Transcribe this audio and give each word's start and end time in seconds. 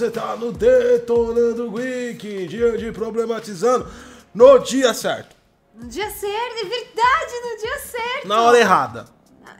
você 0.00 0.10
tá 0.10 0.34
no 0.34 0.50
Detonando 0.50 1.74
Week, 1.74 2.46
dia 2.46 2.78
de 2.78 2.90
problematizando, 2.90 3.86
no 4.34 4.58
dia 4.60 4.94
certo, 4.94 5.36
No 5.74 5.86
dia 5.86 6.08
certo, 6.08 6.56
é 6.56 6.64
verdade, 6.64 7.32
no 7.42 7.58
dia 7.60 7.78
certo. 7.80 8.28
na 8.28 8.40
hora 8.40 8.58
errada. 8.58 9.04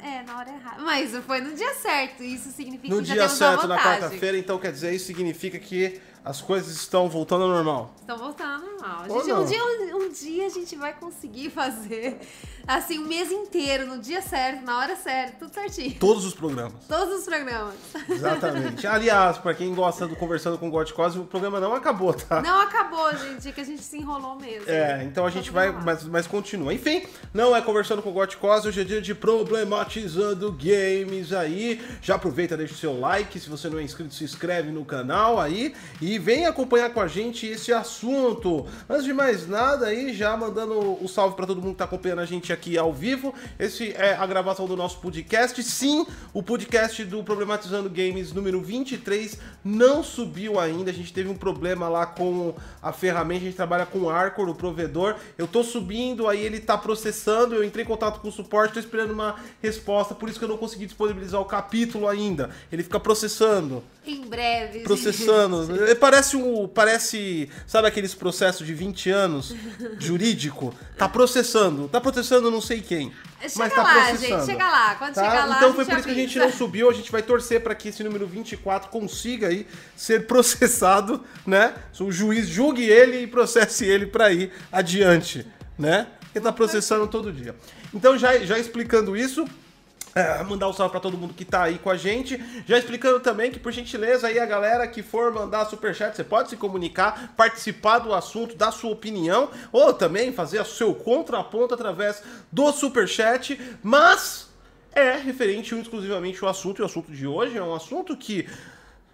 É, 0.02 0.22
na 0.22 0.38
hora 0.38 0.48
errada. 0.48 0.80
Mas 0.80 1.14
foi 1.26 1.42
no 1.42 1.54
dia 1.54 1.74
certo. 1.74 2.22
Isso 2.22 2.50
significa 2.52 2.94
No 2.94 3.02
que 3.02 3.08
já 3.08 3.14
dia 3.14 3.22
temos 3.24 3.36
certo, 3.36 3.66
na 3.66 3.76
quarta-feira, 3.78 4.38
então 4.38 4.58
quer 4.58 4.72
dizer, 4.72 4.94
isso 4.94 5.04
significa 5.04 5.58
que 5.58 6.00
as 6.24 6.40
coisas 6.40 6.74
estão 6.74 7.06
voltando 7.06 7.42
ao 7.42 7.50
normal. 7.50 7.94
Estão 8.00 8.16
voltando 8.16 8.64
ao 8.64 8.70
normal. 8.70 9.04
Gente, 9.10 9.32
um 9.34 9.44
dia, 9.44 9.62
um, 9.62 9.96
um 10.04 10.08
dia 10.10 10.46
a 10.46 10.48
gente 10.48 10.74
vai 10.74 10.94
conseguir 10.94 11.50
fazer 11.52 12.18
assim 12.66 12.98
um 12.98 13.06
mês 13.06 13.30
inteiro, 13.30 13.86
no 13.86 13.98
dia 13.98 14.22
certo, 14.22 14.64
na 14.64 14.78
hora 14.78 14.96
certa, 14.96 15.36
tudo 15.38 15.52
certinho. 15.52 15.96
Todos 15.98 16.24
os 16.24 16.34
programas. 16.34 16.84
Todos 16.86 17.20
os 17.20 17.24
programas. 17.24 17.74
Exatamente. 18.08 18.86
Aliás, 18.86 19.38
pra 19.38 19.54
quem 19.54 19.74
gosta 19.74 20.06
do 20.06 20.16
Conversando 20.16 20.58
com 20.58 20.68
o 20.68 20.70
God 20.70 20.90
Cosme, 20.92 21.22
o 21.22 21.24
programa 21.24 21.60
não 21.60 21.74
acabou, 21.74 22.12
tá? 22.12 22.42
Não 22.42 22.60
acabou, 22.60 23.10
gente, 23.16 23.48
é 23.48 23.52
que 23.52 23.60
a 23.60 23.64
gente 23.64 23.82
se 23.82 23.96
enrolou 23.96 24.36
mesmo. 24.36 24.68
É, 24.68 25.02
então 25.04 25.26
a 25.26 25.30
gente 25.30 25.50
vai, 25.50 25.70
mas, 25.70 26.04
mas 26.04 26.26
continua. 26.26 26.72
Enfim, 26.72 27.06
não 27.32 27.54
é 27.54 27.62
conversando 27.62 28.02
com 28.02 28.10
o 28.10 28.12
Got 28.12 28.36
Cos, 28.36 28.66
hoje 28.66 28.80
é 28.80 28.84
dia 28.84 29.00
de 29.00 29.14
problematizando 29.14 30.52
games 30.52 31.32
aí. 31.32 31.80
Já 32.02 32.16
aproveita, 32.16 32.56
deixa 32.56 32.74
o 32.74 32.76
seu 32.76 32.98
like, 32.98 33.38
se 33.38 33.48
você 33.48 33.68
não 33.68 33.78
é 33.78 33.82
inscrito, 33.82 34.14
se 34.14 34.24
inscreve 34.24 34.70
no 34.70 34.84
canal 34.84 35.40
aí 35.40 35.74
e 36.00 36.18
vem 36.18 36.46
acompanhar 36.46 36.90
com 36.90 37.00
a 37.00 37.08
gente 37.08 37.46
esse 37.46 37.72
assunto. 37.72 38.66
Antes 38.88 39.04
de 39.04 39.12
mais 39.12 39.48
nada 39.48 39.86
aí, 39.86 40.14
já 40.14 40.36
mandando 40.36 41.02
o 41.02 41.08
salve 41.08 41.36
pra 41.36 41.46
todo 41.46 41.60
mundo 41.60 41.72
que 41.72 41.78
tá 41.78 41.84
acompanhando 41.84 42.20
a 42.20 42.26
gente 42.26 42.49
aqui 42.52 42.76
ao 42.78 42.92
vivo. 42.92 43.34
Esse 43.58 43.92
é 43.92 44.14
a 44.14 44.26
gravação 44.26 44.66
do 44.66 44.76
nosso 44.76 44.98
podcast. 44.98 45.62
Sim, 45.62 46.06
o 46.32 46.42
podcast 46.42 47.04
do 47.04 47.22
Problematizando 47.22 47.88
Games 47.90 48.32
número 48.32 48.60
23 48.60 49.38
não 49.64 50.02
subiu 50.02 50.58
ainda. 50.58 50.90
A 50.90 50.94
gente 50.94 51.12
teve 51.12 51.28
um 51.28 51.34
problema 51.36 51.88
lá 51.88 52.06
com 52.06 52.54
a 52.82 52.92
ferramenta, 52.92 53.42
a 53.42 53.44
gente 53.46 53.56
trabalha 53.56 53.86
com 53.86 53.98
o 54.00 54.10
Arcor, 54.10 54.48
o 54.48 54.54
provedor. 54.54 55.16
Eu 55.36 55.46
tô 55.46 55.62
subindo, 55.62 56.28
aí 56.28 56.40
ele 56.40 56.60
tá 56.60 56.76
processando, 56.78 57.54
eu 57.54 57.64
entrei 57.64 57.84
em 57.84 57.88
contato 57.88 58.20
com 58.20 58.28
o 58.28 58.32
suporte, 58.32 58.74
tô 58.74 58.80
esperando 58.80 59.12
uma 59.12 59.36
resposta, 59.62 60.14
por 60.14 60.28
isso 60.28 60.38
que 60.38 60.44
eu 60.44 60.48
não 60.48 60.56
consegui 60.56 60.86
disponibilizar 60.86 61.40
o 61.40 61.44
capítulo 61.44 62.08
ainda. 62.08 62.50
Ele 62.72 62.82
fica 62.82 62.98
processando, 63.00 63.82
Em 64.06 64.22
breve. 64.22 64.80
processando. 64.80 65.68
Parece 66.00 66.36
um, 66.36 66.66
parece, 66.66 67.48
sabe 67.66 67.86
aqueles 67.88 68.14
processos 68.14 68.66
de 68.66 68.72
20 68.74 69.10
anos 69.10 69.54
jurídico? 69.98 70.74
Tá 70.96 71.08
processando, 71.08 71.88
tá 71.88 72.00
processando 72.00 72.39
não 72.48 72.60
sei 72.60 72.80
quem. 72.80 73.12
Chega 73.40 73.52
mas 73.56 73.72
tá 73.74 73.82
lá, 73.82 73.94
processando. 73.94 74.20
gente, 74.20 74.46
chega 74.46 74.70
lá. 74.70 74.94
Quando 74.94 75.14
Tá? 75.14 75.24
chegar 75.24 75.44
lá, 75.46 75.56
então 75.56 75.74
foi 75.74 75.84
por 75.84 75.94
isso 75.94 76.04
que 76.04 76.10
a 76.10 76.14
gente 76.14 76.38
não 76.38 76.52
subiu. 76.52 76.88
A 76.88 76.92
gente 76.92 77.10
vai 77.10 77.22
torcer 77.22 77.60
para 77.60 77.74
que 77.74 77.88
esse 77.88 78.04
número 78.04 78.26
24 78.26 78.88
consiga 78.90 79.48
aí 79.48 79.66
ser 79.96 80.26
processado, 80.28 81.24
né? 81.46 81.74
O 81.98 82.12
juiz 82.12 82.46
julgue 82.46 82.84
ele 82.84 83.22
e 83.22 83.26
processe 83.26 83.84
ele 83.84 84.06
para 84.06 84.30
ir 84.32 84.52
adiante, 84.70 85.44
né? 85.76 86.06
Porque 86.20 86.38
tá 86.38 86.52
processando 86.52 87.08
todo 87.08 87.32
dia. 87.32 87.56
Então 87.92 88.16
já, 88.16 88.38
já 88.38 88.58
explicando 88.58 89.16
isso, 89.16 89.44
é, 90.14 90.42
mandar 90.42 90.68
um 90.68 90.72
salve 90.72 90.90
pra 90.90 91.00
todo 91.00 91.16
mundo 91.16 91.34
que 91.34 91.44
tá 91.44 91.64
aí 91.64 91.78
com 91.78 91.90
a 91.90 91.96
gente. 91.96 92.42
Já 92.66 92.78
explicando 92.78 93.20
também 93.20 93.50
que, 93.50 93.58
por 93.58 93.72
gentileza, 93.72 94.26
aí 94.26 94.38
a 94.38 94.46
galera 94.46 94.86
que 94.86 95.02
for 95.02 95.32
mandar 95.32 95.66
superchat, 95.66 96.16
você 96.16 96.24
pode 96.24 96.50
se 96.50 96.56
comunicar, 96.56 97.34
participar 97.36 98.00
do 98.00 98.12
assunto, 98.12 98.56
dar 98.56 98.72
sua 98.72 98.90
opinião, 98.90 99.50
ou 99.70 99.92
também 99.92 100.32
fazer 100.32 100.60
o 100.60 100.64
seu 100.64 100.94
contraponto 100.94 101.74
através 101.74 102.22
do 102.50 102.72
superchat, 102.72 103.60
mas 103.82 104.48
é 104.92 105.16
referente 105.16 105.74
exclusivamente 105.74 106.42
ao 106.42 106.50
assunto, 106.50 106.80
e 106.80 106.82
o 106.82 106.86
assunto 106.86 107.12
de 107.12 107.26
hoje 107.26 107.56
é 107.56 107.62
um 107.62 107.74
assunto 107.74 108.16
que 108.16 108.48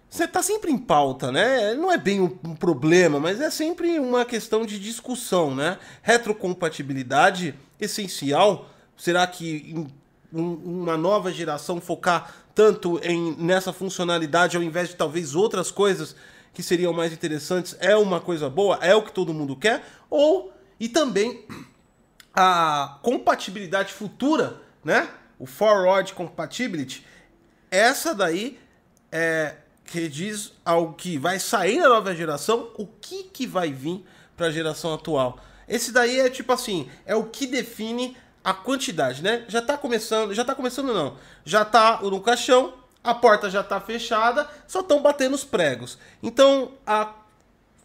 você 0.09 0.27
tá 0.27 0.41
sempre 0.41 0.71
em 0.71 0.77
pauta, 0.77 1.31
né? 1.31 1.73
Não 1.75 1.91
é 1.91 1.97
bem 1.97 2.21
um, 2.21 2.29
problema, 2.55 3.19
mas 3.19 3.41
é 3.41 3.49
sempre 3.49 3.99
uma 3.99 4.25
questão 4.25 4.65
de 4.65 4.79
discussão, 4.79 5.53
né? 5.53 5.77
Retrocompatibilidade 6.01 7.53
essencial. 7.79 8.69
Será 8.95 9.27
que 9.27 9.85
uma 10.31 10.97
nova 10.97 11.31
geração 11.31 11.79
focar 11.79 12.33
tanto 12.53 12.99
em 13.03 13.35
nessa 13.37 13.71
funcionalidade 13.71 14.57
ao 14.57 14.63
invés 14.63 14.89
de 14.89 14.95
talvez 14.95 15.35
outras 15.35 15.71
coisas 15.71 16.15
que 16.53 16.63
seriam 16.63 16.91
mais 16.91 17.13
interessantes 17.13 17.75
é 17.79 17.95
uma 17.95 18.19
coisa 18.19 18.49
boa? 18.49 18.79
É 18.81 18.95
o 18.95 19.03
que 19.03 19.11
todo 19.11 19.33
mundo 19.33 19.55
quer? 19.55 19.83
Ou 20.09 20.51
e 20.79 20.89
também 20.89 21.45
a 22.33 22.99
compatibilidade 23.01 23.93
futura, 23.93 24.61
né? 24.83 25.09
O 25.39 25.45
forward 25.45 26.13
compatibility, 26.13 27.05
essa 27.69 28.13
daí 28.13 28.59
é 29.11 29.55
que 29.85 30.09
diz 30.09 30.53
algo 30.65 30.93
que 30.93 31.17
vai 31.17 31.39
sair 31.39 31.79
na 31.79 31.89
nova 31.89 32.15
geração, 32.15 32.71
o 32.77 32.85
que 32.85 33.23
que 33.23 33.47
vai 33.47 33.71
vir 33.71 34.03
para 34.35 34.47
a 34.47 34.51
geração 34.51 34.93
atual. 34.93 35.39
Esse 35.67 35.91
daí 35.91 36.19
é 36.19 36.29
tipo 36.29 36.51
assim, 36.51 36.89
é 37.05 37.15
o 37.15 37.25
que 37.25 37.47
define 37.47 38.15
a 38.47 38.53
quantidade, 38.53 39.21
né? 39.21 39.43
Já 39.49 39.61
tá 39.61 39.77
começando, 39.77 40.33
já 40.33 40.45
tá 40.45 40.55
começando 40.55 40.93
não. 40.93 41.17
Já 41.43 41.65
tá 41.65 41.99
no 42.01 42.21
caixão, 42.21 42.75
a 43.03 43.13
porta 43.13 43.49
já 43.49 43.61
tá 43.61 43.77
fechada, 43.81 44.47
só 44.65 44.79
estão 44.79 45.01
batendo 45.01 45.35
os 45.35 45.43
pregos. 45.43 45.97
Então, 46.23 46.71
a 46.85 47.13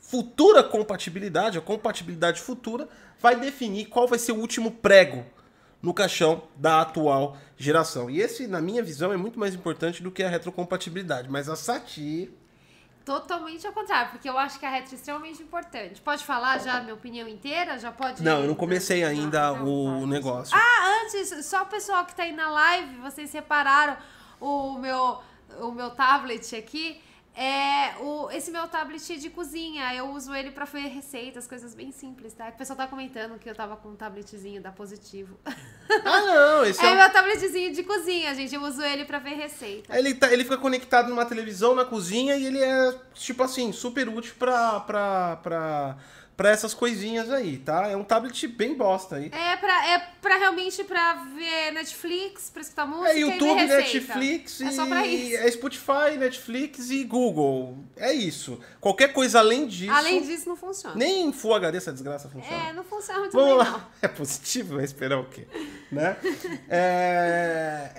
futura 0.00 0.62
compatibilidade, 0.62 1.59
a 1.59 1.61
compatibilidade 1.61 2.41
futura, 2.41 2.89
vai 3.21 3.34
definir 3.34 3.87
qual 3.87 4.06
vai 4.06 4.21
ser 4.21 4.31
o 4.31 4.39
último 4.39 4.71
prego 4.71 5.27
no 5.83 5.93
caixão 5.93 6.45
da 6.55 6.81
atual 6.81 7.37
geração. 7.56 8.09
E 8.09 8.21
esse, 8.21 8.47
na 8.47 8.61
minha 8.61 8.84
visão, 8.84 9.12
é 9.12 9.17
muito 9.17 9.41
mais 9.41 9.56
importante 9.56 10.00
do 10.00 10.12
que 10.12 10.23
a 10.23 10.29
retrocompatibilidade. 10.29 11.29
Mas 11.29 11.49
a 11.49 11.56
SATI. 11.56 12.33
Totalmente 13.05 13.67
ao 13.67 13.73
contrário, 13.73 14.11
porque 14.13 14.29
eu 14.29 14.39
acho 14.39 14.59
que 14.59 14.67
a 14.67 14.71
retro 14.71 14.93
é 14.93 14.95
extremamente 14.95 15.43
importante. 15.43 16.01
Pode 16.01 16.25
falar 16.25 16.59
já 16.59 16.79
a 16.79 16.81
minha 16.81 16.95
opinião 16.95 17.27
inteira? 17.27 17.77
Já 17.79 17.91
pode. 17.91 18.23
Não, 18.23 18.43
eu 18.43 18.47
não 18.47 18.55
comecei 18.55 19.03
ainda 19.03 19.53
Não, 19.55 20.03
o 20.03 20.07
negócio. 20.07 20.57
Ah, 20.57 21.03
antes, 21.03 21.45
só 21.47 21.62
o 21.62 21.67
pessoal 21.67 22.05
que 22.05 22.15
tá 22.15 22.23
aí 22.23 22.33
na 22.33 22.49
live, 22.49 22.97
vocês 22.99 23.29
separaram 23.29 23.97
o 24.41 24.79
meu, 24.79 25.21
o 25.61 25.73
meu 25.73 25.91
tablet 25.91 26.55
aqui. 26.55 27.03
É, 27.34 27.97
o, 27.98 28.31
esse 28.31 28.50
meu 28.50 28.69
tablet 28.69 29.16
de 29.19 29.31
cozinha, 29.31 29.94
eu 29.94 30.10
uso 30.10 30.34
ele 30.34 30.50
pra 30.50 30.66
fazer 30.66 30.88
receitas, 30.88 31.47
coisas 31.47 31.75
bem 31.75 31.91
simples, 31.91 32.34
tá? 32.34 32.48
O 32.48 32.53
pessoal 32.53 32.76
tá 32.76 32.87
comentando 32.87 33.38
que 33.38 33.48
eu 33.48 33.54
tava 33.54 33.75
com 33.76 33.88
um 33.88 33.97
tabletzinho 33.97 34.60
da 34.62 34.70
Positivo. 34.72 35.38
Ah, 36.04 36.20
não, 36.22 36.65
esse 36.65 36.82
É 36.82 36.88
é. 36.91 36.94
meu 36.97 37.10
tabletzinho 37.12 37.70
de 37.75 37.82
cozinha, 37.82 38.34
gente. 38.34 38.54
Eu 38.54 38.62
uso 38.62 38.81
ele 38.82 39.04
pra 39.04 39.19
ver 39.19 39.34
receita. 39.34 39.94
Ele, 39.98 40.15
tá- 40.15 40.32
ele 40.32 40.43
fica 40.43 40.56
conectado 40.56 41.10
numa 41.10 41.26
televisão 41.26 41.75
na 41.75 41.84
cozinha 41.84 42.34
e 42.34 42.47
ele 42.47 42.59
é, 42.62 42.98
tipo 43.12 43.43
assim, 43.43 43.72
super 43.72 44.09
útil 44.09 44.34
pra, 44.38 44.81
pra, 44.81 45.37
pra, 45.43 45.97
pra 46.43 46.51
essas 46.51 46.75
coisinhas 46.75 47.31
aí, 47.31 47.57
tá? 47.59 47.87
É 47.87 47.97
um 47.97 48.03
tablet 48.03 48.49
bem 48.49 48.75
bosta 48.75 49.15
aí. 49.15 49.27
É 49.33 49.57
pra, 49.57 49.89
é 49.91 49.99
pra 50.21 50.37
realmente 50.39 50.83
pra 50.83 51.15
ver 51.37 51.71
Netflix, 51.71 52.51
pra 52.51 52.63
escutar 52.63 52.85
música 52.85 53.11
É 53.13 53.17
e 53.17 53.21
YouTube, 53.21 53.55
receita. 53.55 53.77
Netflix 54.17 54.61
É 54.61 54.65
e 54.65 54.73
só 54.73 54.85
pra 54.87 55.07
isso. 55.07 55.37
é 55.37 55.51
Spotify, 55.53 56.17
Netflix 56.19 56.91
e 56.91 57.05
Google. 57.05 57.79
É 57.97 58.13
isso. 58.13 58.59
Qualquer 58.81 59.13
coisa 59.13 59.39
além 59.39 59.69
disso. 59.69 59.93
Além 59.93 60.21
disso, 60.21 60.49
não 60.49 60.57
funciona. 60.57 60.97
Nem 60.97 61.27
em 61.29 61.33
Full 61.33 61.55
HD 61.55 61.79
essa 61.79 61.93
desgraça 61.93 62.29
funciona. 62.29 62.71
É, 62.71 62.73
não 62.73 62.83
funciona 62.83 63.21
muito 63.21 63.33
Vamos 63.35 63.49
bem, 63.49 63.59
lá. 63.59 63.71
não. 63.79 63.83
É 64.03 64.09
positivo, 64.09 64.75
vai 64.75 64.85
esperar 64.85 65.21
o 65.21 65.25
quê? 65.27 65.47
Né? 65.93 66.17
É, 66.69 67.91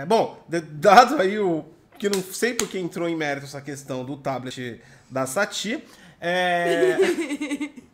é, 0.00 0.06
bom, 0.06 0.42
dado 0.48 1.20
aí 1.20 1.38
o. 1.38 1.66
Que 1.98 2.08
não 2.08 2.22
sei 2.22 2.54
por 2.54 2.66
que 2.68 2.78
entrou 2.78 3.06
em 3.08 3.16
mérito 3.16 3.44
essa 3.44 3.60
questão 3.60 4.04
do 4.06 4.16
tablet 4.16 4.80
da 5.10 5.26
Sati. 5.26 5.84
É... 6.20 6.96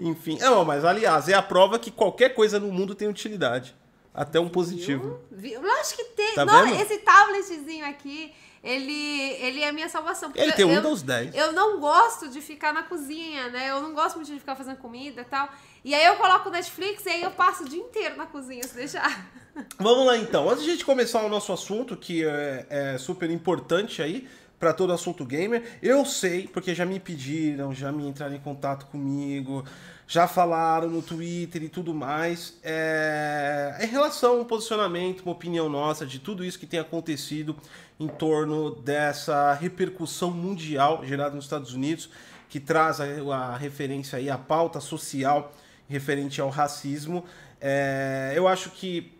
Enfim, 0.00 0.38
não, 0.38 0.64
mas 0.64 0.84
aliás, 0.84 1.28
é 1.28 1.34
a 1.34 1.42
prova 1.42 1.78
que 1.78 1.90
qualquer 1.90 2.34
coisa 2.34 2.58
no 2.58 2.72
mundo 2.72 2.94
tem 2.94 3.08
utilidade. 3.08 3.74
Até 4.14 4.40
um 4.40 4.48
positivo. 4.48 5.20
Viu? 5.30 5.60
Lógico 5.62 5.96
que 5.98 6.04
tem. 6.04 6.34
Tá 6.34 6.44
vendo? 6.44 6.74
esse 6.80 6.98
tabletzinho 6.98 7.86
aqui, 7.86 8.34
ele, 8.64 9.32
ele 9.40 9.60
é 9.60 9.68
a 9.68 9.72
minha 9.72 9.88
salvação. 9.88 10.32
Ele 10.34 10.52
tem 10.52 10.64
um 10.64 10.72
eu, 10.72 10.76
Windows 10.76 11.02
10. 11.02 11.34
Eu 11.36 11.52
não 11.52 11.78
gosto 11.78 12.28
de 12.28 12.40
ficar 12.40 12.72
na 12.72 12.82
cozinha, 12.82 13.48
né? 13.50 13.70
Eu 13.70 13.80
não 13.80 13.94
gosto 13.94 14.16
muito 14.16 14.32
de 14.32 14.40
ficar 14.40 14.56
fazendo 14.56 14.78
comida 14.78 15.20
e 15.20 15.24
tal. 15.24 15.48
E 15.84 15.94
aí 15.94 16.04
eu 16.04 16.16
coloco 16.16 16.48
o 16.48 16.52
Netflix 16.52 17.06
e 17.06 17.10
aí 17.10 17.22
eu 17.22 17.30
passo 17.30 17.62
o 17.62 17.68
dia 17.68 17.78
inteiro 17.78 18.16
na 18.16 18.26
cozinha, 18.26 18.62
se 18.64 18.74
deixar. 18.74 19.30
Vamos 19.78 20.06
lá 20.06 20.16
então. 20.16 20.50
Antes 20.50 20.64
de 20.64 20.70
a 20.70 20.72
gente 20.72 20.84
começar 20.84 21.22
o 21.22 21.28
nosso 21.28 21.52
assunto, 21.52 21.96
que 21.96 22.24
é, 22.24 22.66
é 22.68 22.98
super 22.98 23.30
importante 23.30 24.02
aí 24.02 24.28
para 24.58 24.72
todo 24.72 24.92
assunto 24.92 25.24
gamer, 25.24 25.78
eu 25.80 26.04
sei, 26.04 26.48
porque 26.48 26.74
já 26.74 26.84
me 26.84 26.98
pediram, 26.98 27.72
já 27.72 27.92
me 27.92 28.06
entraram 28.06 28.34
em 28.34 28.40
contato 28.40 28.86
comigo, 28.86 29.64
já 30.06 30.26
falaram 30.26 30.88
no 30.88 31.02
Twitter 31.02 31.62
e 31.62 31.68
tudo 31.68 31.94
mais, 31.94 32.58
é, 32.64 33.78
em 33.80 33.86
relação 33.86 34.38
ao 34.38 34.44
posicionamento, 34.44 35.20
uma 35.20 35.32
opinião 35.32 35.68
nossa 35.68 36.04
de 36.04 36.18
tudo 36.18 36.44
isso 36.44 36.58
que 36.58 36.66
tem 36.66 36.80
acontecido 36.80 37.54
em 38.00 38.08
torno 38.08 38.74
dessa 38.74 39.52
repercussão 39.52 40.30
mundial 40.30 41.04
gerada 41.04 41.34
nos 41.34 41.44
Estados 41.44 41.74
Unidos, 41.74 42.10
que 42.48 42.58
traz 42.58 43.00
a, 43.00 43.04
a 43.04 43.56
referência 43.56 44.18
aí 44.18 44.30
à 44.30 44.38
pauta 44.38 44.80
social 44.80 45.52
referente 45.88 46.40
ao 46.40 46.48
racismo. 46.48 47.24
É, 47.60 48.32
eu 48.34 48.48
acho 48.48 48.70
que 48.70 49.17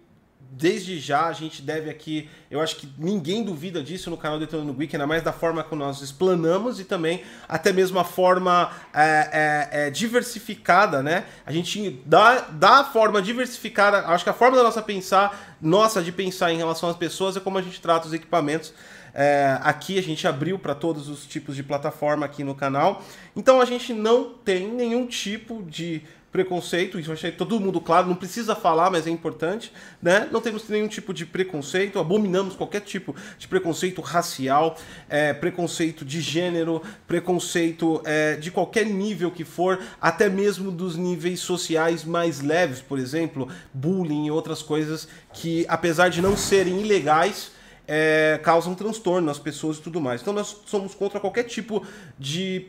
desde 0.50 0.99
já 0.99 1.27
a 1.27 1.33
gente 1.33 1.61
deve 1.61 1.91
aqui, 1.91 2.29
eu 2.50 2.61
acho 2.61 2.77
que 2.77 2.89
ninguém 2.99 3.45
duvida 3.45 3.83
disso 3.83 4.11
no 4.11 4.17
canal 4.17 4.39
Detonando 4.39 4.73
Geek, 4.73 4.97
ainda 4.97 5.06
mais 5.06 5.23
da 5.23 5.33
forma 5.33 5.62
que 5.62 5.75
nós 5.75 6.00
explanamos 6.00 6.81
e 6.81 6.85
também 6.85 7.23
até 7.49 7.73
mesmo 7.73 7.99
a 7.99 8.05
forma 8.05 8.71
é, 8.93 9.00
é, 9.03 9.69
é, 9.87 9.91
diversificada, 9.91 11.03
né? 11.03 11.25
A 11.45 11.53
gente 11.53 12.03
dá, 12.05 12.47
dá 12.50 12.81
a 12.81 12.85
forma 12.85 13.21
diversificada, 13.21 14.06
acho 14.09 14.25
que 14.25 14.31
a 14.31 14.35
forma 14.35 14.56
da 14.56 14.62
nossa 14.62 14.81
pensar, 14.81 15.56
nossa 15.61 16.03
de 16.03 16.12
pensar 16.12 16.53
em 16.53 16.56
relação 16.56 16.89
às 16.89 16.97
pessoas 16.97 17.37
é 17.37 17.41
como 17.41 17.59
a 17.59 17.62
gente 17.62 17.81
trata 17.81 18.06
os 18.06 18.15
equipamentos. 18.15 18.73
É, 19.15 19.59
aqui 19.62 19.99
a 19.99 20.03
gente 20.03 20.27
abriu 20.29 20.59
para 20.59 20.75
todos 20.75 21.09
os 21.09 21.27
tipos 21.27 21.56
de 21.56 21.62
plataforma 21.62 22.25
aqui 22.25 22.45
no 22.45 22.55
canal. 22.55 23.03
Então 23.35 23.61
a 23.61 23.65
gente 23.65 23.93
não 23.93 24.33
tem 24.45 24.69
nenhum 24.69 25.06
tipo 25.06 25.62
de 25.62 26.03
preconceito, 26.30 26.98
isso 26.98 27.10
eu 27.10 27.14
achei 27.14 27.32
todo 27.32 27.58
mundo 27.58 27.80
claro, 27.80 28.06
não 28.06 28.14
precisa 28.14 28.54
falar, 28.54 28.90
mas 28.90 29.06
é 29.06 29.10
importante, 29.10 29.72
né? 30.00 30.28
Não 30.30 30.40
temos 30.40 30.69
nenhum 30.69 30.88
tipo 30.88 31.14
de 31.14 31.25
preconceito, 31.25 31.98
abominamos 31.98 32.54
qualquer 32.54 32.80
tipo 32.80 33.14
de 33.38 33.48
preconceito 33.48 34.00
racial, 34.00 34.76
é, 35.08 35.32
preconceito 35.32 36.04
de 36.04 36.20
gênero, 36.20 36.82
preconceito 37.06 38.02
é, 38.04 38.36
de 38.36 38.50
qualquer 38.50 38.86
nível 38.86 39.30
que 39.30 39.44
for, 39.44 39.80
até 40.00 40.28
mesmo 40.28 40.70
dos 40.70 40.96
níveis 40.96 41.40
sociais 41.40 42.04
mais 42.04 42.40
leves, 42.40 42.80
por 42.80 42.98
exemplo, 42.98 43.48
bullying 43.72 44.26
e 44.26 44.30
outras 44.30 44.62
coisas 44.62 45.08
que, 45.32 45.64
apesar 45.69 46.08
de 46.08 46.20
não 46.20 46.36
serem 46.36 46.80
ilegais, 46.80 47.52
é, 47.86 48.38
causam 48.42 48.75
transtorno 48.75 49.26
nas 49.26 49.38
pessoas 49.38 49.78
e 49.78 49.80
tudo 49.80 49.98
mais. 49.98 50.20
Então 50.20 50.34
nós 50.34 50.54
somos 50.66 50.94
contra 50.94 51.19
qualquer 51.19 51.44
tipo 51.44 51.82
de 52.19 52.66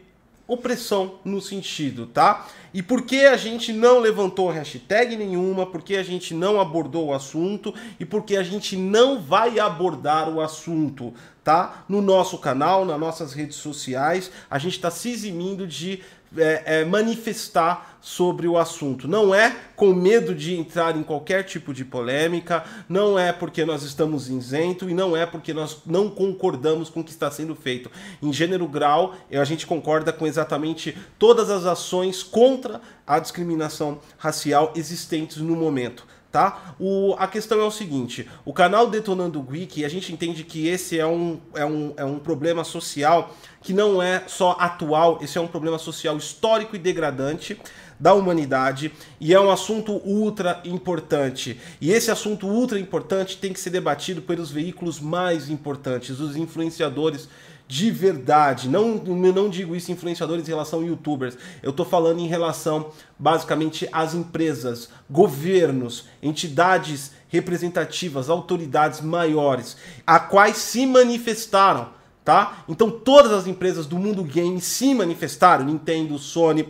opressão 0.49 1.19
no 1.23 1.39
sentido, 1.39 2.07
tá? 2.07 2.47
E 2.73 2.81
por 2.81 3.03
que 3.03 3.25
a 3.25 3.37
gente 3.37 3.71
não 3.71 3.99
levantou 3.99 4.49
hashtag 4.49 5.15
nenhuma, 5.15 5.65
por 5.65 5.81
que 5.81 5.95
a 5.95 6.03
gente 6.03 6.33
não 6.33 6.59
abordou 6.59 7.07
o 7.07 7.13
assunto 7.13 7.73
e 7.99 8.05
por 8.05 8.23
que 8.23 8.35
a 8.35 8.43
gente 8.43 8.75
não 8.75 9.21
vai 9.21 9.59
abordar 9.59 10.27
o 10.27 10.41
assunto, 10.41 11.13
tá? 11.43 11.85
No 11.87 12.01
nosso 12.01 12.37
canal, 12.39 12.83
nas 12.83 12.99
nossas 12.99 13.33
redes 13.33 13.57
sociais, 13.57 14.31
a 14.49 14.57
gente 14.57 14.73
está 14.73 14.89
se 14.89 15.09
eximindo 15.09 15.67
de 15.67 16.01
é, 16.37 16.81
é, 16.81 16.85
manifestar 16.85 17.97
sobre 18.01 18.47
o 18.47 18.57
assunto. 18.57 19.07
Não 19.07 19.33
é 19.35 19.55
com 19.75 19.93
medo 19.93 20.33
de 20.33 20.55
entrar 20.55 20.95
em 20.95 21.03
qualquer 21.03 21.43
tipo 21.43 21.73
de 21.73 21.83
polêmica, 21.83 22.63
não 22.87 23.19
é 23.19 23.33
porque 23.33 23.65
nós 23.65 23.83
estamos 23.83 24.29
isento 24.29 24.89
e 24.89 24.93
não 24.93 25.15
é 25.15 25.25
porque 25.25 25.53
nós 25.53 25.81
não 25.85 26.09
concordamos 26.09 26.89
com 26.89 27.01
o 27.01 27.03
que 27.03 27.11
está 27.11 27.29
sendo 27.29 27.55
feito. 27.55 27.91
Em 28.21 28.31
gênero 28.31 28.67
grau, 28.67 29.15
a 29.31 29.43
gente 29.43 29.67
concorda 29.67 30.13
com 30.13 30.25
exatamente 30.25 30.97
todas 31.17 31.49
as 31.49 31.65
ações 31.65 32.23
contra 32.23 32.81
a 33.05 33.19
discriminação 33.19 33.99
racial 34.17 34.73
existentes 34.75 35.37
no 35.37 35.55
momento 35.55 36.05
tá? 36.31 36.75
O, 36.79 37.15
a 37.17 37.27
questão 37.27 37.59
é 37.59 37.63
o 37.63 37.71
seguinte: 37.71 38.27
o 38.45 38.53
canal 38.53 38.87
Detonando 38.87 39.41
Geek, 39.41 39.83
a 39.83 39.89
gente 39.89 40.13
entende 40.13 40.43
que 40.43 40.67
esse 40.67 40.99
é 40.99 41.05
um, 41.05 41.39
é, 41.55 41.65
um, 41.65 41.93
é 41.97 42.05
um 42.05 42.19
problema 42.19 42.63
social 42.63 43.35
que 43.61 43.73
não 43.73 44.01
é 44.01 44.23
só 44.27 44.55
atual, 44.59 45.19
esse 45.21 45.37
é 45.37 45.41
um 45.41 45.47
problema 45.47 45.77
social 45.77 46.15
histórico 46.17 46.75
e 46.75 46.79
degradante 46.79 47.59
da 47.99 48.13
humanidade 48.13 48.93
e 49.19 49.33
é 49.33 49.39
um 49.39 49.51
assunto 49.51 50.01
ultra 50.05 50.61
importante. 50.63 51.59
E 51.81 51.91
esse 51.91 52.09
assunto 52.09 52.47
ultra 52.47 52.79
importante 52.79 53.37
tem 53.37 53.51
que 53.51 53.59
ser 53.59 53.71
debatido 53.71 54.21
pelos 54.21 54.49
veículos 54.49 54.99
mais 55.01 55.49
importantes, 55.49 56.19
os 56.21 56.37
influenciadores 56.37 57.27
de 57.69 57.91
verdade. 57.91 58.67
Não, 58.67 58.95
não 58.95 59.47
digo 59.47 59.75
isso 59.75 59.91
influenciadores 59.91 60.47
em 60.47 60.51
relação 60.51 60.79
a 60.79 60.85
youtubers. 60.85 61.37
Eu 61.61 61.69
estou 61.69 61.85
falando 61.85 62.19
em 62.19 62.25
relação 62.25 62.89
basicamente 63.17 63.87
às 63.91 64.15
empresas, 64.15 64.89
governos, 65.07 66.05
entidades 66.19 67.11
representativas, 67.27 68.27
autoridades 68.27 69.01
maiores, 69.01 69.77
a 70.05 70.19
quais 70.19 70.57
se 70.57 70.83
manifestaram, 70.87 71.89
tá? 72.25 72.63
Então 72.67 72.89
todas 72.89 73.31
as 73.31 73.45
empresas 73.45 73.85
do 73.85 73.99
mundo 73.99 74.23
game 74.23 74.59
se 74.59 74.95
manifestaram, 74.95 75.63
Nintendo, 75.63 76.17
Sony, 76.17 76.67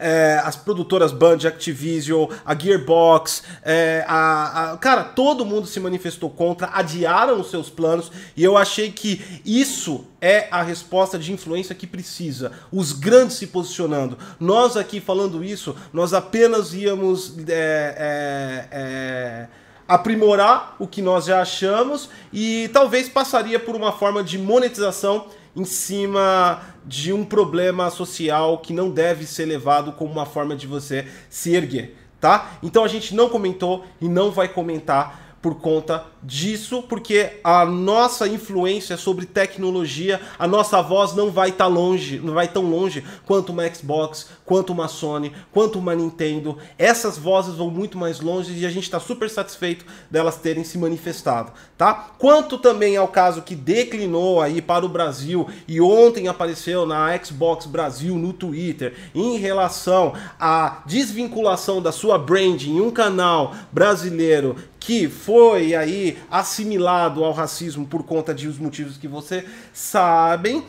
é, 0.00 0.40
as 0.42 0.56
produtoras 0.56 1.12
Band, 1.12 1.38
Activision, 1.46 2.28
a 2.44 2.58
Gearbox, 2.58 3.42
é, 3.62 4.04
a, 4.08 4.72
a, 4.72 4.76
cara, 4.78 5.04
todo 5.04 5.44
mundo 5.44 5.66
se 5.66 5.78
manifestou 5.78 6.30
contra, 6.30 6.70
adiaram 6.72 7.40
os 7.40 7.50
seus 7.50 7.68
planos 7.68 8.10
e 8.36 8.42
eu 8.42 8.56
achei 8.56 8.90
que 8.90 9.40
isso 9.44 10.06
é 10.20 10.48
a 10.50 10.62
resposta 10.62 11.18
de 11.18 11.32
influência 11.32 11.74
que 11.74 11.86
precisa. 11.86 12.52
Os 12.72 12.92
grandes 12.92 13.36
se 13.36 13.46
posicionando. 13.46 14.16
Nós 14.38 14.76
aqui 14.76 15.00
falando 15.00 15.44
isso, 15.44 15.76
nós 15.92 16.14
apenas 16.14 16.74
íamos 16.74 17.36
é, 17.48 17.94
é, 17.98 18.68
é 18.72 19.48
aprimorar 19.86 20.76
o 20.78 20.86
que 20.86 21.02
nós 21.02 21.24
já 21.24 21.42
achamos 21.42 22.08
e 22.32 22.70
talvez 22.72 23.08
passaria 23.08 23.58
por 23.58 23.74
uma 23.74 23.90
forma 23.90 24.22
de 24.22 24.38
monetização 24.38 25.26
em 25.56 25.64
cima 25.64 26.62
de 26.84 27.12
um 27.12 27.24
problema 27.24 27.90
social 27.90 28.58
que 28.58 28.72
não 28.72 28.90
deve 28.90 29.26
ser 29.26 29.44
levado 29.44 29.92
como 29.92 30.12
uma 30.12 30.26
forma 30.26 30.56
de 30.56 30.66
você 30.66 31.06
se 31.28 31.54
erguer, 31.54 31.96
tá? 32.20 32.52
Então 32.62 32.84
a 32.84 32.88
gente 32.88 33.14
não 33.14 33.28
comentou 33.28 33.84
e 34.00 34.08
não 34.08 34.30
vai 34.30 34.48
comentar 34.48 35.36
por 35.40 35.56
conta 35.56 36.04
disso, 36.22 36.82
porque 36.82 37.40
a 37.42 37.64
nossa 37.64 38.28
influência 38.28 38.96
sobre 38.96 39.26
tecnologia, 39.26 40.20
a 40.38 40.46
nossa 40.46 40.82
voz 40.82 41.14
não 41.14 41.30
vai 41.30 41.50
estar 41.50 41.64
tá 41.64 41.70
longe, 41.70 42.18
não 42.18 42.34
vai 42.34 42.48
tão 42.48 42.68
longe 42.68 43.04
quanto 43.24 43.50
uma 43.50 43.72
Xbox, 43.72 44.28
quanto 44.44 44.72
uma 44.72 44.88
Sony, 44.88 45.32
quanto 45.52 45.78
uma 45.78 45.94
Nintendo. 45.94 46.58
Essas 46.78 47.16
vozes 47.16 47.54
vão 47.54 47.70
muito 47.70 47.96
mais 47.96 48.20
longe 48.20 48.52
e 48.52 48.66
a 48.66 48.70
gente 48.70 48.84
está 48.84 49.00
super 49.00 49.30
satisfeito 49.30 49.84
delas 50.10 50.36
terem 50.36 50.64
se 50.64 50.76
manifestado, 50.76 51.52
tá? 51.76 52.10
Quanto 52.18 52.58
também 52.58 52.96
ao 52.96 53.08
caso 53.08 53.42
que 53.42 53.54
declinou 53.54 54.40
aí 54.40 54.60
para 54.60 54.84
o 54.84 54.88
Brasil 54.88 55.48
e 55.66 55.80
ontem 55.80 56.28
apareceu 56.28 56.84
na 56.84 57.16
Xbox 57.22 57.66
Brasil 57.66 58.16
no 58.16 58.32
Twitter 58.32 58.94
em 59.14 59.38
relação 59.38 60.14
à 60.38 60.82
desvinculação 60.86 61.80
da 61.80 61.92
sua 61.92 62.18
brand 62.18 62.62
em 62.62 62.80
um 62.80 62.90
canal 62.90 63.54
brasileiro 63.72 64.56
que 64.80 65.08
foi 65.08 65.74
aí 65.74 66.09
assimilado 66.30 67.24
ao 67.24 67.32
racismo 67.32 67.86
por 67.86 68.04
conta 68.04 68.34
de 68.34 68.48
os 68.48 68.58
motivos 68.58 68.96
que 68.96 69.08
você 69.08 69.44
sabem. 69.72 70.64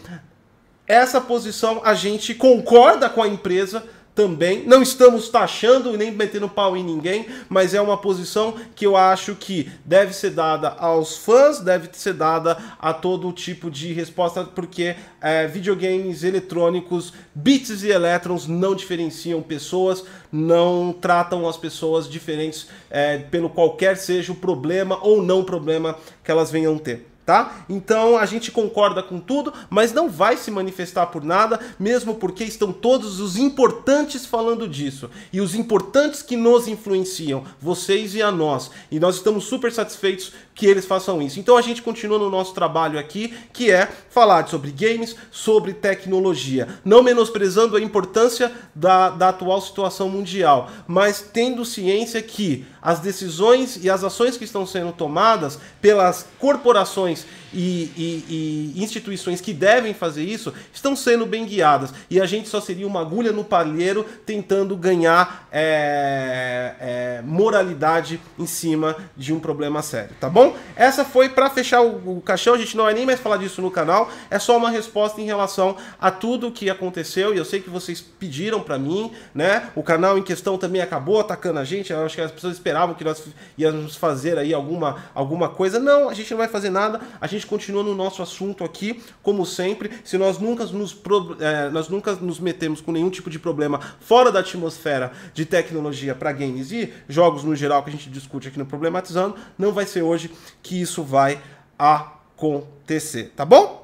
Essa 0.88 1.22
posição 1.22 1.82
a 1.84 1.94
gente 1.94 2.34
concorda 2.34 3.10
com 3.10 3.24
a 3.24 3.28
empresa 3.28 3.84
também. 4.14 4.64
Não 4.66 4.82
estamos 4.82 5.30
taxando 5.30 5.98
nem 5.98 6.12
metendo 6.12 6.50
pau 6.50 6.76
em 6.76 6.84
ninguém, 6.84 7.28
mas 7.50 7.74
é 7.74 7.82
uma 7.82 7.98
posição 7.98 8.56
que 8.76 8.86
eu 8.86 8.98
acho 8.98 9.36
que 9.36 9.72
deve 9.86 10.14
ser 10.14 10.32
dada 10.32 10.70
aos 10.70 11.18
fãs, 11.18 11.60
deve 11.60 11.90
ser 11.94 12.14
dada 12.14 12.58
a 12.80 12.94
todo 12.94 13.32
tipo 13.32 13.72
de 13.72 13.94
resposta, 13.94 14.44
porque 14.44 14.96
é, 15.22 15.48
videogames 15.48 16.24
eletrônicos, 16.24 17.14
bits 17.34 17.84
e 17.84 17.90
elétrons 17.90 18.48
não 18.48 18.76
diferenciam 18.76 19.42
pessoas, 19.42 20.04
não 20.32 20.94
tratam 20.94 21.48
as 21.48 21.58
pessoas 21.58 22.10
diferentes 22.10 22.68
é, 22.90 23.18
pelo 23.18 23.50
qualquer 23.50 23.98
seja 23.98 24.32
o 24.32 24.36
problema 24.36 25.00
ou 25.02 25.22
não 25.22 25.44
problema 25.44 25.98
que 26.24 26.32
elas 26.32 26.52
venham 26.52 26.78
ter 26.78 27.11
tá? 27.32 27.64
Então 27.70 28.18
a 28.18 28.26
gente 28.26 28.52
concorda 28.52 29.02
com 29.02 29.18
tudo, 29.18 29.54
mas 29.70 29.94
não 29.94 30.10
vai 30.10 30.36
se 30.36 30.52
manifestar 30.52 31.06
por 31.06 31.24
nada, 31.24 31.62
mesmo 31.80 32.16
porque 32.16 32.44
estão 32.44 32.74
todos 32.74 33.22
os 33.22 33.38
importantes 33.38 34.26
falando 34.26 34.68
disso. 34.68 35.10
E 35.32 35.40
os 35.40 35.56
importantes 35.56 36.22
que 36.22 36.36
nos 36.36 36.68
influenciam, 36.68 37.46
vocês 37.62 38.16
e 38.16 38.22
a 38.22 38.30
nós. 38.30 38.70
E 38.92 39.00
nós 39.00 39.16
estamos 39.16 39.46
super 39.46 39.72
satisfeitos 39.72 40.34
que 40.54 40.66
eles 40.66 40.86
façam 40.86 41.22
isso. 41.22 41.40
Então 41.40 41.56
a 41.56 41.62
gente 41.62 41.82
continua 41.82 42.20
no 42.20 42.30
nosso 42.30 42.54
trabalho 42.54 43.00
aqui, 43.00 43.34
que 43.54 43.72
é 43.72 43.88
falar 44.10 44.46
sobre 44.50 44.70
games, 44.72 45.16
sobre 45.32 45.74
tecnologia, 45.74 46.68
não 46.84 47.02
menosprezando 47.02 47.78
a 47.78 47.82
importância 47.82 48.52
da, 48.76 49.10
da 49.10 49.30
atual 49.30 49.62
situação 49.62 50.10
mundial, 50.10 50.70
mas 50.86 51.22
tendo 51.22 51.64
ciência 51.64 52.22
que 52.22 52.66
as 52.82 53.00
decisões 53.00 53.78
e 53.82 53.90
as 53.90 54.04
ações 54.04 54.38
que 54.38 54.44
estão 54.44 54.66
sendo 54.66 54.92
tomadas 54.92 55.60
pelas 55.80 56.26
corporações 56.40 57.26
e, 57.54 57.92
e, 57.98 58.74
e, 58.76 58.84
instituições 58.84 59.42
que 59.42 59.54
devem 59.54 59.94
fazer 59.94 60.24
isso 60.24 60.54
estão 60.74 60.96
sendo 60.96 61.26
bem 61.26 61.46
guiadas. 61.46 61.94
E 62.10 62.20
a 62.20 62.26
gente 62.26 62.50
só 62.50 62.62
seria 62.62 62.88
uma 62.88 63.02
agulha 63.02 63.32
no 63.32 63.44
palheiro 63.44 64.06
tentando 64.26 64.76
ganhar 64.76 65.48
é, 65.52 66.76
é, 66.80 67.22
moralidade 67.24 68.20
em 68.38 68.46
cima 68.46 68.96
de 69.16 69.34
um 69.34 69.40
problema 69.40 69.82
sério, 69.82 70.16
tá 70.20 70.30
bom? 70.30 70.56
Essa 70.76 71.04
foi 71.04 71.30
para 71.30 71.50
fechar 71.50 71.82
o, 71.82 72.18
o, 72.18 72.22
caixão, 72.22 72.54
a 72.54 72.58
gente 72.58 72.76
não 72.78 72.86
vai 72.86 72.94
nem 72.94 73.06
mais 73.06 73.20
falar 73.20 73.38
disso 73.38 73.62
no 73.62 73.72
canal, 73.72 74.10
é 74.30 74.40
só 74.40 74.58
uma 74.58 74.70
resposta 74.70 75.20
em 75.20 75.26
relação 75.26 75.76
a 76.00 76.10
tudo 76.10 76.48
o 76.48 76.52
que 76.52 76.70
aconteceu 76.70 77.34
e 77.34 77.38
eu 77.38 77.46
sei 77.46 77.62
que 77.62 77.70
vocês 77.70 78.02
pediram 78.02 78.62
para 78.62 78.78
mim, 78.78 79.12
né? 79.34 79.70
O 79.76 79.84
canal 79.84 80.18
em 80.18 80.24
questão 80.24 80.58
também 80.58 80.82
acabou 80.82 81.20
atacando 81.20 81.60
a 81.60 81.64
gente, 81.64 81.92
eu 81.92 82.06
acho 82.06 82.16
que 82.16 82.22
as 82.22 82.32
pessoas 82.32 82.54
esperavam 82.54 82.96
que 82.96 83.04
nós 83.04 83.24
íamos 83.58 83.96
fazer 83.96 84.38
aí 84.38 84.54
alguma, 84.54 85.04
alguma 85.14 85.50
coisa. 85.50 85.80
Não, 85.80 86.10
a 86.10 86.14
gente 86.14 86.32
não 86.32 86.38
vai 86.38 86.48
fazer 86.48 86.70
nada. 86.70 87.02
A 87.20 87.28
gente 87.28 87.41
continua 87.46 87.84
no 87.84 87.96
nosso 87.96 88.22
assunto 88.22 88.64
aqui, 88.64 89.02
como 89.22 89.46
sempre. 89.46 89.90
Se 90.04 90.18
nós 90.18 90.38
nunca 90.38 90.66
nos, 90.66 90.96
é, 91.40 91.70
nós 91.70 91.90
nunca 91.90 92.14
nos 92.16 92.40
metemos 92.40 92.82
com 92.82 92.92
nenhum 92.92 93.10
tipo 93.10 93.30
de 93.30 93.40
problema 93.40 93.80
fora 94.00 94.32
da 94.32 94.40
atmosfera 94.40 95.12
de 95.34 95.46
tecnologia 95.46 96.16
para 96.16 96.32
games 96.32 96.72
e 96.72 96.92
jogos 97.08 97.44
no 97.44 97.56
geral 97.56 97.84
que 97.84 97.90
a 97.90 97.94
gente 97.94 98.10
discute 98.10 98.48
aqui 98.48 98.58
no 98.58 98.66
Problematizando, 98.66 99.36
não 99.58 99.72
vai 99.72 99.86
ser 99.86 100.02
hoje 100.02 100.32
que 100.62 100.80
isso 100.80 101.04
vai 101.04 101.42
acontecer, 101.78 103.34
tá 103.36 103.44
bom? 103.44 103.81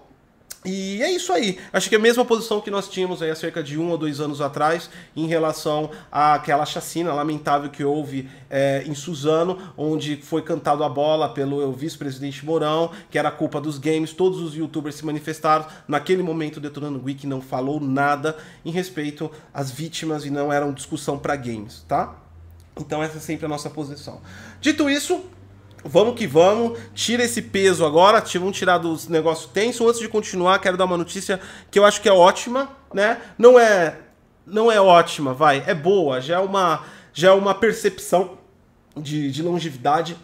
E 0.67 1.01
é 1.01 1.09
isso 1.09 1.31
aí. 1.31 1.57
Acho 1.71 1.87
que 1.87 1.95
é 1.95 1.97
a 1.97 2.01
mesma 2.01 2.25
posição 2.25 2.59
que 2.59 2.69
nós 2.69 2.89
tínhamos 2.89 3.21
aí 3.21 3.29
há 3.29 3.35
cerca 3.35 3.63
de 3.63 3.79
um 3.79 3.89
ou 3.89 3.97
dois 3.97 4.19
anos 4.19 4.41
atrás 4.41 4.89
em 5.15 5.25
relação 5.25 5.89
àquela 6.11 6.65
chacina 6.65 7.13
lamentável 7.13 7.69
que 7.69 7.85
houve 7.85 8.29
é, 8.49 8.83
em 8.85 8.93
Suzano, 8.93 9.57
onde 9.77 10.17
foi 10.17 10.41
cantado 10.41 10.83
a 10.83 10.89
bola 10.89 11.29
pelo 11.29 11.71
vice-presidente 11.71 12.45
Mourão, 12.45 12.91
que 13.09 13.17
era 13.17 13.31
culpa 13.31 13.61
dos 13.61 13.77
games. 13.77 14.11
Todos 14.11 14.41
os 14.41 14.55
youtubers 14.55 14.95
se 14.95 15.05
manifestaram. 15.05 15.65
Naquele 15.87 16.21
momento, 16.21 16.57
o 16.57 16.59
Detonando 16.59 17.01
Wiki 17.01 17.25
não 17.25 17.39
falou 17.39 17.79
nada 17.79 18.35
em 18.65 18.69
respeito 18.69 19.31
às 19.53 19.71
vítimas 19.71 20.25
e 20.25 20.29
não 20.29 20.51
era 20.51 20.65
uma 20.65 20.73
discussão 20.73 21.17
para 21.17 21.37
games, 21.37 21.85
tá? 21.87 22.13
Então 22.77 23.01
essa 23.01 23.19
é 23.19 23.21
sempre 23.21 23.45
a 23.45 23.49
nossa 23.49 23.69
posição. 23.69 24.19
Dito 24.59 24.89
isso, 24.89 25.23
Vamos 25.87 26.15
que 26.15 26.27
vamos, 26.27 26.77
tira 26.93 27.23
esse 27.23 27.41
peso 27.41 27.85
agora, 27.85 28.23
vamos 28.35 28.57
tirar 28.57 28.77
dos 28.77 29.07
negócios 29.07 29.49
tensos. 29.51 29.87
Antes 29.87 29.99
de 29.99 30.09
continuar, 30.09 30.59
quero 30.59 30.77
dar 30.77 30.85
uma 30.85 30.97
notícia 30.97 31.39
que 31.71 31.79
eu 31.79 31.85
acho 31.85 32.01
que 32.01 32.09
é 32.09 32.13
ótima, 32.13 32.69
né? 32.93 33.17
Não 33.37 33.59
é 33.59 33.99
não 34.45 34.71
é 34.71 34.79
ótima, 34.79 35.33
vai, 35.33 35.61
é 35.67 35.73
boa, 35.73 36.21
já 36.21 36.35
é 36.35 36.39
uma 36.39 36.83
já 37.13 37.29
é 37.29 37.31
uma 37.31 37.53
percepção 37.53 38.37
de, 38.95 39.31
de 39.31 39.41
longevidade 39.41 40.15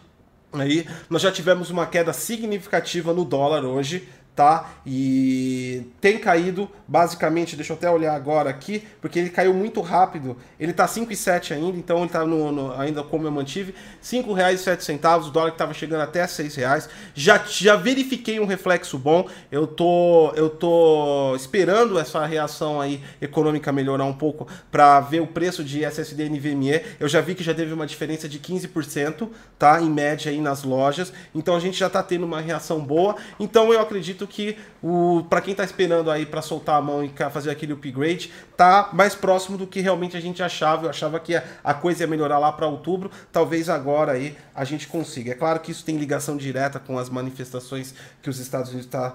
aí. 0.54 0.86
Nós 1.10 1.22
já 1.22 1.32
tivemos 1.32 1.70
uma 1.70 1.86
queda 1.86 2.14
significativa 2.14 3.14
no 3.14 3.26
dólar 3.26 3.66
hoje, 3.66 4.08
tá? 4.36 4.72
E 4.86 5.84
tem 6.02 6.18
caído, 6.18 6.70
basicamente, 6.88 7.56
deixa 7.56 7.74
eu 7.74 7.78
até 7.78 7.90
olhar 7.90 8.16
agora 8.16 8.50
aqui, 8.50 8.84
porque 9.00 9.20
ele 9.20 9.30
caiu 9.30 9.54
muito 9.54 9.80
rápido. 9.82 10.36
Ele 10.60 10.74
tá 10.74 10.88
5,7 10.88 11.56
ainda, 11.56 11.78
então 11.78 12.00
ele 12.00 12.10
tá 12.10 12.26
no, 12.26 12.52
no, 12.52 12.74
ainda 12.74 13.04
como 13.04 13.28
eu 13.28 13.32
mantive, 13.32 13.72
R$ 13.72 13.78
5,07, 14.02 15.28
o 15.28 15.32
dólar 15.32 15.52
que 15.52 15.58
tava 15.58 15.74
chegando 15.74 16.02
até 16.02 16.22
R$ 16.22 16.28
6,00. 16.28 16.90
Já 17.14 17.44
já 17.46 17.76
verifiquei 17.76 18.40
um 18.40 18.46
reflexo 18.46 18.98
bom. 18.98 19.28
Eu 19.52 19.68
tô 19.68 20.34
eu 20.36 20.50
tô 20.50 21.36
esperando 21.36 22.00
essa 22.00 22.26
reação 22.26 22.82
aí 22.82 23.02
econômica 23.22 23.72
melhorar 23.72 24.06
um 24.06 24.14
pouco 24.14 24.48
para 24.72 25.00
ver 25.00 25.22
o 25.22 25.28
preço 25.28 25.64
de 25.64 25.84
SSD 25.84 26.30
NVMe. 26.30 26.82
Eu 27.00 27.08
já 27.08 27.22
vi 27.22 27.36
que 27.36 27.44
já 27.44 27.54
teve 27.54 27.74
uma 27.74 27.86
diferença 27.86 28.28
de 28.28 28.40
15%, 28.40 29.30
tá? 29.60 29.82
Em 29.82 29.90
média 29.90 30.32
aí 30.32 30.42
nas 30.42 30.64
lojas. 30.64 31.14
Então 31.34 31.56
a 31.56 31.60
gente 31.60 31.78
já 31.78 31.90
tá 31.90 32.02
tendo 32.02 32.26
uma 32.26 32.42
reação 32.42 32.80
boa. 32.80 33.16
Então 33.40 33.72
eu 33.72 33.80
acredito 33.80 34.23
acredito 34.24 34.28
que 34.28 34.58
o 34.82 35.24
para 35.30 35.42
quem 35.42 35.52
está 35.52 35.64
esperando 35.64 36.10
aí 36.10 36.26
para 36.26 36.42
soltar 36.42 36.78
a 36.78 36.82
mão 36.82 37.04
e 37.04 37.12
fazer 37.32 37.52
aquele 37.52 37.74
upgrade, 37.74 38.32
tá 38.56 38.90
mais 38.94 39.16
próximo 39.16 39.58
do 39.58 39.68
que 39.68 39.80
realmente 39.80 40.18
a 40.18 40.20
gente 40.20 40.42
achava. 40.42 40.86
Eu 40.86 40.90
achava 40.90 41.20
que 41.20 41.36
a, 41.36 41.74
coisa 41.74 42.04
ia 42.04 42.08
melhorar 42.08 42.40
lá 42.40 42.52
para 42.52 42.68
outubro. 42.68 43.12
Talvez 43.32 43.70
agora 43.70 44.14
aí 44.14 44.36
a 44.56 44.64
gente 44.64 44.88
consiga. 44.88 45.32
É 45.32 45.36
claro 45.36 45.60
que 45.60 45.72
isso 45.72 45.84
tem 45.84 45.98
ligação 45.98 46.38
direta 46.38 46.80
com 46.80 46.98
as 46.98 47.10
manifestações 47.10 47.94
que 48.22 48.30
os 48.30 48.40
Estados 48.40 48.70
Unidos 48.70 48.86
está 48.86 49.14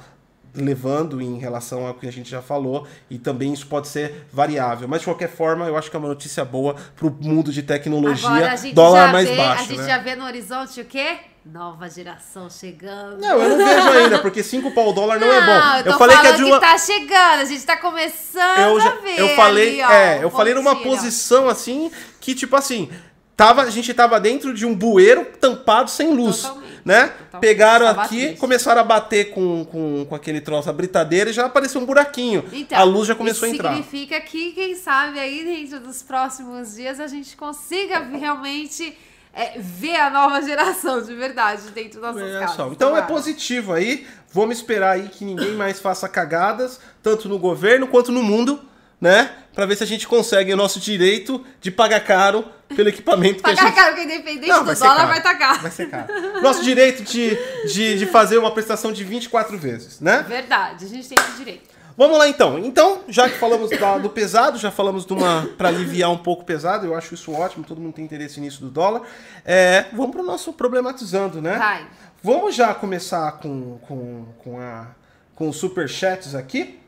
levando 0.55 1.21
em 1.21 1.39
relação 1.39 1.87
ao 1.87 1.95
que 1.95 2.09
a 2.09 2.11
gente 2.11 2.29
já 2.29 2.41
falou 2.41 2.87
e 3.11 3.19
também 3.19 3.53
isso 3.53 3.67
pode 3.67 3.87
ser 3.87 4.27
variável. 4.33 4.89
Mas 4.89 5.01
de 5.01 5.07
qualquer 5.07 5.29
forma, 5.29 5.67
eu 5.67 5.77
acho 5.77 5.91
que 5.91 5.97
é 5.97 5.99
uma 5.99 6.09
notícia 6.09 6.45
boa 6.45 6.75
para 6.97 7.07
o 7.07 7.11
mundo 7.21 7.53
de 7.53 7.63
tecnologia. 7.63 8.57
Dólar 8.73 9.13
mais 9.13 9.29
vê, 9.29 9.37
baixo. 9.37 9.63
A 9.63 9.67
gente 9.67 9.81
né? 9.81 9.87
já 9.87 9.99
vê 9.99 10.17
no 10.17 10.25
horizonte 10.25 10.81
o 10.81 10.85
quê? 10.85 11.19
Nova 11.53 11.89
geração 11.89 12.51
chegando. 12.51 13.19
Não, 13.19 13.41
eu 13.41 13.57
não 13.57 13.67
vejo 13.67 13.89
ainda, 13.89 14.19
porque 14.19 14.43
5 14.43 14.71
pau 14.73 14.93
dólar 14.93 15.19
não, 15.19 15.27
não, 15.27 15.35
é 15.35 15.47
bom. 15.47 15.89
Eu, 15.89 15.93
eu 15.93 15.99
falei 15.99 16.17
que 16.19 16.27
é 16.27 16.33
de 16.33 16.45
uma. 16.45 16.61
Que 16.61 16.67
tá 16.67 16.77
chegando, 16.77 17.41
a 17.41 17.45
gente 17.47 17.65
tá 17.65 17.77
começando 17.79 18.59
eu 18.59 18.81
já, 18.81 18.91
a 18.91 18.95
ver. 18.97 19.19
Eu 19.19 19.29
falei, 19.31 19.81
ali, 19.81 19.83
ó, 19.83 19.91
é, 19.91 20.25
eu 20.25 20.31
falei 20.31 20.53
numa 20.53 20.77
posição 20.77 21.49
assim 21.49 21.91
que, 22.21 22.35
tipo 22.35 22.55
assim, 22.55 22.91
tava, 23.35 23.63
a 23.63 23.71
gente 23.71 23.95
tava 23.95 24.21
dentro 24.21 24.53
de 24.53 24.67
um 24.67 24.75
bueiro 24.75 25.25
tampado 25.41 25.91
sem 25.91 26.13
luz. 26.13 26.43
Totalmente. 26.43 26.69
Né? 26.85 27.09
Totalmente. 27.09 27.41
Pegaram 27.41 27.87
Tava 27.87 28.03
aqui, 28.03 28.21
triste. 28.21 28.37
começaram 28.39 28.81
a 28.83 28.85
bater 28.85 29.31
com, 29.31 29.65
com, 29.65 30.07
com 30.07 30.15
aquele 30.15 30.43
troço, 30.43 30.69
a 30.69 30.73
britadeira, 30.73 31.31
e 31.31 31.33
já 31.33 31.47
apareceu 31.47 31.81
um 31.81 31.87
buraquinho. 31.87 32.45
Então, 32.53 32.79
a 32.79 32.83
luz 32.83 33.09
já 33.09 33.15
começou 33.15 33.47
a 33.47 33.51
entrar. 33.51 33.71
significa 33.71 34.21
que, 34.21 34.53
quem 34.53 34.75
sabe, 34.75 35.19
aí 35.19 35.45
dentro 35.45 35.81
dos 35.81 36.03
próximos 36.03 36.75
dias 36.75 37.01
a 37.01 37.07
gente 37.07 37.37
consiga 37.37 38.01
realmente 38.01 38.97
é, 39.39 39.53
ver 39.57 39.95
a 39.95 40.11
nova 40.11 40.43
geração 40.43 41.01
de 41.01 41.15
verdade 41.15 41.71
dentro 41.71 42.01
das 42.01 42.17
nossas 42.17 42.41
casas. 42.41 42.57
Só. 42.57 42.67
Então 42.73 42.97
é 42.97 43.03
positivo 43.03 43.73
aí. 43.73 44.05
Vamos 44.33 44.59
esperar 44.59 44.97
aí 44.97 45.09
que 45.09 45.25
ninguém 45.25 45.53
mais 45.53 45.79
faça 45.79 46.09
cagadas, 46.09 46.81
tanto 47.01 47.29
no 47.29 47.39
governo 47.39 47.87
quanto 47.87 48.11
no 48.11 48.21
mundo, 48.21 48.61
né? 49.01 49.31
Pra 49.55 49.65
ver 49.65 49.77
se 49.77 49.85
a 49.85 49.87
gente 49.87 50.09
consegue 50.09 50.53
o 50.53 50.57
nosso 50.57 50.81
direito 50.81 51.45
de 51.61 51.71
pagar 51.71 52.01
caro 52.01 52.45
pelo 52.75 52.89
equipamento 52.89 53.41
que 53.41 53.49
a 53.49 53.55
gente... 53.55 53.63
Pagar 53.63 53.75
caro, 53.75 53.95
porque 53.95 54.13
independente 54.13 54.49
Não, 54.49 54.65
do 54.65 54.75
dólar 54.75 54.97
caro. 54.97 55.09
vai 55.09 55.19
estar 55.19 55.33
tá 55.33 55.39
caro. 55.39 55.61
Vai 55.61 55.71
ser 55.71 55.89
caro. 55.89 56.43
Nosso 56.43 56.65
direito 56.65 57.05
de, 57.05 57.39
de, 57.73 57.97
de 57.97 58.07
fazer 58.07 58.39
uma 58.39 58.51
prestação 58.51 58.93
de 58.93 59.05
24 59.05 59.57
vezes, 59.57 60.01
né? 60.01 60.25
Verdade, 60.29 60.85
a 60.85 60.89
gente 60.89 61.09
tem 61.09 61.17
esse 61.17 61.37
direito. 61.37 61.78
Vamos 61.99 62.17
lá 62.17 62.29
então. 62.29 62.57
Então, 62.61 63.01
já 63.09 63.29
que 63.29 63.37
falamos 63.39 63.71
da, 63.71 63.99
do 63.99 64.09
pesado, 64.09 64.57
já 64.57 64.71
falamos 64.71 65.05
de 65.05 65.13
uma 65.13 65.49
para 65.59 65.67
aliviar 65.67 66.13
um 66.13 66.17
pouco 66.17 66.45
o 66.45 66.47
pesado, 66.47 66.87
eu 66.87 66.95
acho 66.95 67.13
isso 67.13 67.33
ótimo, 67.33 67.65
todo 67.65 67.81
mundo 67.81 67.95
tem 67.95 68.05
interesse 68.05 68.41
nisso 68.41 68.61
do 68.61 68.71
dólar. 68.71 69.03
É, 69.45 69.87
vamos 69.93 70.13
para 70.13 70.23
o 70.23 70.25
nosso 70.25 70.53
problematizando, 70.53 71.43
né? 71.43 71.59
Vai. 71.59 71.89
Vamos 72.23 72.55
já 72.55 72.73
começar 72.73 73.33
com, 73.41 73.79
com, 73.79 74.27
com, 74.45 74.61
a, 74.61 74.87
com 75.35 75.49
os 75.49 75.57
superchats 75.57 76.37
aqui. 76.37 76.79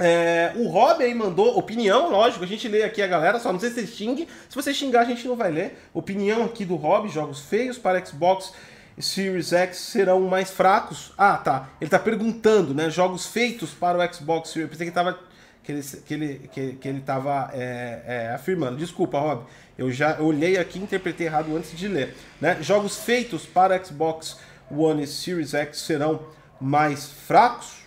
É, 0.00 0.52
o 0.56 0.66
Rob 0.66 1.04
aí 1.04 1.14
mandou 1.14 1.56
opinião, 1.56 2.10
lógico, 2.10 2.42
a 2.42 2.46
gente 2.46 2.66
lê 2.66 2.82
aqui 2.82 3.02
a 3.02 3.06
galera, 3.06 3.38
só 3.38 3.52
não 3.52 3.60
sei 3.60 3.68
se 3.68 3.82
você 3.82 3.86
xingue. 3.86 4.26
Se 4.48 4.56
você 4.56 4.74
xingar, 4.74 5.02
a 5.02 5.04
gente 5.04 5.28
não 5.28 5.36
vai 5.36 5.52
ler. 5.52 5.78
Opinião 5.94 6.44
aqui 6.44 6.64
do 6.64 6.74
Rob, 6.74 7.08
jogos 7.08 7.38
feios 7.38 7.78
para 7.78 8.04
Xbox 8.04 8.52
Series 9.00 9.52
X 9.52 9.78
serão 9.78 10.20
mais 10.22 10.50
fracos? 10.50 11.12
Ah, 11.16 11.36
tá. 11.36 11.68
Ele 11.80 11.88
está 11.88 11.98
perguntando, 11.98 12.74
né? 12.74 12.90
Jogos 12.90 13.26
feitos 13.26 13.70
para 13.70 13.98
o 13.98 14.14
Xbox 14.14 14.50
Series. 14.50 14.64
Eu 14.64 14.70
pensei 14.70 14.86
que 14.86 14.92
tava 14.92 15.18
que 15.62 15.72
ele 15.72 15.82
que 15.82 16.14
ele 16.14 16.50
que, 16.52 16.72
que 16.74 16.88
ele 16.88 17.00
tava 17.00 17.50
é, 17.52 18.02
é, 18.06 18.34
afirmando. 18.34 18.76
Desculpa, 18.76 19.18
Rob. 19.18 19.44
Eu 19.78 19.90
já 19.90 20.20
olhei 20.20 20.58
aqui 20.58 20.78
e 20.78 20.82
interpretei 20.82 21.26
errado 21.26 21.56
antes 21.56 21.76
de 21.76 21.88
ler, 21.88 22.14
né? 22.40 22.58
Jogos 22.60 22.98
feitos 22.98 23.46
para 23.46 23.82
Xbox 23.82 24.38
One 24.70 25.04
e 25.04 25.06
Series 25.06 25.54
X 25.54 25.78
serão 25.78 26.20
mais 26.60 27.06
fracos? 27.10 27.79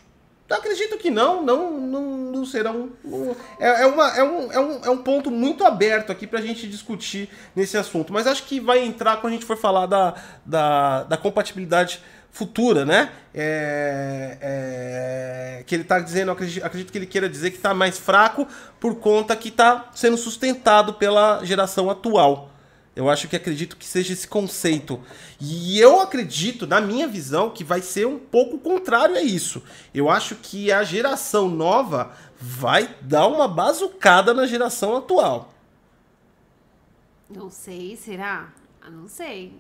Eu 0.54 0.60
acredito 0.60 1.00
que 1.00 1.10
não, 1.10 1.44
não, 1.44 1.80
não, 1.80 2.04
não 2.32 2.46
serão. 2.46 2.92
É, 3.60 3.82
é, 3.82 3.86
uma, 3.88 4.16
é, 4.16 4.24
um, 4.24 4.52
é, 4.52 4.60
um, 4.60 4.86
é 4.86 4.90
um 4.92 4.98
ponto 4.98 5.32
muito 5.32 5.66
aberto 5.66 6.12
aqui 6.12 6.28
para 6.28 6.38
a 6.38 6.42
gente 6.44 6.68
discutir 6.68 7.28
nesse 7.56 7.76
assunto. 7.76 8.14
Mas 8.14 8.28
acho 8.28 8.44
que 8.44 8.60
vai 8.60 8.78
entrar 8.86 9.18
quando 9.18 9.34
a 9.34 9.36
gente 9.36 9.48
for 9.48 9.58
falar 9.58 9.88
da, 9.88 10.14
da, 10.46 11.04
da 11.06 11.18
compatibilidade 11.18 12.04
futura, 12.30 12.86
né? 12.86 13.10
É, 13.34 14.38
é, 14.42 15.64
que 15.66 15.74
ele 15.74 15.82
está 15.82 15.98
dizendo, 15.98 16.30
acredito, 16.30 16.64
acredito, 16.64 16.92
que 16.92 16.98
ele 17.00 17.08
queira 17.08 17.28
dizer 17.28 17.50
que 17.50 17.58
está 17.58 17.74
mais 17.74 17.98
fraco 17.98 18.48
por 18.80 18.96
conta 18.96 19.36
que 19.36 19.50
está 19.50 19.90
sendo 19.96 20.18
sustentado 20.18 20.94
pela 20.94 21.44
geração 21.44 21.90
atual. 21.90 22.53
Eu 22.96 23.10
acho 23.10 23.28
que 23.28 23.36
acredito 23.36 23.76
que 23.76 23.86
seja 23.86 24.14
esse 24.14 24.28
conceito. 24.28 25.02
E 25.40 25.80
eu 25.80 26.00
acredito, 26.00 26.68
na 26.68 26.80
minha 26.80 27.08
visão, 27.08 27.50
que 27.50 27.64
vai 27.64 27.82
ser 27.82 28.06
um 28.06 28.20
pouco 28.20 28.60
contrário 28.60 29.16
a 29.16 29.22
isso. 29.22 29.64
Eu 29.94 30.10
acho 30.10 30.36
que 30.36 30.72
a 30.72 30.84
geração 30.84 31.50
nova 31.50 32.12
vai 32.40 32.96
dar 33.02 33.28
uma 33.28 33.48
bazucada 33.48 34.34
na 34.34 34.46
geração 34.46 34.96
atual. 34.96 35.52
Não 37.30 37.50
sei, 37.50 37.96
será? 37.96 38.50
Ah, 38.80 38.92
não 38.92 39.08
sei. 39.08 39.54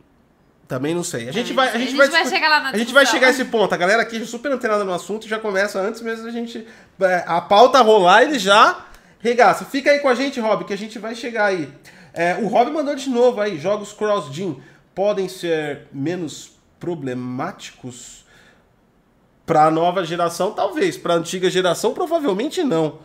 Também 0.68 0.94
não 0.94 1.04
sei. 1.04 1.28
A 1.28 1.32
gente, 1.32 1.52
é, 1.52 1.56
vai, 1.56 1.70
a 1.70 1.72
gente, 1.72 1.82
a 1.82 1.86
gente 1.88 1.98
vai, 1.98 2.10
vai 2.10 2.26
chegar 2.28 2.50
lá 2.50 2.60
na 2.60 2.70
A 2.70 2.78
gente 2.78 2.94
vai 2.94 3.06
chegar 3.06 3.28
a 3.28 3.30
esse 3.32 3.46
ponto. 3.46 3.74
A 3.74 3.78
galera 3.78 4.02
aqui 4.02 4.22
é 4.22 4.26
super 4.26 4.52
antenada 4.52 4.84
no 4.84 4.94
assunto 4.94 5.28
já 5.28 5.40
começa 5.40 5.80
antes 5.80 6.02
mesmo 6.02 6.28
a 6.28 6.32
gente. 6.32 6.68
É, 7.02 7.24
a 7.26 7.42
pauta 7.42 7.82
rolar, 7.82 8.24
ele 8.24 8.38
já 8.38 8.86
regaça. 9.20 9.66
Fica 9.66 9.92
aí 9.92 10.00
com 10.00 10.10
a 10.10 10.16
gente, 10.16 10.40
Rob, 10.40 10.66
que 10.66 10.74
a 10.74 10.78
gente 10.78 11.00
vai 11.00 11.16
chegar 11.16 11.46
aí. 11.46 11.72
É, 12.14 12.36
o 12.36 12.48
Rob 12.48 12.72
mandou 12.72 12.96
de 12.96 13.10
novo 13.10 13.42
aí, 13.42 13.58
jogos 13.58 13.92
cross-gen 13.92 14.62
podem 14.94 15.28
ser 15.28 15.88
menos 15.92 16.52
problemáticos 16.80 18.24
para 19.46 19.66
a 19.66 19.72
nova 19.72 20.06
geração? 20.06 20.52
Talvez. 20.52 20.98
Para 20.98 21.16
a 21.16 21.18
antiga 21.18 21.50
geração, 21.50 21.94
provavelmente 21.94 22.64
não. 22.64 23.00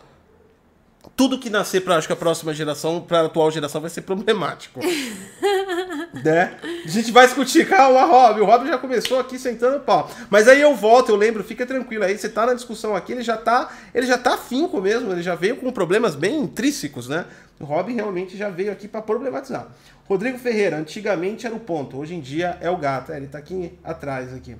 tudo 1.15 1.39
que 1.39 1.49
nascer 1.49 1.81
para 1.81 1.95
acho 1.97 2.07
que 2.07 2.13
a 2.13 2.15
próxima 2.15 2.53
geração, 2.53 3.01
para 3.01 3.21
a 3.21 3.25
atual 3.25 3.49
geração, 3.49 3.81
vai 3.81 3.89
ser 3.89 4.01
problemático. 4.01 4.79
né? 6.23 6.55
A 6.85 6.87
gente 6.87 7.11
vai 7.11 7.25
discutir. 7.25 7.67
Calma, 7.67 8.03
Rob. 8.05 8.41
O 8.41 8.45
Rob 8.45 8.67
já 8.67 8.77
começou 8.77 9.19
aqui 9.19 9.39
sentando 9.39 9.77
o 9.77 9.79
pau. 9.81 10.09
Mas 10.29 10.47
aí 10.47 10.61
eu 10.61 10.75
volto, 10.75 11.09
eu 11.09 11.15
lembro, 11.15 11.43
fica 11.43 11.65
tranquilo 11.65 12.03
aí. 12.03 12.17
Você 12.17 12.29
tá 12.29 12.45
na 12.45 12.53
discussão 12.53 12.95
aqui, 12.95 13.11
ele 13.13 13.23
já 13.23 13.37
tá, 13.37 13.71
ele 13.93 14.05
já 14.05 14.17
tá 14.17 14.37
finco 14.37 14.79
mesmo, 14.81 15.11
ele 15.11 15.21
já 15.21 15.35
veio 15.35 15.57
com 15.57 15.71
problemas 15.71 16.15
bem 16.15 16.39
intrínsecos, 16.39 17.07
né? 17.07 17.25
O 17.59 17.65
Rob 17.65 17.93
realmente 17.93 18.37
já 18.37 18.49
veio 18.49 18.71
aqui 18.71 18.87
para 18.87 19.01
problematizar. 19.01 19.67
Rodrigo 20.07 20.37
Ferreira, 20.39 20.77
antigamente 20.77 21.45
era 21.45 21.53
o 21.53 21.59
ponto, 21.59 21.97
hoje 21.97 22.15
em 22.15 22.19
dia 22.21 22.57
é 22.61 22.69
o 22.69 22.77
gato. 22.77 23.11
É, 23.11 23.17
ele 23.17 23.27
tá 23.27 23.37
aqui 23.37 23.77
atrás 23.83 24.33
aqui. 24.33 24.55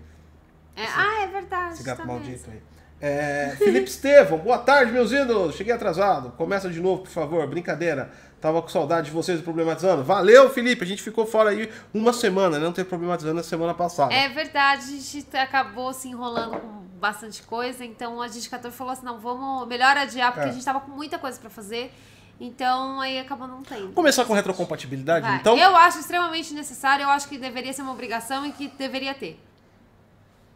É, 0.75 0.83
ah, 0.85 1.21
é 1.23 1.27
verdade. 1.27 1.73
Esse 1.73 1.83
gato 1.83 1.99
tá 1.99 2.05
maldito 2.05 2.49
mesmo. 2.49 2.53
aí. 2.53 2.61
É, 3.01 3.55
Felipe 3.57 3.89
Estevão, 3.89 4.37
boa 4.39 4.57
tarde, 4.57 4.91
meus 4.91 5.11
ídolos. 5.13 5.55
Cheguei 5.55 5.73
atrasado. 5.73 6.31
Começa 6.31 6.69
de 6.69 6.81
novo, 6.81 7.03
por 7.03 7.09
favor. 7.09 7.47
Brincadeira. 7.47 8.11
Tava 8.41 8.61
com 8.61 8.67
saudade 8.67 9.07
de 9.07 9.13
vocês 9.13 9.39
problematizando. 9.41 10.03
Valeu, 10.03 10.49
Felipe. 10.49 10.83
A 10.83 10.87
gente 10.87 11.01
ficou 11.01 11.25
fora 11.25 11.49
aí 11.51 11.69
uma 11.93 12.11
semana, 12.13 12.57
né? 12.59 12.65
não 12.65 12.73
teve 12.73 12.87
problematizando 12.89 13.35
na 13.35 13.43
semana 13.43 13.73
passada. 13.73 14.13
É 14.13 14.27
verdade, 14.29 14.83
a 14.83 14.99
gente 14.99 15.37
acabou 15.37 15.93
se 15.93 16.07
enrolando 16.09 16.57
com 16.59 16.79
bastante 16.99 17.41
coisa, 17.43 17.85
então 17.85 18.21
a 18.21 18.27
gente 18.27 18.49
14 18.49 18.75
falou 18.75 18.91
assim, 18.91 19.05
não, 19.05 19.17
vamos 19.19 19.65
melhor 19.67 19.95
adiar, 19.95 20.33
porque 20.33 20.47
É. 20.47 20.51
a 20.51 20.53
gente 20.53 20.65
tava 20.65 20.81
com 20.81 20.91
muita 20.91 21.17
coisa 21.17 21.39
pra 21.39 21.49
fazer. 21.49 21.93
Então 22.39 23.01
aí 23.01 23.19
acabou 23.19 23.47
não 23.47 23.61
tendo. 23.61 23.91
Começar 23.91 24.23
com 24.23 24.33
retrocompatibilidade, 24.33 25.25
Vai. 25.27 25.37
então? 25.37 25.57
Eu 25.57 25.75
acho 25.75 25.99
extremamente 25.99 26.53
necessário, 26.53 27.03
eu 27.03 27.09
acho 27.09 27.27
que 27.27 27.37
deveria 27.37 27.73
ser 27.73 27.81
uma 27.81 27.91
obrigação 27.91 28.45
e 28.45 28.51
que 28.51 28.69
deveria 28.77 29.13
ter. 29.13 29.37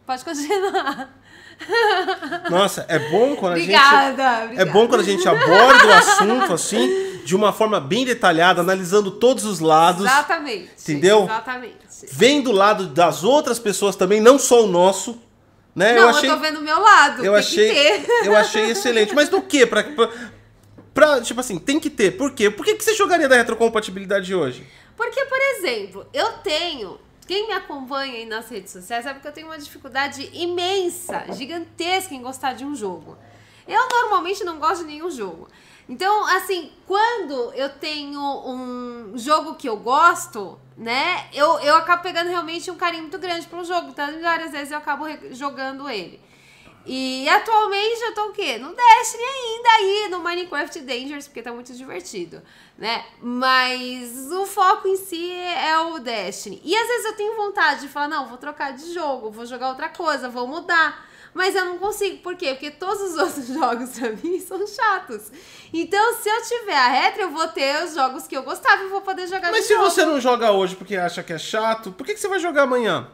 Pode 0.06 0.24
continuar. 0.24 1.10
Nossa, 2.50 2.84
é 2.88 2.98
bom 3.10 3.36
quando 3.36 3.54
a 3.54 3.58
gente. 3.58 3.74
Obrigada, 3.74 4.22
É 4.22 4.44
obrigada. 4.44 4.70
bom 4.72 4.88
quando 4.88 5.00
a 5.00 5.04
gente 5.04 5.26
aborda 5.28 5.86
o 5.86 5.92
assunto 5.92 6.52
assim, 6.52 7.20
de 7.24 7.34
uma 7.36 7.52
forma 7.52 7.80
bem 7.80 8.04
detalhada, 8.04 8.60
analisando 8.60 9.10
todos 9.12 9.44
os 9.44 9.60
lados, 9.60 10.04
Exatamente. 10.04 10.70
Entendeu? 10.82 11.24
Exatamente. 11.24 11.76
vendo 12.10 12.50
o 12.50 12.52
lado 12.52 12.86
das 12.88 13.24
outras 13.24 13.58
pessoas 13.58 13.94
também, 13.96 14.20
não 14.20 14.38
só 14.38 14.64
o 14.64 14.66
nosso. 14.66 15.20
Né? 15.74 15.92
Não, 15.92 16.02
eu 16.02 16.02
eu, 16.04 16.08
achei, 16.10 16.30
tô 16.30 16.36
vendo 16.36 16.58
o 16.60 16.62
meu 16.62 16.78
lado. 16.80 17.24
eu 17.24 17.34
achei, 17.34 18.06
eu 18.24 18.36
achei 18.36 18.70
excelente. 18.70 19.12
Mas 19.14 19.28
do 19.28 19.42
que? 19.42 19.66
Pra, 19.66 19.82
pra, 19.82 20.08
pra- 20.94 21.20
tipo 21.20 21.40
assim, 21.40 21.58
tem 21.58 21.78
que 21.80 21.90
ter. 21.90 22.12
Por 22.12 22.30
quê? 22.32 22.48
Por 22.50 22.64
que, 22.64 22.74
que 22.76 22.84
você 22.84 22.94
jogaria 22.94 23.28
da 23.28 23.36
retrocompatibilidade 23.36 24.34
hoje? 24.34 24.66
Porque, 24.96 25.24
por 25.26 25.38
exemplo, 25.40 26.06
eu 26.12 26.32
tenho. 26.38 26.98
Quem 27.26 27.46
me 27.48 27.54
acompanha 27.54 28.14
aí 28.14 28.26
nas 28.26 28.48
redes 28.48 28.70
sociais 28.72 29.02
sabe 29.04 29.20
que 29.20 29.26
eu 29.26 29.32
tenho 29.32 29.46
uma 29.48 29.58
dificuldade 29.58 30.28
imensa, 30.34 31.24
gigantesca 31.32 32.14
em 32.14 32.20
gostar 32.22 32.52
de 32.54 32.64
um 32.64 32.74
jogo. 32.74 33.16
Eu 33.66 33.80
normalmente 33.88 34.44
não 34.44 34.58
gosto 34.58 34.82
de 34.82 34.88
nenhum 34.88 35.10
jogo. 35.10 35.48
Então, 35.88 36.26
assim, 36.36 36.70
quando 36.86 37.52
eu 37.54 37.68
tenho 37.70 38.20
um 38.20 39.12
jogo 39.16 39.54
que 39.54 39.66
eu 39.68 39.76
gosto, 39.78 40.58
né, 40.76 41.26
eu, 41.32 41.58
eu 41.60 41.76
acabo 41.76 42.02
pegando 42.02 42.28
realmente 42.28 42.70
um 42.70 42.76
carinho 42.76 43.02
muito 43.04 43.18
grande 43.18 43.46
pelo 43.46 43.64
jogo. 43.64 43.88
Então, 43.88 44.06
várias 44.20 44.52
vezes 44.52 44.70
eu 44.70 44.78
acabo 44.78 45.04
jogando 45.32 45.88
ele. 45.88 46.20
E 46.86 47.26
atualmente 47.28 48.02
eu 48.02 48.14
tô 48.14 48.26
o 48.26 48.32
quê? 48.32 48.58
No 48.58 48.74
Destiny 48.74 49.22
ainda 49.24 49.68
aí, 49.70 50.08
no 50.10 50.18
Minecraft 50.20 50.80
Dangerous, 50.80 51.26
porque 51.26 51.42
tá 51.42 51.50
muito 51.52 51.72
divertido, 51.72 52.42
né? 52.76 53.04
Mas 53.22 54.30
o 54.30 54.44
foco 54.44 54.86
em 54.86 54.96
si 54.96 55.32
é 55.32 55.78
o 55.78 55.98
Destiny. 55.98 56.60
E 56.62 56.76
às 56.76 56.86
vezes 56.86 57.06
eu 57.06 57.16
tenho 57.16 57.36
vontade 57.36 57.82
de 57.82 57.88
falar, 57.88 58.08
não, 58.08 58.26
vou 58.26 58.36
trocar 58.36 58.72
de 58.72 58.92
jogo, 58.92 59.30
vou 59.30 59.46
jogar 59.46 59.70
outra 59.70 59.88
coisa, 59.88 60.28
vou 60.28 60.46
mudar. 60.46 61.08
Mas 61.32 61.56
eu 61.56 61.64
não 61.64 61.78
consigo, 61.78 62.18
por 62.18 62.36
quê? 62.36 62.50
Porque 62.50 62.70
todos 62.70 63.00
os 63.02 63.16
outros 63.18 63.46
jogos 63.48 63.98
pra 63.98 64.10
mim 64.10 64.38
são 64.38 64.64
chatos. 64.66 65.32
Então, 65.72 66.14
se 66.14 66.28
eu 66.28 66.42
tiver 66.42 66.76
a 66.76 66.88
retro, 66.88 67.22
eu 67.22 67.30
vou 67.30 67.48
ter 67.48 67.82
os 67.82 67.94
jogos 67.94 68.26
que 68.26 68.36
eu 68.36 68.42
gostava 68.42 68.84
e 68.84 68.88
vou 68.88 69.00
poder 69.00 69.26
jogar 69.26 69.50
Mas 69.50 69.64
se 69.64 69.74
novo. 69.74 69.90
você 69.90 70.04
não 70.04 70.20
joga 70.20 70.52
hoje 70.52 70.76
porque 70.76 70.96
acha 70.96 71.22
que 71.22 71.32
é 71.32 71.38
chato, 71.38 71.90
por 71.92 72.06
que, 72.06 72.14
que 72.14 72.20
você 72.20 72.28
vai 72.28 72.38
jogar 72.38 72.62
amanhã? 72.62 73.08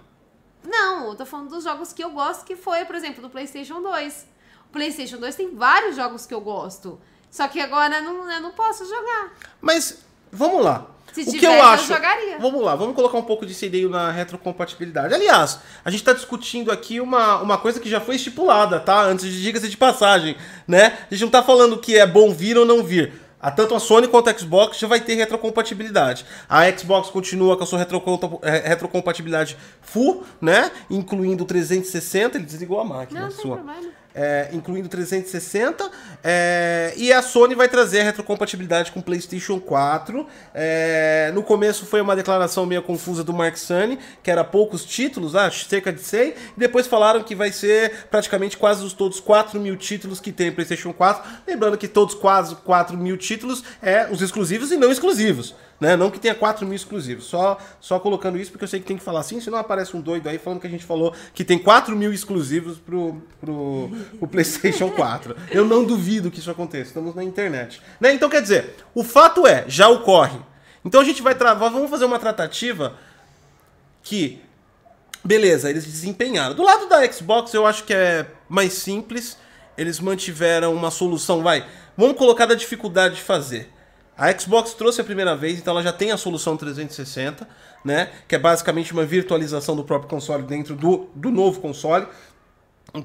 Não, 0.65 1.09
eu 1.09 1.15
tô 1.15 1.25
falando 1.25 1.51
dos 1.51 1.65
jogos 1.65 1.93
que 1.93 2.03
eu 2.03 2.11
gosto, 2.11 2.45
que 2.45 2.57
foi, 2.57 2.85
por 2.85 2.95
exemplo, 2.95 3.23
do 3.23 3.31
PlayStation 3.31 3.81
2. 3.81 4.27
O 4.69 4.73
PlayStation 4.73 5.17
2 5.17 5.35
tem 5.35 5.55
vários 5.55 5.97
jogos 5.97 6.27
que 6.27 6.35
eu 6.35 6.41
gosto. 6.41 7.01
Só 7.31 7.47
que 7.49 7.61
agora 7.61 8.01
não, 8.01 8.31
eu 8.31 8.41
não 8.41 8.51
posso 8.51 8.85
jogar. 8.85 9.33
Mas 9.61 9.99
vamos 10.33 10.65
lá. 10.65 10.87
Se 11.13 11.23
o 11.23 11.25
que 11.25 11.31
tivesse, 11.33 11.47
eu 11.47 11.53
eu 11.53 11.63
acho. 11.63 11.87
jogaria. 11.87 12.39
Vamos 12.39 12.63
lá, 12.63 12.77
vamos 12.77 12.95
colocar 12.95 13.19
um 13.19 13.23
pouco 13.23 13.45
de 13.45 13.55
CDI 13.55 13.89
na 13.89 14.11
retrocompatibilidade. 14.11 15.13
Aliás, 15.13 15.59
a 15.85 15.91
gente 15.91 16.01
está 16.01 16.13
discutindo 16.13 16.71
aqui 16.71 17.01
uma, 17.01 17.41
uma 17.41 17.59
coisa 17.59 17.81
que 17.81 17.89
já 17.89 18.01
foi 18.01 18.17
estipulada, 18.17 18.79
tá? 18.79 19.03
Antes 19.03 19.27
de 19.27 19.43
diga-se 19.43 19.69
de 19.69 19.77
passagem, 19.77 20.37
né? 20.69 20.99
A 21.11 21.15
gente 21.15 21.25
não 21.25 21.31
tá 21.31 21.43
falando 21.43 21.79
que 21.79 21.97
é 21.97 22.07
bom 22.07 22.33
vir 22.33 22.57
ou 22.57 22.65
não 22.65 22.85
vir. 22.85 23.13
A, 23.41 23.51
tanto 23.51 23.75
a 23.75 23.81
Sony 23.81 24.07
quanto 24.07 24.29
a 24.29 24.37
Xbox 24.37 24.79
já 24.79 24.87
vai 24.87 25.01
ter 25.01 25.15
retrocompatibilidade. 25.15 26.27
A 26.49 26.71
Xbox 26.71 27.09
continua 27.09 27.57
com 27.57 27.65
a 27.65 27.67
sua 27.67 27.81
eh, 27.81 28.69
retrocompatibilidade 28.69 29.57
full, 29.81 30.25
né? 30.41 30.71
Incluindo 30.91 31.45
o 31.45 31.47
360. 31.47 32.37
Ele 32.37 32.45
desligou 32.45 32.81
a 32.81 32.85
máquina 32.85 33.21
Não, 33.21 33.29
não 33.29 33.35
tem 33.35 33.43
sua 33.43 33.57
problema. 33.57 34.00
É, 34.15 34.51
incluindo 34.53 34.89
360. 34.89 35.91
é, 36.23 36.93
e 36.97 37.13
a 37.13 37.23
Sony 37.23 37.55
vai 37.55 37.69
trazer 37.69 38.01
a 38.01 38.05
retrocompatibilidade 38.05 38.93
com 38.93 39.01
o 39.01 39.03
PlayStation 39.03 39.61
4. 39.61 40.27
É, 40.55 41.31
no 41.35 41.43
começo 41.43 41.87
foi 41.87 42.01
uma 42.01 42.17
declaração 42.17 42.67
meio 42.67 42.83
confusa 42.83 43.23
do 43.25 43.33
Mark 43.33 43.57
Sony, 43.57 43.99
que 44.23 44.31
era 44.31 44.45
poucos 44.45 44.85
títulos, 44.85 45.35
ah, 45.35 45.51
cerca 45.51 45.93
de 45.93 46.01
100. 46.01 46.29
E 46.31 46.35
depois 46.57 46.87
falaram 46.87 47.23
que 47.23 47.35
vai 47.35 47.53
ser 47.53 48.07
praticamente 48.11 48.57
quase 48.57 48.85
os 48.85 48.93
todos 48.93 49.21
4 49.21 49.59
mil 49.61 49.77
títulos 49.77 50.21
que 50.21 50.33
tem 50.33 50.49
o 50.49 50.55
PlayStation 50.55 50.93
4. 50.93 51.31
Lembrando 51.47 51.79
que 51.79 51.89
todos 51.89 52.15
quase 52.15 52.55
4 52.57 52.97
mil 52.97 53.17
títulos 53.17 53.63
é 53.83 54.09
os 54.11 54.21
exclusivos 54.23 54.71
e 54.71 54.77
não 54.77 54.91
exclusivos. 54.91 55.55
Né? 55.81 55.97
Não 55.97 56.11
que 56.11 56.19
tenha 56.21 56.35
4 56.35 56.67
mil 56.67 56.77
exclusivos. 56.77 57.25
Só, 57.25 57.57
só 57.81 57.99
colocando 57.99 58.39
isso 58.39 58.51
porque 58.51 58.65
eu 58.65 58.69
sei 58.69 58.81
que 58.81 58.87
tem 58.87 58.97
que 58.97 59.03
falar 59.03 59.21
assim, 59.21 59.41
senão 59.41 59.59
aparece 59.59 59.97
um 59.97 60.01
doido 60.01 60.29
aí 60.29 60.39
falando 60.39 60.61
que 60.61 60.67
a 60.67 60.71
gente 60.71 60.85
falou 60.85 61.15
que 61.33 61.43
tem 61.43 61.59
4 61.59 61.97
mil 61.97 62.13
exclusivos 62.13 62.79
pro, 62.79 63.23
pro, 63.41 63.91
pro 64.19 64.29
PlayStation 64.29 64.91
4. 64.95 65.35
Eu 65.51 65.65
não 65.65 65.85
duvido 65.85 66.31
que 66.31 66.39
isso 66.39 66.51
aconteça. 66.51 66.89
Estamos 66.89 67.15
na 67.15 67.25
internet. 67.25 67.81
Né? 67.99 68.13
Então, 68.13 68.29
quer 68.29 68.43
dizer, 68.43 68.75
o 68.95 69.03
fato 69.03 69.47
é, 69.47 69.65
já 69.67 69.89
ocorre. 69.89 70.39
Então 70.85 71.01
a 71.01 71.05
gente 71.05 71.23
vai 71.23 71.35
travar, 71.35 71.71
vamos 71.71 71.91
fazer 71.91 72.05
uma 72.05 72.19
tratativa 72.19 72.95
que 74.03 74.41
Beleza, 75.23 75.69
eles 75.69 75.85
desempenharam. 75.85 76.55
Do 76.55 76.63
lado 76.63 76.89
da 76.89 77.11
Xbox, 77.11 77.53
eu 77.53 77.67
acho 77.67 77.85
que 77.85 77.93
é 77.93 78.27
mais 78.49 78.73
simples. 78.73 79.37
Eles 79.77 80.01
mantiveram 80.01 80.75
uma 80.75 80.91
solução, 80.91 81.43
vai. 81.43 81.67
Vamos 81.97 82.17
colocar 82.17 82.47
da 82.47 82.55
dificuldade 82.55 83.17
de 83.17 83.23
fazer. 83.23 83.71
A 84.17 84.39
Xbox 84.39 84.75
trouxe 84.75 85.01
a 85.01 85.05
primeira 85.05 85.35
vez, 85.35 85.59
então 85.59 85.73
ela 85.73 85.83
já 85.83 85.93
tem 85.93 86.11
a 86.11 86.17
solução 86.17 86.57
360, 86.57 87.49
né? 87.85 88.11
Que 88.29 88.35
é 88.35 88.39
basicamente 88.39 88.93
uma 88.93 89.05
virtualização 89.05 89.75
do 89.75 89.83
próprio 89.85 90.11
console 90.11 90.43
dentro 90.43 90.75
do, 90.75 91.09
do 91.15 91.31
novo 91.31 91.61
console. 91.61 92.07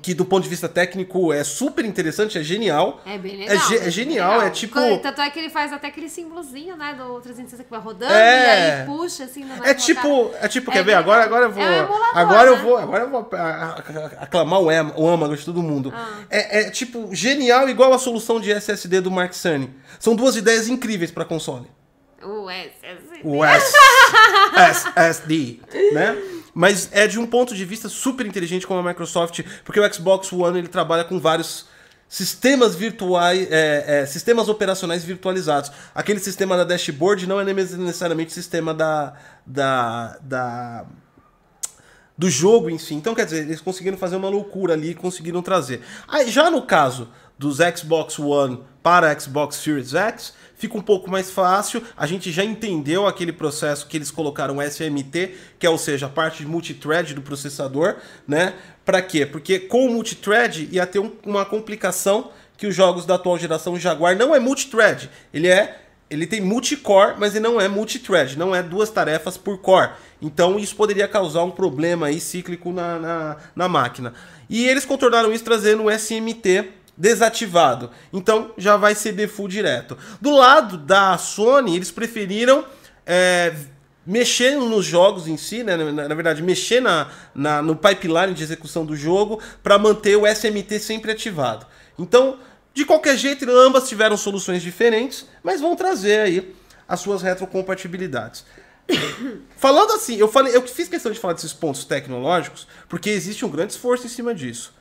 Que 0.02 0.16
do 0.16 0.26
ponto 0.26 0.42
de 0.44 0.50
vista 0.50 0.68
técnico 0.68 1.32
é 1.32 1.44
super 1.44 1.86
interessante, 1.86 2.40
é 2.40 2.44
genial. 2.44 3.02
É 3.06 3.20
bem 3.20 3.36
É, 3.46 3.50
legal. 3.50 3.68
ge- 3.68 3.76
é 3.76 3.80
bem 3.82 3.92
genial, 3.92 4.32
legal. 4.32 4.48
é 4.48 4.50
tipo. 4.50 4.80
Tanto 5.00 5.22
é 5.22 5.30
que 5.30 5.38
ele 5.38 5.50
faz 5.52 5.72
até 5.72 5.88
aquele 5.88 6.10
símbolozinho, 6.10 6.76
né, 6.76 6.96
do 6.98 7.22
360 7.22 7.64
que 7.64 7.70
vai 7.70 7.80
rodando 7.80 8.12
É. 8.12 8.48
e 8.48 8.72
aí 8.82 8.86
puxa 8.88 9.26
assim. 9.26 9.46
É 9.64 9.74
tipo, 9.76 10.32
é 10.42 10.48
tipo, 10.48 10.72
quer 10.72 10.80
É 10.80 10.84
ver? 10.84 10.96
Agora, 10.96 11.24
agora 11.24 11.46
eu 11.46 11.52
vou, 11.52 11.64
É 11.64 11.84
um 11.86 11.94
agora 12.18 12.50
eu 12.50 12.56
né? 12.58 12.62
vou, 12.64 12.78
agora 12.78 13.04
eu 13.04 13.10
vou 13.12 13.30
aclamar 14.20 14.60
o, 14.62 14.70
âmago, 14.72 15.02
o 15.02 15.08
âmago 15.08 15.38
de 15.38 15.46
todo 15.46 15.62
mundo. 15.62 15.94
Ah. 15.96 16.20
É, 16.32 16.62
é, 16.62 16.70
tipo 16.72 17.14
genial, 17.14 17.70
igual 17.70 17.94
a 17.94 18.00
solução 18.00 18.40
de 18.40 18.52
SSD 18.52 19.02
do 19.02 19.12
Mark 19.12 19.34
Cerny. 19.34 19.70
São 20.00 20.16
duas 20.16 20.36
ideias 20.36 20.68
incríveis 20.68 21.12
para 21.12 21.26
console. 21.26 21.68
O 22.24 22.50
SSD. 22.50 23.20
O 23.24 23.46
S, 23.46 23.76
SSD, 24.58 25.60
né? 25.94 26.18
Mas 26.58 26.88
é 26.94 27.06
de 27.06 27.20
um 27.20 27.28
ponto 27.28 27.54
de 27.54 27.66
vista 27.66 27.90
super 27.90 28.26
inteligente 28.26 28.66
como 28.66 28.80
a 28.80 28.84
Microsoft, 28.84 29.42
porque 29.66 29.78
o 29.78 29.94
Xbox 29.94 30.32
One 30.32 30.58
ele 30.58 30.70
trabalha 30.70 31.04
com 31.04 31.20
vários 31.20 31.66
sistemas 32.08 32.76
virtuais, 32.76 33.46
é, 33.52 34.02
é, 34.02 34.06
sistemas 34.06 34.48
operacionais 34.48 35.04
virtualizados. 35.04 35.70
Aquele 35.94 36.20
sistema 36.20 36.56
da 36.56 36.64
dashboard 36.64 37.28
não 37.28 37.42
é 37.42 37.44
necessariamente 37.44 38.32
sistema 38.32 38.74
da, 38.74 39.14
da, 39.46 40.18
da 40.22 40.86
do 42.18 42.30
jogo 42.30 42.70
em 42.70 42.78
si. 42.78 42.94
Então, 42.94 43.14
quer 43.14 43.26
dizer, 43.26 43.42
eles 43.42 43.60
conseguiram 43.60 43.98
fazer 43.98 44.16
uma 44.16 44.30
loucura 44.30 44.74
ali 44.74 44.92
e 44.92 44.96
conseguiram 44.96 45.42
trazer. 45.42 45.82
Aí, 46.08 46.32
já 46.32 46.50
no 46.50 46.62
caso 46.62 47.10
dos 47.38 47.58
Xbox 47.58 48.18
One 48.18 48.64
para 48.82 49.20
Xbox 49.20 49.58
Series 49.58 49.94
X, 49.94 50.34
fica 50.58 50.78
um 50.78 50.82
pouco 50.82 51.10
mais 51.10 51.30
fácil. 51.32 51.82
A 51.96 52.06
gente 52.08 52.32
já 52.32 52.44
entendeu 52.44 53.08
aquele 53.08 53.32
processo 53.32 53.88
que 53.88 53.98
eles 53.98 54.12
colocaram 54.12 54.62
SMT, 54.62 55.36
que 55.60 55.66
é, 55.66 55.70
ou 55.70 55.78
seja, 55.78 56.06
a 56.06 56.10
parte 56.10 56.44
de 56.44 56.48
multithread 56.48 57.14
do 57.14 57.22
processador, 57.22 57.96
né? 58.28 58.54
Para 58.84 59.02
quê? 59.02 59.26
Porque 59.26 59.60
com 59.60 59.86
o 59.88 59.92
multithread 59.92 60.70
ia 60.72 60.86
ter 60.86 61.00
um- 61.00 61.12
uma 61.26 61.46
complicação 61.46 62.32
que 62.58 62.68
os 62.68 62.76
jogos 62.76 63.06
da 63.06 63.16
atual 63.16 63.38
geração 63.38 63.78
Jaguar 63.78 64.16
não 64.16 64.34
é 64.34 64.40
multithread, 64.40 65.10
ele 65.34 65.48
é 65.48 65.82
ele 66.08 66.28
tem 66.28 66.40
multicore, 66.40 67.16
mas 67.18 67.34
ele 67.34 67.44
não 67.44 67.60
é 67.60 67.68
multithread, 67.68 68.38
não 68.38 68.56
é 68.56 68.62
duas 68.62 68.92
tarefas 68.92 69.38
por 69.38 69.58
core. 69.58 69.90
Então 70.22 70.60
isso 70.60 70.76
poderia 70.76 71.08
causar 71.08 71.44
um 71.44 71.50
problema 71.50 72.06
aí 72.06 72.20
cíclico 72.20 72.72
na, 72.72 73.00
na, 73.00 73.38
na 73.56 73.68
máquina. 73.68 74.14
E 74.48 74.68
eles 74.68 74.86
contornaram 74.86 75.34
isso 75.34 75.44
trazendo 75.44 75.84
o 75.84 75.90
SMT 75.92 76.70
desativado. 76.98 77.92
Então 78.12 78.52
já 78.58 78.78
vai 78.78 78.96
ser 78.96 79.12
default 79.12 79.52
direto. 79.52 79.98
Do 80.22 80.36
lado 80.36 80.78
da 80.78 81.18
Sony, 81.18 81.76
eles 81.76 81.92
preferiram 81.92 82.66
é, 83.06 83.54
mexer 84.06 84.56
nos 84.56 84.86
jogos 84.86 85.28
em 85.28 85.38
si, 85.38 85.64
né? 85.64 85.76
na, 85.76 86.08
na 86.08 86.16
verdade, 86.16 86.42
mexer 86.42 86.80
na, 86.80 87.10
na, 87.34 87.62
no 87.62 87.76
pipeline 87.76 88.34
de 88.34 88.44
execução 88.44 88.86
do 88.86 88.96
jogo 88.96 89.42
para 89.64 89.78
manter 89.78 90.16
o 90.16 90.28
SMT 90.28 90.80
sempre 90.80 91.12
ativado. 91.12 91.66
Então, 91.98 92.38
de 92.74 92.86
qualquer 92.86 93.18
jeito, 93.18 93.50
ambas 93.50 93.88
tiveram 93.88 94.18
soluções 94.18 94.62
diferentes, 94.62 95.26
mas 95.44 95.62
vão 95.62 95.76
trazer 95.76 96.20
aí 96.20 96.56
as 96.88 97.00
suas 97.00 97.22
retrocompatibilidades. 97.22 98.46
Falando 99.58 99.94
assim, 99.94 100.18
eu 100.18 100.28
falei, 100.28 100.56
eu 100.56 100.62
fiz 100.68 100.88
questão 100.88 101.12
de 101.12 101.20
falar 101.20 101.34
desses 101.34 101.54
pontos 101.54 101.86
tecnológicos, 101.86 102.68
porque 102.88 103.10
existe 103.10 103.46
um 103.46 103.50
grande 103.50 103.74
esforço 103.74 104.06
em 104.06 104.10
cima 104.10 104.36
disso. 104.36 104.74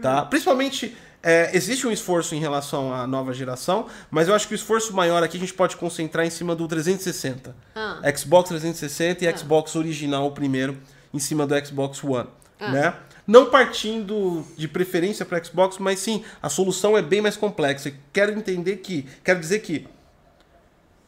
Tá? 0.00 0.24
Principalmente 0.24 0.96
é, 1.22 1.54
existe 1.54 1.86
um 1.86 1.92
esforço 1.92 2.34
em 2.34 2.40
relação 2.40 2.94
à 2.94 3.06
nova 3.06 3.32
geração, 3.34 3.86
mas 4.10 4.28
eu 4.28 4.34
acho 4.34 4.48
que 4.48 4.54
o 4.54 4.56
esforço 4.56 4.94
maior 4.94 5.22
aqui 5.22 5.36
a 5.36 5.40
gente 5.40 5.52
pode 5.52 5.76
concentrar 5.76 6.26
em 6.26 6.30
cima 6.30 6.56
do 6.56 6.66
360. 6.66 7.54
Ah. 7.74 8.00
Xbox 8.16 8.48
360 8.48 9.24
e 9.24 9.28
ah. 9.28 9.36
Xbox 9.36 9.76
original, 9.76 10.26
o 10.26 10.32
primeiro, 10.32 10.78
em 11.12 11.18
cima 11.18 11.46
do 11.46 11.66
Xbox 11.66 12.02
One. 12.02 12.28
Ah. 12.58 12.72
Né? 12.72 12.94
Não 13.26 13.50
partindo 13.50 14.44
de 14.56 14.66
preferência 14.66 15.24
para 15.26 15.42
Xbox, 15.44 15.76
mas 15.78 15.98
sim, 16.00 16.24
a 16.42 16.48
solução 16.48 16.96
é 16.96 17.02
bem 17.02 17.20
mais 17.20 17.36
complexa. 17.36 17.92
Quero 18.12 18.32
entender 18.32 18.78
que. 18.78 19.06
Quero 19.22 19.38
dizer 19.38 19.60
que 19.60 19.86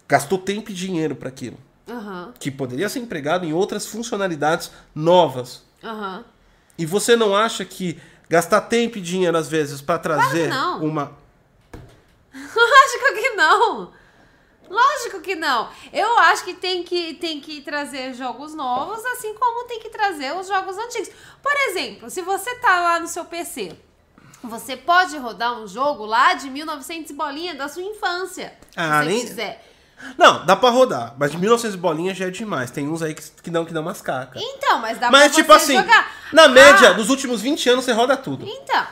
gastou 0.07 0.39
tempo 0.39 0.71
e 0.71 0.75
dinheiro 0.75 1.17
para 1.17 1.31
aquilo. 1.31 1.57
Uhum. 1.89 2.33
Que 2.39 2.51
poderia 2.51 2.89
ser 2.89 3.01
empregado 3.01 3.45
em 3.47 3.53
outras 3.53 3.87
funcionalidades 3.87 4.71
novas. 4.95 5.65
Uhum. 5.83 6.23
E 6.79 6.87
você 6.87 7.17
não 7.17 7.35
acha 7.35 7.65
que 7.65 7.99
Gastar 8.33 8.63
tempo 8.63 8.97
e 8.97 9.01
dinheiro, 9.03 9.37
às 9.37 9.47
vezes, 9.47 9.83
para 9.83 9.99
trazer 9.99 10.49
claro 10.49 10.83
uma. 10.87 11.13
Lógico 12.33 13.15
que 13.15 13.29
não! 13.33 13.93
Lógico 14.71 15.21
que 15.21 15.35
não. 15.35 15.69
Eu 15.93 16.19
acho 16.19 16.43
que 16.43 16.55
tem 16.55 16.83
que, 16.83 17.13
tem 17.13 17.43
que 17.43 17.61
trazer 17.61 18.15
jogos 18.15 18.55
novos, 18.55 19.05
assim 19.05 19.35
como 19.35 19.67
tem 19.69 19.81
que 19.81 19.91
trazer 19.91 20.35
os 20.35 20.49
jogos 20.49 20.79
antigos. 20.79 21.11
Por 21.43 21.53
exemplo, 21.69 22.09
se 22.09 22.23
você 22.23 22.55
tá 22.55 22.81
lá 22.81 22.99
no 22.99 23.07
seu 23.07 23.27
PC, 23.27 23.77
você 24.43 24.79
pode 24.79 25.15
rodar 25.19 25.61
um 25.61 25.67
jogo 25.67 26.07
lá 26.07 26.33
de 26.33 26.49
1900 26.49 27.13
bolinha 27.13 27.55
da 27.55 27.69
sua 27.69 27.83
infância. 27.83 28.59
Ah, 28.75 29.01
se 29.01 29.05
você 29.05 29.11
nem... 29.11 29.21
quiser. 29.21 29.72
Não, 30.19 30.45
dá 30.45 30.57
pra 30.57 30.71
rodar, 30.71 31.15
mas 31.19 31.31
de 31.31 31.39
1900 31.39 31.77
bolinhas 31.77 32.17
já 32.17 32.27
é 32.27 32.31
demais. 32.31 32.71
Tem 32.71 32.89
uns 32.89 33.03
aí 33.03 33.15
que, 33.15 33.23
que 33.43 33.51
dão 33.51 33.65
que 33.65 33.73
dão 33.73 33.83
umas 33.83 34.01
cacas. 34.01 34.43
Então, 34.43 34.79
mas 34.81 34.99
dá 34.99 35.11
mas, 35.11 35.33
pra 35.33 35.43
tipo 35.43 35.53
assim, 35.53 35.77
jogar. 35.77 36.11
Na 36.33 36.49
média, 36.49 36.91
ah. 36.91 36.93
dos 36.93 37.11
últimos 37.11 37.41
20 37.41 37.71
anos 37.71 37.85
você 37.85 37.93
roda 37.93 38.17
tudo. 38.17 38.47
Então, 38.47 38.87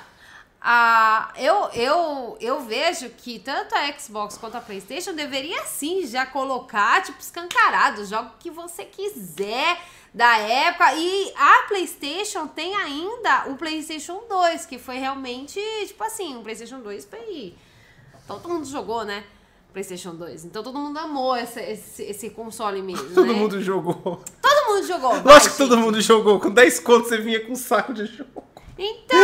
ah, 0.62 1.32
eu, 1.36 1.70
eu, 1.72 2.36
eu 2.38 2.60
vejo 2.60 3.08
que 3.10 3.38
tanto 3.38 3.74
a 3.74 3.98
Xbox 3.98 4.36
quanto 4.36 4.56
a 4.56 4.60
PlayStation 4.60 5.14
deveria 5.14 5.64
sim 5.64 6.06
já 6.06 6.26
colocar, 6.26 7.02
tipo, 7.02 7.18
escancarado, 7.18 8.04
jogo 8.04 8.30
que 8.38 8.50
você 8.50 8.84
quiser 8.84 9.80
da 10.12 10.36
época. 10.36 10.92
E 10.94 11.32
a 11.34 11.64
PlayStation 11.66 12.46
tem 12.46 12.74
ainda 12.76 13.46
o 13.48 13.56
PlayStation 13.56 14.22
2, 14.28 14.66
que 14.66 14.78
foi 14.78 14.98
realmente, 14.98 15.58
tipo 15.86 16.04
assim, 16.04 16.36
o 16.36 16.42
PlayStation 16.42 16.80
2 16.80 17.06
foi. 17.06 17.54
Todo 18.26 18.48
mundo 18.48 18.66
jogou, 18.66 19.04
né? 19.04 19.24
PlayStation 19.72 20.14
2. 20.14 20.44
Então 20.44 20.62
todo 20.62 20.78
mundo 20.78 20.98
amou 20.98 21.36
esse, 21.36 21.60
esse, 21.60 22.02
esse 22.02 22.30
console 22.30 22.82
mesmo. 22.82 23.10
todo 23.14 23.32
né? 23.32 23.32
mundo 23.32 23.62
jogou. 23.62 24.22
Todo 24.40 24.74
mundo 24.74 24.86
jogou. 24.86 25.12
Lógico 25.24 25.52
que 25.52 25.58
todo 25.58 25.76
mundo 25.76 26.00
jogou. 26.00 26.40
Com 26.40 26.50
10 26.50 26.80
contos 26.80 27.08
você 27.08 27.18
vinha 27.18 27.40
com 27.44 27.52
um 27.52 27.56
saco 27.56 27.92
de 27.92 28.06
jogo. 28.06 28.44
Então. 28.78 29.18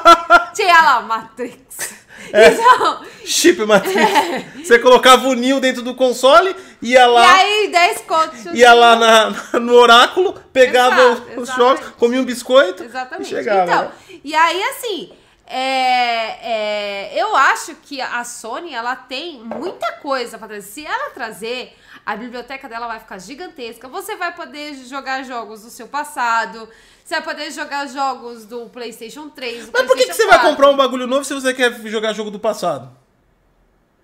tinha 0.54 0.80
lá 0.80 1.02
Matrix. 1.02 2.02
É, 2.32 2.48
então, 2.52 3.04
chip 3.24 3.64
Matrix. 3.64 3.96
É. 3.96 4.50
Você 4.62 4.78
colocava 4.78 5.28
o 5.28 5.34
Neo 5.34 5.60
dentro 5.60 5.82
do 5.82 5.94
console, 5.94 6.54
ia 6.80 7.06
lá. 7.06 7.26
E 7.26 7.40
aí, 7.40 7.68
10 7.70 8.00
contos. 8.02 8.44
Ia 8.54 8.72
lá 8.72 8.96
na, 8.96 9.60
no 9.60 9.74
oráculo, 9.74 10.34
pegava 10.52 11.12
Exato, 11.12 11.40
os 11.40 11.48
jogos, 11.54 11.86
comia 11.98 12.20
um 12.20 12.24
biscoito. 12.24 12.84
Exatamente. 12.84 13.26
E 13.26 13.36
chegava. 13.36 13.62
Então, 13.64 13.84
né? 13.84 14.20
e 14.24 14.34
aí 14.34 14.62
assim 14.62 15.12
é, 15.46 17.10
é, 17.14 17.20
eu 17.20 17.36
acho 17.36 17.74
que 17.76 18.00
a 18.00 18.24
Sony 18.24 18.72
ela 18.74 18.96
tem 18.96 19.40
muita 19.40 19.92
coisa 19.92 20.38
para 20.38 20.48
trazer. 20.48 20.66
Se 20.66 20.86
ela 20.86 21.10
trazer, 21.10 21.76
a 22.06 22.16
biblioteca 22.16 22.68
dela 22.68 22.86
vai 22.86 23.00
ficar 23.00 23.18
gigantesca. 23.18 23.88
Você 23.88 24.16
vai 24.16 24.34
poder 24.34 24.74
jogar 24.74 25.22
jogos 25.24 25.62
do 25.62 25.70
seu 25.70 25.88
passado. 25.88 26.68
Você 27.04 27.14
vai 27.16 27.22
poder 27.22 27.50
jogar 27.50 27.86
jogos 27.86 28.44
do 28.44 28.66
PlayStation 28.66 29.28
3. 29.28 29.66
Do 29.66 29.72
Mas 29.72 29.86
por 29.86 29.96
que, 29.96 30.06
que 30.06 30.14
você 30.14 30.26
vai 30.26 30.40
comprar 30.40 30.70
um 30.70 30.76
bagulho 30.76 31.06
novo 31.06 31.24
se 31.24 31.34
você 31.34 31.52
quer 31.52 31.72
jogar 31.82 32.12
jogo 32.12 32.30
do 32.30 32.38
passado? 32.38 32.90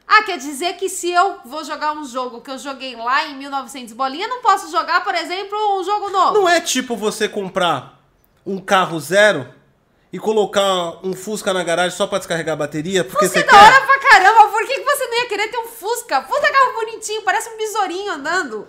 Ah, 0.07 0.23
quer 0.23 0.39
dizer 0.39 0.75
que 0.75 0.89
se 0.89 1.11
eu 1.11 1.39
vou 1.45 1.63
jogar 1.63 1.93
um 1.93 2.05
jogo 2.05 2.41
que 2.41 2.51
eu 2.51 2.59
joguei 2.59 2.97
lá 2.97 3.27
em 3.27 3.37
1900 3.37 3.93
bolinha, 3.93 4.27
não 4.27 4.41
posso 4.41 4.71
jogar, 4.71 5.05
por 5.05 5.15
exemplo, 5.15 5.57
um 5.79 5.85
jogo 5.85 6.09
novo? 6.09 6.33
Não 6.33 6.49
é 6.49 6.61
tipo 6.61 6.97
você 6.97 7.29
comprar 7.29 8.01
um 8.45 8.59
carro 8.59 8.99
zero 8.99 9.58
e 10.13 10.19
colocar 10.19 11.05
um 11.05 11.15
Fusca 11.15 11.53
na 11.53 11.63
garagem 11.63 11.97
só 11.97 12.07
pra 12.07 12.19
descarregar 12.19 12.55
a 12.55 12.57
bateria? 12.57 13.05
Porque 13.05 13.27
Fusca 13.27 13.41
você 13.41 13.47
é 13.47 13.51
da 13.51 13.57
hora 13.57 13.87
pra 13.87 13.99
caramba, 13.99 14.49
por 14.49 14.67
que, 14.67 14.75
que 14.75 14.85
você 14.85 15.07
não 15.07 15.15
ia 15.19 15.29
querer 15.29 15.49
ter 15.49 15.59
um 15.59 15.67
Fusca? 15.67 16.23
Fusca 16.23 16.53
carro 16.53 16.75
bonitinho, 16.75 17.23
parece 17.23 17.51
um 17.51 17.57
besourinho 17.57 18.13
andando. 18.13 18.69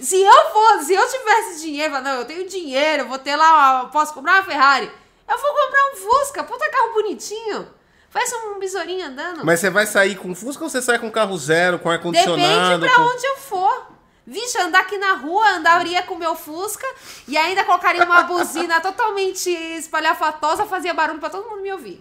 Se 0.00 0.20
eu 0.20 0.50
fosse, 0.50 0.86
se 0.86 0.94
eu 0.94 1.08
tivesse 1.08 1.60
dinheiro, 1.60 2.00
não, 2.00 2.20
eu 2.20 2.24
tenho 2.24 2.48
dinheiro, 2.48 3.06
vou 3.06 3.18
ter 3.18 3.36
lá, 3.36 3.86
posso 3.92 4.14
comprar 4.14 4.34
uma 4.34 4.42
Ferrari. 4.42 4.90
Eu 5.28 5.38
vou 5.38 5.50
comprar 5.50 5.92
um 5.92 5.96
Fusca, 5.96 6.44
puta 6.44 6.70
carro 6.70 6.94
bonitinho. 6.94 7.68
Faz 8.10 8.32
um 8.32 8.58
besourinho 8.58 9.06
andando. 9.06 9.44
Mas 9.44 9.60
você 9.60 9.70
vai 9.70 9.86
sair 9.86 10.16
com 10.16 10.34
Fusca 10.34 10.64
ou 10.64 10.68
você 10.68 10.82
sai 10.82 10.98
com 10.98 11.10
carro 11.10 11.38
zero, 11.38 11.78
com 11.78 11.88
ar-condicionado? 11.88 12.80
Depende 12.80 12.94
pra 12.94 13.04
com... 13.04 13.10
onde 13.14 13.24
eu 13.24 13.36
for. 13.36 13.86
Vixe, 14.30 14.56
andar 14.58 14.82
aqui 14.82 14.96
na 14.96 15.14
rua, 15.14 15.56
andaria 15.56 16.04
com 16.04 16.14
meu 16.14 16.36
Fusca 16.36 16.86
e 17.26 17.36
ainda 17.36 17.64
colocaria 17.64 18.04
uma 18.04 18.22
buzina 18.22 18.80
totalmente 18.80 19.50
espalhafatosa, 19.50 20.66
fazia 20.66 20.94
barulho 20.94 21.18
para 21.18 21.30
todo 21.30 21.50
mundo 21.50 21.60
me 21.60 21.72
ouvir. 21.72 22.00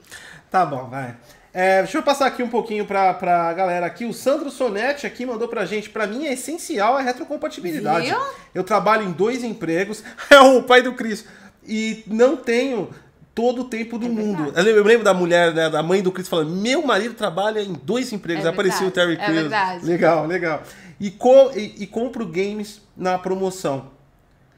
Tá 0.51 0.63
bom, 0.63 0.87
vai. 0.87 1.17
É, 1.51 1.81
deixa 1.81 1.97
eu 1.97 2.03
passar 2.03 2.27
aqui 2.27 2.43
um 2.43 2.47
pouquinho 2.47 2.85
pra, 2.85 3.15
pra 3.15 3.51
galera 3.53 3.87
aqui. 3.87 4.05
O 4.05 4.13
Sandro 4.13 4.51
Sonetti 4.51 5.07
aqui 5.07 5.25
mandou 5.25 5.47
pra 5.47 5.65
gente. 5.65 5.89
Pra 5.89 6.05
mim 6.05 6.27
é 6.27 6.33
essencial 6.33 6.95
a 6.95 7.01
retrocompatibilidade. 7.01 8.05
Viu? 8.05 8.19
Eu 8.53 8.63
trabalho 8.63 9.01
em 9.01 9.11
dois 9.11 9.43
empregos. 9.43 10.03
É 10.29 10.39
o 10.39 10.61
pai 10.61 10.83
do 10.83 10.93
Cris. 10.93 11.25
E 11.67 12.03
não 12.05 12.37
tenho 12.37 12.91
todo 13.33 13.61
o 13.61 13.65
tempo 13.65 13.97
do 13.97 14.05
é 14.05 14.09
mundo. 14.09 14.53
Eu 14.55 14.83
lembro 14.83 15.03
da 15.03 15.15
mulher, 15.15 15.51
né, 15.51 15.67
da 15.67 15.81
mãe 15.81 16.03
do 16.03 16.11
Cris 16.11 16.27
falando: 16.27 16.51
Meu 16.51 16.85
marido 16.85 17.15
trabalha 17.15 17.59
em 17.59 17.73
dois 17.73 18.13
empregos. 18.13 18.45
É 18.45 18.49
Apareceu 18.49 18.87
o 18.87 18.91
Terry 18.91 19.17
Crews. 19.17 19.29
É 19.29 19.41
verdade. 19.41 19.85
Legal, 19.85 20.27
legal 20.27 20.61
e, 20.99 21.09
co 21.09 21.51
e, 21.55 21.83
e 21.83 21.87
compro 21.87 22.25
games 22.25 22.81
na 22.95 23.17
promoção. 23.17 23.91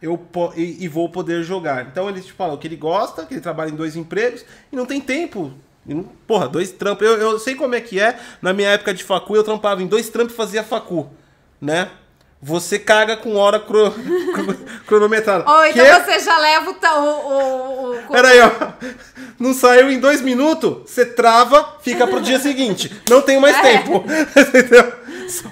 Eu 0.01 0.19
e, 0.55 0.83
e, 0.83 0.87
vou 0.87 1.09
poder 1.09 1.43
jogar. 1.43 1.87
Então 1.87 2.09
ele 2.09 2.21
te 2.21 2.31
fala 2.31 2.57
que 2.57 2.67
ele 2.67 2.75
gosta, 2.75 3.25
que 3.25 3.35
ele 3.35 3.41
trabalha 3.41 3.69
em 3.69 3.75
dois 3.75 3.95
empregos 3.95 4.43
e 4.71 4.75
não 4.75 4.85
tem 4.85 4.99
tempo. 4.99 5.53
porra, 6.25 6.47
dois 6.47 6.71
trampos. 6.71 7.05
Eu, 7.05 7.17
eu 7.17 7.39
sei 7.39 7.53
como 7.53 7.75
é 7.75 7.81
que 7.81 7.99
é. 7.99 8.19
Na 8.41 8.51
minha 8.51 8.69
época 8.69 8.95
de 8.95 9.03
facu, 9.03 9.35
eu 9.35 9.43
trampava 9.43 9.83
em 9.83 9.87
dois 9.87 10.09
trampos 10.09 10.33
e 10.33 10.37
fazia 10.37 10.63
facu, 10.63 11.07
né? 11.59 11.91
Você 12.41 12.79
caga 12.79 13.15
com 13.15 13.35
hora 13.35 13.59
cro... 13.59 13.93
cronometrada. 14.87 15.49
Ou 15.49 15.65
então 15.65 15.85
que... 15.85 16.05
você 16.05 16.19
já 16.19 16.37
leva 16.37 16.71
o, 16.71 16.73
o, 16.73 17.91
o... 17.91 18.11
Peraí, 18.11 18.39
ó. 18.39 18.51
Não 19.37 19.53
saiu 19.53 19.91
em 19.91 19.99
dois 19.99 20.21
minutos, 20.21 20.89
você 20.89 21.05
trava, 21.05 21.77
fica 21.81 22.05
pro 22.07 22.21
dia 22.21 22.39
seguinte. 22.39 22.91
Não 23.09 23.21
tem 23.21 23.39
mais 23.39 23.55
é. 23.57 23.61
tempo. 23.61 24.03
Entendeu? 24.37 25.01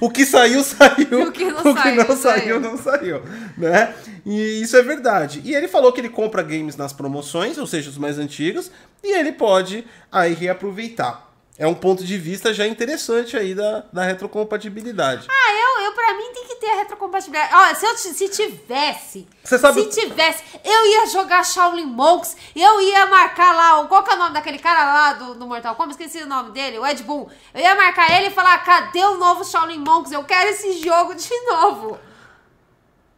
o 0.02 0.10
que 0.10 0.26
saiu, 0.26 0.64
saiu. 0.64 1.24
O 1.30 1.32
que 1.32 1.46
não, 1.46 1.60
o 1.60 1.76
que 1.76 1.82
saiu, 1.82 1.96
não 1.96 2.18
saiu, 2.18 2.60
não 2.60 2.78
saiu. 2.78 3.22
Né? 3.58 3.94
E 4.26 4.62
isso 4.62 4.76
é 4.76 4.82
verdade. 4.82 5.42
E 5.46 5.56
ele 5.56 5.68
falou 5.68 5.92
que 5.92 6.02
ele 6.02 6.10
compra 6.10 6.42
games 6.42 6.76
nas 6.76 6.94
promoções, 6.94 7.58
ou 7.58 7.68
seja, 7.68 7.90
os 7.90 7.98
mais 7.98 8.18
antigos, 8.18 8.72
e 9.04 9.18
ele 9.18 9.32
pode 9.32 9.86
aí 10.12 10.34
reaproveitar. 10.34 11.29
É 11.60 11.68
um 11.68 11.74
ponto 11.76 12.06
de 12.06 12.18
vista 12.18 12.54
já 12.54 12.66
interessante 12.66 13.36
aí 13.36 13.54
da, 13.54 13.84
da 13.92 14.04
retrocompatibilidade. 14.04 15.28
Ah, 15.30 15.52
eu, 15.52 15.86
eu 15.88 15.92
pra 15.92 16.14
mim 16.14 16.32
tem 16.34 16.48
que 16.48 16.56
ter 16.56 16.70
a 16.70 16.76
retrocompatibilidade. 16.78 17.54
Olha, 17.54 17.76
se 17.76 17.86
eu 17.86 17.98
se 17.98 18.30
tivesse, 18.30 19.28
sabe... 19.44 19.82
se 19.82 19.90
tivesse, 19.90 20.42
eu 20.64 20.86
ia 20.88 21.08
jogar 21.08 21.44
Shaolin 21.44 21.86
Monks, 21.86 22.38
eu 22.56 22.80
ia 22.80 23.06
marcar 23.08 23.54
lá, 23.54 23.86
qual 23.88 24.02
que 24.06 24.10
é 24.10 24.16
o 24.16 24.20
nome 24.20 24.34
daquele 24.34 24.58
cara 24.58 24.86
lá 24.86 25.14
do, 25.14 25.36
do 25.36 25.46
Mortal 25.46 25.76
Kombat? 25.76 25.92
Esqueci 26.02 26.24
o 26.24 26.28
nome 26.28 26.52
dele, 26.52 26.80
o 26.80 26.88
Ed 26.88 27.04
Boon. 27.04 27.28
Eu 27.54 27.60
ia 27.60 27.76
marcar 27.76 28.10
ele 28.18 28.28
e 28.28 28.32
falar, 28.32 28.58
cadê 28.64 29.04
o 29.04 29.18
novo 29.18 29.44
Shaolin 29.44 29.80
Monks? 29.80 30.14
Eu 30.14 30.24
quero 30.24 30.52
esse 30.52 30.82
jogo 30.82 31.14
de 31.14 31.42
novo. 31.42 32.00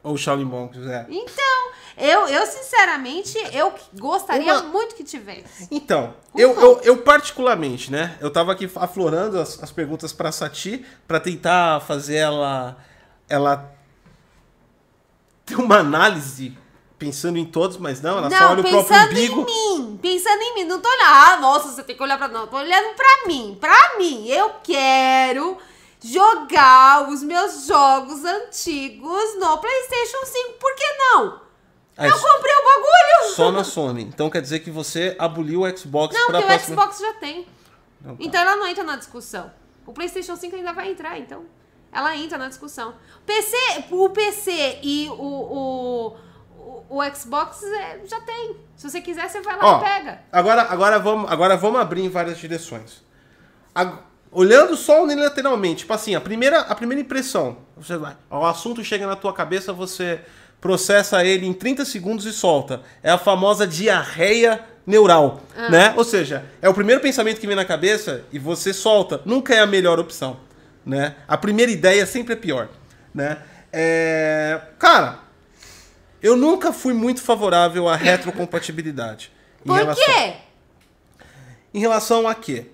Ou 0.04 0.18
Shaolin 0.18 0.46
Monks, 0.46 0.86
é. 0.88 1.06
Então, 1.10 1.72
eu, 1.98 2.28
eu 2.28 2.46
sinceramente, 2.48 3.38
eu 3.54 3.74
gostaria 3.94 4.54
Uma... 4.56 4.64
muito 4.64 4.96
que 4.96 5.04
tivesse. 5.04 5.68
Então, 5.70 6.16
eu, 6.36 6.60
eu, 6.60 6.82
eu, 6.84 6.98
particularmente, 7.00 7.92
né? 7.92 8.18
Eu 8.20 8.32
tava 8.32 8.52
aqui 8.52 8.70
aflorando 8.76 9.40
as, 9.40 9.62
as 9.62 9.72
perguntas 9.72 10.12
pra 10.12 10.32
Sati 10.32 10.84
para 11.08 11.20
tentar 11.20 11.82
fazer 11.82 12.16
ela, 12.16 12.78
ela 13.30 13.72
ter 15.46 15.56
uma 15.56 15.78
análise 15.78 16.58
pensando 16.98 17.38
em 17.38 17.46
todos, 17.46 17.78
mas 17.78 18.02
não, 18.02 18.18
ela 18.18 18.30
não, 18.30 18.38
só 18.38 18.52
olha 18.52 18.62
o 18.62 18.70
próprio 18.70 19.10
umbigo. 19.10 19.42
Em 19.42 19.80
mim, 19.80 20.00
pensando 20.02 20.42
em 20.42 20.56
mim. 20.56 20.64
Não 20.66 20.80
tô 20.80 20.88
olhando, 20.88 21.04
ah, 21.04 21.38
nossa, 21.40 21.70
você 21.70 21.84
tem 21.84 21.96
que 21.96 22.02
olhar 22.02 22.18
pra. 22.18 22.28
Não, 22.28 22.48
tô 22.48 22.58
olhando 22.58 22.96
pra 22.96 23.28
mim. 23.28 23.58
Pra 23.60 23.98
mim. 23.98 24.28
Eu 24.28 24.52
quero 24.64 25.58
jogar 26.02 27.10
os 27.10 27.22
meus 27.24 27.66
jogos 27.68 28.26
antigos 28.26 29.40
no 29.40 29.58
PlayStation 29.58 30.26
5. 30.26 30.54
Por 30.54 30.76
que 30.76 30.94
não? 30.98 31.42
Aí, 31.98 32.10
eu 32.10 32.18
comprei 32.20 32.56
o 32.56 32.64
bagulho. 32.64 33.36
Só 33.36 33.52
na 33.52 33.64
Sony. 33.64 34.04
Então 34.04 34.30
quer 34.30 34.42
dizer 34.42 34.60
que 34.60 34.72
você 34.72 35.16
aboliu 35.20 35.62
o 35.62 35.78
Xbox 35.78 36.16
Não, 36.16 36.28
porque 36.28 36.44
o 36.44 36.48
próxima... 36.48 36.76
Xbox 36.76 37.00
já 37.00 37.14
tem. 37.14 37.48
Não, 38.02 38.16
tá. 38.16 38.24
Então 38.24 38.42
ela 38.42 38.56
não 38.56 38.68
entra 38.68 38.84
na 38.84 38.96
discussão. 38.96 39.52
O 39.86 39.94
PlayStation 39.94 40.36
5 40.36 40.56
ainda 40.56 40.74
vai 40.74 40.90
entrar, 40.90 41.20
então. 41.20 41.46
Ela 41.92 42.16
entra 42.16 42.38
na 42.38 42.48
discussão. 42.48 42.96
PC, 43.26 43.58
o 43.92 44.10
PC 44.10 44.80
e 44.82 45.10
o, 45.10 45.14
o, 45.14 46.18
o, 46.58 46.98
o 46.98 47.16
Xbox 47.16 47.62
é, 47.64 48.02
já 48.06 48.22
tem. 48.22 48.56
Se 48.76 48.90
você 48.90 49.02
quiser, 49.02 49.30
você 49.30 49.42
vai 49.42 49.58
lá 49.58 49.66
Ó, 49.66 49.78
e 49.78 49.84
pega. 49.84 50.22
Agora, 50.32 50.62
agora, 50.64 51.00
vamos, 51.00 51.30
agora 51.30 51.58
vamos 51.58 51.82
abrir 51.82 52.04
em 52.04 52.10
várias 52.10 52.38
direções. 52.40 53.04
A- 53.76 54.00
olhando 54.32 54.76
só 54.76 55.04
unilateralmente, 55.04 55.80
tipo 55.80 55.94
assim, 55.94 56.16
a 56.16 56.22
primeira, 56.22 56.60
a 56.62 56.74
primeira 56.76 57.02
impressão, 57.02 57.58
você 57.76 57.98
vai, 57.98 58.16
o 58.30 58.46
assunto 58.46 58.84
chega 58.84 59.06
na 59.06 59.16
tua 59.16 59.34
cabeça, 59.34 59.74
você 59.74 60.20
processa 60.60 61.24
ele 61.26 61.46
em 61.46 61.54
30 61.54 61.84
segundos 61.86 62.26
e 62.26 62.32
solta. 62.32 62.82
É 63.02 63.10
a 63.10 63.18
famosa 63.18 63.66
diarreia 63.68 64.64
neural, 64.86 65.42
né? 65.70 65.94
Ou 65.98 66.04
seja, 66.04 66.46
é 66.62 66.70
o 66.70 66.74
primeiro 66.74 67.02
pensamento 67.02 67.40
que 67.40 67.48
vem 67.48 67.56
na 67.56 67.66
cabeça 67.66 68.24
e 68.32 68.38
você 68.40 68.72
solta. 68.74 69.22
Nunca 69.26 69.54
é 69.56 69.60
a 69.60 69.66
melhor 69.68 70.00
opção, 70.00 70.40
né? 70.86 71.16
A 71.28 71.36
primeira 71.38 71.72
ideia 71.72 72.06
sempre 72.06 72.34
é 72.34 72.36
pior, 72.36 72.70
né? 73.14 73.40
É... 73.74 74.62
Cara, 74.78 75.20
eu 76.22 76.36
nunca 76.38 76.72
fui 76.72 76.94
muito 76.94 77.22
favorável 77.22 77.88
à 77.90 77.96
retrocompatibilidade. 77.96 79.32
em 79.64 79.68
Por 79.68 79.78
relação- 79.78 80.06
quê? 80.06 80.34
em 81.74 81.80
relação 81.80 82.28
a 82.28 82.36
quê? 82.36 82.68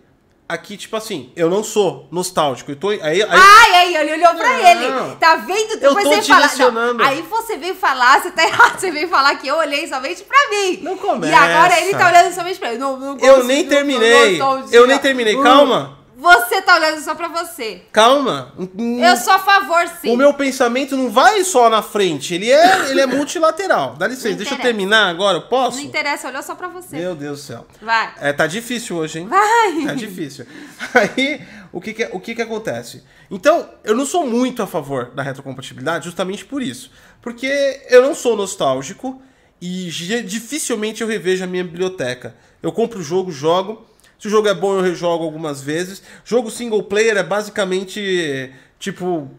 Aqui, 0.49 0.77
tipo 0.77 0.95
assim, 0.95 1.29
eu 1.35 1.49
não 1.49 1.61
sou 1.61 2.07
nostálgico. 2.09 2.71
Eu 2.71 2.77
tô, 2.77 2.87
aí, 2.89 3.01
aí, 3.01 3.21
Ai, 3.29 3.75
aí, 3.75 3.95
ele 3.97 4.13
olhou 4.13 4.33
pra 4.33 4.47
Não. 4.49 4.65
ele. 4.65 5.15
Tá 5.19 5.35
vendo? 5.35 5.73
Eu 5.73 5.79
Depois 5.79 6.03
tô 6.05 6.13
você 6.13 6.21
fala. 6.21 6.41
direcionando. 6.47 6.93
Não, 6.93 7.05
aí 7.05 7.21
você 7.23 7.57
veio 7.57 7.75
falar, 7.75 8.21
você 8.21 8.31
tá 8.31 8.43
errado. 8.47 8.79
Você 8.79 8.89
veio 8.89 9.09
falar 9.09 9.35
que 9.35 9.45
eu 9.47 9.57
olhei 9.57 9.85
somente 9.87 10.23
pra 10.23 10.37
mim. 10.49 10.79
Não 10.81 10.95
começa. 10.97 11.33
E 11.33 11.35
agora 11.35 11.81
ele 11.81 11.91
tá 11.97 12.07
olhando 12.07 12.33
somente 12.33 12.57
pra 12.59 12.69
ele. 12.69 12.77
Não, 12.77 12.97
não 12.97 13.17
eu 13.19 13.43
nem 13.43 13.67
terminei. 13.67 14.39
Eu 14.71 14.87
nem 14.87 14.97
terminei. 14.99 15.35
Uh, 15.35 15.43
Calma. 15.43 15.96
Você 16.17 16.63
tá 16.63 16.77
olhando 16.77 16.99
só 16.99 17.13
pra 17.13 17.27
você. 17.27 17.83
Calma. 17.91 18.51
Eu 18.57 19.17
sou 19.17 19.33
a 19.33 19.37
favor, 19.37 19.87
sim. 20.01 20.11
O 20.11 20.17
meu 20.17 20.33
pensamento 20.33 20.97
não 20.97 21.11
vai 21.11 21.43
só 21.43 21.69
na 21.69 21.83
frente. 21.83 22.33
Ele 22.33 22.49
é, 22.51 22.89
ele 22.89 22.99
é 22.99 23.05
multilateral. 23.05 23.95
Dá 23.95 24.07
licença, 24.07 24.35
deixa 24.35 24.55
eu 24.55 24.59
terminar 24.59 25.09
agora. 25.09 25.37
Eu 25.37 25.43
posso? 25.43 25.77
Não 25.77 25.85
interessa, 25.85 26.27
olhou 26.27 26.41
só 26.41 26.55
pra 26.55 26.67
você. 26.69 26.97
Meu 26.97 27.13
Deus 27.13 27.41
do 27.41 27.45
céu. 27.45 27.67
Vai. 27.79 28.15
É, 28.19 28.33
tá 28.33 28.47
difícil 28.47 28.95
hoje, 28.95 29.19
hein? 29.19 29.27
Vai. 29.27 29.85
Tá 29.85 29.93
difícil. 29.93 30.47
Aí, 30.91 31.45
o 31.71 31.79
que 31.79 31.93
que, 31.93 32.09
o 32.11 32.19
que 32.19 32.33
que 32.33 32.41
acontece? 32.41 33.03
Então, 33.29 33.69
eu 33.83 33.95
não 33.95 34.05
sou 34.05 34.25
muito 34.25 34.63
a 34.63 34.67
favor 34.67 35.11
da 35.13 35.21
retrocompatibilidade 35.21 36.05
justamente 36.05 36.43
por 36.43 36.63
isso. 36.63 36.91
Porque 37.21 37.79
eu 37.91 38.01
não 38.01 38.15
sou 38.15 38.35
nostálgico 38.35 39.21
e 39.61 39.91
dificilmente 40.25 41.03
eu 41.03 41.07
revejo 41.07 41.43
a 41.43 41.47
minha 41.47 41.63
biblioteca. 41.63 42.35
Eu 42.63 42.71
compro 42.71 42.99
o 42.99 43.03
jogo, 43.03 43.31
jogo. 43.31 43.85
Se 44.19 44.27
o 44.27 44.29
jogo 44.29 44.47
é 44.47 44.53
bom, 44.53 44.75
eu 44.75 44.81
rejogo 44.81 45.23
algumas 45.23 45.61
vezes. 45.61 46.01
Jogo 46.25 46.49
single 46.49 46.83
player 46.83 47.17
é 47.17 47.23
basicamente, 47.23 48.51
tipo... 48.79 49.29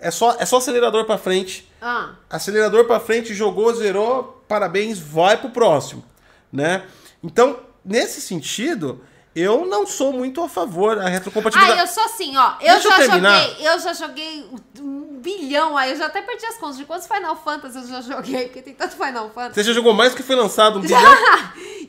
É 0.00 0.12
só, 0.12 0.36
é 0.38 0.46
só 0.46 0.58
acelerador 0.58 1.04
pra 1.06 1.18
frente. 1.18 1.68
Ah, 1.82 2.14
Acelerador 2.30 2.84
pra 2.84 3.00
frente, 3.00 3.34
jogou, 3.34 3.74
zerou, 3.74 4.44
parabéns, 4.46 4.98
vai 5.00 5.36
pro 5.36 5.50
próximo, 5.50 6.04
né? 6.52 6.84
Então, 7.22 7.58
nesse 7.84 8.20
sentido, 8.20 9.00
eu 9.40 9.66
não 9.66 9.86
sou 9.86 10.12
muito 10.12 10.42
a 10.42 10.48
favor 10.48 10.96
da 10.96 11.06
ah, 11.06 11.08
retrocompatibilidade. 11.08 11.80
eu 11.80 11.86
sou 11.86 12.04
assim, 12.04 12.36
ó. 12.36 12.52
Eu 12.60 12.74
Deixa 12.74 12.88
eu 12.88 12.90
já 12.90 12.96
terminar. 12.96 13.40
joguei, 13.40 13.68
eu 13.68 13.78
já 13.78 13.92
joguei 13.92 14.50
um 14.80 15.18
bilhão 15.20 15.76
aí, 15.76 15.90
eu 15.90 15.96
já 15.96 16.06
até 16.06 16.22
perdi 16.22 16.46
as 16.46 16.56
contas 16.56 16.76
de 16.76 16.84
quantos 16.84 17.06
Final 17.06 17.36
Fantasy 17.36 17.78
eu 17.78 17.86
já 17.86 18.00
joguei, 18.00 18.44
porque 18.44 18.62
tem 18.62 18.74
tanto 18.74 18.96
Final 18.96 19.30
Fantasy. 19.30 19.54
Você 19.54 19.64
já 19.64 19.72
jogou 19.72 19.92
mais 19.92 20.14
que 20.14 20.22
foi 20.22 20.36
lançado 20.36 20.78
um 20.78 20.82
bilhão? 20.82 21.00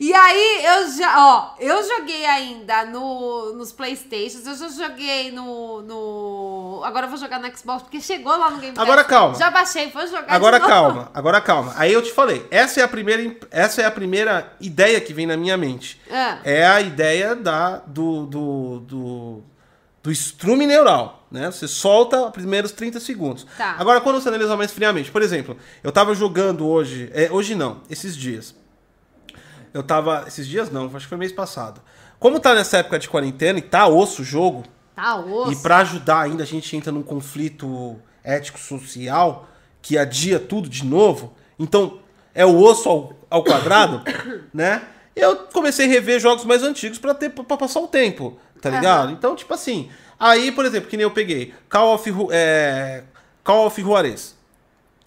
E 0.00 0.14
aí, 0.14 0.64
eu 0.64 0.92
já, 0.92 1.14
ó, 1.18 1.54
eu 1.60 1.82
joguei 1.86 2.24
ainda 2.24 2.86
no, 2.86 3.52
nos 3.52 3.70
Playstations, 3.70 4.46
eu 4.46 4.56
já 4.56 4.68
joguei 4.68 5.30
no, 5.30 5.82
no. 5.82 6.82
Agora 6.84 7.06
eu 7.06 7.10
vou 7.10 7.18
jogar 7.18 7.38
no 7.38 7.56
Xbox, 7.56 7.82
porque 7.82 8.00
chegou 8.00 8.36
lá 8.36 8.50
no 8.50 8.58
Game 8.58 8.74
Pass. 8.74 8.82
Agora 8.82 9.04
calma. 9.04 9.34
Já 9.34 9.50
baixei, 9.50 9.90
vou 9.90 10.06
jogar 10.06 10.32
Agora 10.32 10.58
calma, 10.58 11.10
agora 11.12 11.40
calma. 11.40 11.74
Aí 11.76 11.92
eu 11.92 12.00
te 12.02 12.12
falei, 12.12 12.46
essa 12.50 12.80
é 12.80 12.82
a 12.82 12.88
primeira, 12.88 13.36
essa 13.50 13.82
é 13.82 13.84
a 13.84 13.90
primeira 13.90 14.52
ideia 14.60 15.00
que 15.00 15.12
vem 15.12 15.26
na 15.26 15.36
minha 15.36 15.56
mente. 15.56 15.99
Ah. 16.10 16.38
É 16.44 16.66
a 16.66 16.80
ideia 16.80 17.34
da, 17.36 17.76
do, 17.78 18.26
do, 18.26 18.80
do, 18.80 19.42
do 20.02 20.10
estrume 20.10 20.66
neural, 20.66 21.26
né? 21.30 21.50
Você 21.50 21.68
solta 21.68 22.26
os 22.26 22.30
primeiros 22.32 22.72
30 22.72 22.98
segundos. 23.00 23.46
Tá. 23.56 23.76
Agora, 23.78 24.00
quando 24.00 24.20
você 24.20 24.28
analisa 24.28 24.56
mais 24.56 24.72
friamente, 24.72 25.10
por 25.10 25.22
exemplo, 25.22 25.56
eu 25.82 25.92
tava 25.92 26.14
jogando 26.14 26.66
hoje, 26.66 27.10
é, 27.14 27.30
hoje 27.30 27.54
não, 27.54 27.82
esses 27.88 28.16
dias. 28.16 28.54
Eu 29.72 29.82
tava, 29.82 30.24
esses 30.26 30.46
dias 30.48 30.70
não, 30.70 30.86
acho 30.86 30.98
que 31.00 31.06
foi 31.06 31.18
mês 31.18 31.32
passado. 31.32 31.80
Como 32.18 32.40
tá 32.40 32.54
nessa 32.54 32.78
época 32.78 32.98
de 32.98 33.08
quarentena 33.08 33.58
e 33.58 33.62
tá 33.62 33.86
osso 33.86 34.22
o 34.22 34.24
jogo, 34.24 34.64
Tá 34.96 35.16
osso. 35.16 35.52
e 35.52 35.56
pra 35.56 35.78
ajudar 35.78 36.20
ainda, 36.22 36.42
a 36.42 36.46
gente 36.46 36.76
entra 36.76 36.90
num 36.92 37.02
conflito 37.02 37.96
ético-social 38.22 39.48
que 39.80 39.96
adia 39.96 40.38
tudo 40.38 40.68
de 40.68 40.84
novo. 40.84 41.32
Então, 41.58 42.00
é 42.34 42.44
o 42.44 42.58
osso 42.60 42.88
ao, 42.88 43.12
ao 43.30 43.44
quadrado, 43.44 44.02
né? 44.52 44.82
Eu 45.14 45.36
comecei 45.52 45.86
a 45.86 45.88
rever 45.88 46.20
jogos 46.20 46.44
mais 46.44 46.62
antigos 46.62 46.98
pra 46.98 47.14
ter 47.14 47.30
para 47.30 47.56
passar 47.56 47.80
o 47.80 47.88
tempo, 47.88 48.38
tá 48.60 48.70
ligado? 48.70 49.12
Então, 49.12 49.34
tipo 49.34 49.52
assim, 49.52 49.90
aí, 50.18 50.52
por 50.52 50.64
exemplo, 50.64 50.88
que 50.88 50.96
nem 50.96 51.04
eu 51.04 51.10
peguei 51.10 51.52
Call 51.68 51.94
of, 51.94 52.10
é, 52.30 53.02
Call 53.42 53.66
of 53.66 53.80
Juarez, 53.80 54.36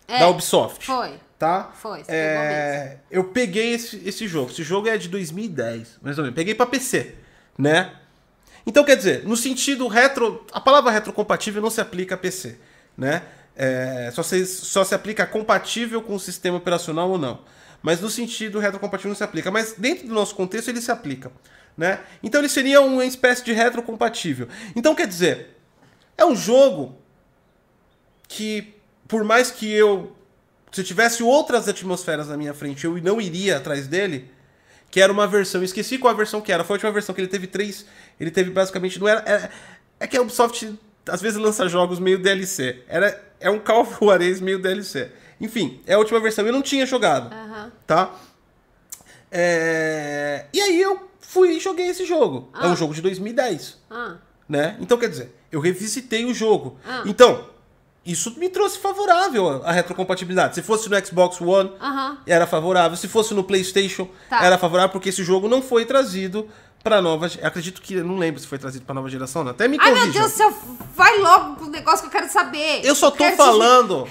É, 0.08 0.20
da 0.20 0.30
Ubisoft. 0.30 0.86
Foi. 0.86 1.20
Tá? 1.39 1.72
Foi, 1.74 2.04
É, 2.08 2.98
eu 3.12 3.26
peguei 3.26 3.74
esse, 3.74 4.02
esse 4.06 4.28
jogo. 4.28 4.50
Esse 4.52 4.63
jogo 4.63 4.88
é 4.88 4.98
de 4.98 5.10
2010, 5.10 6.00
mais 6.02 6.18
ou 6.18 6.24
menos. 6.24 6.36
Peguei 6.36 6.56
pra 6.56 6.66
PC, 6.66 7.16
né? 7.58 7.92
Então, 8.66 8.84
quer 8.86 8.96
dizer, 8.96 9.26
no 9.26 9.36
sentido 9.36 9.88
retro... 9.89 10.46
A 10.54 10.62
palavra 10.62 10.89
retrocompatível 10.89 11.62
não 11.62 11.70
se 11.70 11.82
aplica 11.82 12.16
a 12.16 12.18
PC, 12.18 12.58
né? 12.98 13.24
É, 13.58 14.10
só, 14.13 14.24
se, 14.24 14.46
só 14.46 14.86
se 14.86 14.96
aplica 14.96 15.26
compatível 15.26 16.02
com 16.02 16.16
o 16.16 16.20
sistema 16.20 16.58
operacional 16.58 17.10
ou 17.10 17.18
não. 17.18 17.42
Mas 17.84 18.00
no 18.00 18.10
sentido 18.10 18.60
retrocompatível 18.60 19.10
não 19.10 19.15
se 19.15 19.24
aplica. 19.24 19.52
Mas 19.52 19.74
dentro 19.78 20.08
do 20.08 20.13
nosso 20.13 20.34
contexto 20.34 20.69
ele 20.69 20.82
se 20.82 20.89
aplica, 20.89 21.32
né? 21.78 22.00
Então 22.24 22.39
ele 22.39 22.50
seria 22.50 22.82
uma 22.82 23.06
espécie 23.06 23.43
de 23.43 23.52
retrocompatível. 23.52 24.48
Então, 24.74 24.96
quer 24.96 25.06
dizer, 25.06 25.58
é 26.17 26.26
um 26.26 26.36
jogo 26.36 26.98
que, 28.28 28.74
por 29.08 29.26
mais 29.26 29.52
que 29.52 29.69
eu 29.72 30.15
se 30.72 30.84
tivesse 30.84 31.22
outras 31.22 31.67
atmosferas 31.67 32.30
na 32.30 32.38
minha 32.38 32.54
frente, 32.54 32.86
eu 32.86 32.98
não 33.04 33.22
iria 33.22 33.58
atrás 33.58 33.86
dele. 33.86 34.32
Que 34.89 35.02
era 35.02 35.12
uma 35.12 35.28
versão, 35.28 35.63
esqueci 35.63 35.98
qual 35.98 36.13
a 36.13 36.17
versão 36.17 36.39
que 36.39 36.52
era. 36.52 36.63
Foi 36.63 36.76
a 36.76 36.78
última 36.78 36.91
versão 36.91 37.13
que 37.13 37.19
ele 37.19 37.28
teve 37.28 37.48
três. 37.48 37.86
Ele 38.19 38.32
teve 38.32 38.50
basicamente. 38.50 39.00
Não 39.00 39.08
era. 39.08 39.19
É, 39.22 39.50
é 40.00 40.08
que 40.08 40.15
a 40.15 40.22
Ubisoft 40.22 40.80
às 41.08 41.22
vezes 41.22 41.38
lança 41.38 41.67
jogos 41.67 42.00
meio 42.00 42.19
DLC. 42.19 42.84
Era, 42.88 43.22
é 43.39 43.50
um 43.50 43.60
Call 43.60 43.82
of 43.84 43.98
Juarez 44.00 44.39
meio 44.39 44.60
DLC. 44.60 45.12
Enfim, 45.41 45.82
é 45.86 45.93
a 45.93 45.98
última 46.00 46.19
versão. 46.19 46.46
Eu 46.46 46.54
não 46.54 46.62
tinha 46.62 46.86
jogado. 46.86 47.34
Aham. 47.34 47.72
Tá? 47.88 48.12
É, 49.32 50.46
E 50.54 50.62
aí 50.62 50.82
eu 50.82 51.10
fui 51.19 51.54
e 51.58 51.60
joguei 51.60 51.88
esse 51.88 52.06
jogo. 52.06 52.50
É 52.60 52.67
um 52.67 52.72
Ah. 52.74 52.76
jogo 52.76 52.93
de 52.93 53.02
2010 53.02 53.78
Ah, 53.89 54.15
né? 54.48 54.78
Então, 54.80 54.98
quer 54.98 55.10
dizer, 55.10 55.36
eu 55.52 55.60
revisitei 55.60 56.26
o 56.26 56.34
jogo. 56.34 56.78
Ah. 56.88 57.02
Então, 57.06 57.50
isso 58.06 58.38
me 58.38 58.50
trouxe 58.50 58.78
favorável 58.78 59.63
a 59.65 59.72
retrocompatibilidade. 59.72 60.56
Se 60.56 60.62
fosse 60.62 60.89
no 60.89 61.06
Xbox 61.06 61.39
One, 61.41 61.72
era 62.28 62.46
favorável. 62.46 62.96
Se 62.98 63.08
fosse 63.08 63.34
no 63.34 63.43
PlayStation, 63.43 64.08
Tá. 64.30 64.43
era 64.43 64.58
favorável, 64.58 64.91
porque 64.91 65.10
esse 65.10 65.24
jogo 65.24 65.48
não 65.48 65.62
foi 65.62 65.86
trazido 65.86 66.48
para 66.84 67.02
nova. 67.02 67.28
Acredito 67.41 67.82
que 67.82 67.93
eu 67.96 68.04
não 68.04 68.17
lembro 68.17 68.41
se 68.41 68.46
foi 68.46 68.58
trazido 68.60 68.84
para 68.86 68.93
nova 68.93 69.08
geração, 69.10 69.41
não. 69.43 69.52
Até 69.52 69.67
me 69.69 69.78
Ai, 69.80 69.89
corrijam. 69.89 70.12
meu 70.12 70.13
Deus 70.22 70.32
do 70.34 70.38
céu, 70.38 70.54
vai 70.93 71.17
logo 71.19 71.56
com 71.56 71.65
o 71.65 71.69
negócio 71.69 72.02
que 72.02 72.08
eu 72.15 72.19
quero 72.22 72.32
saber. 72.32 72.82
Eu 72.84 72.93
só 72.93 73.10
tô 73.10 73.24
te- 73.24 73.38
falando. 73.38 74.06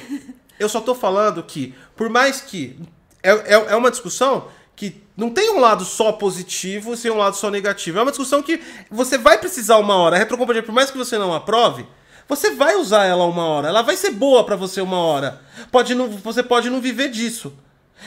Eu 0.63 0.69
só 0.69 0.81
tô 0.81 0.95
falando 0.95 1.43
que, 1.43 1.75
por 1.97 2.09
mais 2.09 2.41
que. 2.41 2.79
É, 3.23 3.31
é, 3.31 3.53
é 3.53 3.77
uma 3.77 3.91
discussão 3.91 4.49
que 4.75 5.03
não 5.17 5.31
tem 5.31 5.51
um 5.51 5.61
lado 5.61 5.85
só 5.85 6.13
positivo 6.13 6.97
sem 6.97 7.11
um 7.11 7.17
lado 7.17 7.37
só 7.37 7.51
negativo. 7.51 7.99
É 7.99 8.03
uma 8.03 8.11
discussão 8.11 8.43
que 8.43 8.61
você 8.91 9.19
vai 9.19 9.39
precisar 9.39 9.77
uma 9.79 9.97
hora. 9.97 10.17
A 10.17 10.19
retrocompatibilidade, 10.19 10.67
por 10.67 10.75
mais 10.75 10.91
que 10.91 10.99
você 10.99 11.19
não 11.19 11.33
aprove, 11.33 11.87
você 12.29 12.53
vai 12.53 12.77
usar 12.77 13.05
ela 13.05 13.25
uma 13.25 13.45
hora. 13.45 13.69
Ela 13.69 13.83
vai 13.83 13.97
ser 13.97 14.11
boa 14.11 14.45
pra 14.45 14.57
você 14.57 14.81
uma 14.81 14.99
hora. 14.99 15.41
Pode 15.71 15.95
não, 15.95 16.09
você 16.09 16.43
pode 16.43 16.71
não 16.71 16.81
viver 16.81 17.11
disso. 17.11 17.53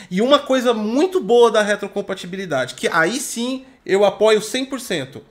E 0.09 0.21
uma 0.21 0.39
coisa 0.39 0.73
muito 0.73 1.21
boa 1.21 1.49
da 1.51 1.61
retrocompatibilidade, 1.61 2.75
que 2.75 2.87
aí 2.87 3.19
sim 3.19 3.65
eu 3.85 4.03
apoio 4.03 4.41
100%. 4.41 5.21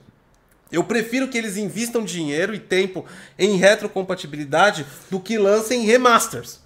Eu 0.71 0.83
prefiro 0.83 1.27
que 1.27 1.37
eles 1.37 1.57
invistam 1.57 2.03
dinheiro 2.03 2.53
e 2.53 2.59
tempo 2.59 3.05
em 3.37 3.55
retrocompatibilidade 3.55 4.85
do 5.11 5.19
que 5.19 5.37
lancem 5.37 5.85
remasters. 5.85 6.64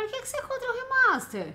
Por 0.00 0.08
que, 0.08 0.22
que 0.22 0.28
você 0.28 0.36
é 0.38 0.40
contra 0.40 0.70
o 0.70 0.74
remaster? 0.74 1.46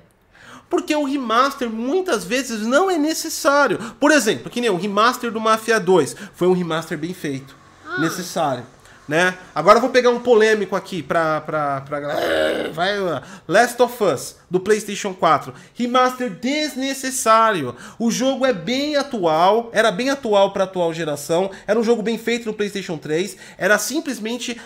Porque 0.69 0.95
o 0.95 1.03
remaster 1.03 1.67
muitas 1.67 2.23
vezes 2.23 2.61
não 2.61 2.91
é 2.91 2.97
necessário. 2.97 3.79
Por 3.99 4.11
exemplo, 4.11 4.51
que 4.51 4.61
nem 4.61 4.69
o 4.69 4.77
remaster 4.77 5.31
do 5.31 5.39
Mafia 5.39 5.79
2. 5.79 6.15
Foi 6.33 6.47
um 6.47 6.53
remaster 6.53 6.95
bem 6.95 7.13
feito. 7.13 7.55
Ah. 7.85 7.99
Necessário. 7.99 8.63
Né? 9.07 9.35
Agora 9.53 9.77
eu 9.77 9.81
vou 9.81 9.91
pegar 9.91 10.09
um 10.09 10.19
polêmico 10.19 10.75
aqui 10.75 11.03
pra, 11.03 11.39
pra, 11.41 11.81
pra 11.81 11.99
galera. 11.99 12.71
Vai, 12.71 12.99
uh, 12.99 13.21
Last 13.47 13.79
of 13.79 14.03
Us, 14.03 14.35
do 14.49 14.59
PlayStation 14.59 15.13
4. 15.13 15.53
Remaster 15.75 16.31
desnecessário. 16.31 17.75
O 17.99 18.09
jogo 18.09 18.47
é 18.47 18.53
bem 18.53 18.95
atual, 18.95 19.69
era 19.73 19.91
bem 19.91 20.09
atual 20.09 20.51
pra 20.53 20.63
atual 20.63 20.91
geração. 20.91 21.51
Era 21.67 21.79
um 21.79 21.83
jogo 21.83 22.01
bem 22.01 22.17
feito 22.17 22.47
no 22.47 22.53
PlayStation 22.53 22.97
3. 22.97 23.37
Era 23.59 23.77
simplesmente 23.77 24.59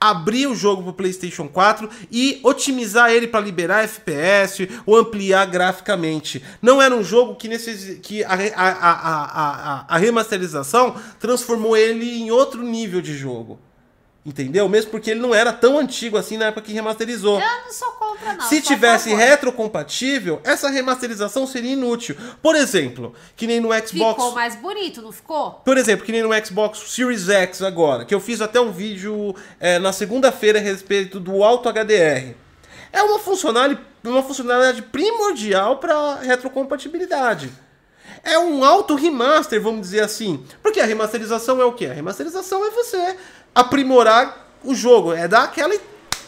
abrir 0.00 0.46
o 0.46 0.54
jogo 0.54 0.82
pro 0.82 0.92
PlayStation 0.92 1.48
4 1.48 1.88
e 2.10 2.40
otimizar 2.42 3.10
ele 3.10 3.26
para 3.26 3.44
liberar 3.44 3.84
FPS 3.84 4.68
ou 4.86 4.96
ampliar 4.96 5.46
graficamente. 5.46 6.42
Não 6.60 6.80
era 6.80 6.94
um 6.94 7.02
jogo 7.02 7.34
que, 7.36 7.48
necess... 7.48 7.98
que 8.02 8.22
a, 8.24 8.32
a, 8.32 8.70
a, 8.70 9.82
a, 9.82 9.84
a 9.88 9.98
remasterização 9.98 10.94
transformou 11.18 11.76
ele 11.76 12.18
em 12.18 12.30
outro 12.30 12.62
nível 12.62 13.00
de 13.00 13.16
jogo. 13.16 13.58
Entendeu? 14.28 14.68
Mesmo 14.68 14.90
porque 14.90 15.12
ele 15.12 15.20
não 15.20 15.34
era 15.34 15.54
tão 15.54 15.78
antigo 15.78 16.18
assim 16.18 16.36
na 16.36 16.48
época 16.48 16.66
que 16.66 16.72
remasterizou. 16.74 17.40
Eu 17.40 17.64
não 17.64 17.72
sou 17.72 17.92
contra, 17.92 18.34
não. 18.34 18.46
Se 18.46 18.60
tivesse 18.60 19.08
favor. 19.08 19.24
retrocompatível, 19.24 20.38
essa 20.44 20.68
remasterização 20.68 21.46
seria 21.46 21.72
inútil. 21.72 22.14
Por 22.42 22.54
exemplo, 22.54 23.14
que 23.34 23.46
nem 23.46 23.58
no 23.58 23.68
Xbox. 23.68 24.16
Ficou 24.16 24.32
mais 24.32 24.54
bonito, 24.54 25.00
não 25.00 25.12
ficou? 25.12 25.52
Por 25.64 25.78
exemplo, 25.78 26.04
que 26.04 26.12
nem 26.12 26.22
no 26.22 26.28
Xbox 26.44 26.78
Series 26.90 27.30
X 27.30 27.62
agora, 27.62 28.04
que 28.04 28.14
eu 28.14 28.20
fiz 28.20 28.42
até 28.42 28.60
um 28.60 28.70
vídeo 28.70 29.34
é, 29.58 29.78
na 29.78 29.94
segunda-feira 29.94 30.58
a 30.58 30.62
respeito 30.62 31.18
do 31.18 31.42
Alto 31.42 31.66
HDR. 31.70 32.34
É 32.92 33.02
uma 33.02 33.18
funcionalidade, 33.18 33.86
uma 34.04 34.22
funcionalidade 34.22 34.82
primordial 34.82 35.78
para 35.78 36.16
retrocompatibilidade. 36.16 37.50
É 38.22 38.38
um 38.38 38.64
auto 38.64 38.94
remaster, 38.94 39.60
vamos 39.60 39.82
dizer 39.82 40.00
assim. 40.00 40.44
Porque 40.62 40.80
a 40.80 40.84
remasterização 40.84 41.60
é 41.60 41.64
o 41.64 41.72
quê? 41.72 41.86
A 41.86 41.92
remasterização 41.92 42.64
é 42.66 42.70
você 42.70 43.16
aprimorar 43.58 44.46
o 44.62 44.72
jogo, 44.72 45.12
é 45.12 45.26
dar 45.26 45.42
aquela 45.42 45.74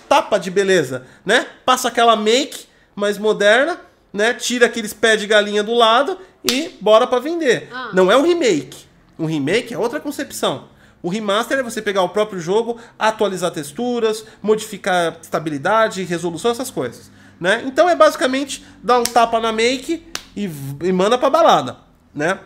tapa 0.08 0.36
de 0.36 0.50
beleza, 0.50 1.06
né? 1.24 1.46
Passa 1.64 1.86
aquela 1.86 2.16
make 2.16 2.66
mais 2.96 3.18
moderna, 3.18 3.80
né? 4.12 4.34
Tira 4.34 4.66
aqueles 4.66 4.92
pés 4.92 5.20
de 5.20 5.28
galinha 5.28 5.62
do 5.62 5.72
lado 5.72 6.18
e 6.44 6.70
bora 6.80 7.06
para 7.06 7.20
vender. 7.20 7.68
Ah. 7.72 7.90
Não 7.92 8.10
é 8.10 8.16
um 8.16 8.22
remake. 8.22 8.84
Um 9.16 9.26
remake 9.26 9.72
é 9.72 9.78
outra 9.78 10.00
concepção. 10.00 10.68
O 11.00 11.08
remaster 11.08 11.58
é 11.58 11.62
você 11.62 11.80
pegar 11.80 12.02
o 12.02 12.08
próprio 12.08 12.40
jogo, 12.40 12.78
atualizar 12.98 13.52
texturas, 13.52 14.24
modificar 14.42 15.16
estabilidade, 15.22 16.02
resolução, 16.02 16.50
essas 16.50 16.70
coisas. 16.70 17.12
Né? 17.38 17.62
Então 17.64 17.88
é 17.88 17.94
basicamente 17.94 18.64
dar 18.82 18.98
um 18.98 19.04
tapa 19.04 19.38
na 19.38 19.52
make 19.52 20.04
e, 20.34 20.50
e 20.82 20.92
manda 20.92 21.16
pra 21.16 21.30
balada. 21.30 21.76
Né? 22.12 22.40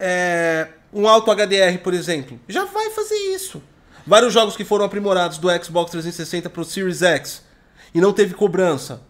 É, 0.00 0.68
um 0.92 1.08
Alto 1.08 1.30
HDR, 1.30 1.78
por 1.82 1.94
exemplo, 1.94 2.38
já 2.48 2.64
vai 2.64 2.90
fazer 2.90 3.16
isso. 3.16 3.62
Vários 4.06 4.32
jogos 4.32 4.56
que 4.56 4.64
foram 4.64 4.84
aprimorados 4.84 5.38
do 5.38 5.48
Xbox 5.62 5.90
360 5.92 6.50
pro 6.50 6.64
Series 6.64 7.02
X 7.02 7.42
e 7.94 8.00
não 8.00 8.12
teve 8.12 8.34
cobrança. 8.34 9.02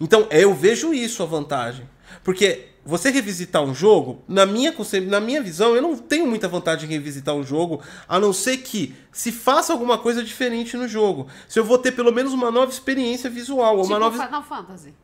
Então 0.00 0.26
eu 0.30 0.52
vejo 0.54 0.92
isso 0.92 1.22
a 1.22 1.26
vantagem. 1.26 1.88
Porque 2.24 2.70
você 2.84 3.10
revisitar 3.10 3.62
um 3.62 3.74
jogo, 3.74 4.24
na 4.26 4.44
minha, 4.44 4.74
na 5.06 5.20
minha 5.20 5.42
visão, 5.42 5.76
eu 5.76 5.82
não 5.82 5.96
tenho 5.96 6.26
muita 6.26 6.48
vantagem 6.48 6.88
em 6.88 6.92
revisitar 6.92 7.34
um 7.34 7.44
jogo, 7.44 7.80
a 8.08 8.18
não 8.18 8.32
ser 8.32 8.58
que 8.58 8.94
se 9.12 9.30
faça 9.30 9.72
alguma 9.72 9.98
coisa 9.98 10.24
diferente 10.24 10.76
no 10.76 10.88
jogo. 10.88 11.28
Se 11.48 11.58
eu 11.58 11.64
vou 11.64 11.78
ter 11.78 11.92
pelo 11.92 12.12
menos 12.12 12.32
uma 12.32 12.50
nova 12.50 12.72
experiência 12.72 13.30
visual, 13.30 13.76
ou 13.76 13.82
Tipo 13.82 13.94
uma 13.94 13.98
nova. 13.98 14.24
Final 14.24 14.42
Fantasy. 14.42 14.94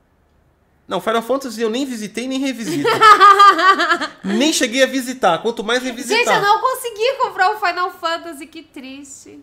Não, 0.88 1.00
Final 1.00 1.22
Fantasy 1.22 1.60
eu 1.60 1.68
nem 1.70 1.84
visitei 1.84 2.28
nem 2.28 2.38
revisito. 2.38 2.88
nem 4.22 4.52
cheguei 4.52 4.84
a 4.84 4.86
visitar, 4.86 5.38
quanto 5.42 5.64
mais 5.64 5.82
revisitar. 5.82 6.18
Gente, 6.18 6.28
eu 6.28 6.40
não 6.40 6.60
consegui 6.60 7.12
comprar 7.20 7.50
o 7.50 7.58
Final 7.58 7.90
Fantasy, 7.90 8.46
que 8.46 8.62
triste. 8.62 9.40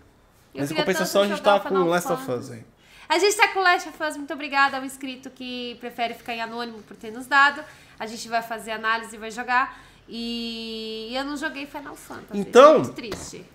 Eu 0.56 0.62
Mas 0.62 0.72
em 0.72 0.76
compensação 0.76 1.24
a 1.24 1.28
gente 1.28 1.42
tá 1.42 1.60
com 1.60 1.84
Last 1.84 2.12
of. 2.12 2.32
Us 2.32 2.52
aí. 2.52 2.64
A 3.10 3.20
gente 3.20 3.36
tá 3.36 3.50
com 3.50 3.60
o 3.60 3.64
Last 3.64 3.90
of 3.90 4.02
Us, 4.02 4.16
muito 4.18 4.34
obrigada 4.34 4.78
ao 4.78 4.86
inscrito 4.86 5.30
que 5.30 5.76
prefere 5.80 6.14
ficar 6.14 6.34
em 6.34 6.42
anônimo 6.42 6.82
por 6.84 6.96
ter 6.96 7.12
nos 7.12 7.28
dado. 7.28 7.64
A 8.00 8.08
gente 8.08 8.28
vai 8.30 8.42
fazer 8.42 8.72
análise 8.72 9.16
e 9.16 9.20
vai 9.20 9.30
jogar. 9.30 9.78
E 10.08 11.12
eu 11.14 11.24
não 11.24 11.36
joguei 11.36 11.66
Final 11.66 11.96
Fantasy. 11.96 12.40
Então- 12.40 12.80
Muito 12.80 12.94
triste. 12.94 13.46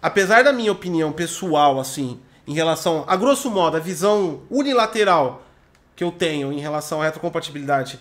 apesar 0.00 0.44
da 0.44 0.52
minha 0.52 0.72
opinião 0.72 1.12
pessoal, 1.12 1.80
assim, 1.80 2.20
em 2.46 2.54
relação, 2.54 3.04
a 3.06 3.16
grosso 3.16 3.50
modo, 3.50 3.76
a 3.76 3.80
visão 3.80 4.42
unilateral 4.50 5.42
que 5.98 6.04
eu 6.04 6.12
tenho 6.12 6.52
em 6.52 6.60
relação 6.60 7.02
à 7.02 7.06
retrocompatibilidade, 7.06 7.98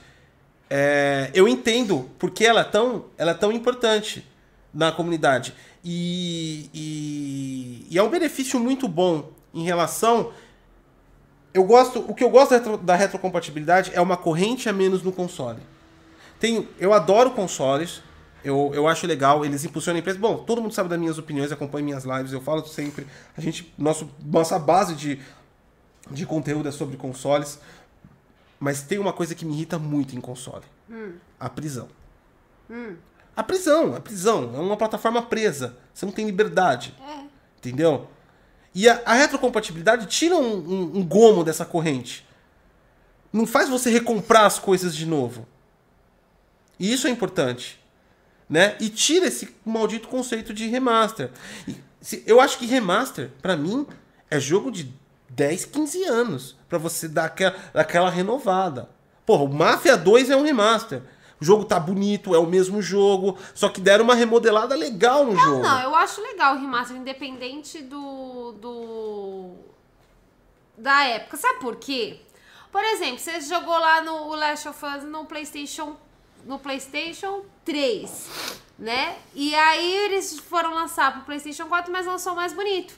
é, 0.69 1.31
eu 1.33 1.47
entendo 1.47 2.07
porque 2.19 2.45
ela 2.45 2.61
é 2.61 2.63
tão, 2.63 3.05
ela 3.17 3.31
é 3.31 3.33
tão 3.33 3.51
importante 3.51 4.23
na 4.71 4.91
comunidade. 4.91 5.51
E, 5.83 6.69
e, 6.71 7.87
e 7.89 7.97
é 7.97 8.03
um 8.03 8.09
benefício 8.09 8.59
muito 8.59 8.87
bom 8.87 9.31
em 9.51 9.63
relação. 9.63 10.31
Eu 11.51 11.63
gosto, 11.63 12.05
o 12.07 12.13
que 12.13 12.23
eu 12.23 12.29
gosto 12.29 12.51
da, 12.51 12.57
retro- 12.57 12.77
da 12.77 12.95
retrocompatibilidade 12.95 13.89
é 13.95 13.99
uma 13.99 14.15
corrente 14.15 14.69
a 14.69 14.73
menos 14.73 15.01
no 15.01 15.11
console. 15.11 15.59
Tem, 16.39 16.67
eu 16.79 16.93
adoro 16.93 17.31
consoles. 17.31 18.03
Eu, 18.43 18.69
eu 18.75 18.87
acho 18.87 19.07
legal, 19.07 19.43
eles 19.43 19.65
impulsionam 19.65 19.97
a 19.97 20.01
empresa. 20.01 20.19
Bom, 20.19 20.37
todo 20.37 20.61
mundo 20.61 20.71
sabe 20.71 20.87
das 20.87 20.99
minhas 20.99 21.17
opiniões, 21.17 21.51
acompanha 21.51 21.83
minhas 21.83 22.03
lives, 22.05 22.31
eu 22.31 22.41
falo 22.41 22.63
sempre. 22.67 23.07
A 23.35 23.41
gente, 23.41 23.73
nosso, 23.75 24.07
nossa 24.23 24.59
base 24.59 24.93
de, 24.93 25.19
de 26.11 26.25
conteúdo 26.27 26.69
é 26.69 26.71
sobre 26.71 26.95
consoles. 26.95 27.59
Mas 28.59 28.81
tem 28.81 28.97
uma 28.97 29.13
coisa 29.13 29.35
que 29.35 29.45
me 29.45 29.53
irrita 29.53 29.77
muito 29.77 30.15
em 30.15 30.21
console: 30.21 30.65
a 31.39 31.49
prisão. 31.49 31.87
A 33.35 33.43
prisão, 33.43 33.95
a 33.95 33.99
prisão. 33.99 34.51
É 34.55 34.59
uma 34.59 34.75
plataforma 34.77 35.21
presa. 35.21 35.77
Você 35.93 36.05
não 36.05 36.13
tem 36.13 36.25
liberdade. 36.25 36.95
É. 37.01 37.23
Entendeu? 37.57 38.07
E 38.73 38.87
a, 38.89 39.01
a 39.05 39.13
retrocompatibilidade 39.13 40.05
tira 40.07 40.35
um, 40.35 40.57
um- 40.57 40.97
um 40.99 41.05
gomo 41.05 41.43
dessa 41.43 41.65
corrente. 41.65 42.25
Não 43.31 43.45
faz 43.45 43.69
você 43.69 43.89
recomprar 43.89 44.45
as 44.45 44.57
coisas 44.59 44.95
de 44.95 45.05
novo. 45.05 45.47
E 46.79 46.91
isso 46.91 47.07
é 47.07 47.09
importante. 47.09 47.79
Né? 48.49 48.75
E 48.79 48.89
tira 48.89 49.27
esse 49.27 49.53
maldito 49.65 50.07
conceito 50.07 50.53
de 50.53 50.67
remaster. 50.67 51.31
E 51.67 51.75
se- 52.01 52.23
eu 52.25 52.39
acho 52.39 52.57
que 52.57 52.65
remaster, 52.65 53.31
pra 53.41 53.57
mim, 53.57 53.85
é 54.29 54.39
jogo 54.39 54.71
de 54.71 54.93
10, 55.29 55.65
15 55.65 56.03
anos. 56.03 56.57
Pra 56.67 56.77
você 56.77 57.07
dar 57.07 57.25
aquela, 57.25 57.55
aquela 57.73 58.09
renovada. 58.09 58.89
Porra, 59.25 59.43
o 59.43 59.53
Mafia 59.53 59.97
2 59.97 60.29
é 60.29 60.35
um 60.35 60.43
remaster. 60.43 61.01
O 61.39 61.45
jogo 61.45 61.65
tá 61.65 61.79
bonito, 61.79 62.33
é 62.33 62.39
o 62.39 62.47
mesmo 62.47 62.81
jogo, 62.81 63.37
só 63.53 63.69
que 63.69 63.79
deram 63.79 64.03
uma 64.03 64.15
remodelada 64.15 64.73
legal 64.75 65.23
no 65.23 65.35
jogo. 65.35 65.61
Não, 65.61 65.81
eu 65.81 65.95
acho 65.95 66.19
legal 66.21 66.55
o 66.55 66.59
remaster, 66.59 66.97
independente 66.97 67.81
do. 67.83 68.53
do. 68.53 69.51
da 70.77 71.03
época. 71.03 71.37
Sabe 71.37 71.59
por 71.59 71.75
quê? 71.75 72.21
Por 72.71 72.83
exemplo, 72.83 73.19
você 73.19 73.39
jogou 73.41 73.77
lá 73.77 74.01
no 74.01 74.33
Last 74.33 74.67
of 74.67 74.85
Us 74.85 75.03
no 75.03 75.25
PlayStation. 75.25 75.95
No 76.45 76.59
PlayStation 76.59 77.43
3, 77.65 78.61
né? 78.79 79.17
E 79.35 79.53
aí 79.53 79.95
eles 80.05 80.39
foram 80.39 80.73
lançar 80.73 81.11
pro 81.11 81.23
PlayStation 81.23 81.65
4, 81.65 81.91
mas 81.91 82.05
lançou 82.05 82.35
mais 82.35 82.53
bonito. 82.53 82.93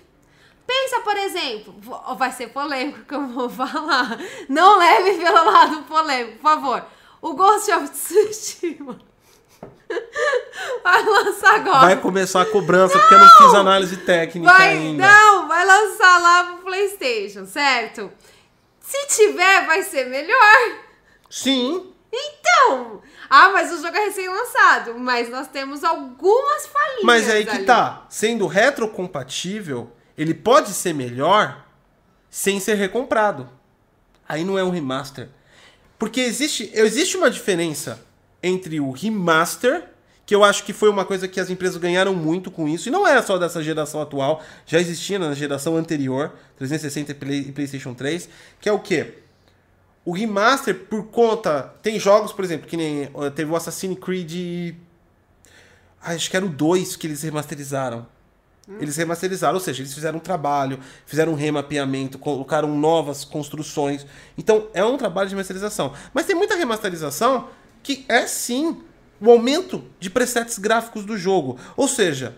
Pensa, 0.70 1.00
por 1.00 1.18
exemplo, 1.18 1.74
vai 2.16 2.32
ser 2.32 2.48
polêmico 2.50 3.00
que 3.00 3.16
eu 3.16 3.26
vou 3.28 3.50
falar. 3.50 4.20
Não 4.48 4.78
leve 4.78 5.18
pelo 5.18 5.44
lado 5.46 5.82
polêmico, 5.84 6.38
por 6.38 6.44
favor. 6.44 6.86
O 7.20 7.34
Ghost 7.34 7.72
of 7.72 7.90
Tsushima 7.90 9.00
vai 10.84 11.04
lançar 11.04 11.56
agora. 11.56 11.80
Vai 11.80 12.00
começar 12.00 12.42
a 12.42 12.46
cobrança 12.46 12.98
porque 13.00 13.14
eu 13.16 13.20
não 13.20 13.28
fiz 13.38 13.54
análise 13.56 13.98
técnica 13.98 14.52
Vai, 14.54 14.70
ainda. 14.78 15.08
não, 15.08 15.48
vai 15.48 15.66
lançar 15.66 16.22
lá 16.22 16.44
pro 16.44 16.58
PlayStation, 16.66 17.46
certo? 17.48 18.12
Se 18.80 19.08
tiver, 19.08 19.66
vai 19.66 19.82
ser 19.82 20.06
melhor. 20.06 20.78
Sim, 21.30 21.92
Então, 22.12 23.02
ah, 23.30 23.50
mas 23.50 23.72
o 23.72 23.82
jogo 23.82 23.96
é 23.98 24.06
recém-lançado, 24.06 24.98
mas 25.00 25.30
nós 25.30 25.48
temos 25.48 25.84
algumas 25.84 26.66
falinhas. 26.68 27.04
mas 27.04 27.28
é 27.30 27.34
aí 27.34 27.46
que 27.46 27.56
ali. 27.56 27.66
tá. 27.66 28.06
Sendo 28.10 28.46
retrocompatível, 28.48 29.92
ele 30.22 30.34
pode 30.34 30.70
ser 30.70 30.94
melhor 30.94 31.66
sem 32.30 32.60
ser 32.60 32.76
recomprado. 32.76 33.50
Aí 34.28 34.44
não 34.44 34.58
é 34.60 34.64
um 34.64 34.70
remaster. 34.70 35.30
Porque 35.98 36.20
existe, 36.22 36.70
existe 36.74 37.18
uma 37.18 37.30
diferença 37.32 38.00
entre 38.42 38.80
o 38.80 38.92
remaster, 38.92 39.90
que 40.26 40.36
eu 40.36 40.44
acho 40.44 40.64
que 40.64 40.72
foi 40.74 40.90
uma 40.90 41.04
coisa 41.04 41.28
que 41.28 41.40
as 41.40 41.50
empresas 41.50 41.78
ganharam 41.78 42.14
muito 42.14 42.52
com 42.52 42.68
isso, 42.68 42.88
e 42.88 42.92
não 42.92 43.08
é 43.08 43.20
só 43.22 43.38
dessa 43.38 43.64
geração 43.64 44.00
atual, 44.02 44.44
já 44.66 44.80
existia 44.80 45.18
na 45.18 45.34
geração 45.34 45.76
anterior, 45.76 46.32
360 46.58 47.12
e 47.12 47.16
Play- 47.16 47.52
PlayStation 47.52 47.94
3, 47.94 48.30
que 48.62 48.70
é 48.70 48.72
o 48.72 48.80
quê? 48.80 49.16
O 50.06 50.12
remaster, 50.14 50.76
por 50.86 51.08
conta. 51.08 51.74
Tem 51.82 52.00
jogos, 52.00 52.32
por 52.32 52.44
exemplo, 52.46 52.68
que 52.68 52.78
nem. 52.78 53.10
ó, 53.14 53.30
Teve 53.30 53.52
o 53.52 53.56
Assassin's 53.56 54.00
Creed. 54.00 54.76
Acho 56.02 56.30
que 56.30 56.38
era 56.38 56.46
o 56.46 56.50
2 56.50 56.96
que 56.96 57.06
eles 57.08 57.22
remasterizaram. 57.22 58.08
Eles 58.80 58.96
remasterizaram, 58.98 59.56
ou 59.56 59.60
seja, 59.60 59.82
eles 59.82 59.94
fizeram 59.94 60.18
um 60.18 60.22
trabalho, 60.22 60.80
fizeram 61.06 61.32
um 61.32 61.36
remapeamento, 61.36 62.20
colocaram 62.20 62.78
novas 62.78 63.26
construções. 63.26 64.06
Então, 64.38 64.68
é 64.74 64.84
um 64.86 64.98
trabalho 64.98 65.28
de 65.28 65.34
remasterização. 65.34 65.94
Mas 66.14 66.26
tem 66.26 66.36
muita 66.36 66.56
remasterização 66.56 67.48
que 67.82 68.06
é 68.08 68.28
sim 68.28 68.78
o 69.20 69.32
aumento 69.32 69.84
de 70.00 70.10
presets 70.10 70.60
gráficos 70.60 71.04
do 71.04 71.18
jogo. 71.18 71.58
Ou 71.76 71.88
seja, 71.88 72.38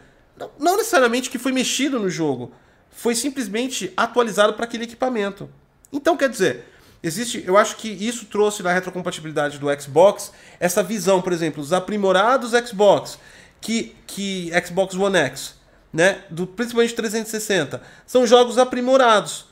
não 0.57 0.77
necessariamente 0.77 1.29
que 1.29 1.37
foi 1.37 1.51
mexido 1.51 1.99
no 1.99 2.09
jogo, 2.09 2.53
foi 2.89 3.13
simplesmente 3.13 3.91
atualizado 3.97 4.53
para 4.53 4.65
aquele 4.65 4.85
equipamento. 4.85 5.49
Então, 5.91 6.15
quer 6.15 6.29
dizer, 6.29 6.65
existe, 7.03 7.43
eu 7.45 7.57
acho 7.57 7.75
que 7.75 7.89
isso 7.89 8.25
trouxe 8.25 8.63
na 8.63 8.71
retrocompatibilidade 8.71 9.59
do 9.59 9.67
Xbox 9.79 10.31
essa 10.59 10.81
visão, 10.81 11.21
por 11.21 11.33
exemplo, 11.33 11.61
os 11.61 11.73
aprimorados 11.73 12.51
Xbox, 12.51 13.19
que, 13.59 13.95
que 14.07 14.49
Xbox 14.65 14.95
One 14.95 15.17
X 15.17 15.60
né? 15.91 16.23
Do, 16.29 16.47
principalmente 16.47 16.95
360. 16.95 17.81
São 18.05 18.25
jogos 18.25 18.57
aprimorados. 18.57 19.49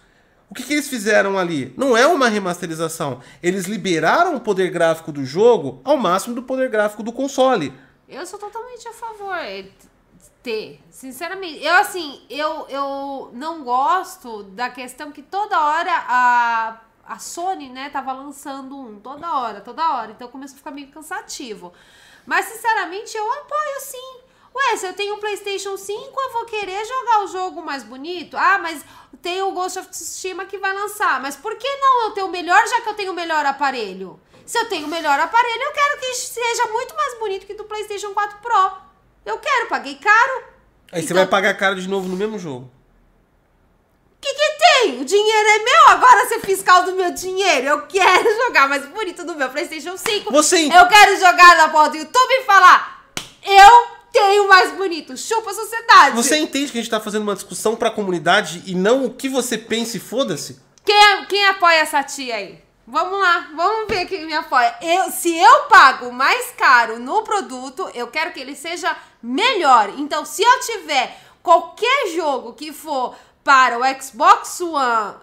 O 0.49 0.55
que, 0.55 0.63
que, 0.63 0.73
eles 0.73 0.89
fizeram 0.89 1.37
ali? 1.37 1.73
Não 1.77 1.95
é 1.95 2.07
uma 2.07 2.27
remasterização. 2.27 3.21
Eles 3.41 3.65
liberaram 3.65 4.35
o 4.35 4.41
poder 4.41 4.71
gráfico 4.71 5.11
do 5.11 5.23
jogo 5.23 5.79
ao 5.83 5.95
máximo 5.95 6.33
do 6.33 6.41
poder 6.41 6.69
gráfico 6.69 7.03
do 7.03 7.11
console. 7.11 7.71
Eu 8.07 8.25
sou 8.25 8.39
totalmente 8.39 8.87
a 8.87 8.93
favor 8.93 9.37
de 9.37 10.29
ter. 10.41 10.79
Sinceramente, 10.89 11.63
eu 11.63 11.75
assim, 11.75 12.21
eu, 12.27 12.65
eu 12.67 13.29
não 13.33 13.63
gosto 13.63 14.41
da 14.43 14.71
questão 14.71 15.11
que 15.11 15.21
toda 15.21 15.59
hora 15.59 15.91
a, 16.07 16.81
a 17.05 17.19
Sony, 17.19 17.69
né, 17.69 17.91
tava 17.91 18.11
lançando 18.11 18.75
um. 18.75 18.99
Toda 18.99 19.31
hora, 19.31 19.61
toda 19.61 19.93
hora. 19.93 20.11
Então 20.11 20.27
começou 20.29 20.55
a 20.55 20.57
ficar 20.57 20.71
meio 20.71 20.87
cansativo. 20.87 21.71
Mas, 22.25 22.45
sinceramente, 22.45 23.15
eu 23.15 23.31
apoio 23.33 23.79
sim 23.81 24.28
Ué, 24.55 24.77
se 24.77 24.85
eu 24.85 24.93
tenho 24.93 25.15
um 25.15 25.19
PlayStation 25.19 25.77
5, 25.77 26.21
eu 26.21 26.33
vou 26.33 26.45
querer 26.45 26.83
jogar 26.85 27.23
o 27.23 27.27
jogo 27.27 27.61
mais 27.61 27.83
bonito. 27.83 28.35
Ah, 28.35 28.57
mas 28.57 28.83
tem 29.21 29.41
o 29.41 29.51
Ghost 29.51 29.79
of 29.79 29.89
Tsushima 29.89 30.45
que 30.45 30.57
vai 30.57 30.73
lançar. 30.73 31.21
Mas 31.21 31.35
por 31.35 31.55
que 31.55 31.67
não 31.77 32.05
eu 32.05 32.11
tenho 32.11 32.27
o 32.27 32.31
melhor, 32.31 32.67
já 32.67 32.81
que 32.81 32.89
eu 32.89 32.93
tenho 32.93 33.11
o 33.11 33.15
melhor 33.15 33.45
aparelho? 33.45 34.19
Se 34.45 34.57
eu 34.57 34.67
tenho 34.67 34.87
o 34.87 34.89
melhor 34.89 35.19
aparelho, 35.19 35.61
eu 35.61 35.71
quero 35.71 35.99
que 35.99 36.13
seja 36.15 36.67
muito 36.71 36.95
mais 36.95 37.19
bonito 37.19 37.45
que 37.45 37.53
do 37.53 37.65
PlayStation 37.65 38.13
4 38.13 38.39
Pro. 38.39 38.71
Eu 39.25 39.37
quero, 39.37 39.67
paguei 39.67 39.95
caro. 39.95 40.43
Aí 40.91 41.01
então... 41.01 41.07
você 41.07 41.13
vai 41.13 41.27
pagar 41.27 41.53
caro 41.55 41.79
de 41.79 41.87
novo 41.87 42.07
no 42.07 42.15
mesmo 42.15 42.39
jogo. 42.39 42.71
O 44.17 44.21
que, 44.21 44.33
que 44.33 44.57
tem? 44.57 45.01
O 45.01 45.05
dinheiro 45.05 45.49
é 45.49 45.59
meu, 45.59 45.89
agora 45.89 46.27
ser 46.27 46.39
fiscal 46.41 46.83
do 46.83 46.93
meu 46.93 47.11
dinheiro. 47.11 47.67
Eu 47.67 47.81
quero 47.87 48.35
jogar 48.43 48.67
mais 48.67 48.85
bonito 48.87 49.23
do 49.23 49.35
meu 49.35 49.49
PlayStation 49.49 49.95
5. 49.95 50.31
Você... 50.31 50.65
Eu 50.65 50.87
quero 50.87 51.17
jogar 51.17 51.55
na 51.55 51.69
porta 51.69 51.91
do 51.91 51.97
YouTube 51.97 52.31
e 52.31 52.43
falar: 52.43 53.05
Eu 53.45 53.98
tem 54.11 54.39
o 54.39 54.47
mais 54.47 54.71
bonito. 54.73 55.15
Chupa 55.17 55.51
a 55.51 55.53
sociedade. 55.53 56.15
Você 56.15 56.37
entende 56.37 56.71
que 56.71 56.77
a 56.77 56.81
gente 56.81 56.91
tá 56.91 56.99
fazendo 56.99 57.23
uma 57.23 57.35
discussão 57.35 57.75
pra 57.75 57.91
comunidade 57.91 58.63
e 58.65 58.75
não 58.75 59.05
o 59.05 59.13
que 59.13 59.29
você 59.29 59.57
pensa 59.57 59.97
e 59.97 59.99
foda-se? 59.99 60.59
Quem, 60.83 61.25
quem 61.27 61.45
apoia 61.47 61.79
essa 61.79 62.01
tia 62.03 62.35
aí? 62.35 62.63
Vamos 62.87 63.19
lá, 63.19 63.51
vamos 63.55 63.87
ver 63.87 64.07
quem 64.07 64.25
me 64.25 64.33
apoia. 64.33 64.75
Eu, 64.81 65.11
se 65.11 65.37
eu 65.37 65.59
pago 65.65 66.11
mais 66.11 66.51
caro 66.57 66.97
no 66.97 67.21
produto, 67.21 67.87
eu 67.93 68.07
quero 68.07 68.31
que 68.31 68.39
ele 68.39 68.55
seja 68.55 68.97
melhor. 69.21 69.93
Então, 69.97 70.25
se 70.25 70.41
eu 70.41 70.59
tiver 70.61 71.15
qualquer 71.43 72.07
jogo 72.15 72.53
que 72.53 72.73
for 72.73 73.15
para 73.43 73.77
o 73.77 74.01
Xbox 74.01 74.59
One, 74.61 75.15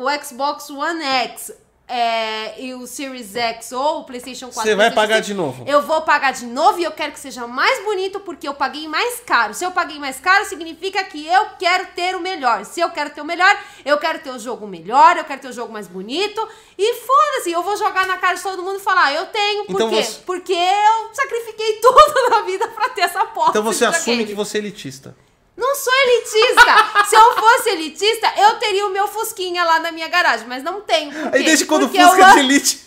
o 0.00 0.24
Xbox 0.24 0.70
One 0.70 1.04
X 1.04 1.52
é, 1.86 2.60
e 2.62 2.72
o 2.72 2.86
Series 2.86 3.36
X 3.36 3.72
ou 3.72 4.00
o 4.00 4.04
PlayStation 4.04 4.46
4. 4.46 4.62
Você 4.62 4.74
vai 4.74 4.90
pagar 4.90 5.20
de 5.20 5.34
novo? 5.34 5.64
Eu 5.66 5.82
vou 5.82 6.00
pagar 6.02 6.32
de 6.32 6.46
novo 6.46 6.80
e 6.80 6.84
eu 6.84 6.92
quero 6.92 7.12
que 7.12 7.20
seja 7.20 7.46
mais 7.46 7.84
bonito 7.84 8.20
porque 8.20 8.48
eu 8.48 8.54
paguei 8.54 8.88
mais 8.88 9.20
caro. 9.20 9.52
Se 9.52 9.64
eu 9.64 9.70
paguei 9.70 9.98
mais 9.98 10.18
caro, 10.18 10.46
significa 10.46 11.04
que 11.04 11.26
eu 11.26 11.46
quero 11.58 11.86
ter 11.94 12.16
o 12.16 12.20
melhor. 12.20 12.64
Se 12.64 12.80
eu 12.80 12.90
quero 12.90 13.10
ter 13.10 13.20
o 13.20 13.24
melhor, 13.24 13.54
eu 13.84 13.98
quero 13.98 14.18
ter 14.20 14.30
o 14.30 14.38
jogo 14.38 14.66
melhor, 14.66 15.16
eu 15.16 15.24
quero 15.24 15.42
ter 15.42 15.48
o 15.48 15.52
jogo 15.52 15.72
mais 15.72 15.86
bonito. 15.86 16.46
E 16.78 16.94
foda-se, 16.94 17.52
eu 17.52 17.62
vou 17.62 17.76
jogar 17.76 18.06
na 18.06 18.16
cara 18.16 18.34
de 18.34 18.42
todo 18.42 18.62
mundo 18.62 18.76
e 18.76 18.82
falar: 18.82 19.12
eu 19.12 19.26
tenho. 19.26 19.66
Por 19.66 19.74
então 19.74 19.90
quê? 19.90 20.02
Você... 20.02 20.20
Porque 20.24 20.54
eu 20.54 21.14
sacrifiquei 21.14 21.80
tudo 21.82 22.30
na 22.30 22.40
vida 22.42 22.66
pra 22.68 22.88
ter 22.88 23.02
essa 23.02 23.26
porta. 23.26 23.50
Então 23.50 23.62
você 23.62 23.84
assume 23.84 24.24
que 24.24 24.34
você 24.34 24.56
é 24.58 24.60
elitista. 24.60 25.14
Não 25.56 25.74
sou 25.74 25.92
elitista. 26.06 27.04
Se 27.08 27.14
eu 27.14 27.32
fosse 27.36 27.70
elitista, 27.70 28.32
eu 28.36 28.54
teria 28.58 28.86
o 28.86 28.90
meu 28.90 29.06
Fusquinha 29.06 29.64
lá 29.64 29.78
na 29.78 29.92
minha 29.92 30.08
garagem, 30.08 30.46
mas 30.46 30.62
não 30.62 30.80
tenho. 30.80 31.12
Aí 31.32 31.44
desde 31.44 31.64
quando 31.64 31.88
Porque 31.88 32.02
Fusca 32.02 32.20
eu... 32.20 32.32
de 32.32 32.38
elite. 32.40 32.84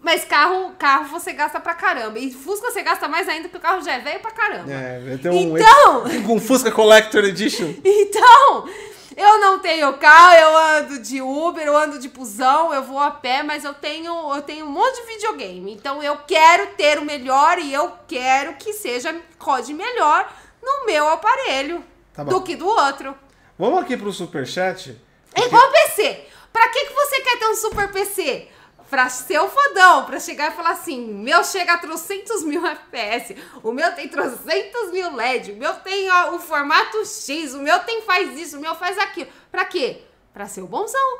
Mas 0.00 0.24
carro, 0.24 0.72
carro 0.78 1.06
você 1.08 1.32
gasta 1.32 1.58
pra 1.58 1.74
caramba. 1.74 2.18
E 2.18 2.32
Fusca 2.32 2.70
você 2.70 2.82
gasta 2.82 3.08
mais 3.08 3.28
ainda 3.28 3.48
porque 3.48 3.58
o 3.58 3.60
carro 3.60 3.82
já 3.82 3.94
é 3.94 3.98
velho 3.98 4.20
pra 4.20 4.30
caramba. 4.30 4.70
É, 4.70 5.00
um, 5.30 5.58
então. 5.58 6.04
Um 6.34 6.40
Fusca 6.40 6.70
Collector 6.70 7.24
Edition. 7.24 7.74
Então. 7.84 8.68
Eu 9.16 9.40
não 9.40 9.58
tenho 9.58 9.92
carro, 9.94 10.36
eu 10.36 10.56
ando 10.56 11.00
de 11.00 11.20
Uber, 11.20 11.66
eu 11.66 11.76
ando 11.76 11.98
de 11.98 12.08
pusão, 12.08 12.72
eu 12.72 12.84
vou 12.84 13.00
a 13.00 13.10
pé, 13.10 13.42
mas 13.42 13.64
eu 13.64 13.74
tenho, 13.74 14.12
eu 14.32 14.42
tenho 14.42 14.64
um 14.64 14.70
monte 14.70 14.94
de 15.00 15.12
videogame. 15.12 15.72
Então 15.72 16.00
eu 16.00 16.18
quero 16.18 16.68
ter 16.76 17.00
o 17.00 17.04
melhor 17.04 17.58
e 17.58 17.74
eu 17.74 17.92
quero 18.06 18.54
que 18.54 18.72
seja 18.72 19.20
rode 19.40 19.74
melhor 19.74 20.32
no 20.62 20.86
meu 20.86 21.08
aparelho 21.08 21.84
tá 22.12 22.24
do 22.24 22.42
que 22.42 22.56
do 22.56 22.66
outro. 22.66 23.16
Vamos 23.58 23.80
aqui 23.80 23.96
pro 23.96 24.12
superchat. 24.12 25.00
É 25.34 25.42
igual 25.42 25.70
PC. 25.70 26.26
Pra 26.52 26.68
que, 26.70 26.86
que 26.86 26.92
você 26.92 27.20
quer 27.20 27.38
ter 27.38 27.46
um 27.46 27.54
super 27.54 27.92
PC? 27.92 28.48
Pra 28.88 29.08
ser 29.10 29.38
o 29.38 29.48
fodão, 29.48 30.06
pra 30.06 30.18
chegar 30.18 30.50
e 30.50 30.56
falar 30.56 30.70
assim: 30.70 31.12
meu 31.12 31.44
chega 31.44 31.74
a 31.74 31.78
300 31.78 32.42
mil 32.44 32.66
FPS, 32.66 33.36
o 33.62 33.70
meu 33.70 33.94
tem 33.94 34.08
300 34.08 34.90
mil 34.92 35.14
LED, 35.14 35.52
o 35.52 35.56
meu 35.56 35.74
tem 35.74 36.10
ó, 36.10 36.34
o 36.34 36.38
formato 36.38 37.04
X, 37.04 37.52
o 37.52 37.58
meu 37.58 37.78
tem 37.80 38.00
faz 38.02 38.38
isso, 38.38 38.56
o 38.56 38.60
meu 38.60 38.74
faz 38.74 38.96
aquilo. 38.98 39.28
Pra 39.50 39.66
quê? 39.66 40.02
Pra 40.32 40.46
ser 40.46 40.62
o 40.62 40.66
bonzão. 40.66 41.18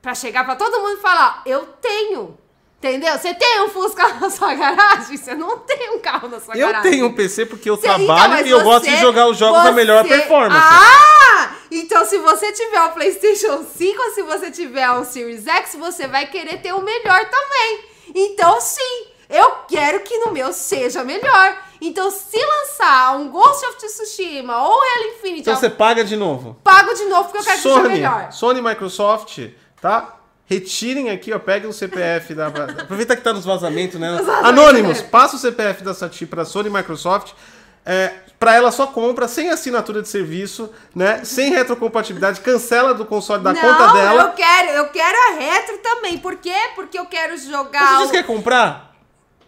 Pra 0.00 0.14
chegar 0.14 0.44
pra 0.44 0.54
todo 0.54 0.80
mundo 0.80 0.98
e 0.98 1.02
falar: 1.02 1.42
eu 1.44 1.66
tenho. 1.80 2.38
Entendeu? 2.82 3.16
Você 3.16 3.32
tem 3.32 3.60
um 3.60 3.68
Fusca 3.68 4.08
na 4.18 4.28
sua 4.28 4.54
garagem? 4.54 5.16
Você 5.16 5.36
não 5.36 5.56
tem 5.58 5.90
um 5.90 6.00
carro 6.00 6.26
na 6.26 6.40
sua 6.40 6.56
eu 6.56 6.66
garagem. 6.66 6.84
Eu 6.84 6.90
tenho 6.90 7.06
um 7.06 7.12
PC 7.12 7.46
porque 7.46 7.70
eu 7.70 7.76
trabalho 7.76 8.34
então, 8.34 8.46
e 8.46 8.50
eu 8.50 8.58
você, 8.58 8.64
gosto 8.64 8.90
de 8.90 8.96
jogar 8.96 9.28
os 9.28 9.36
jogos 9.38 9.60
você... 9.60 9.68
da 9.68 9.72
melhor 9.72 10.02
performance. 10.02 10.60
Ah! 10.60 11.54
Então 11.70 12.04
se 12.04 12.18
você 12.18 12.50
tiver 12.50 12.80
o 12.80 12.86
um 12.86 12.90
PlayStation 12.90 13.64
5 13.64 14.02
ou 14.02 14.10
se 14.10 14.22
você 14.22 14.50
tiver 14.50 14.90
um 14.90 15.04
Series 15.04 15.46
X, 15.46 15.76
você 15.76 16.08
vai 16.08 16.26
querer 16.26 16.60
ter 16.60 16.72
o 16.72 16.82
melhor 16.82 17.24
também. 17.30 17.84
Então 18.16 18.60
sim, 18.60 19.06
eu 19.30 19.58
quero 19.68 20.00
que 20.00 20.18
no 20.18 20.32
meu 20.32 20.52
seja 20.52 21.04
melhor. 21.04 21.56
Então, 21.80 22.12
se 22.12 22.38
lançar 22.38 23.16
um 23.16 23.28
Ghost 23.28 23.66
of 23.66 23.76
Tsushima 23.76 24.56
ou 24.62 24.72
Halo 24.72 25.04
Infinite... 25.16 25.40
Então 25.40 25.56
você 25.56 25.68
paga 25.68 26.04
de 26.04 26.14
novo? 26.14 26.56
Pago 26.62 26.94
de 26.94 27.04
novo 27.06 27.24
porque 27.24 27.38
eu 27.38 27.42
quero 27.42 27.58
Sony, 27.58 27.74
que 27.74 27.82
seja 27.82 28.10
melhor. 28.10 28.32
Sony 28.32 28.62
Microsoft, 28.62 29.48
tá? 29.80 30.21
Retirem 30.52 31.10
aqui, 31.10 31.32
ó, 31.32 31.38
peguem 31.38 31.68
o 31.68 31.72
CPF 31.72 32.34
da. 32.34 32.48
Aproveita 32.48 33.16
que 33.16 33.22
tá 33.22 33.32
nos 33.32 33.44
vazamentos, 33.44 33.98
né? 33.98 34.20
Anônimos, 34.42 35.00
passa 35.00 35.36
o 35.36 35.38
CPF 35.38 35.82
da 35.82 35.94
Sati 35.94 36.26
para 36.26 36.44
Sony 36.44 36.68
e 36.68 36.72
Microsoft. 36.72 37.32
É, 37.84 38.12
para 38.38 38.54
ela 38.54 38.70
só 38.70 38.86
compra 38.86 39.26
sem 39.26 39.50
assinatura 39.50 40.02
de 40.02 40.08
serviço, 40.08 40.70
né? 40.94 41.24
Sem 41.24 41.50
retrocompatibilidade, 41.52 42.40
cancela 42.40 42.92
do 42.92 43.06
console 43.06 43.42
da 43.42 43.52
não, 43.52 43.60
conta 43.60 43.92
dela. 43.92 44.22
Eu 44.22 44.32
quero, 44.32 44.68
eu 44.70 44.88
quero 44.88 45.16
a 45.16 45.38
retro 45.38 45.78
também. 45.78 46.18
Por 46.18 46.36
quê? 46.36 46.54
Porque 46.74 46.98
eu 46.98 47.06
quero 47.06 47.36
jogar. 47.38 47.80
Você 47.80 47.98
disse 47.98 48.12
que 48.12 48.18
quer 48.18 48.26
comprar? 48.26 48.92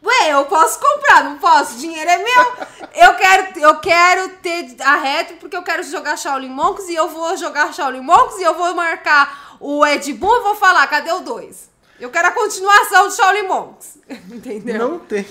Ué, 0.05 0.33
eu 0.33 0.45
posso 0.45 0.79
comprar, 0.79 1.25
não 1.25 1.39
posso? 1.39 1.77
O 1.77 1.79
dinheiro 1.79 2.11
é 2.11 2.19
meu. 2.19 2.53
eu 2.95 3.15
quero, 3.15 3.59
eu 3.59 3.77
quero 3.81 4.29
ter 4.43 4.77
a 4.81 4.97
retro 4.97 5.37
porque 5.37 5.57
eu 5.57 5.63
quero 5.63 5.83
jogar 5.83 6.19
Shaolin 6.19 6.51
Monks 6.51 6.89
e 6.89 6.95
eu 6.95 7.09
vou 7.09 7.37
jogar 7.37 7.73
Shaolin 7.73 8.03
Monks 8.03 8.39
e 8.39 8.43
eu 8.43 8.55
vou 8.55 8.75
marcar 8.75 9.44
o 9.65 9.87
Ed 9.87 10.13
Boon, 10.13 10.31
eu 10.31 10.43
vou 10.43 10.57
falar, 10.57 10.87
cadê 10.87 11.11
o 11.11 11.21
2? 11.21 11.71
Eu 11.99 12.11
quero 12.11 12.29
a 12.29 12.33
continuação 12.33 13.09
de 13.09 13.15
Shaolin 13.15 13.49
Monks. 13.49 13.99
Entendeu? 14.31 14.79
Não 14.79 14.99
tem. 14.99 15.25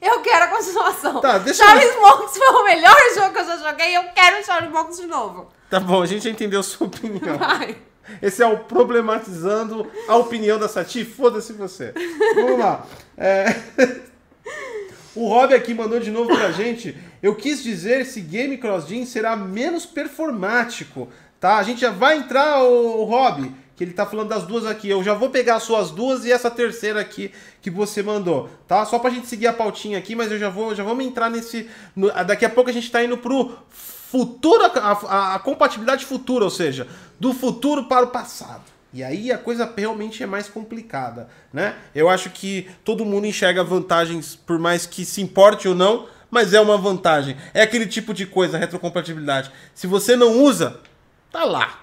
Eu 0.00 0.20
quero 0.20 0.44
a 0.44 0.48
continuação. 0.48 1.20
Tá, 1.22 1.38
deixa 1.38 1.64
Shaolin 1.64 1.84
eu... 1.84 2.00
Monks 2.02 2.36
foi 2.36 2.48
o 2.48 2.64
melhor 2.64 2.96
jogo 3.14 3.32
que 3.32 3.38
eu 3.38 3.46
já 3.46 3.56
joguei 3.56 3.92
e 3.92 3.94
eu 3.94 4.04
quero 4.14 4.40
o 4.40 4.44
Shaolin 4.44 4.68
Monks 4.68 4.98
de 4.98 5.06
novo. 5.06 5.48
Tá 5.70 5.80
bom, 5.80 6.02
a 6.02 6.06
gente 6.06 6.24
já 6.24 6.30
entendeu 6.30 6.62
sua 6.62 6.86
opinião. 6.86 7.38
Vai. 7.38 7.78
Esse 8.20 8.42
é 8.42 8.46
o 8.46 8.58
problematizando 8.58 9.90
a 10.06 10.16
opinião 10.16 10.58
da 10.58 10.68
Sati. 10.68 11.04
Foda-se 11.04 11.54
você. 11.54 11.94
Vamos 12.34 12.58
lá. 12.58 12.86
É... 13.16 13.56
O 15.14 15.28
Rob 15.28 15.54
aqui 15.54 15.74
mandou 15.74 16.00
de 16.00 16.10
novo 16.10 16.34
pra 16.34 16.52
gente. 16.52 16.96
Eu 17.22 17.34
quis 17.34 17.62
dizer 17.62 18.06
se 18.06 18.18
Game 18.22 18.56
Cross 18.56 18.86
Gen 18.86 19.04
será 19.04 19.36
menos 19.36 19.84
performático, 19.84 21.06
tá? 21.38 21.58
A 21.58 21.62
gente 21.62 21.82
já 21.82 21.90
vai 21.90 22.16
entrar, 22.16 22.62
o, 22.62 23.02
o 23.02 23.04
Rob 23.04 23.52
que 23.76 23.84
ele 23.84 23.92
tá 23.92 24.06
falando 24.06 24.28
das 24.28 24.44
duas 24.44 24.66
aqui. 24.66 24.88
Eu 24.88 25.02
já 25.02 25.14
vou 25.14 25.30
pegar 25.30 25.56
as 25.56 25.62
suas 25.62 25.90
duas 25.90 26.24
e 26.24 26.32
essa 26.32 26.50
terceira 26.50 27.00
aqui 27.00 27.32
que 27.60 27.70
você 27.70 28.02
mandou, 28.02 28.48
tá? 28.66 28.84
Só 28.84 28.98
pra 28.98 29.10
gente 29.10 29.26
seguir 29.26 29.46
a 29.46 29.52
pautinha 29.52 29.98
aqui, 29.98 30.14
mas 30.14 30.30
eu 30.30 30.38
já 30.38 30.48
vou, 30.48 30.74
já 30.74 30.82
vamos 30.82 31.04
entrar 31.04 31.30
nesse. 31.30 31.68
No, 31.94 32.08
daqui 32.24 32.44
a 32.44 32.50
pouco 32.50 32.70
a 32.70 32.72
gente 32.72 32.90
tá 32.90 33.02
indo 33.02 33.16
pro 33.18 33.56
futuro, 33.70 34.64
a, 34.64 34.68
a, 34.68 35.34
a 35.36 35.38
compatibilidade 35.38 36.04
futura, 36.04 36.44
ou 36.44 36.50
seja, 36.50 36.86
do 37.18 37.32
futuro 37.32 37.84
para 37.84 38.04
o 38.04 38.08
passado. 38.08 38.62
E 38.92 39.02
aí 39.02 39.32
a 39.32 39.38
coisa 39.38 39.72
realmente 39.74 40.22
é 40.22 40.26
mais 40.26 40.48
complicada, 40.48 41.28
né? 41.50 41.74
Eu 41.94 42.10
acho 42.10 42.28
que 42.28 42.68
todo 42.84 43.06
mundo 43.06 43.26
enxerga 43.26 43.64
vantagens, 43.64 44.36
por 44.36 44.58
mais 44.58 44.84
que 44.84 45.04
se 45.06 45.22
importe 45.22 45.66
ou 45.66 45.74
não, 45.74 46.06
mas 46.30 46.52
é 46.52 46.60
uma 46.60 46.76
vantagem. 46.76 47.36
É 47.54 47.62
aquele 47.62 47.86
tipo 47.86 48.12
de 48.12 48.26
coisa, 48.26 48.58
retrocompatibilidade. 48.58 49.50
Se 49.74 49.86
você 49.86 50.14
não 50.14 50.42
usa, 50.42 50.78
tá 51.30 51.44
lá. 51.44 51.81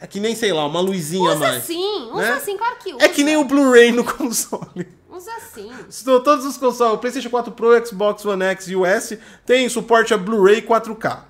É 0.00 0.06
que 0.06 0.20
nem, 0.20 0.34
sei 0.34 0.52
lá, 0.52 0.66
uma 0.66 0.80
luzinha 0.80 1.30
Usa 1.30 1.38
mais. 1.38 1.64
sim, 1.64 2.10
usa 2.12 2.34
né? 2.34 2.40
sim, 2.40 2.56
claro 2.56 2.76
que 2.76 2.94
usa. 2.94 3.04
É 3.04 3.08
que 3.08 3.24
nem 3.24 3.36
o 3.36 3.44
Blu-ray 3.44 3.92
no 3.92 4.04
console. 4.04 4.86
Usa 5.10 5.32
sim. 5.54 5.72
Todos 6.04 6.44
os 6.44 6.58
consoles, 6.58 6.94
o 6.94 6.98
PlayStation 6.98 7.30
4 7.30 7.52
Pro, 7.52 7.86
Xbox 7.86 8.24
One 8.26 8.44
X 8.44 8.68
e 8.68 8.76
o 8.76 8.84
S 8.84 9.18
tem 9.46 9.66
suporte 9.68 10.12
a 10.12 10.18
Blu-ray 10.18 10.60
4K. 10.60 11.20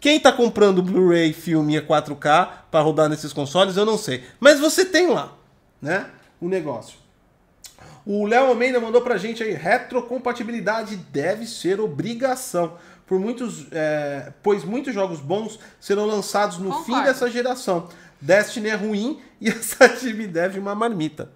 Quem 0.00 0.18
tá 0.18 0.32
comprando 0.32 0.82
Blu-ray 0.82 1.32
filme 1.32 1.76
a 1.78 1.82
4K 1.82 2.48
para 2.72 2.80
rodar 2.80 3.08
nesses 3.08 3.32
consoles, 3.32 3.76
eu 3.76 3.86
não 3.86 3.96
sei. 3.96 4.24
Mas 4.40 4.58
você 4.58 4.84
tem 4.84 5.06
lá, 5.06 5.32
né? 5.80 6.06
O 6.40 6.48
negócio. 6.48 7.02
O 8.04 8.26
Léo 8.26 8.46
Almeida 8.46 8.80
mandou 8.80 9.00
pra 9.00 9.16
gente 9.16 9.44
aí, 9.44 9.52
retrocompatibilidade 9.52 10.96
deve 10.96 11.46
ser 11.46 11.80
obrigação. 11.80 12.72
Por 13.12 13.20
muitos, 13.20 13.66
é, 13.70 14.32
pois 14.42 14.64
muitos 14.64 14.94
jogos 14.94 15.20
bons 15.20 15.60
serão 15.78 16.06
lançados 16.06 16.56
no 16.56 16.72
fim 16.72 16.92
Concordo. 16.92 17.08
dessa 17.08 17.30
geração. 17.30 17.90
Destiny 18.18 18.70
é 18.70 18.74
ruim 18.74 19.20
e 19.38 19.50
essa 19.50 19.86
time 19.86 20.26
deve 20.26 20.58
uma 20.58 20.74
marmita. 20.74 21.30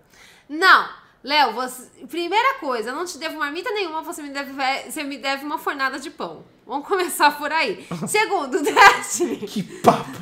Não, 0.49 0.89
Léo, 1.23 1.53
você... 1.53 1.91
primeira 2.09 2.55
coisa, 2.55 2.89
eu 2.89 2.95
não 2.95 3.05
te 3.05 3.19
devo 3.19 3.39
marmita 3.39 3.71
nenhuma, 3.73 4.01
você 4.01 4.23
me 4.23 4.31
deve, 4.31 4.55
você 4.91 5.05
me 5.05 5.19
deve 5.19 5.45
uma 5.45 5.59
fornada 5.59 5.99
de 5.99 6.09
pão. 6.09 6.47
Vamos 6.67 6.89
começar 6.89 7.37
por 7.37 7.53
aí. 7.53 7.87
Segundo, 8.09 8.57
Destiny. 8.65 9.37
Que 9.37 9.63
papo! 9.63 10.17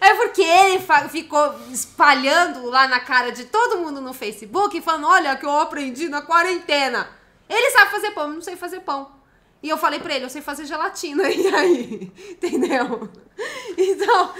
É 0.00 0.14
porque 0.14 0.40
ele 0.40 0.82
ficou 1.10 1.54
espalhando 1.70 2.64
lá 2.70 2.88
na 2.88 3.00
cara 3.00 3.30
de 3.30 3.44
todo 3.44 3.80
mundo 3.80 4.00
no 4.00 4.14
Facebook, 4.14 4.80
falando: 4.80 5.06
olha, 5.06 5.36
que 5.36 5.44
eu 5.44 5.60
aprendi 5.60 6.08
na 6.08 6.22
quarentena. 6.22 7.10
Ele 7.46 7.70
sabe 7.72 7.90
fazer 7.90 8.12
pão, 8.12 8.28
eu 8.28 8.34
não 8.36 8.40
sei 8.40 8.56
fazer 8.56 8.80
pão. 8.80 9.15
E 9.66 9.68
eu 9.68 9.76
falei 9.76 9.98
pra 9.98 10.14
ele, 10.14 10.24
eu 10.24 10.30
sei 10.30 10.40
fazer 10.40 10.64
gelatina. 10.64 11.24
E 11.28 11.48
aí? 11.48 12.12
Entendeu? 12.30 13.10
Então. 13.76 14.32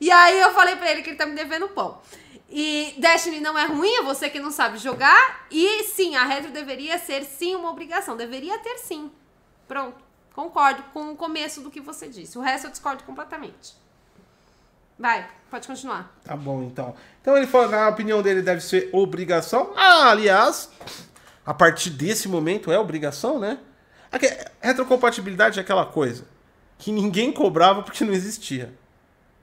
E 0.00 0.08
aí 0.08 0.38
eu 0.38 0.54
falei 0.54 0.76
pra 0.76 0.88
ele 0.92 1.02
que 1.02 1.10
ele 1.10 1.16
tá 1.16 1.26
me 1.26 1.34
devendo 1.34 1.68
pão. 1.70 2.00
E 2.48 2.94
Destiny 2.96 3.40
não 3.40 3.58
é 3.58 3.66
ruim, 3.66 3.92
é 3.96 4.02
você 4.02 4.30
que 4.30 4.38
não 4.38 4.52
sabe 4.52 4.78
jogar. 4.78 5.48
E 5.50 5.82
sim, 5.82 6.14
a 6.14 6.24
retro 6.24 6.52
deveria 6.52 6.96
ser 6.96 7.24
sim 7.24 7.56
uma 7.56 7.70
obrigação. 7.70 8.16
Deveria 8.16 8.56
ter 8.60 8.78
sim. 8.78 9.10
Pronto. 9.66 9.96
Concordo 10.32 10.80
com 10.92 11.10
o 11.10 11.16
começo 11.16 11.60
do 11.60 11.72
que 11.72 11.80
você 11.80 12.06
disse. 12.06 12.38
O 12.38 12.40
resto 12.40 12.68
eu 12.68 12.70
discordo 12.70 13.02
completamente. 13.02 13.74
Vai, 14.96 15.28
pode 15.50 15.66
continuar. 15.66 16.16
Tá 16.22 16.36
bom, 16.36 16.62
então. 16.62 16.94
Então 17.20 17.36
ele 17.36 17.48
falou 17.48 17.68
que 17.68 17.74
a 17.74 17.88
opinião 17.88 18.22
dele 18.22 18.42
deve 18.42 18.60
ser 18.60 18.90
obrigação. 18.92 19.72
Ah, 19.76 20.10
aliás, 20.10 20.70
a 21.44 21.52
partir 21.52 21.90
desse 21.90 22.28
momento 22.28 22.70
é 22.70 22.78
obrigação, 22.78 23.40
né? 23.40 23.58
Retrocompatibilidade 24.60 25.58
é 25.58 25.62
aquela 25.62 25.86
coisa 25.86 26.24
que 26.78 26.92
ninguém 26.92 27.32
cobrava 27.32 27.82
porque 27.82 28.04
não 28.04 28.12
existia. 28.12 28.72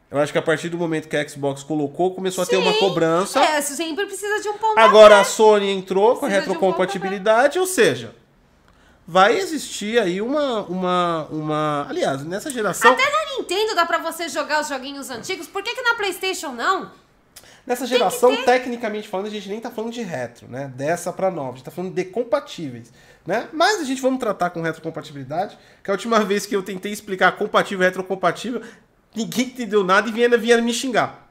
Eu 0.10 0.20
acho 0.20 0.32
que 0.32 0.38
a 0.38 0.42
partir 0.42 0.70
do 0.70 0.78
momento 0.78 1.10
que 1.10 1.18
a 1.18 1.28
Xbox 1.28 1.64
colocou, 1.64 2.14
começou 2.14 2.44
a 2.44 2.48
ter 2.48 2.58
uma 2.58 2.72
Sim. 2.72 2.80
cobrança. 2.80 3.40
É, 3.40 3.60
sempre 3.62 4.06
precisa 4.06 4.42
de 4.42 4.48
um 4.48 4.58
pão 4.58 4.78
Agora 4.78 5.20
a 5.20 5.24
Sony 5.24 5.70
entrou 5.70 6.16
com 6.16 6.26
a 6.26 6.30
Precisa 6.30 6.42
de 6.42 6.50
um 6.50 6.54
retrocompatibilidade, 6.54 7.60
ou 7.60 7.66
seja, 7.66 8.16
vai 9.06 9.38
existir 9.38 10.00
aí 10.00 10.22
uma, 10.22 10.62
uma, 10.68 11.28
uma... 11.30 11.86
Aliás, 11.90 12.24
nessa 12.24 12.50
geração... 12.50 12.94
Até 12.94 13.04
na 13.04 13.38
Nintendo 13.38 13.76
dá 13.76 13.86
pra 13.86 13.98
você 13.98 14.30
jogar 14.30 14.62
os 14.62 14.70
joguinhos 14.70 15.10
antigos, 15.10 15.48
por 15.48 15.62
que, 15.62 15.74
que 15.74 15.82
na 15.82 15.96
Playstation 15.96 16.52
não? 16.52 16.92
Nessa 17.66 17.88
geração, 17.88 18.44
tecnicamente 18.44 19.08
falando, 19.08 19.26
a 19.26 19.32
gente 19.32 19.50
nem 19.50 19.60
tá 19.60 19.72
falando 19.72 19.92
de 19.92 20.04
retro, 20.04 20.48
né? 20.48 20.72
Dessa 20.76 21.12
pra 21.12 21.32
nova. 21.32 21.54
A 21.54 21.56
gente 21.56 21.66
tá 21.66 21.72
falando 21.72 21.96
de 21.96 22.06
compatíveis, 22.06 22.94
né? 23.26 23.50
Mas 23.52 23.82
a 23.82 23.84
gente 23.84 24.02
vamos 24.02 24.20
tratar 24.20 24.52
com 24.52 24.62
retrocompatibilidade, 24.62 25.58
que 25.84 25.90
a 25.90 25.94
última 25.94 26.24
vez 26.24 26.46
que 26.46 26.56
eu 26.56 26.62
tentei 26.62 26.92
explicar 26.92 27.32
compatível 27.34 27.84
e 27.84 27.86
retrocompatível, 27.86 28.62
ninguém 29.16 29.48
entendeu 29.48 29.84
nada 29.84 30.08
e 30.08 30.12
vieram, 30.12 30.38
vieram 30.38 30.64
me 30.64 30.74
xingar, 30.74 31.28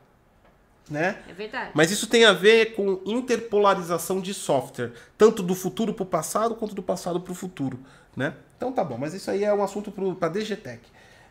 né? 0.90 1.18
É 1.28 1.32
verdade. 1.32 1.70
Mas 1.74 1.90
isso 1.90 2.06
tem 2.08 2.24
a 2.24 2.32
ver 2.32 2.74
com 2.74 3.00
interpolarização 3.06 4.20
de 4.20 4.34
software, 4.34 4.92
tanto 5.16 5.42
do 5.42 5.54
futuro 5.54 5.94
pro 5.94 6.04
passado 6.04 6.54
quanto 6.56 6.74
do 6.74 6.82
passado 6.82 7.20
pro 7.20 7.34
futuro, 7.34 7.78
né? 8.16 8.34
Então 8.56 8.72
tá 8.72 8.82
bom, 8.82 8.98
mas 8.98 9.14
isso 9.14 9.30
aí 9.30 9.44
é 9.44 9.54
um 9.54 9.62
assunto 9.62 9.92
pro, 9.92 10.14
pra 10.16 10.28
DGTech, 10.28 10.80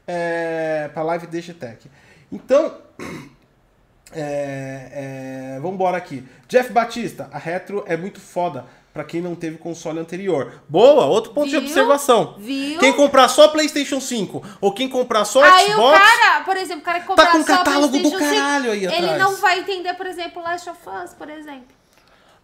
é, 0.07 0.89
pra 0.93 1.03
live 1.03 1.27
DGTech. 1.27 1.89
Então, 2.31 2.77
é, 4.13 5.55
é, 5.55 5.59
vamos 5.59 5.75
embora 5.75 5.97
aqui. 5.97 6.23
Jeff 6.47 6.71
Batista, 6.71 7.29
a 7.33 7.37
retro 7.37 7.83
é 7.85 7.97
muito 7.97 8.21
foda 8.21 8.65
pra 8.93 9.03
quem 9.03 9.21
não 9.21 9.33
teve 9.35 9.57
console 9.57 9.99
anterior. 9.99 10.61
Boa, 10.69 11.05
outro 11.05 11.31
ponto 11.33 11.45
de 11.47 11.51
Viu? 11.57 11.61
observação. 11.61 12.35
Viu? 12.37 12.79
Quem 12.79 12.93
comprar 12.93 13.27
só 13.27 13.47
PlayStation 13.47 13.99
5 13.99 14.43
ou 14.61 14.71
quem 14.71 14.87
comprar 14.87 15.25
só 15.25 15.43
Aí 15.43 15.69
o 15.69 15.71
Xbox, 15.73 15.99
cara, 15.99 16.43
por 16.43 16.55
exemplo, 16.55 16.81
o 16.81 16.85
cara 16.85 16.99
que 16.99 17.07
comprar 17.07 17.31
com 17.31 17.37
um 17.39 17.41
só 17.41 17.57
catálogo 17.57 17.87
do 17.97 18.09
PlayStation 18.09 18.19
5, 18.29 18.35
caralho 18.41 18.71
aí 18.71 18.85
ele 18.85 18.95
atrás. 18.95 19.17
não 19.19 19.35
vai 19.37 19.59
entender, 19.59 19.93
por 19.95 20.05
exemplo, 20.05 20.43
Last 20.43 20.69
of 20.69 20.79
Us, 21.03 21.13
por 21.15 21.27
exemplo. 21.29 21.65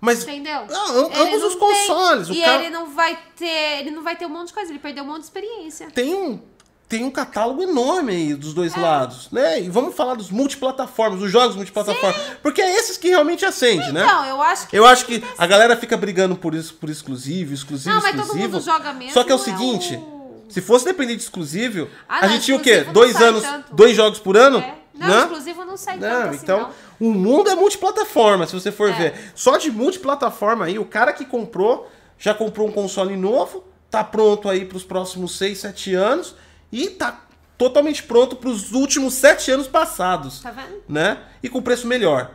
mas 0.02 0.24
Entendeu? 0.24 0.66
Não, 0.68 1.06
am- 1.06 1.12
Ele 1.12 1.20
ambos 1.22 1.44
os 1.44 1.56
consoles. 1.56 2.28
tem- 2.28 2.38
O 2.38 2.40
e 2.40 2.44
cara- 2.44 2.64
ele 2.64 2.70
não 2.72 2.90
vai 2.90 3.18
ter. 3.36 3.80
Ele 3.82 3.92
não 3.92 4.02
vai 4.04 4.16
ter 4.16 4.26
um 4.26 4.30
monte 4.30 4.48
de 4.48 4.54
coisa, 4.54 4.72
ele 4.72 4.80
perdeu 4.80 5.04
um 5.04 5.08
monte 5.08 5.20
de 5.20 5.26
experiência. 5.26 5.88
tem 5.94 6.14
um, 6.16 6.42
tem 6.90 7.04
um 7.06 7.12
catálogo 7.12 7.62
enorme 7.62 8.12
aí 8.12 8.34
dos 8.34 8.52
dois 8.54 8.76
É. 8.76 8.80
lados, 8.80 9.30
né? 9.32 9.62
E 9.62 9.70
vamos 9.70 9.96
falar 9.96 10.16
dos 10.16 10.32
multiplataformas, 10.32 11.20
dos 11.20 11.32
jogos 11.32 11.56
multiplataformas, 11.56 12.20
porque 12.42 12.60
é 12.62 12.76
esses 12.76 12.98
que 12.98 13.10
realmente 13.10 13.46
acende, 13.46 13.92
né? 13.92 14.04
Então, 14.04 14.26
eu 14.26 14.42
acho 14.42 14.68
que. 14.68 14.76
Eu 14.76 14.86
acho 14.88 15.06
que 15.06 15.24
a 15.38 15.46
galera 15.46 15.78
fica 15.78 15.96
brigando 15.96 16.36
por 16.36 16.56
isso, 16.56 16.74
por 16.74 16.90
exclusivo, 16.90 17.54
exclusivo, 17.54 17.94
Não, 17.94 18.02
mas 18.02 18.12
todo 18.16 18.22
exclusivo. 18.26 18.54
mundo 18.54 18.64
joga 18.66 18.92
mesmo, 18.94 19.14
Só 19.14 19.24
que 19.24 19.32
é 19.32 19.36
o 19.36 19.38
é 19.38 19.42
seguinte, 19.42 19.96
o- 19.96 20.44
se 20.50 20.62
fosse 20.62 20.84
depender 20.86 21.16
de 21.16 21.22
exclusivo, 21.22 21.88
Ah, 22.08 22.18
a 22.18 22.22
não, 22.24 22.30
gente 22.34 22.46
tinha 22.46 22.58
o 22.58 22.60
quê? 22.60 22.70
exclusivo 22.72 22.94
Dois 22.94 23.22
anos, 23.22 23.44
tanto. 23.44 23.76
dois 23.76 23.96
jogos 23.96 24.18
por 24.20 24.36
ano? 24.36 24.58
É. 24.58 24.74
Não, 24.96 25.08
né? 25.08 25.20
exclusivo 25.22 25.64
não 25.64 25.78
sai 25.78 25.96
Não, 25.98 26.10
tanto 26.10 26.28
assim, 26.30 26.40
então, 26.44 26.60
não. 27.00 27.08
o 27.08 27.14
mundo 27.14 27.50
é 27.52 27.56
multiplataforma, 27.56 28.46
se 28.48 28.54
você 28.54 28.72
for 28.72 28.90
É. 28.90 28.94
ver. 28.94 29.32
Só 29.36 29.58
de 29.58 29.72
multiplataforma 29.72 30.66
aí, 30.66 30.78
o 30.80 30.84
cara 30.86 31.14
que 31.14 31.24
comprou, 31.24 31.90
já 32.18 32.34
comprou 32.34 32.68
um 32.68 32.72
console 32.72 33.16
novo, 33.16 33.64
tá 33.92 34.04
pronto 34.04 34.50
aí 34.50 34.66
pros 34.66 34.84
próximos 34.84 35.38
6, 35.38 35.60
7 35.60 35.94
anos 35.94 36.36
e 36.72 36.90
tá 36.90 37.22
totalmente 37.58 38.04
pronto 38.04 38.36
pros 38.36 38.72
últimos 38.72 39.14
7 39.16 39.52
anos 39.52 39.68
passados, 39.68 40.40
Tá 40.42 40.52
vendo? 40.52 40.82
né? 40.88 41.24
E 41.44 41.50
com 41.50 41.62
preço 41.62 41.86
melhor. 41.88 42.32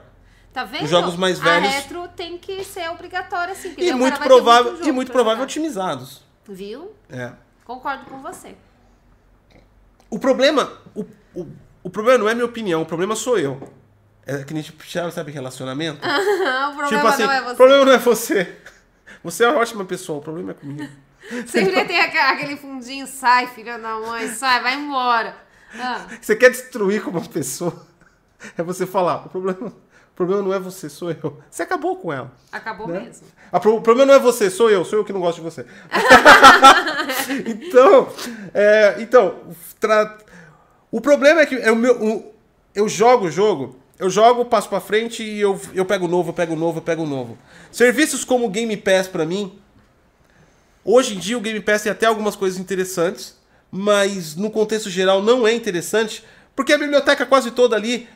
Tá 0.52 0.64
vendo? 0.64 0.84
Os 0.84 0.90
jogos 0.90 1.16
mais 1.16 1.38
velhos- 1.38 1.68
A 1.68 1.70
retro 1.72 2.08
tem 2.08 2.38
que 2.38 2.62
ser 2.62 2.88
obrigatória, 2.90 3.52
assim. 3.52 3.74
E 3.76 3.90
o 3.90 3.98
muito 3.98 4.20
provável, 4.20 4.72
muito 4.72 4.88
e 4.88 4.92
muito 4.92 5.10
provável 5.12 5.38
jogar. 5.38 5.44
otimizados. 5.44 6.22
Viu? 6.46 6.92
É. 7.10 7.32
Concordo 7.64 8.04
com 8.04 8.18
você. 8.22 8.54
O 10.10 10.18
problema, 10.18 10.70
o, 10.94 11.04
o, 11.34 11.46
o 11.82 11.90
problema 11.90 12.18
não 12.18 12.28
é 12.28 12.34
minha 12.34 12.46
opinião, 12.46 12.82
o 12.82 12.86
problema 12.86 13.16
sou 13.16 13.38
eu. 13.38 13.72
É 14.26 14.44
que 14.44 14.54
nem 14.54 14.62
tipo, 14.62 14.82
sabe 15.10 15.32
relacionamento? 15.32 15.98
o 16.06 16.76
problema 16.76 16.88
tipo 16.88 17.06
assim, 17.06 17.22
não 17.24 17.32
é 17.32 17.40
o 17.40 17.44
você. 17.46 17.54
problema 17.56 17.84
não 17.84 17.92
é 17.92 17.98
você. 17.98 18.56
Você 19.24 19.44
é 19.44 19.48
uma 19.48 19.60
ótima 19.60 19.84
pessoa, 19.84 20.18
o 20.18 20.22
problema 20.22 20.50
é 20.52 20.54
comigo. 20.54 20.88
Sempre 21.46 21.84
tem 21.84 22.00
aque- 22.00 22.18
aquele 22.18 22.56
fundinho, 22.56 23.06
sai, 23.06 23.46
filha 23.48 23.78
da 23.78 23.98
mãe, 23.98 24.28
sai, 24.28 24.62
vai 24.62 24.74
embora. 24.74 25.36
Ah, 25.78 26.06
Você 26.20 26.36
quer 26.36 26.50
destruir 26.50 27.02
como 27.02 27.18
uma 27.18 27.28
pessoa? 27.28 27.86
É 28.56 28.62
você 28.62 28.86
falar, 28.86 29.26
o 29.26 29.28
problema, 29.30 29.66
o 29.68 30.14
problema 30.14 30.42
não 30.42 30.52
é 30.52 30.58
você, 30.60 30.88
sou 30.88 31.10
eu. 31.10 31.40
Você 31.50 31.62
acabou 31.62 31.96
com 31.96 32.12
ela. 32.12 32.30
acabou 32.52 32.86
né? 32.86 33.00
mesmo. 33.00 33.26
O 33.50 33.80
problema 33.80 34.04
não 34.06 34.14
é 34.14 34.18
você, 34.18 34.50
sou 34.50 34.70
eu, 34.70 34.84
sou 34.84 34.98
eu 34.98 35.04
que 35.04 35.12
não 35.12 35.20
gosto 35.20 35.38
de 35.38 35.44
você. 35.44 35.64
então, 37.46 38.08
é, 38.52 38.96
então 38.98 39.40
tra- 39.80 40.18
o 40.90 41.00
problema 41.00 41.40
é 41.40 41.46
que 41.46 41.54
é 41.56 41.70
o 41.72 41.76
meu, 41.76 42.00
o- 42.02 42.34
eu 42.74 42.88
jogo 42.88 43.26
o 43.26 43.30
jogo, 43.30 43.76
eu 43.98 44.10
jogo, 44.10 44.44
passo 44.44 44.68
pra 44.68 44.80
frente 44.80 45.22
e 45.22 45.40
eu, 45.40 45.60
eu 45.72 45.84
pego 45.84 46.04
o 46.06 46.08
novo, 46.08 46.30
eu 46.30 46.34
pego 46.34 46.54
novo, 46.56 46.78
eu 46.78 46.82
pego 46.82 47.02
o 47.02 47.06
novo. 47.06 47.38
Serviços 47.70 48.24
como 48.24 48.48
Game 48.48 48.76
Pass 48.76 49.08
pra 49.08 49.24
mim, 49.24 49.58
hoje 50.84 51.16
em 51.16 51.18
dia 51.18 51.38
o 51.38 51.40
Game 51.40 51.60
Pass 51.60 51.82
tem 51.82 51.92
até 51.92 52.06
algumas 52.06 52.36
coisas 52.36 52.58
interessantes, 52.58 53.36
mas 53.70 54.36
no 54.36 54.50
contexto 54.50 54.90
geral 54.90 55.22
não 55.22 55.46
é 55.46 55.52
interessante, 55.52 56.24
porque 56.54 56.72
a 56.72 56.78
biblioteca 56.78 57.26
quase 57.26 57.50
toda 57.50 57.74
ali 57.74 58.08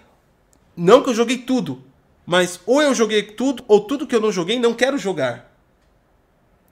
não 0.76 1.02
que 1.02 1.10
eu 1.10 1.14
joguei 1.14 1.38
tudo, 1.38 1.82
mas 2.24 2.60
ou 2.66 2.80
eu 2.80 2.94
joguei 2.94 3.22
tudo, 3.22 3.64
ou 3.66 3.80
tudo 3.80 4.06
que 4.06 4.14
eu 4.14 4.20
não 4.20 4.30
joguei 4.30 4.58
não 4.58 4.74
quero 4.74 4.96
jogar. 4.98 5.52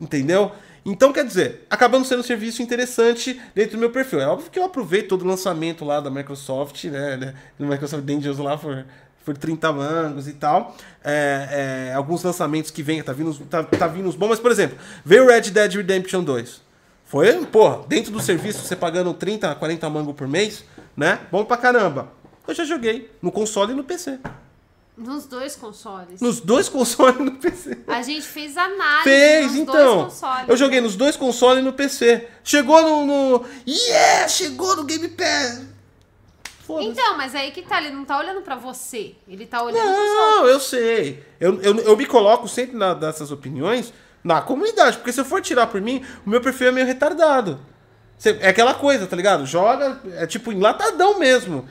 Entendeu? 0.00 0.52
Então, 0.88 1.12
quer 1.12 1.24
dizer, 1.24 1.66
acabando 1.68 2.04
sendo 2.04 2.20
um 2.20 2.22
serviço 2.22 2.62
interessante 2.62 3.40
dentro 3.52 3.72
do 3.72 3.80
meu 3.80 3.90
perfil. 3.90 4.20
É 4.20 4.26
óbvio 4.28 4.48
que 4.48 4.58
eu 4.58 4.64
aproveito 4.64 5.08
todo 5.08 5.22
o 5.22 5.26
lançamento 5.26 5.84
lá 5.84 5.98
da 5.98 6.08
Microsoft, 6.08 6.84
né? 6.84 7.16
né, 7.16 7.34
Do 7.58 7.66
Microsoft 7.66 8.04
Dangerous 8.04 8.38
lá 8.38 8.56
por, 8.56 8.86
por 9.26 9.36
30 9.36 9.72
mangos 9.72 10.28
e 10.28 10.32
tal. 10.32 10.76
É, 11.04 11.88
é, 11.90 11.94
alguns 11.94 12.22
lançamentos 12.22 12.70
que 12.70 12.80
vem, 12.80 13.02
tá 13.02 13.12
vindo, 13.12 13.34
tá, 13.46 13.64
tá 13.64 13.88
vindo 13.88 14.08
uns 14.08 14.14
bons, 14.14 14.28
mas, 14.28 14.38
por 14.40 14.52
exemplo, 14.52 14.78
veio 15.04 15.24
o 15.24 15.26
Red 15.26 15.50
Dead 15.50 15.74
Redemption 15.74 16.22
2. 16.22 16.62
Foi, 17.04 17.44
porra, 17.46 17.84
dentro 17.88 18.12
do 18.12 18.20
serviço, 18.20 18.64
você 18.64 18.76
pagando 18.76 19.12
30, 19.12 19.52
40 19.56 19.90
mangos 19.90 20.14
por 20.14 20.28
mês, 20.28 20.64
né? 20.96 21.18
Bom 21.30 21.44
pra 21.44 21.56
caramba. 21.56 22.12
Eu 22.46 22.54
já 22.54 22.64
joguei 22.64 23.10
no 23.20 23.32
console 23.32 23.72
e 23.72 23.74
no 23.74 23.82
PC. 23.82 24.20
Nos 24.96 25.26
dois 25.26 25.56
consoles. 25.56 26.20
Nos 26.20 26.40
dois 26.40 26.68
consoles 26.68 27.20
e 27.20 27.22
no 27.24 27.32
PC. 27.32 27.78
A 27.86 28.00
gente 28.02 28.22
fez 28.22 28.56
análise 28.56 29.02
Fez, 29.02 29.46
nos 29.46 29.56
então. 29.56 29.74
dois 29.74 30.12
consoles. 30.14 30.48
Eu 30.48 30.56
joguei 30.56 30.80
nos 30.80 30.96
dois 30.96 31.16
consoles 31.16 31.62
e 31.62 31.64
no 31.64 31.72
PC. 31.72 32.28
Chegou 32.42 32.80
no. 32.80 33.04
no... 33.04 33.44
Yeah! 33.66 34.28
Chegou 34.28 34.76
no 34.76 34.84
Game 34.84 35.08
Pass! 35.08 35.75
Foda-se. 36.66 36.88
Então, 36.88 37.16
mas 37.16 37.34
aí 37.34 37.50
que 37.52 37.62
tá, 37.62 37.80
ele 37.80 37.90
não 37.94 38.04
tá 38.04 38.18
olhando 38.18 38.42
pra 38.42 38.56
você. 38.56 39.14
Ele 39.28 39.46
tá 39.46 39.62
olhando. 39.62 39.84
Não, 39.86 40.46
eu 40.48 40.58
sei. 40.58 41.22
Eu, 41.38 41.60
eu, 41.62 41.78
eu 41.80 41.96
me 41.96 42.06
coloco 42.06 42.48
sempre 42.48 42.76
na, 42.76 42.92
dessas 42.92 43.30
opiniões 43.30 43.92
na 44.24 44.42
comunidade. 44.42 44.96
Porque 44.96 45.12
se 45.12 45.20
eu 45.20 45.24
for 45.24 45.40
tirar 45.40 45.68
por 45.68 45.80
mim, 45.80 46.04
o 46.26 46.30
meu 46.30 46.40
perfil 46.40 46.68
é 46.68 46.72
meio 46.72 46.86
retardado. 46.86 47.60
Cê- 48.18 48.38
É 48.40 48.48
aquela 48.48 48.72
coisa, 48.74 49.06
tá 49.06 49.14
ligado? 49.14 49.44
Joga, 49.46 50.00
é 50.16 50.26
tipo 50.26 50.50
enlatadão 50.50 51.18
mesmo. 51.18 51.68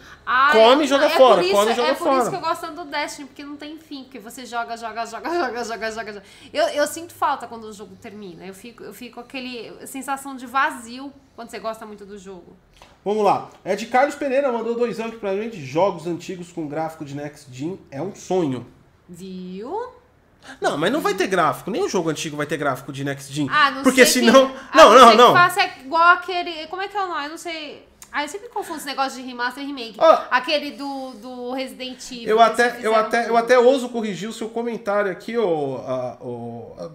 Come 0.52 0.84
e 0.86 0.88
joga 0.88 1.06
é 1.06 1.10
fora, 1.10 1.42
isso- 1.44 1.52
come 1.52 1.72
e 1.72 1.76
joga 1.76 1.88
é 1.90 1.94
por 1.96 2.04
fora. 2.04 2.22
isso 2.22 2.30
que 2.30 2.36
eu 2.36 2.40
gosto 2.42 2.62
tanto 2.62 2.76
do 2.84 2.86
Destiny, 2.92 3.28
porque 3.28 3.44
não 3.44 3.56
tem 3.58 3.78
fim, 3.80 4.04
porque 4.04 4.20
você 4.20 4.46
joga, 4.46 4.78
joga, 4.78 5.06
joga, 5.08 5.28
joga, 5.34 5.64
joga, 5.64 5.92
joga. 5.92 6.14
joga. 6.14 6.24
Eu, 6.54 6.68
eu 6.70 6.88
sinto 6.88 7.14
falta 7.14 7.48
quando 7.48 7.64
o 7.66 7.74
jogo 7.74 7.96
termina. 7.96 8.46
Eu 8.46 8.54
fico, 8.54 8.84
eu 8.84 8.94
fico 8.94 9.16
com 9.16 9.22
aquele 9.22 9.74
sensação 9.88 10.36
de 10.36 10.46
vazio 10.46 11.12
quando 11.36 11.50
você 11.50 11.60
gosta 11.60 11.84
muito 11.86 12.06
do 12.06 12.18
jogo. 12.18 12.56
Vamos 13.06 13.24
lá. 13.24 13.52
Ed 13.64 13.86
Carlos 13.86 14.16
Pereira 14.16 14.52
mandou 14.52 14.74
dois 14.74 15.00
anos 15.00 15.18
pra 15.20 15.36
gente. 15.36 15.64
Jogos 15.64 16.08
antigos 16.08 16.52
com 16.52 16.68
gráfico 16.68 17.06
de 17.06 17.16
Next 17.16 17.54
Gen 17.54 17.80
é 17.92 18.02
um 18.02 18.16
sonho. 18.16 18.66
Viu? 19.08 19.94
Não, 20.60 20.76
mas 20.76 20.92
não 20.92 21.02
vai 21.02 21.14
ter 21.14 21.28
gráfico. 21.28 21.70
Nem 21.70 21.84
o 21.84 21.88
jogo 21.90 22.10
antigo 22.10 22.36
vai 22.36 22.48
ter 22.48 22.58
gráfico 22.58 22.92
de 22.92 23.04
Next 23.04 23.32
Gen. 23.32 23.48
Ah, 23.52 23.70
não 23.70 23.84
Porque 23.84 24.04
sei 24.08 24.24
senão. 24.24 24.50
Que, 24.50 24.56
ah, 24.72 24.78
não, 24.78 24.96
não, 24.96 25.16
não. 25.16 25.28
Que 25.34 25.40
faça 25.40 25.62
é 25.62 25.74
igual 25.86 26.14
aquele. 26.14 26.66
Como 26.66 26.82
é 26.82 26.88
que 26.88 26.98
é 26.98 27.04
o 27.04 27.08
nome? 27.08 27.26
Eu 27.26 27.30
não 27.30 27.38
sei. 27.38 27.88
Ah, 28.12 28.24
eu 28.24 28.28
sempre 28.28 28.50
confundo 28.50 28.78
esse 28.78 28.88
negócio 28.88 29.22
de 29.22 29.28
remaster 29.28 29.62
e 29.64 29.68
remake. 29.68 29.98
Ó. 30.00 30.22
Aquele 30.32 30.72
do, 30.72 31.12
do 31.22 31.52
Resident 31.52 32.00
Evil. 32.12 32.30
Eu 32.30 32.38
que 32.38 32.44
até, 32.44 32.80
eu, 32.82 32.96
até, 32.96 33.30
eu 33.30 33.38
até 33.38 33.60
ouso 33.60 33.90
corrigir 33.90 34.30
o 34.30 34.34
seu 34.34 34.50
comentário 34.50 35.12
aqui, 35.12 35.38
ou 35.38 35.78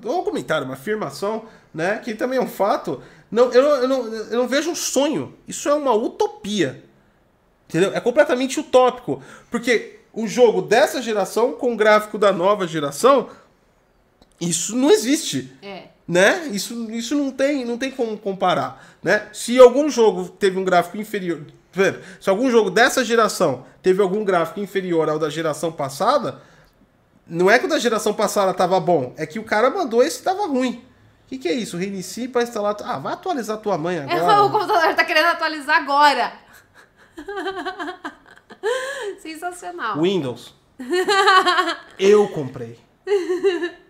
um 0.04 0.24
comentário, 0.24 0.64
uma 0.64 0.74
afirmação, 0.74 1.44
né? 1.72 1.98
Que 1.98 2.14
também 2.14 2.38
é 2.38 2.42
um 2.42 2.48
fato. 2.48 3.02
Não, 3.30 3.52
eu, 3.52 3.62
não- 3.62 3.76
eu, 3.76 3.88
não, 3.88 4.06
eu 4.14 4.38
não 4.38 4.48
vejo 4.48 4.70
um 4.70 4.74
sonho. 4.74 5.34
Isso 5.46 5.68
é 5.68 5.74
uma 5.74 5.92
utopia. 5.94 6.82
Entendeu? 7.68 7.92
É 7.94 8.00
completamente 8.00 8.58
utópico. 8.58 9.22
Porque 9.50 10.00
o 10.12 10.26
jogo 10.26 10.60
dessa 10.62 11.00
geração 11.00 11.52
com 11.52 11.72
o 11.72 11.76
gráfico 11.76 12.18
da 12.18 12.32
nova 12.32 12.66
geração, 12.66 13.28
isso 14.40 14.74
não 14.74 14.90
existe 14.90 15.52
É. 15.62 15.84
né? 16.08 16.48
Isso, 16.52 16.90
isso 16.90 17.14
não 17.14 17.30
tem, 17.30 17.64
não 17.64 17.78
tem 17.78 17.90
como 17.90 18.18
comparar, 18.18 18.96
né? 19.02 19.28
Se 19.32 19.58
algum 19.58 19.88
jogo 19.88 20.28
teve 20.28 20.58
um 20.58 20.64
gráfico 20.64 20.96
inferior, 20.96 21.42
se 22.20 22.28
algum 22.28 22.50
jogo 22.50 22.70
dessa 22.70 23.04
geração 23.04 23.64
teve 23.80 24.02
algum 24.02 24.24
gráfico 24.24 24.58
inferior 24.58 25.08
ao 25.08 25.18
da 25.20 25.30
geração 25.30 25.70
passada, 25.70 26.40
não 27.26 27.48
é 27.48 27.60
que 27.60 27.66
o 27.66 27.68
da 27.68 27.78
geração 27.78 28.12
passada 28.12 28.52
tava 28.52 28.80
bom, 28.80 29.14
é 29.16 29.24
que 29.24 29.38
o 29.38 29.44
cara 29.44 29.70
mandou 29.70 30.02
esse 30.02 30.20
tava 30.22 30.46
ruim. 30.48 30.82
O 31.30 31.32
que, 31.32 31.38
que 31.38 31.48
é 31.48 31.52
isso? 31.52 31.76
Reinicie 31.76 32.26
para 32.26 32.42
instalar. 32.42 32.76
Ah, 32.82 32.98
vai 32.98 33.12
atualizar 33.12 33.56
tua 33.58 33.78
mãe 33.78 33.98
É, 33.98 34.02
agora. 34.02 34.42
o 34.42 34.50
computador 34.50 34.92
tá 34.96 35.04
querendo 35.04 35.26
atualizar 35.26 35.76
agora. 35.76 36.32
Sensacional. 39.22 40.00
Windows. 40.00 40.52
Eu 41.96 42.26
comprei. 42.30 42.80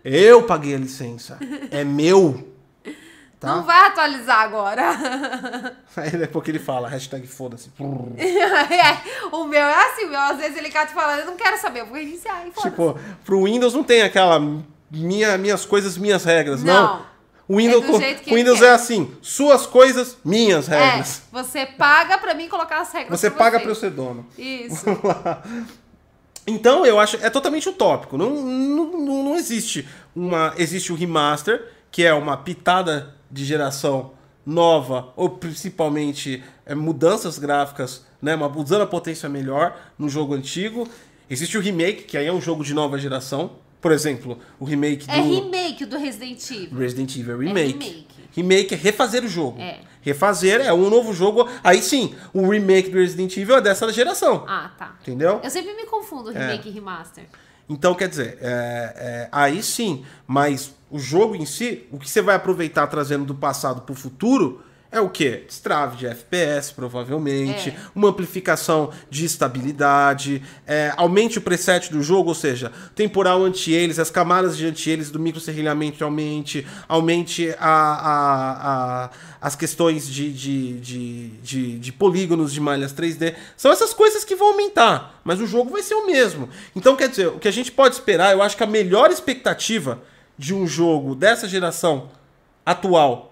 Eu 0.05 0.43
paguei 0.43 0.75
a 0.75 0.77
licença. 0.77 1.39
É 1.71 1.83
meu. 1.83 2.47
Tá? 3.39 3.55
Não 3.55 3.63
vai 3.63 3.87
atualizar 3.87 4.41
agora. 4.41 4.91
Aí 5.97 6.11
depois 6.11 6.45
que 6.45 6.51
ele 6.51 6.59
fala, 6.59 6.87
hashtag 6.87 7.25
foda-se. 7.25 7.71
É, 8.19 9.35
o 9.35 9.45
meu 9.45 9.61
é 9.61 9.87
assim, 9.87 10.05
o 10.05 10.09
meu 10.09 10.19
às 10.19 10.37
vezes 10.37 10.55
ele 10.55 10.69
cata 10.69 10.93
falando, 10.93 11.21
eu 11.21 11.25
não 11.25 11.35
quero 11.35 11.57
saber, 11.59 11.79
eu 11.79 11.87
vou 11.87 11.97
iniciar 11.97 12.47
e 12.47 12.51
foda-se. 12.51 12.69
Tipo, 12.69 12.99
pro 13.25 13.45
Windows 13.45 13.73
não 13.73 13.83
tem 13.83 14.03
aquela 14.03 14.39
minha, 14.91 15.39
minhas 15.39 15.65
coisas, 15.65 15.97
minhas 15.97 16.23
regras, 16.23 16.63
não. 16.63 16.97
Não. 16.97 17.10
O 17.51 17.57
Windows, 17.57 17.83
É 18.01 18.21
o 18.31 18.35
Windows 18.35 18.61
é 18.61 18.71
assim, 18.71 19.11
suas 19.21 19.65
coisas, 19.65 20.17
minhas 20.23 20.69
É, 20.69 20.79
regras. 20.79 21.23
você 21.29 21.65
paga 21.65 22.17
pra 22.17 22.33
mim 22.33 22.47
colocar 22.47 22.79
as 22.79 22.93
regras 22.93 23.19
Você 23.19 23.29
paga 23.29 23.59
pra 23.59 23.69
eu 23.69 23.75
ser 23.75 23.91
dono. 23.91 24.25
Isso. 24.37 24.85
Então 26.47 26.83
eu 26.85 26.99
acho 26.99 27.17
é 27.17 27.29
totalmente 27.29 27.69
utópico. 27.69 28.17
Não, 28.17 28.31
não, 28.31 28.91
não, 28.97 29.23
não 29.25 29.35
existe 29.35 29.87
uma 30.15 30.53
existe 30.57 30.91
o 30.91 30.95
remaster 30.95 31.71
que 31.91 32.03
é 32.03 32.13
uma 32.15 32.35
pitada 32.35 33.13
de 33.29 33.45
geração 33.45 34.13
nova 34.43 35.13
ou 35.15 35.29
principalmente 35.29 36.43
é, 36.65 36.73
mudanças 36.73 37.37
gráficas, 37.37 38.03
né, 38.19 38.33
uma 38.33 38.47
usando 38.57 38.81
a 38.81 38.87
potência 38.87 39.29
melhor 39.29 39.77
no 39.99 40.09
jogo 40.09 40.33
antigo. 40.33 40.87
Existe 41.29 41.57
o 41.59 41.61
remake 41.61 42.03
que 42.03 42.17
aí 42.17 42.25
é 42.25 42.33
um 42.33 42.41
jogo 42.41 42.63
de 42.63 42.73
nova 42.73 42.97
geração. 42.97 43.51
Por 43.81 43.91
exemplo, 43.91 44.37
o 44.59 44.63
remake 44.65 45.07
do 45.07 45.11
É 45.11 45.19
remake 45.21 45.85
do 45.85 45.97
Resident 45.97 46.49
Evil. 46.51 46.77
Resident 46.77 47.15
Evil 47.17 47.37
Remake. 47.39 47.71
remake. 47.71 48.07
Remake 48.33 48.73
é 48.75 48.77
refazer 48.77 49.23
o 49.25 49.27
jogo. 49.27 49.59
É. 49.59 49.79
Refazer 50.01 50.61
é 50.61 50.71
um 50.71 50.89
novo 50.89 51.13
jogo. 51.13 51.49
Aí 51.63 51.81
sim, 51.81 52.15
o 52.33 52.47
remake 52.47 52.89
do 52.89 52.97
Resident 52.97 53.35
Evil 53.37 53.55
é 53.57 53.61
dessa 53.61 53.91
geração. 53.91 54.45
Ah, 54.47 54.71
tá. 54.77 54.95
Entendeu? 55.01 55.41
Eu 55.43 55.49
sempre 55.49 55.73
me 55.73 55.85
confundo 55.85 56.29
É. 56.31 56.33
remake 56.33 56.69
e 56.69 56.71
remaster. 56.71 57.25
Então, 57.67 57.93
quer 57.95 58.07
dizer, 58.09 58.37
é, 58.41 58.93
é, 58.95 59.29
aí 59.31 59.63
sim, 59.63 60.03
mas 60.27 60.73
o 60.89 60.99
jogo 60.99 61.35
em 61.35 61.45
si, 61.45 61.87
o 61.91 61.97
que 61.97 62.09
você 62.09 62.21
vai 62.21 62.35
aproveitar 62.35 62.85
trazendo 62.87 63.23
do 63.25 63.33
passado 63.35 63.81
para 63.81 63.93
o 63.93 63.95
futuro 63.95 64.61
é 64.91 64.99
o 64.99 65.09
quê? 65.09 65.43
Destrave 65.47 65.95
de 65.97 66.05
FPS, 66.07 66.73
provavelmente, 66.73 67.69
É. 67.69 67.75
uma 67.95 68.09
amplificação 68.09 68.91
de 69.09 69.23
estabilidade, 69.25 70.41
é, 70.67 70.93
aumente 70.97 71.37
o 71.37 71.41
preset 71.41 71.91
do 71.91 72.01
jogo, 72.03 72.29
ou 72.29 72.35
seja, 72.35 72.71
temporal 72.93 73.41
anti-eles, 73.43 73.99
as 73.99 74.09
camadas 74.09 74.57
de 74.57 74.65
anti-eles 74.65 75.09
do 75.09 75.17
microserrilhamento 75.19 76.03
aumente, 76.03 76.67
aumente 76.89 77.55
a, 77.59 77.65
a- 77.69 79.03
a- 79.05 79.09
as 79.39 79.55
questões 79.55 80.07
de, 80.07 80.31
de, 80.31 80.79
de, 80.79 81.27
de, 81.41 81.79
de 81.79 81.91
polígonos 81.93 82.51
de 82.53 82.59
malhas 82.59 82.93
3D. 82.93 83.33
São 83.57 83.71
essas 83.71 83.93
coisas 83.93 84.23
que 84.25 84.35
vão 84.35 84.49
aumentar, 84.51 85.19
mas 85.23 85.39
o 85.39 85.47
jogo 85.47 85.71
vai 85.71 85.81
ser 85.81 85.95
o 85.95 86.05
mesmo. 86.05 86.49
Então, 86.75 86.95
quer 86.95 87.07
dizer, 87.09 87.27
o 87.27 87.39
que 87.39 87.47
a 87.47 87.51
gente 87.51 87.71
pode 87.71 87.95
esperar, 87.95 88.33
eu 88.33 88.41
acho 88.43 88.55
que 88.57 88.63
a 88.63 88.67
melhor 88.67 89.09
expectativa 89.09 90.01
de 90.37 90.53
um 90.53 90.67
jogo 90.67 91.15
dessa 91.15 91.47
geração 91.47 92.09
atual 92.65 93.30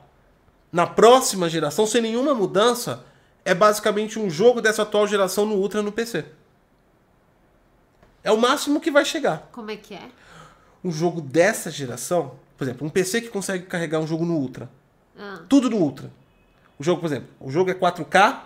na 0.71 0.85
próxima 0.85 1.49
geração, 1.49 1.85
sem 1.85 2.01
nenhuma 2.01 2.33
mudança, 2.33 3.03
é 3.43 3.53
basicamente 3.53 4.19
um 4.19 4.29
jogo 4.29 4.61
dessa 4.61 4.83
atual 4.83 5.07
geração 5.07 5.45
no 5.45 5.55
Ultra 5.55 5.81
no 5.81 5.91
PC. 5.91 6.25
É 8.23 8.31
o 8.31 8.37
máximo 8.37 8.79
que 8.79 8.91
vai 8.91 9.05
chegar. 9.05 9.49
Como 9.51 9.71
é 9.71 9.75
que 9.75 9.93
é? 9.93 10.09
Um 10.83 10.91
jogo 10.91 11.21
dessa 11.21 11.71
geração, 11.71 12.35
por 12.57 12.63
exemplo, 12.63 12.85
um 12.85 12.89
PC 12.89 13.21
que 13.21 13.29
consegue 13.29 13.65
carregar 13.65 13.99
um 13.99 14.07
jogo 14.07 14.25
no 14.25 14.35
Ultra. 14.35 14.69
Ah, 15.17 15.39
Tudo 15.49 15.69
no 15.69 15.77
Ultra. 15.77 16.11
O 16.77 16.83
jogo, 16.83 17.01
por 17.01 17.07
exemplo, 17.07 17.29
o 17.39 17.51
jogo 17.51 17.71
é 17.71 17.73
4K 17.73 18.39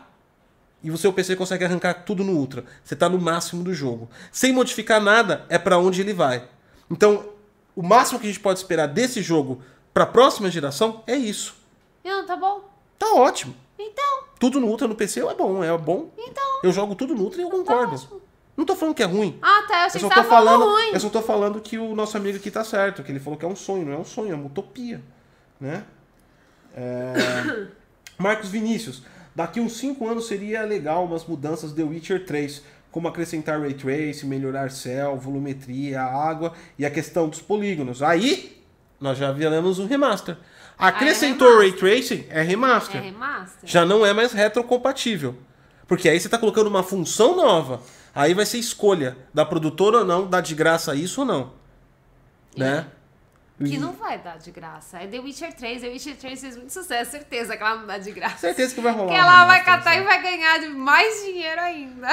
e 0.81 0.89
o 0.89 0.97
seu 0.97 1.13
PC 1.13 1.35
consegue 1.35 1.63
arrancar 1.63 1.93
tudo 2.05 2.23
no 2.23 2.33
Ultra. 2.33 2.65
Você 2.83 2.93
está 2.93 3.07
no 3.07 3.19
máximo 3.19 3.63
do 3.63 3.73
jogo. 3.73 4.09
Sem 4.31 4.51
modificar 4.51 5.01
nada, 5.01 5.45
é 5.49 5.57
para 5.57 5.77
onde 5.77 6.01
ele 6.01 6.13
vai. 6.13 6.47
Então, 6.89 7.29
o 7.75 7.83
máximo 7.83 8.19
que 8.19 8.25
a 8.25 8.29
gente 8.29 8.39
pode 8.39 8.59
esperar 8.59 8.87
desse 8.87 9.21
jogo 9.21 9.61
para 9.93 10.03
a 10.03 10.07
próxima 10.07 10.49
geração 10.49 11.03
é 11.05 11.15
isso. 11.15 11.62
Não, 12.03 12.25
tá 12.25 12.35
bom. 12.35 12.61
Tá 12.99 13.13
ótimo. 13.13 13.55
Então, 13.77 14.23
Tudo 14.39 14.59
no 14.59 14.67
Ultra 14.67 14.87
no 14.87 14.95
PC 14.95 15.19
é 15.21 15.33
bom, 15.33 15.63
é 15.63 15.77
bom. 15.77 16.09
então. 16.17 16.59
Eu 16.63 16.71
jogo 16.71 16.95
tudo 16.95 17.15
no 17.15 17.23
Ultra 17.23 17.41
e 17.41 17.43
eu 17.43 17.49
Tá 17.49 17.57
concordo. 17.57 17.95
ótimo. 17.95 18.21
Não 18.55 18.65
tô 18.65 18.75
falando 18.75 18.93
que 18.95 19.01
é 19.01 19.05
ruim. 19.05 19.37
Ah, 19.41 19.63
tá. 19.67 19.73
Eu 19.75 19.79
Eu 19.79 19.85
achei 19.87 20.01
só, 20.01 20.09
que 20.09 20.15
tava 20.15 20.27
falando 20.29 20.65
ruim. 20.65 20.91
eu 20.93 20.99
só 20.99 21.09
tô 21.09 21.21
falando 21.21 21.59
que 21.59 21.77
o 21.79 21.95
nosso 21.95 22.15
amigo 22.17 22.37
aqui 22.37 22.51
tá 22.51 22.63
certo, 22.63 23.01
que 23.03 23.11
ele 23.11 23.19
falou 23.19 23.37
que 23.37 23.43
é 23.45 23.47
um 23.47 23.55
sonho, 23.55 23.85
não 23.85 23.93
é 23.93 23.97
um 23.97 24.05
sonho, 24.05 24.31
é 24.31 24.35
uma 24.35 24.45
utopia. 24.45 25.01
Né? 25.59 25.83
É, 26.75 27.67
Marcos 28.17 28.49
Vinícius, 28.49 29.03
daqui 29.35 29.59
uns 29.59 29.73
5 29.77 30.07
anos 30.07 30.27
seria 30.27 30.61
legal 30.63 31.03
umas 31.05 31.25
mudanças 31.25 31.73
The 31.73 31.83
Witcher 31.83 32.25
3, 32.25 32.61
como 32.91 33.07
acrescentar 33.07 33.59
Ray 33.59 33.73
Trace, 33.73 34.25
melhorar 34.25 34.69
céu, 34.71 35.17
volumetria, 35.17 36.01
água 36.03 36.53
e 36.77 36.85
a 36.85 36.91
questão 36.91 37.27
dos 37.27 37.41
polígonos. 37.41 38.03
Aí, 38.03 38.61
nós 38.99 39.17
já 39.17 39.31
viramos 39.31 39.79
um 39.79 39.87
remaster. 39.87 40.37
Acrescentou 40.77 41.57
Ray 41.59 41.71
Tracing, 41.73 42.25
é 42.29 42.39
É 42.39 42.41
remaster. 42.41 43.01
remaster? 43.01 43.69
Já 43.69 43.85
não 43.85 44.05
é 44.05 44.13
mais 44.13 44.31
retrocompatível. 44.33 45.35
Porque 45.87 46.09
aí 46.09 46.19
você 46.19 46.27
está 46.27 46.37
colocando 46.37 46.67
uma 46.67 46.83
função 46.83 47.35
nova. 47.35 47.81
Aí 48.15 48.33
vai 48.33 48.45
ser 48.45 48.57
escolha 48.57 49.17
da 49.33 49.45
produtora 49.45 49.99
ou 49.99 50.05
não, 50.05 50.27
dar 50.27 50.41
de 50.41 50.55
graça 50.55 50.95
isso 50.95 51.21
ou 51.21 51.27
não. 51.27 51.53
Né? 52.55 52.85
Que 53.57 53.75
E- 53.75 53.77
não 53.77 53.93
vai 53.93 54.17
dar 54.17 54.37
de 54.37 54.51
graça. 54.51 54.99
É 54.99 55.07
The 55.07 55.19
Witcher 55.19 55.53
3. 55.53 55.81
The 55.81 55.87
Witcher 55.89 56.15
3 56.17 56.41
fez 56.41 56.57
muito 56.57 56.73
sucesso. 56.73 57.11
Certeza 57.11 57.55
que 57.55 57.63
ela 57.63 57.75
não 57.77 57.85
dá 57.87 57.97
de 57.97 58.11
graça. 58.11 58.37
Certeza 58.39 58.73
que 58.75 58.81
vai 58.81 58.91
rolar. 58.93 59.09
Que 59.11 59.15
ela 59.15 59.45
vai 59.45 59.59
remaster, 59.59 59.65
catar 59.83 59.95
e 59.97 60.03
vai 60.03 60.21
ganhar 60.21 60.59
mais 60.71 61.23
dinheiro 61.23 61.61
ainda. 61.61 62.07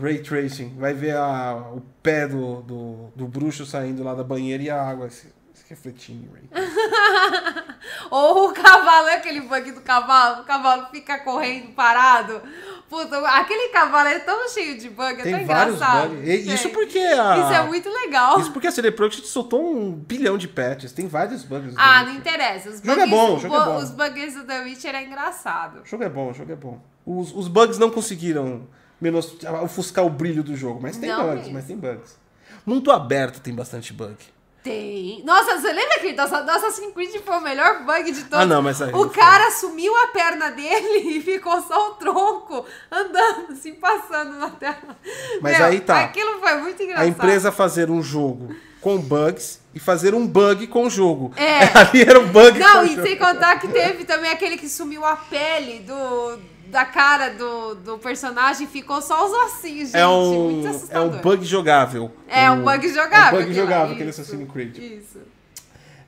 Ray 0.00 0.18
Tracing. 0.22 0.76
Vai 0.78 0.94
ver 0.94 1.16
a- 1.16 1.70
o 1.74 1.80
pé 2.02 2.26
do, 2.28 2.62
do, 2.62 3.12
do 3.16 3.26
bruxo 3.26 3.66
saindo 3.66 4.02
lá 4.04 4.14
da 4.14 4.22
banheira 4.24 4.62
e 4.62 4.70
a 4.70 4.80
água 4.80 5.10
se 5.10 5.32
refletindo. 5.70 6.28
em 6.36 6.48
Ray. 6.52 6.68
Ou 8.10 8.48
o 8.50 8.52
cavalo, 8.52 9.08
é 9.08 9.14
aquele 9.16 9.40
bug 9.40 9.72
do 9.72 9.80
cavalo? 9.80 10.42
O 10.42 10.44
cavalo 10.44 10.86
fica 10.90 11.18
correndo 11.20 11.72
parado 11.74 12.42
Puta, 12.88 13.18
aquele 13.28 13.68
cavalo 13.68 14.08
é 14.08 14.18
tão 14.18 14.48
cheio 14.48 14.76
de 14.76 14.90
bug, 14.90 15.20
é 15.20 15.22
Tem 15.22 15.36
tão 15.38 15.46
vários 15.46 15.76
engraçado. 15.76 16.08
bugs. 16.10 16.28
E- 16.28 16.52
Isso 16.54 16.70
porque 16.70 16.98
a... 16.98 17.38
Isso 17.38 17.52
é 17.52 17.62
muito 17.66 17.88
legal. 17.88 18.40
Isso 18.40 18.50
porque 18.52 18.66
a 18.66 18.72
CD 18.72 18.90
Projekt 18.90 19.28
soltou 19.28 19.64
um 19.64 19.92
bilhão 19.92 20.36
de 20.36 20.48
patches. 20.48 20.90
Tem 20.90 21.06
vários 21.06 21.44
bugs. 21.44 21.72
Ah, 21.78 22.02
não 22.02 22.14
interessa. 22.16 22.68
Os 22.68 22.80
O 22.80 22.84
jogo 22.84 23.00
é 23.00 23.06
bugs- 23.06 23.10
bom, 23.10 23.38
jogo 23.38 23.54
é 23.54 23.58
bo- 23.60 23.64
bom. 23.66 23.76
Os 23.76 23.90
bugs 23.92 24.34
do 24.34 24.44
The 24.44 24.60
Witcher 24.62 24.94
é 24.96 25.04
engraçado. 25.04 25.82
O 25.82 25.86
jogo 25.86 26.02
é 26.02 26.08
bom, 26.08 26.30
o 26.30 26.34
jogo 26.34 26.50
é 26.50 26.56
bom. 26.56 26.80
Os, 27.06 27.32
os 27.32 27.46
bugs 27.46 27.78
não 27.78 27.90
conseguiram 27.90 28.66
menos, 29.00 29.36
ofuscar 29.62 30.04
o 30.04 30.10
brilho 30.10 30.42
do 30.42 30.56
jogo, 30.56 30.80
mas 30.82 30.96
tem 30.96 31.10
Não 31.10 31.22
bugs, 31.22 31.36
mesmo. 31.42 31.52
mas 31.54 31.64
tem 31.66 31.76
bugs. 31.76 32.18
Mundo 32.66 32.90
aberto 32.90 33.40
tem 33.40 33.54
bastante 33.54 33.92
bug. 33.92 34.16
Tem. 34.62 35.22
Nossa, 35.24 35.58
você 35.58 35.72
lembra 35.72 35.98
que 36.00 36.12
do 36.12 36.20
Assassin's 36.20 36.92
Creed 36.92 37.16
foi 37.24 37.36
o 37.36 37.40
melhor 37.40 37.82
bug 37.84 38.12
de 38.12 38.24
todos? 38.24 38.40
Ah, 38.40 38.46
não, 38.46 38.60
mas 38.60 38.82
aí 38.82 38.90
O 38.92 39.04
foi. 39.04 39.08
cara 39.10 39.50
sumiu 39.52 39.94
a 40.04 40.08
perna 40.08 40.50
dele 40.50 41.16
e 41.16 41.22
ficou 41.22 41.60
só 41.62 41.90
o 41.90 41.94
tronco 41.94 42.66
andando, 42.90 43.52
assim, 43.52 43.72
passando 43.74 44.36
na 44.38 44.50
tela. 44.50 44.96
Mas 45.40 45.60
aí 45.60 45.80
tá. 45.80 46.00
Aquilo 46.00 46.38
foi 46.40 46.56
muito 46.56 46.82
engraçado. 46.82 47.04
A 47.04 47.08
empresa 47.08 47.50
fazer 47.50 47.90
um 47.90 48.02
jogo 48.02 48.54
com 48.82 48.98
bugs 48.98 49.60
e 49.74 49.80
fazer 49.80 50.14
um 50.14 50.26
bug 50.26 50.66
com 50.66 50.86
o 50.86 50.90
jogo. 50.90 51.32
É. 51.36 51.60
Ali 51.78 52.02
era 52.02 52.20
um 52.20 52.28
bug 52.28 52.58
Não, 52.58 52.72
com 52.72 52.78
o 52.80 52.84
e 52.84 52.94
jogo. 52.96 53.02
sem 53.06 53.16
contar 53.16 53.58
que 53.60 53.68
teve 53.68 54.04
também 54.04 54.30
aquele 54.30 54.56
que 54.58 54.68
sumiu 54.68 55.04
a 55.06 55.16
pele 55.16 55.80
do, 55.80 56.38
da 56.70 56.84
cara 56.84 57.30
do, 57.30 57.74
do 57.74 57.98
personagem 57.98 58.66
e 58.66 58.70
ficou 58.70 59.02
só 59.02 59.26
os 59.26 59.32
ossinhos, 59.32 59.90
gente. 59.90 59.96
É 59.98 60.06
um, 60.06 60.62
é 60.90 61.00
um 61.00 61.10
bug 61.20 61.44
jogável. 61.44 62.10
É 62.28 62.50
um 62.50 62.60
O- 62.60 62.64
bug 62.64 62.86
É 62.86 62.90
um 62.90 62.94
jogável. 62.94 63.40
bug 63.40 63.52
jogável, 63.54 63.94
aquele 63.94 64.10
Assassin's 64.10 64.50
Creed. 64.50 64.78
Isso. 64.78 65.18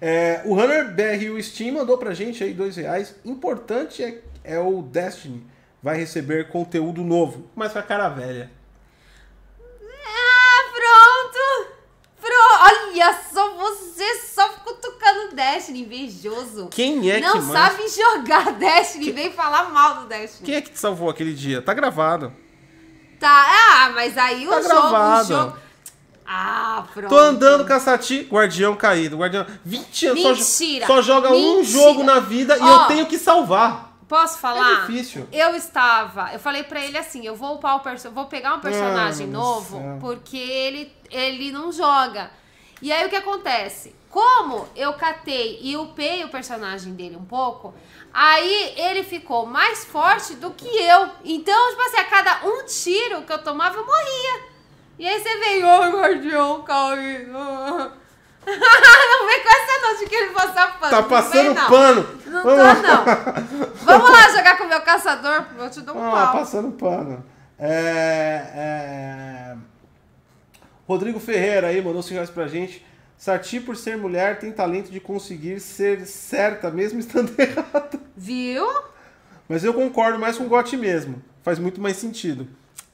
É, 0.01 0.43
o 0.45 0.55
Runner 0.55 0.93
BR 0.93 1.31
o 1.31 1.43
Steam 1.43 1.75
mandou 1.75 1.97
pra 1.99 2.13
gente 2.15 2.43
aí 2.43 2.53
dois 2.53 2.77
reais. 2.77 3.15
Importante 3.25 4.03
é, 4.03 4.21
é 4.43 4.59
o 4.59 4.83
Destiny. 4.83 5.47
Vai 5.83 5.97
receber 5.97 6.49
conteúdo 6.49 7.03
novo. 7.05 7.49
Mas 7.55 7.73
com 7.73 7.79
a 7.79 7.83
cara 7.83 8.09
velha. 8.09 8.51
Ah, 9.83 10.73
pronto! 10.73 11.72
Olha 12.65 13.19
só, 13.33 13.55
você 13.55 14.19
só 14.21 14.49
cutucando 14.65 15.35
Destiny, 15.35 15.83
invejoso. 15.83 16.69
Quem 16.71 17.11
é 17.11 17.21
Não 17.21 17.33
que 17.33 17.41
mais... 17.41 17.71
sabe 17.77 17.89
jogar 17.89 18.53
Destiny, 18.59 19.13
vem 19.13 19.33
falar 19.33 19.71
mal 19.71 19.97
do 20.03 20.07
Destiny. 20.07 20.47
Quem 20.47 20.55
é 20.57 20.61
que 20.61 20.71
te 20.71 20.79
salvou 20.79 21.09
aquele 21.11 21.35
dia? 21.35 21.63
Tá 21.63 21.73
gravado. 21.75 22.33
Tá, 23.19 23.29
ah, 23.29 23.91
mas 23.95 24.19
aí 24.19 24.47
Tá 24.47 24.59
o 24.59 24.63
jogo, 24.63 24.69
gravado. 24.69 25.25
o 25.25 25.37
jogo... 25.37 25.57
Ah, 26.27 26.85
pronto. 26.95 27.09
Tô 27.09 27.19
andando 27.19 27.67
com 27.67 27.73
a 27.73 27.81
Sati, 27.81 28.27
guardião 28.31 28.75
caído. 28.75 29.19
Guardião. 29.19 29.45
20 29.65 30.07
anos. 30.07 30.47
só. 30.47 30.87
Só, 30.87 31.03
joga 31.03 31.31
um 31.31 31.57
Mentira. 31.59 31.65
jogo 31.65 32.03
na 32.03 32.21
vida 32.21 32.57
e 32.57 32.61
eu 32.61 32.79
tenho 32.87 33.07
que 33.07 33.19
salvar. 33.19 33.92
Posso 34.13 34.41
falar? 34.41 34.73
É 34.73 34.87
difícil. 34.87 35.27
Eu 35.33 35.57
estava, 35.57 36.35
eu 36.35 36.39
falei 36.39 36.63
pra 36.65 36.85
ele 36.85 36.99
assim, 36.99 37.25
eu 37.25 37.35
vou 37.35 37.55
upar 37.55 37.77
o 37.77 37.81
perso 37.81 38.11
vou 38.11 38.27
pegar 38.27 38.57
um 38.57 38.61
personagem 38.61 39.27
novo 39.27 39.81
porque 40.03 40.37
ele 40.37 40.95
ele 41.11 41.51
não 41.51 41.73
joga. 41.73 42.31
E 42.83 42.93
aí 42.93 43.07
o 43.07 43.09
que 43.09 43.17
acontece? 43.17 43.97
Como 44.11 44.69
eu 44.77 44.93
catei 44.93 45.61
e 45.63 45.79
upei 45.79 46.23
o 46.25 46.29
personagem 46.29 46.93
dele 46.93 47.17
um 47.17 47.25
pouco, 47.25 47.73
aí 48.13 48.75
ele 48.77 49.03
ficou 49.03 49.47
mais 49.47 49.83
forte 49.87 50.35
do 50.35 50.51
que 50.51 50.69
eu. 50.69 51.09
Então, 51.25 51.71
tipo 51.71 51.81
assim, 51.81 51.97
a 51.97 52.05
cada 52.05 52.47
um 52.47 52.67
tiro 52.67 53.23
que 53.23 53.33
eu 53.33 53.43
tomava, 53.43 53.79
eu 53.79 53.87
morria. 53.87 54.45
E 54.99 55.09
aí 55.09 55.19
você 55.23 55.39
veio, 55.39 55.67
ô 55.67 55.91
guardião, 55.91 56.63
caído. 56.65 57.33
não 58.47 59.27
vem 59.27 59.43
com 59.43 59.49
essa 59.49 59.81
não 59.83 59.99
de 59.99 60.07
que 60.07 60.15
ele 60.15 60.33
passa 60.33 60.67
pano. 60.69 60.91
Tá 60.91 61.01
não 61.03 61.09
passando 61.09 61.33
vem, 61.43 61.55
não. 61.55 61.69
pano. 61.69 62.09
Não 62.27 62.43
Vamos 62.43 62.77
tô, 62.77 62.83
não. 62.83 63.05
Vamos 63.85 64.11
lá 64.11 64.29
jogar 64.31 64.59
com 64.59 64.65
o 64.65 64.69
meu 64.69 64.81
caçador, 64.81 65.45
eu 65.59 65.71
te 65.71 65.81
dou 65.81 65.97
um 65.97 66.05
Ah, 66.05 66.27
pau. 66.27 66.33
passando 66.41 66.73
pano. 66.73 67.25
É, 67.59 68.51
é... 68.55 69.57
Rodrigo 70.89 71.21
Ferreira 71.21 71.69
aí 71.69 71.81
mandou 71.83 72.03
5 72.03 72.15
reais 72.15 72.31
pra 72.31 72.49
gente. 72.49 72.85
Sati, 73.17 73.61
por 73.61 73.77
ser 73.77 73.97
mulher, 73.97 74.41
tem 74.41 74.51
talento 74.51 74.91
de 74.91 74.99
conseguir 74.99 75.61
ser 75.61 76.05
certa, 76.07 76.71
mesmo 76.71 76.99
estando 76.99 77.33
errada. 77.39 78.01
Viu? 78.17 78.67
Mas 79.49 79.63
eu 79.63 79.73
concordo 79.73 80.19
mais 80.19 80.37
com 80.37 80.45
o 80.45 80.49
Gotti 80.49 80.77
mesmo. 80.77 81.23
Faz 81.43 81.59
muito 81.59 81.81
mais 81.81 81.97
sentido. 81.97 82.49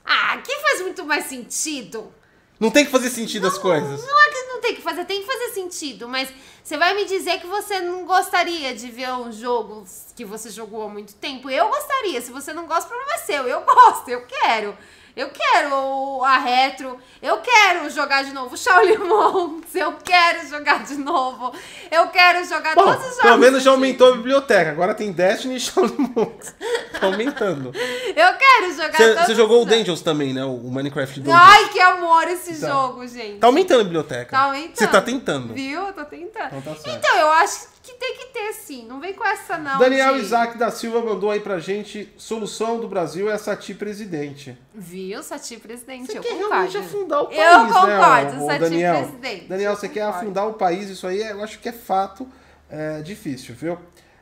Ah, 0.04 0.36
que 0.44 0.54
faz 0.60 0.82
muito 0.82 1.04
mais 1.06 1.24
sentido. 1.24 2.12
Não 2.60 2.70
tem 2.70 2.84
que 2.84 2.90
fazer 2.90 3.08
sentido 3.08 3.46
as 3.46 3.56
coisas. 3.56 4.04
Não 4.04 4.20
é 4.20 4.28
que 4.30 4.34
não 4.34 4.37
tem 4.68 4.74
que 4.74 4.82
fazer, 4.82 5.04
tem 5.04 5.20
que 5.22 5.26
fazer 5.26 5.54
sentido, 5.54 6.08
mas 6.08 6.28
você 6.62 6.76
vai 6.76 6.94
me 6.94 7.04
dizer 7.06 7.40
que 7.40 7.46
você 7.46 7.80
não 7.80 8.04
gostaria 8.04 8.74
de 8.74 8.90
ver 8.90 9.10
um 9.12 9.32
jogo 9.32 9.84
que 10.14 10.24
você 10.24 10.50
jogou 10.50 10.82
há 10.82 10.88
muito 10.88 11.14
tempo. 11.14 11.48
Eu 11.48 11.68
gostaria, 11.68 12.20
se 12.20 12.30
você 12.30 12.52
não 12.52 12.66
gosta, 12.66 12.84
o 12.84 12.88
problema 12.88 13.14
é 13.14 13.18
seu. 13.18 13.46
Eu 13.46 13.62
gosto, 13.62 14.08
eu 14.08 14.26
quero. 14.26 14.76
Eu 15.18 15.30
quero 15.30 16.22
a 16.22 16.38
retro, 16.38 16.96
eu 17.20 17.38
quero 17.38 17.90
jogar 17.90 18.22
de 18.22 18.32
novo 18.32 18.56
Shaolin 18.56 18.98
Monks, 19.02 19.74
eu 19.74 19.92
quero 20.04 20.46
jogar 20.48 20.84
de 20.84 20.94
novo, 20.94 21.52
eu 21.90 22.06
quero 22.06 22.44
jogar 22.44 22.76
Bom, 22.76 22.84
todos 22.84 23.00
os 23.00 23.08
jogos. 23.16 23.22
pelo 23.22 23.38
menos 23.38 23.62
já 23.64 23.72
aumentou 23.72 24.12
a 24.12 24.16
biblioteca. 24.16 24.70
Agora 24.70 24.94
tem 24.94 25.10
Destiny 25.10 25.56
e 25.56 25.60
Shaolin 25.60 26.12
Monks. 26.14 26.54
Tá 27.00 27.06
aumentando. 27.06 27.72
Eu 28.16 28.32
quero 28.36 28.72
jogar 28.72 28.92
Você 28.96 29.08
todos 29.14 29.26
você 29.26 29.34
jogou 29.34 29.62
o. 29.62 29.64
Dungeons 29.64 30.02
também, 30.02 30.32
né? 30.32 30.44
O 30.44 30.56
Minecraft 30.70 31.20
Dungeons. 31.20 31.40
Ai, 31.40 31.68
que 31.68 31.80
amor 31.80 32.26
esse 32.28 32.60
Tá. 32.60 32.66
jogo, 32.68 33.06
gente. 33.06 33.38
Tá 33.38 33.46
aumentando 33.46 33.80
a 33.82 33.84
biblioteca. 33.84 34.30
Tá 34.30 34.40
aumentando. 34.44 34.76
Você 34.76 34.86
tá 34.86 35.00
tentando. 35.00 35.54
Viu? 35.54 35.86
Eu 35.86 35.92
tô 35.92 36.04
tentando. 36.04 36.56
Então 36.56 36.74
tá. 36.74 36.90
Então, 36.90 37.16
eu 37.18 37.30
acho 37.32 37.60
que 37.60 37.77
tem 37.98 38.16
que 38.16 38.26
ter 38.26 38.52
sim. 38.52 38.86
Não 38.86 39.00
vem 39.00 39.12
com 39.12 39.24
essa 39.24 39.58
não. 39.58 39.78
Daniel 39.78 40.14
de- 40.14 40.20
Isaac 40.22 40.56
da 40.56 40.70
Silva 40.70 41.00
mandou 41.00 41.30
aí 41.30 41.40
pra 41.40 41.58
gente: 41.58 42.12
solução 42.16 42.78
do 42.80 42.88
Brasil 42.88 43.28
é 43.30 43.34
a 43.34 43.38
Sati 43.38 43.74
presidente. 43.74 44.56
Viu, 44.74 45.22
Sati 45.22 45.56
presidente? 45.58 46.06
Você 46.12 46.18
eu 46.18 46.22
quer 46.22 46.30
concordo. 46.34 46.50
realmente 46.52 46.76
afundar 46.78 47.22
o 47.22 47.26
país, 47.26 47.38
Eu 47.38 47.64
né, 47.64 47.72
concordo, 47.72 48.40
ô- 48.40 48.44
ô 48.44 48.46
Sati 48.46 48.60
Daniel? 48.60 48.96
presidente. 48.96 49.44
Daniel, 49.46 49.76
você 49.76 49.88
quer 49.88 50.02
afundar 50.02 50.46
o 50.48 50.54
país, 50.54 50.88
isso 50.88 51.06
aí 51.06 51.20
eu 51.20 51.42
acho 51.42 51.58
que 51.58 51.68
é 51.68 51.72
fato 51.72 52.28
é, 52.70 53.00
difícil, 53.02 53.54
viu? 53.54 53.78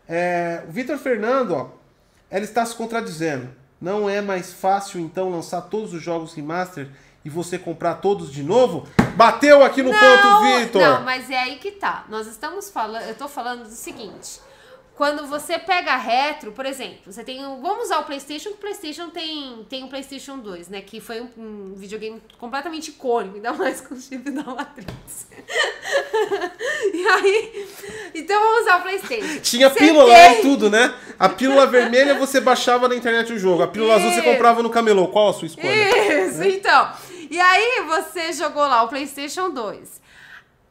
É, 0.09 0.63
o 0.69 0.73
Vitor 0.73 0.97
Fernando, 0.99 1.53
ó, 1.53 1.69
ela 2.31 2.45
está 2.45 2.65
se 2.65 2.75
contradizendo. 2.75 3.49
Não 3.81 4.09
é 4.09 4.21
mais 4.23 4.53
fácil 4.53 4.99
então 5.01 5.29
lançar 5.31 5.61
todos 5.63 5.93
os 5.93 6.03
jogos 6.03 6.33
remaster 6.33 6.89
e 7.27 7.29
você 7.29 7.59
comprar 7.59 7.97
todos 7.97 8.31
de 8.31 8.41
novo? 8.41 8.87
Bateu 9.17 9.65
aqui 9.65 9.83
no 9.83 9.91
ponto, 9.91 10.43
Vitor! 10.61 10.81
Não, 10.81 11.03
mas 11.03 11.29
é 11.29 11.37
aí 11.37 11.57
que 11.57 11.73
tá. 11.73 12.05
Nós 12.09 12.29
estamos 12.29 12.71
falando, 12.71 13.03
eu 13.03 13.17
tô 13.17 13.27
falando 13.27 13.65
do 13.65 13.71
seguinte. 13.75 14.41
Quando 14.95 15.27
você 15.27 15.59
pega 15.59 15.95
retro, 15.97 16.53
por 16.53 16.65
exemplo, 16.65 17.13
você 17.13 17.23
tem. 17.25 17.39
Vamos 17.39 17.87
usar 17.87 17.99
o 17.99 18.05
PlayStation, 18.05 18.51
que 18.51 18.55
o 18.55 18.59
PlayStation 18.59 19.11
tem, 19.11 19.67
tem 19.69 19.85
o 19.85 19.89
PlayStation 19.89 20.39
2, 20.39 20.69
né? 20.69 20.81
Que 20.81 21.01
foi 21.01 21.21
um, 21.21 21.29
um 21.37 21.75
videogame 21.77 22.23
completamente 22.39 22.89
icônico, 22.89 23.35
ainda 23.37 23.53
mais 23.53 23.81
com 23.83 23.95
o 23.95 24.01
chip 24.01 24.31
da 24.31 24.43
Matrix. 24.45 25.27
e 26.95 27.07
aí. 27.09 27.69
Então 28.15 28.41
vamos 28.41 28.63
usar 28.63 28.79
o 28.79 28.83
PlayStation. 28.83 29.41
Tinha 29.43 29.69
Você 29.69 29.79
pílula 29.81 30.15
tem- 30.15 30.39
e 30.39 30.43
tudo, 30.43 30.71
né? 30.71 30.95
A 31.19 31.29
pílula 31.29 31.67
vermelha 31.67 32.15
você 32.15 32.41
baixava 32.41 32.89
na 32.89 32.95
internet 32.95 33.33
o 33.33 33.39
jogo. 33.39 33.63
A 33.65 33.69
pílula 33.69 33.97
azul 33.97 34.11
você 34.11 34.21
Isso. 34.21 34.31
comprava 34.31 34.63
no 34.63 34.71
camelô. 34.71 35.09
Qual 35.09 35.29
a 35.29 35.33
sua 35.35 35.47
escolha? 35.47 36.27
Isso, 36.27 36.43
então. 36.43 36.91
E 37.31 37.41
aí 37.41 37.83
você 37.87 38.33
jogou 38.33 38.67
lá 38.67 38.83
o 38.83 38.89
PlayStation 38.89 39.51
2. 39.51 40.01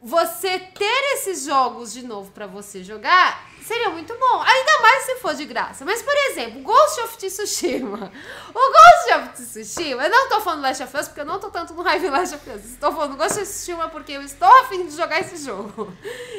Você 0.02 0.58
ter 0.58 1.14
esses 1.14 1.44
jogos 1.44 1.92
de 1.92 2.04
novo 2.04 2.30
pra 2.30 2.46
você 2.46 2.84
jogar 2.84 3.46
seria 3.66 3.90
muito 3.90 4.14
bom. 4.14 4.42
Ainda 4.42 4.80
mais 4.80 5.04
se 5.04 5.16
for 5.16 5.34
de 5.34 5.44
graça. 5.44 5.84
Mas, 5.84 6.00
por 6.00 6.14
exemplo, 6.14 6.62
Ghost 6.62 7.00
of 7.00 7.16
Tsushima. 7.16 8.12
O 8.50 8.52
Ghost 8.52 9.14
of 9.16 9.42
Tsushima, 9.42 10.04
eu 10.04 10.10
não 10.10 10.28
tô 10.28 10.40
falando 10.40 10.62
Last 10.62 10.82
of 10.84 10.96
Us 10.96 11.08
porque 11.08 11.20
eu 11.20 11.24
não 11.24 11.40
tô 11.40 11.50
tanto 11.50 11.74
no 11.74 11.82
hype 11.82 12.08
Last 12.08 12.36
of 12.36 12.50
Us. 12.50 12.64
Estou 12.64 12.92
falando 12.92 13.16
Ghost 13.16 13.40
of 13.40 13.50
Tsushima 13.50 13.88
porque 13.88 14.12
eu 14.12 14.22
estou 14.22 14.48
afim 14.60 14.86
de 14.86 14.96
jogar 14.96 15.20
esse 15.20 15.44
jogo. 15.44 15.92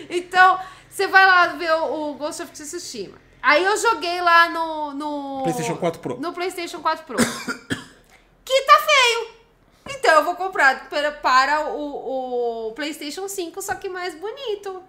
Então, 0.10 0.60
você 0.90 1.08
vai 1.08 1.26
lá 1.26 1.48
ver 1.48 1.74
o, 1.74 2.12
o 2.12 2.14
Ghost 2.16 2.42
of 2.42 2.52
Tsushima. 2.52 3.18
Aí 3.42 3.64
eu 3.64 3.78
joguei 3.78 4.22
lá 4.22 4.50
no, 4.50 4.94
no. 4.94 5.44
PlayStation 5.44 5.76
4 5.76 6.02
Pro. 6.02 6.20
No 6.20 6.34
PlayStation 6.34 6.80
4 6.80 7.06
Pro. 7.06 7.18
que 8.46 8.62
tá 8.62 8.80
feio. 8.86 9.37
Então 9.90 10.16
eu 10.16 10.24
vou 10.24 10.36
comprar 10.36 10.90
para, 10.90 11.12
para 11.12 11.70
o, 11.70 12.68
o 12.70 12.72
PlayStation 12.74 13.28
5, 13.28 13.62
só 13.62 13.76
que 13.76 13.90
mais 13.90 14.16
bonito. 14.16 14.82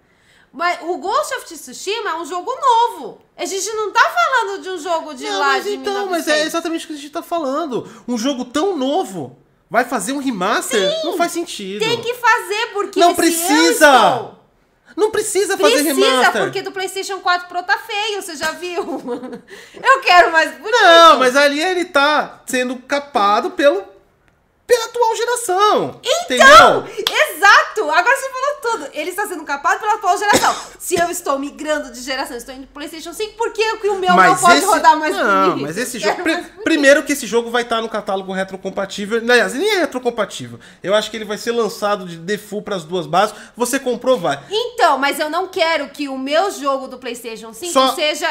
Mas 0.53 0.79
o 0.83 0.97
Ghost 0.97 1.35
of 1.35 1.45
Tsushima 1.47 2.11
é 2.11 2.15
um 2.17 2.25
jogo 2.25 2.51
novo. 2.51 3.21
A 3.37 3.45
gente 3.45 3.71
não 3.73 3.93
tá 3.93 4.01
falando 4.11 4.63
de 4.63 4.71
um 4.71 4.79
jogo 4.79 5.15
de 5.15 5.25
Não, 5.25 5.39
lá 5.39 5.47
mas 5.49 5.65
de 5.65 5.75
então, 5.75 5.93
1900. 5.93 6.11
mas 6.11 6.29
é 6.29 6.43
exatamente 6.47 6.85
o 6.85 6.89
que 6.89 6.95
a 6.95 6.97
gente 6.97 7.11
tá 7.11 7.23
falando. 7.23 7.87
Um 8.09 8.17
jogo 8.17 8.47
tão 8.47 8.75
novo 8.77 9.37
vai 9.71 9.85
fazer 9.85 10.13
um 10.13 10.19
remaster? 10.19 10.81
não 11.05 11.17
faz 11.19 11.33
sentido. 11.33 11.81
Tem 11.85 12.01
que 12.01 12.15
fazer, 12.15 12.67
porque 12.73 12.99
Não 12.99 13.15
precisa! 13.15 13.69
estou- 13.71 14.39
Não 14.97 15.11
precisa 15.11 15.57
fazer 15.59 15.75
Precisa, 15.85 15.95
remaster. 15.95 16.43
porque 16.43 16.63
do 16.63 16.73
PlayStation 16.73 17.21
4 17.21 17.47
Pro 17.47 17.63
tá 17.63 17.77
feio, 17.79 18.21
você 18.23 18.35
já 18.35 18.51
viu? 18.53 18.83
eu 19.81 20.01
quero 20.01 20.33
mais 20.33 20.51
bonito. 20.53 20.73
Não, 20.73 21.19
mas 21.19 21.37
ali 21.37 21.61
ele 21.63 21.85
tá 21.85 22.43
sendo 22.47 22.77
capado 22.77 23.51
pelo 23.51 23.85
pela 24.69 24.85
atual 24.85 25.17
geração. 25.17 26.01
Então, 26.05 26.87
entendeu? 26.87 27.17
Exato! 27.37 27.91
Agora 27.91 28.17
você 28.17 28.29
falou 28.29 28.55
tudo. 28.79 28.91
Ele 28.93 29.09
está 29.11 29.27
sendo 29.27 29.43
capado 29.45 29.81
pela 29.81 29.95
atual 29.95 30.17
geração. 30.19 30.55
Se 30.79 30.95
eu 31.01 31.11
estou 31.11 31.39
migrando 31.39 31.91
de 31.91 32.01
geração, 32.03 32.37
estou 32.37 32.55
indo 32.55 32.65
pro 32.67 32.75
PlayStation 32.75 33.15
5, 33.15 33.33
por 33.35 33.51
que 33.53 33.63
o 33.89 33.95
meu 33.99 34.15
não 34.15 34.37
pode 34.37 34.61
rodar 34.67 34.97
mais 34.99 35.17
Não, 35.17 35.51
bonito? 35.51 35.63
mas 35.67 35.79
esse 35.79 35.99
jogo. 35.99 36.23
bonito. 36.23 36.63
primeiro 36.63 37.03
que 37.03 37.13
esse 37.15 37.27
jogo 37.27 37.51
vai 37.51 37.63
estar 37.63 37.81
no 37.81 37.89
catálogo 37.89 38.31
retrocompatível. 38.33 39.19
Aliás, 39.19 39.55
ele 39.55 39.65
nem 39.65 39.77
é 39.77 39.79
retrocompatível. 39.81 40.61
Eu 40.83 40.95
acho 40.95 41.11
que 41.11 41.17
ele 41.17 41.25
vai 41.25 41.39
ser 41.39 41.53
lançado 41.53 42.07
de 42.07 42.19
default 42.19 42.65
para 42.65 42.77
as 42.77 42.85
duas 42.85 43.07
bases. 43.07 43.35
Você 43.57 43.79
comprou, 43.81 44.19
vai. 44.19 44.39
Então, 44.51 44.99
mas 44.99 45.19
eu 45.19 45.31
não 45.31 45.49
quero 45.49 45.89
que 45.89 46.09
o 46.11 46.19
meu 46.19 46.51
jogo 46.51 46.89
do 46.89 46.99
PlayStation 46.99 47.55
5 47.55 47.73
Só- 47.73 47.95
seja 47.95 48.29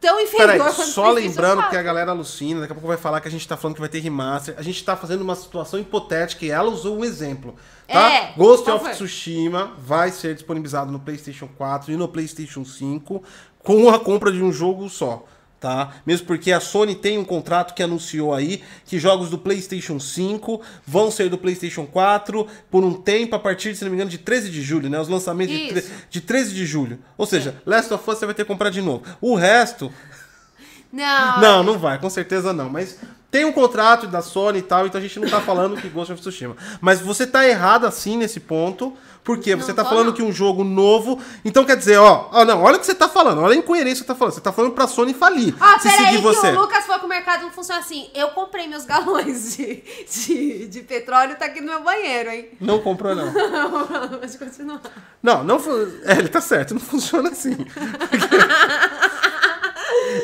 tão 0.00 0.20
inferior 0.20 0.46
Peraí, 0.46 0.58
quanto 0.58 0.82
só 0.82 1.10
lembrando 1.10 1.56
4. 1.56 1.70
que 1.70 1.76
a 1.76 1.82
galera 1.82 2.10
alucina, 2.10 2.60
daqui 2.60 2.72
a 2.72 2.74
pouco 2.74 2.88
vai 2.88 2.96
falar 2.96 3.20
que 3.20 3.28
a 3.28 3.30
gente 3.30 3.46
tá 3.46 3.56
falando 3.56 3.74
que 3.74 3.80
vai 3.80 3.88
ter 3.88 4.00
remaster. 4.00 4.54
A 4.56 4.62
gente 4.62 4.82
tá 4.84 4.96
fazendo 4.96 5.22
uma 5.22 5.34
situação 5.34 5.78
hipotética 5.78 6.44
e 6.44 6.50
ela 6.50 6.70
usou 6.70 6.98
um 6.98 7.04
exemplo. 7.04 7.54
Tá? 7.86 8.12
É, 8.12 8.32
Ghost 8.36 8.68
of 8.70 8.84
foi? 8.84 8.92
Tsushima 8.92 9.72
vai 9.78 10.10
ser 10.10 10.34
disponibilizado 10.34 10.90
no 10.92 11.00
PlayStation 11.00 11.48
4 11.56 11.92
e 11.92 11.96
no 11.96 12.08
PlayStation 12.08 12.64
5 12.64 13.22
com 13.58 13.88
a 13.88 13.98
compra 13.98 14.30
de 14.30 14.42
um 14.42 14.52
jogo 14.52 14.88
só. 14.88 15.24
Tá? 15.60 15.94
Mesmo 16.06 16.24
porque 16.26 16.52
a 16.52 16.60
Sony 16.60 16.94
tem 16.94 17.18
um 17.18 17.24
contrato 17.24 17.74
que 17.74 17.82
anunciou 17.82 18.32
aí 18.32 18.62
que 18.84 18.96
jogos 18.96 19.28
do 19.28 19.36
PlayStation 19.36 19.98
5 19.98 20.60
vão 20.86 21.10
ser 21.10 21.28
do 21.28 21.36
PlayStation 21.36 21.84
4 21.84 22.46
por 22.70 22.84
um 22.84 22.94
tempo 22.94 23.34
a 23.34 23.40
partir, 23.40 23.74
se 23.74 23.82
não 23.82 23.90
me 23.90 23.96
engano, 23.96 24.10
de 24.10 24.18
13 24.18 24.50
de 24.50 24.62
julho, 24.62 24.88
né? 24.88 25.00
Os 25.00 25.08
lançamentos 25.08 25.56
de, 25.56 25.84
de 26.08 26.20
13 26.20 26.54
de 26.54 26.64
julho. 26.64 27.00
Ou 27.16 27.26
seja, 27.26 27.60
Last 27.66 27.92
of 27.92 28.08
Us 28.08 28.18
você 28.18 28.26
vai 28.26 28.36
ter 28.36 28.44
que 28.44 28.48
comprar 28.48 28.70
de 28.70 28.80
novo. 28.80 29.02
O 29.20 29.34
resto, 29.34 29.92
Não, 30.92 31.40
não, 31.40 31.62
não 31.62 31.78
vai, 31.78 31.98
com 31.98 32.08
certeza 32.08 32.52
não. 32.52 32.70
Mas 32.70 32.98
tem 33.30 33.44
um 33.44 33.52
contrato 33.52 34.06
da 34.06 34.22
Sony 34.22 34.60
e 34.60 34.62
tal, 34.62 34.86
então 34.86 34.98
a 34.98 35.02
gente 35.02 35.20
não 35.20 35.28
tá 35.28 35.38
falando 35.38 35.76
que 35.76 35.86
Ghost 35.88 36.14
of 36.14 36.20
Tsushima. 36.20 36.56
Mas 36.80 36.98
você 37.00 37.26
tá 37.26 37.46
errado 37.46 37.86
assim 37.86 38.16
nesse 38.16 38.40
ponto, 38.40 38.96
porque 39.22 39.54
você 39.54 39.74
tá 39.74 39.84
falando 39.84 40.06
não. 40.06 40.14
que 40.14 40.22
um 40.22 40.32
jogo 40.32 40.64
novo. 40.64 41.20
Então 41.44 41.62
quer 41.62 41.76
dizer, 41.76 41.98
ó, 41.98 42.30
ó, 42.32 42.46
não, 42.46 42.62
olha 42.62 42.76
o 42.76 42.80
que 42.80 42.86
você 42.86 42.94
tá 42.94 43.06
falando, 43.06 43.42
olha 43.42 43.52
a 43.52 43.58
incoerência 43.58 43.96
que 44.02 44.06
você 44.06 44.06
tá 44.06 44.14
falando. 44.14 44.32
Você 44.32 44.40
tá 44.40 44.50
falando 44.50 44.72
pra 44.72 44.86
Sony 44.86 45.12
falir. 45.12 45.54
Ah, 45.60 45.78
se 45.78 45.90
peraí, 45.90 46.16
que 46.16 46.22
você. 46.22 46.48
o 46.52 46.60
Lucas 46.60 46.86
falou 46.86 47.00
que 47.00 47.04
o 47.04 47.08
mercado 47.08 47.42
não 47.42 47.50
funciona 47.50 47.80
assim. 47.80 48.08
Eu 48.14 48.28
comprei 48.28 48.66
meus 48.66 48.86
galões 48.86 49.58
de, 49.58 49.84
de, 50.10 50.66
de 50.68 50.80
petróleo, 50.80 51.36
tá 51.36 51.44
aqui 51.44 51.60
no 51.60 51.66
meu 51.66 51.82
banheiro, 51.82 52.30
hein? 52.30 52.48
Não 52.58 52.78
comprou, 52.80 53.14
não. 53.14 53.30
Pode 54.18 54.38
continuar. 54.38 54.80
Não, 55.22 55.44
não 55.44 55.58
É, 56.06 56.18
ele 56.18 56.28
tá 56.28 56.40
certo, 56.40 56.72
não 56.72 56.80
funciona 56.80 57.28
assim. 57.28 57.58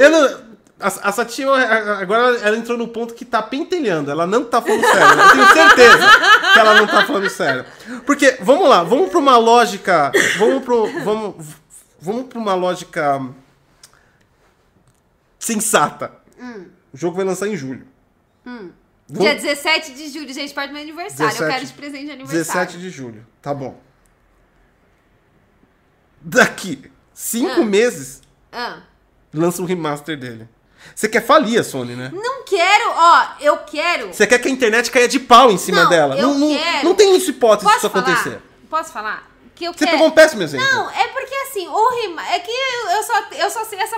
Eu 0.00 0.10
não. 0.10 0.53
A, 0.84 1.08
a 1.08 1.12
Satia, 1.12 1.48
agora 2.00 2.36
ela 2.40 2.56
entrou 2.56 2.76
no 2.76 2.88
ponto 2.88 3.14
que 3.14 3.24
tá 3.24 3.42
pentelhando. 3.42 4.10
Ela 4.10 4.26
não 4.26 4.44
tá 4.44 4.60
falando 4.60 4.82
sério. 4.84 5.20
Eu 5.20 5.30
tenho 5.30 5.52
certeza 5.52 6.08
que 6.52 6.58
ela 6.58 6.74
não 6.74 6.86
tá 6.86 7.06
falando 7.06 7.30
sério. 7.30 7.64
Porque, 8.04 8.36
vamos 8.40 8.68
lá, 8.68 8.82
vamos 8.82 9.08
pra 9.08 9.18
uma 9.18 9.36
lógica. 9.38 10.12
Vamos 10.38 10.62
pro. 10.62 10.86
Vamos, 11.02 11.46
vamos 12.00 12.26
pra 12.26 12.38
uma 12.38 12.54
lógica. 12.54 13.20
sensata. 15.38 16.12
O 16.92 16.96
jogo 16.96 17.16
vai 17.16 17.24
lançar 17.24 17.48
em 17.48 17.56
julho. 17.56 17.86
Vamos- 18.44 18.72
Dia 19.08 19.34
17 19.34 19.92
de 19.94 20.08
julho, 20.08 20.32
gente, 20.32 20.54
perto 20.54 20.68
do 20.68 20.72
meu 20.74 20.82
aniversário. 20.82 21.32
17 21.32 21.42
eu 21.42 21.48
quero 21.48 21.66
de 21.66 21.72
presente 21.74 22.04
de 22.06 22.10
aniversário. 22.12 22.44
17 22.44 22.78
de 22.78 22.90
julho. 22.90 23.26
Tá 23.42 23.52
bom. 23.52 23.78
Daqui 26.20 26.90
cinco 27.12 27.60
Ah. 27.60 27.64
meses, 27.64 28.22
Ah. 28.52 28.78
lança 29.32 29.60
um 29.60 29.66
remaster 29.66 30.18
dele. 30.18 30.48
Você 30.94 31.08
quer 31.08 31.24
falir 31.24 31.60
a 31.60 31.64
Sony, 31.64 31.94
né? 31.94 32.10
Não 32.12 32.44
quero, 32.44 32.90
ó, 32.90 33.26
eu 33.40 33.56
quero. 33.58 34.12
Você 34.12 34.26
quer 34.26 34.38
que 34.38 34.48
a 34.48 34.50
internet 34.50 34.90
caia 34.90 35.08
de 35.08 35.18
pau 35.20 35.50
em 35.50 35.58
cima 35.58 35.82
Não, 35.84 35.90
dela. 35.90 36.16
eu 36.16 36.28
não, 36.28 36.34
não, 36.38 36.56
quero. 36.56 36.84
não 36.88 36.94
tem 36.94 37.16
isso 37.16 37.30
hipótese 37.30 37.64
Posso 37.64 37.76
disso 37.88 37.90
falar? 37.90 38.04
acontecer. 38.12 38.42
Posso 38.70 38.92
falar? 38.92 39.30
Que 39.54 39.64
eu 39.66 39.72
Você 39.72 39.78
quero. 39.84 39.92
pegou 39.92 40.06
um 40.08 40.10
péssimo 40.10 40.42
exemplo. 40.42 40.66
Não, 40.66 40.90
é 40.90 41.06
porque 41.08 41.34
assim, 41.34 41.68
o 41.68 41.88
rima... 42.02 42.26
É 42.28 42.38
que 42.40 42.50
eu 42.50 43.02
só, 43.04 43.22
eu 43.32 43.50
só 43.50 43.64
sei 43.64 43.78
essa, 43.78 43.96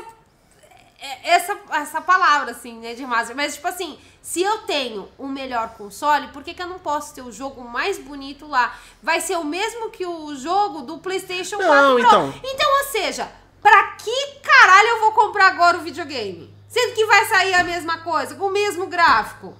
é- 1.01 1.31
essa, 1.35 1.57
essa 1.73 2.01
palavra, 2.01 2.51
assim, 2.51 2.79
né, 2.79 2.95
de 2.95 3.01
remaster. 3.03 3.35
Mas, 3.37 3.55
tipo 3.55 3.67
assim, 3.69 3.99
se 4.23 4.43
eu 4.43 4.59
tenho 4.59 5.09
o 5.19 5.27
melhor 5.27 5.71
console, 5.71 6.29
por 6.29 6.43
que, 6.43 6.53
que 6.55 6.63
eu 6.63 6.67
não 6.67 6.79
posso 6.79 7.15
ter 7.15 7.23
o 7.23 7.33
jogo 7.33 7.63
mais 7.63 7.99
bonito 7.99 8.47
lá? 8.47 8.75
Vai 9.03 9.21
ser 9.21 9.37
o 9.37 9.45
mesmo 9.45 9.91
que 9.91 10.05
o 10.05 10.35
jogo 10.37 10.83
do 10.83 10.99
PlayStation 10.99 11.57
4 11.57 11.75
Não, 11.75 11.95
Pro. 11.95 12.01
então. 12.05 12.35
Então, 12.45 12.71
ou 12.79 12.85
seja, 12.91 13.31
pra 13.63 13.93
que 13.93 14.27
caralho 14.43 14.89
eu 14.89 15.01
vou 15.01 15.13
comprar 15.13 15.47
agora 15.49 15.79
o 15.79 15.81
videogame? 15.83 16.55
Sendo 16.77 16.95
que 16.95 17.07
vai 17.07 17.25
sair 17.25 17.55
a 17.55 17.65
mesma 17.65 18.01
coisa, 18.01 18.35
com 18.35 18.49
o 18.49 18.53
mesmo 18.53 18.87
gráfico. 18.87 19.57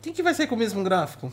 Quem 0.00 0.12
que 0.12 0.22
vai 0.22 0.32
ser 0.32 0.46
com 0.46 0.54
o 0.54 0.58
mesmo 0.58 0.80
gráfico? 0.84 1.32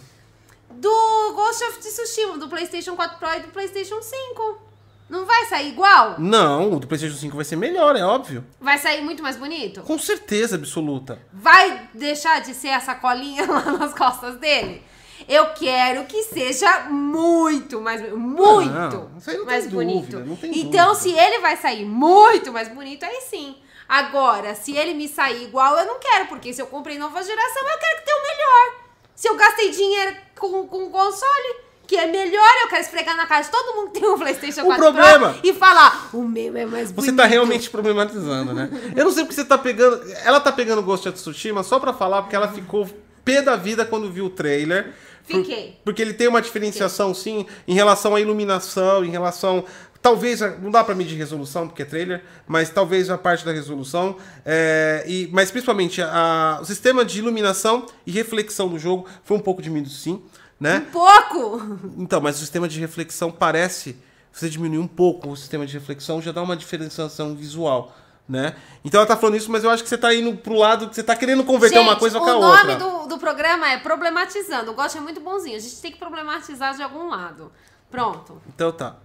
Do 0.71 1.33
Ghost 1.35 1.63
of 1.65 1.77
Tsushima, 1.77 2.35
do 2.35 2.49
PlayStation 2.49 2.95
4 2.95 3.19
Pro 3.19 3.29
e 3.35 3.41
do 3.41 3.49
PlayStation 3.49 4.01
5. 4.01 4.59
Não 5.07 5.23
vai 5.23 5.45
sair 5.45 5.69
igual? 5.69 6.15
Não, 6.17 6.73
o 6.73 6.79
do 6.79 6.87
PlayStation 6.87 7.15
5 7.15 7.35
vai 7.35 7.45
ser 7.45 7.57
melhor, 7.57 7.95
é 7.95 8.03
óbvio. 8.03 8.43
Vai 8.59 8.79
sair 8.79 9.03
muito 9.03 9.21
mais 9.21 9.37
bonito? 9.37 9.83
Com 9.83 9.99
certeza 9.99 10.55
absoluta. 10.55 11.19
Vai 11.31 11.87
deixar 11.93 12.41
de 12.41 12.55
ser 12.55 12.69
essa 12.69 12.95
colinha 12.95 13.45
lá 13.45 13.61
nas 13.73 13.93
costas 13.93 14.37
dele? 14.37 14.83
Eu 15.27 15.53
quero 15.53 16.05
que 16.05 16.23
seja 16.23 16.87
muito 16.89 17.79
mais 17.79 18.01
muito 18.13 18.41
não 18.41 19.45
mais 19.45 19.67
bonito. 19.67 20.17
dúvida, 20.17 20.37
tem 20.41 20.59
então, 20.59 20.93
dúvida. 20.93 20.95
se 20.95 21.11
ele 21.11 21.37
vai 21.37 21.55
sair 21.55 21.85
muito 21.85 22.51
mais 22.51 22.67
bonito, 22.67 23.03
aí 23.03 23.21
sim. 23.29 23.55
Agora, 23.89 24.53
se 24.53 24.77
ele 24.77 24.93
me 24.93 25.07
sair 25.07 25.45
igual, 25.45 25.75
eu 25.79 25.85
não 25.87 25.99
quero, 25.99 26.27
porque 26.27 26.53
se 26.53 26.61
eu 26.61 26.67
comprei 26.67 26.97
nova 26.99 27.23
geração, 27.23 27.61
eu 27.63 27.79
quero 27.79 27.97
que 27.99 28.05
tenha 28.05 28.17
o 28.17 28.21
melhor. 28.21 28.79
Se 29.15 29.27
eu 29.27 29.35
gastei 29.35 29.71
dinheiro 29.71 30.15
com, 30.37 30.67
com 30.67 30.83
o 30.85 30.89
console, 30.91 31.55
que 31.87 31.97
é 31.97 32.05
melhor, 32.05 32.49
eu 32.61 32.67
quero 32.69 32.81
esfregar 32.83 33.17
na 33.17 33.25
cara 33.25 33.41
de 33.41 33.49
todo 33.49 33.75
mundo 33.75 33.91
que 33.91 33.99
tem 33.99 34.07
um 34.07 34.17
PlayStation 34.19 34.61
O 34.61 34.65
4 34.67 34.83
problema- 34.83 35.33
Pro 35.33 35.39
e 35.43 35.53
falar: 35.53 36.09
o 36.13 36.21
meu 36.21 36.55
é 36.55 36.65
mais 36.67 36.91
bonito. 36.91 37.09
Você 37.11 37.17
tá 37.17 37.25
realmente 37.25 37.67
problematizando, 37.71 38.53
né? 38.53 38.69
Eu 38.95 39.05
não 39.05 39.11
sei 39.11 39.23
porque 39.23 39.35
você 39.35 39.43
tá 39.43 39.57
pegando. 39.57 39.99
Ela 40.23 40.39
tá 40.39 40.51
pegando 40.51 40.83
Ghost 40.83 41.09
of 41.09 41.17
Tsushima 41.17 41.63
só 41.63 41.79
pra 41.79 41.91
falar, 41.91 42.21
porque 42.21 42.35
ela 42.35 42.47
ficou 42.49 42.87
pé 43.25 43.41
da 43.41 43.55
vida 43.55 43.83
quando 43.85 44.11
viu 44.11 44.25
o 44.25 44.29
trailer. 44.29 44.93
Por- 45.27 45.43
Fiquei. 45.45 45.79
porque 45.85 46.01
ele 46.01 46.13
tem 46.13 46.27
uma 46.27 46.41
diferenciação, 46.41 47.13
sim, 47.13 47.45
em 47.67 47.73
relação 47.75 48.15
à 48.15 48.21
iluminação, 48.21 49.03
em 49.05 49.11
relação. 49.11 49.63
Talvez, 50.01 50.39
não 50.61 50.71
dá 50.71 50.81
pra 50.83 50.95
medir 50.95 51.17
resolução, 51.17 51.67
porque 51.67 51.81
é 51.81 51.85
trailer, 51.85 52.23
mas 52.47 52.69
talvez 52.69 53.09
a 53.09 53.17
parte 53.17 53.43
da 53.45 53.51
resolução. 53.51 54.15
é, 54.45 55.03
e, 55.07 55.29
mas 55.33 55.51
principalmente 55.51 56.01
a- 56.01 56.59
o 56.61 56.65
sistema 56.65 57.03
de 57.03 57.19
iluminação 57.19 57.85
e 58.07 58.11
reflexão 58.11 58.69
do 58.69 58.79
jogo 58.79 59.07
foi 59.23 59.35
um 59.35 59.41
pouco 59.41 59.61
diminuído, 59.61 59.89
sim, 59.89 60.23
né? 60.59 60.85
Um 60.87 60.91
pouco! 60.91 61.79
Então, 61.97 62.21
mas 62.21 62.37
o 62.37 62.39
sistema 62.39 62.67
de 62.67 62.79
reflexão 62.79 63.29
parece. 63.31 63.97
Você 64.31 64.47
diminuir 64.49 64.77
um 64.77 64.87
pouco 64.87 65.29
o 65.31 65.35
sistema 65.35 65.65
de 65.65 65.73
reflexão, 65.73 66.21
já 66.21 66.31
dá 66.31 66.41
uma 66.41 66.55
diferenciação 66.55 67.35
visual, 67.35 67.93
né? 68.27 68.55
Então 68.85 68.99
ela 69.01 69.07
tá 69.07 69.17
falando 69.17 69.35
isso, 69.35 69.51
mas 69.51 69.63
eu 69.63 69.69
acho 69.71 69.81
que 69.83 69.89
você 69.89 69.97
tá 69.97 70.13
indo 70.13 70.37
pro 70.37 70.53
lado 70.53 70.87
que 70.87 70.95
você 70.95 71.03
tá 71.03 71.15
querendo 71.15 71.43
converter 71.43 71.77
Gente, 71.79 71.87
uma 71.87 71.95
coisa 71.97 72.19
com 72.19 72.25
a 72.29 72.37
o 72.37 72.41
outra. 72.41 72.63
nome 72.63 72.75
do, 72.75 73.07
do 73.07 73.17
programa 73.17 73.67
é 73.69 73.79
Problematizando. 73.79 74.71
O 74.71 74.75
Gosto 74.75 74.97
é 74.99 75.01
muito 75.01 75.19
bonzinho. 75.19 75.57
A 75.57 75.59
gente 75.59 75.81
tem 75.81 75.91
que 75.91 75.97
problematizar 75.97 76.75
de 76.75 76.83
algum 76.83 77.09
lado. 77.09 77.51
Pronto. 77.89 78.39
Então 78.47 78.71
tá. 78.71 78.97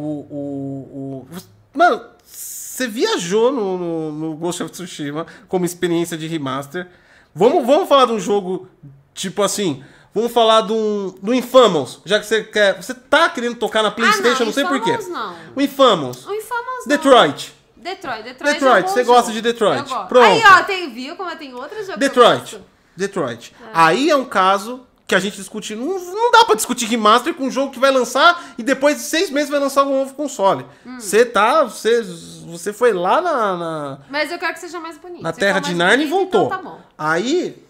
O. 0.00 0.26
o, 0.30 1.26
o... 1.26 1.28
Mano, 1.74 2.04
você 2.22 2.86
viajou 2.86 3.50
no, 3.50 3.76
no, 3.76 4.12
no 4.12 4.36
Ghost 4.36 4.62
of 4.62 4.70
Tsushima 4.70 5.26
como 5.48 5.64
experiência 5.64 6.16
de 6.16 6.26
remaster. 6.26 6.88
Vamos, 7.34 7.66
vamos 7.66 7.88
falar 7.88 8.06
de 8.06 8.12
um 8.12 8.20
jogo 8.20 8.68
tipo 9.12 9.42
assim. 9.42 9.82
Vamos 10.14 10.32
falar 10.32 10.62
do, 10.62 11.12
do 11.22 11.34
Infamous, 11.34 12.00
já 12.04 12.18
que 12.18 12.26
você 12.26 12.42
quer. 12.42 12.80
Você 12.80 12.94
tá 12.94 13.28
querendo 13.28 13.56
tocar 13.56 13.82
na 13.82 13.90
PlayStation, 13.90 14.28
Ah, 14.28 14.38
não, 14.40 14.46
não 14.46 14.52
sei 14.52 14.64
porquê. 14.64 14.96
Não. 15.08 15.36
O 15.54 15.60
Infamous. 15.60 16.26
O 16.26 16.32
Infamous 16.32 16.86
não. 16.86 16.88
Detroit. 16.88 17.54
Detroit. 17.76 18.22
Detroit, 18.22 18.52
Detroit, 18.52 18.84
é 18.84 18.88
você 18.88 19.04
gosta 19.04 19.22
jogo. 19.30 19.34
de 19.34 19.42
Detroit. 19.42 19.88
Pronto. 20.08 20.18
Aí, 20.18 20.42
ó, 20.44 20.62
tem, 20.64 20.92
viu 20.92 21.14
como 21.16 21.34
tem 21.36 21.54
outros 21.54 21.86
jogos 21.86 21.86
que 21.86 21.92
eu 21.92 21.98
Detroit. 21.98 22.60
Detroit. 22.96 23.54
Aí 23.72 24.10
é 24.10 24.16
um 24.16 24.24
caso 24.24 24.86
que 25.08 25.14
a 25.14 25.18
gente 25.18 25.36
discute. 25.38 25.74
Não, 25.74 25.98
não 25.98 26.30
dá 26.30 26.44
pra 26.44 26.54
discutir 26.54 26.84
remaster 26.84 27.34
com 27.34 27.44
um 27.44 27.50
jogo 27.50 27.72
que 27.72 27.78
vai 27.80 27.90
lançar 27.90 28.54
e 28.58 28.62
depois 28.62 28.98
de 28.98 29.02
seis 29.02 29.30
meses 29.30 29.48
vai 29.48 29.58
lançar 29.58 29.84
um 29.84 29.90
novo 30.00 30.14
console. 30.14 30.66
Hum. 30.84 31.00
Você 31.00 31.24
tá. 31.24 31.64
Você, 31.64 32.02
você 32.02 32.74
foi 32.74 32.92
lá 32.92 33.22
na, 33.22 33.56
na, 33.56 34.00
Mas 34.10 34.30
eu 34.30 34.38
quero 34.38 34.52
que 34.52 34.60
seja 34.60 34.78
mais 34.78 34.98
bonito. 34.98 35.22
na 35.22 35.32
terra 35.32 35.60
de 35.60 35.74
Narnia 35.74 36.06
e 36.06 36.10
voltou. 36.10 36.46
Então 36.46 36.62
tá. 36.62 36.78
Aí. 36.98 37.66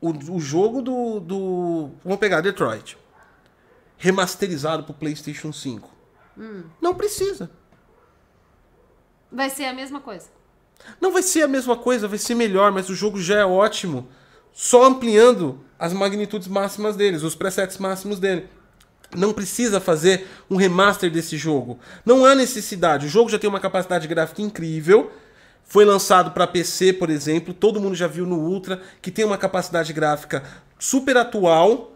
O, 0.00 0.10
o 0.34 0.40
jogo 0.40 0.82
do, 0.82 1.20
do. 1.20 1.90
Vamos 2.02 2.18
pegar 2.18 2.40
Detroit. 2.40 2.98
Remasterizado 3.96 4.82
pro 4.82 4.92
PlayStation 4.92 5.52
5. 5.52 5.88
Hum. 6.36 6.64
Não 6.80 6.92
precisa. 6.92 7.48
Vai 9.30 9.48
ser 9.48 9.66
a 9.66 9.72
mesma 9.72 10.00
coisa. 10.00 10.28
Não 11.00 11.12
vai 11.12 11.22
ser 11.22 11.42
a 11.42 11.48
mesma 11.48 11.76
coisa, 11.76 12.08
vai 12.08 12.18
ser 12.18 12.34
melhor, 12.34 12.72
mas 12.72 12.90
o 12.90 12.96
jogo 12.96 13.20
já 13.20 13.38
é 13.38 13.44
ótimo. 13.44 14.08
Só 14.52 14.84
ampliando 14.84 15.60
as 15.78 15.92
magnitudes 15.92 16.48
máximas 16.48 16.94
deles, 16.94 17.22
os 17.22 17.34
presets 17.34 17.78
máximos 17.78 18.18
dele. 18.18 18.46
Não 19.14 19.32
precisa 19.32 19.80
fazer 19.80 20.26
um 20.48 20.56
remaster 20.56 21.10
desse 21.10 21.36
jogo. 21.36 21.78
Não 22.04 22.24
há 22.24 22.34
necessidade. 22.34 23.06
O 23.06 23.10
jogo 23.10 23.28
já 23.28 23.38
tem 23.38 23.48
uma 23.48 23.60
capacidade 23.60 24.08
gráfica 24.08 24.40
incrível. 24.40 25.10
Foi 25.64 25.84
lançado 25.84 26.30
para 26.30 26.46
PC, 26.46 26.94
por 26.94 27.10
exemplo. 27.10 27.52
Todo 27.52 27.80
mundo 27.80 27.94
já 27.94 28.06
viu 28.06 28.24
no 28.24 28.38
Ultra 28.38 28.80
que 29.02 29.10
tem 29.10 29.24
uma 29.24 29.36
capacidade 29.36 29.92
gráfica 29.92 30.42
super 30.78 31.16
atual. 31.16 31.90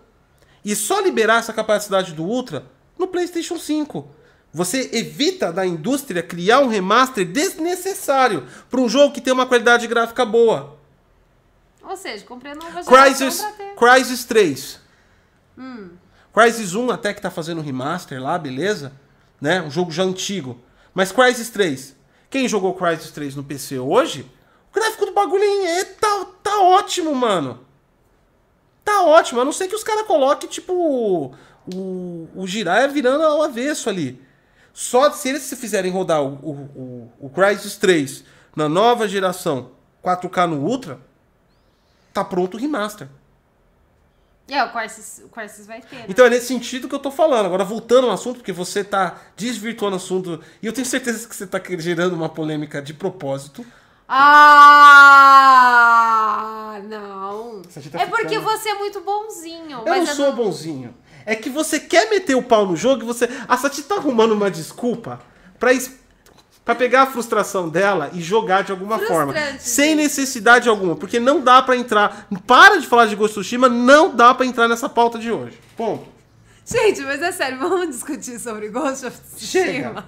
e 0.65 0.75
só 0.75 1.01
liberar 1.01 1.39
essa 1.39 1.53
capacidade 1.53 2.13
do 2.13 2.25
Ultra 2.25 2.65
no 2.99 3.07
PlayStation 3.07 3.57
5. 3.57 4.09
Você 4.53 4.91
evita 4.93 5.53
da 5.53 5.65
indústria 5.65 6.23
criar 6.23 6.61
um 6.61 6.67
remaster 6.67 7.25
desnecessário 7.25 8.45
para 8.69 8.81
um 8.81 8.89
jogo 8.89 9.15
que 9.15 9.21
tem 9.21 9.33
uma 9.33 9.47
qualidade 9.47 9.87
gráfica 9.87 10.25
boa. 10.25 10.76
Ou 11.87 11.97
seja, 11.97 12.25
comprei 12.25 12.53
a 12.53 12.55
nova 12.57 12.83
Crysis, 12.83 13.41
pra 13.41 13.51
ter. 13.53 13.75
Crysis 13.77 14.25
3. 14.25 14.81
Hum. 15.57 15.91
Crysis 16.35 16.75
1 16.75 16.91
até 16.91 17.15
que 17.15 17.23
tá 17.23 17.31
fazendo 17.31 17.61
remaster 17.61 18.21
lá, 18.21 18.37
beleza? 18.37 18.93
Né? 19.41 19.63
Um 19.63 19.71
jogo 19.71 19.93
já 19.93 20.03
antigo. 20.03 20.61
Mas 20.93 21.13
Crysis 21.13 21.49
3. 21.51 21.95
Quem 22.29 22.49
jogou 22.49 22.75
Crysis 22.75 23.11
3 23.13 23.37
no 23.37 23.45
PC 23.45 23.79
hoje, 23.79 24.31
o 24.71 24.75
gráfico 24.75 25.07
do 25.07 25.13
bagulho 25.13 25.45
é, 25.45 25.85
tá, 25.85 26.27
tá 26.43 26.61
ótimo, 26.61 27.15
mano. 27.15 27.65
Tá 28.85 29.03
ótimo. 29.03 29.41
A 29.41 29.45
não 29.45 29.53
ser 29.53 29.69
que 29.69 29.77
os 29.77 29.85
caras 29.85 30.07
coloquem, 30.07 30.49
tipo, 30.49 30.73
o, 31.73 32.29
o, 32.35 32.47
Jiraiya 32.47 32.89
virando 32.89 33.23
ao 33.23 33.43
avesso 33.43 33.89
ali. 33.89 34.21
Só 34.73 35.11
se 35.13 35.29
eles 35.29 35.43
se 35.43 35.55
fizerem 35.55 35.93
rodar 35.93 36.23
o, 36.23 36.35
o, 36.43 36.51
o, 36.51 37.27
o 37.27 37.31
Crysis 37.31 37.77
3 37.77 38.25
na 38.57 38.69
nova 38.69 39.07
geração 39.07 39.71
4K 40.05 40.47
no 40.49 40.63
Ultra, 40.63 41.01
tá 42.17 42.25
pronto 42.25 42.57
o 42.57 42.61
remaster. 42.61 43.09
É, 44.49 44.63
o 44.63 44.73
Crisis, 44.73 45.23
o 45.25 45.29
Crisis 45.29 45.67
vai 45.67 45.81
ter. 45.81 45.97
Né? 45.97 46.05
Então 46.09 46.25
é 46.25 46.31
nesse 46.31 46.47
sentido 46.47 46.89
que 46.89 46.95
eu 46.95 46.99
tô 47.01 47.11
falando. 47.11 47.47
Agora, 47.47 47.65
voltando 47.65 48.07
ao 48.07 48.13
assunto, 48.13 48.37
porque 48.37 48.53
você 48.53 48.83
tá 48.85 49.17
desvirtuando 49.37 49.97
o 49.97 49.99
assunto, 49.99 50.41
e 50.63 50.67
eu 50.67 50.73
tenho 50.73 50.87
certeza 50.87 51.29
que 51.29 51.35
você 51.35 51.47
tá 51.47 51.61
gerando 51.79 52.15
uma 52.15 52.29
polêmica 52.29 52.81
de 52.81 52.95
propósito. 52.95 53.67
Ah, 55.07 56.81
não. 56.85 57.63
Tá 57.63 57.81
é 58.01 58.07
porque 58.07 58.39
você 58.39 58.69
é 58.69 58.75
muito 58.75 59.01
bonzinho. 59.01 59.79
Eu 59.81 59.85
mas 59.85 60.09
não 60.09 60.15
sou 60.15 60.33
bonzinho. 60.33 60.95
É 61.25 61.35
que 61.35 61.51
você 61.51 61.81
quer 61.81 62.09
meter 62.09 62.37
o 62.37 62.43
pau 62.43 62.65
no 62.67 62.77
jogo 62.77 63.03
e 63.03 63.07
você. 63.07 63.29
A 63.49 63.57
Sati 63.57 63.83
tá 63.83 63.97
arrumando 63.97 64.31
uma 64.33 64.49
desculpa 64.51 65.21
pra, 65.59 65.73
es- 65.73 65.99
pra 66.67 66.75
pegar 66.75 67.03
a 67.03 67.07
frustração 67.07 67.69
dela 67.69 68.11
e 68.13 68.21
jogar 68.21 68.65
de 68.65 68.73
alguma 68.73 68.99
forma. 68.99 69.33
Frustrante, 69.33 69.63
Sem 69.63 69.91
gente. 69.91 70.03
necessidade 70.03 70.69
alguma. 70.69 70.97
Porque 70.97 71.21
não 71.21 71.41
dá 71.41 71.63
pra 71.63 71.77
entrar. 71.77 72.27
Para 72.45 72.79
de 72.81 72.87
falar 72.89 73.07
de 73.07 73.15
Ghost 73.15 73.39
of 73.39 73.45
Tsushima, 73.49 73.69
não 73.69 74.15
dá 74.15 74.35
pra 74.35 74.45
entrar 74.45 74.67
nessa 74.67 74.89
pauta 74.89 75.17
de 75.17 75.31
hoje. 75.31 75.59
Ponto. 75.77 76.09
Gente, 76.67 77.01
mas 77.03 77.23
é 77.23 77.31
sério, 77.31 77.59
vamos 77.61 77.89
discutir 77.91 78.41
sobre 78.41 78.69
Ghost 78.69 79.07
of 79.07 79.17
Tsushima. 79.17 79.63
Chega. 79.65 80.05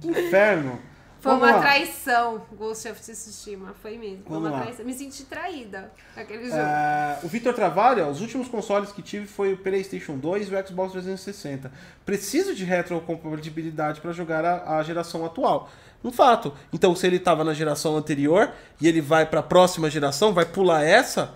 Que 0.00 0.08
inferno. 0.08 0.80
Foi 1.20 1.32
Vamos 1.32 1.48
uma 1.48 1.56
lá. 1.56 1.60
traição, 1.62 2.42
Ghost 2.56 2.88
of 2.88 3.00
Tsushima. 3.00 3.74
Foi 3.82 3.98
mesmo. 3.98 4.22
Foi 4.22 4.32
Vamos 4.34 4.48
uma 4.48 4.56
lá. 4.56 4.62
traição. 4.62 4.86
Me 4.86 4.94
senti 4.94 5.24
traída 5.24 5.90
naquele 6.16 6.44
jogo. 6.44 6.56
É, 6.56 7.18
o 7.24 7.28
Vitor 7.28 7.52
trabalha, 7.52 8.06
os 8.06 8.20
últimos 8.20 8.46
consoles 8.48 8.92
que 8.92 9.02
tive 9.02 9.26
foi 9.26 9.52
o 9.52 9.56
PlayStation 9.56 10.16
2 10.16 10.48
e 10.48 10.54
o 10.54 10.66
Xbox 10.66 10.92
360. 10.92 11.72
Preciso 12.06 12.54
de 12.54 12.64
retrocompatibilidade 12.64 14.00
para 14.00 14.12
jogar 14.12 14.44
a, 14.44 14.78
a 14.78 14.82
geração 14.84 15.26
atual. 15.26 15.68
Um 16.04 16.12
fato. 16.12 16.52
Então, 16.72 16.94
se 16.94 17.06
ele 17.06 17.16
estava 17.16 17.42
na 17.44 17.52
geração 17.52 17.96
anterior 17.96 18.52
e 18.80 18.86
ele 18.86 19.00
vai 19.00 19.26
para 19.26 19.40
a 19.40 19.42
próxima 19.42 19.90
geração, 19.90 20.32
vai 20.32 20.44
pular 20.44 20.84
essa, 20.84 21.34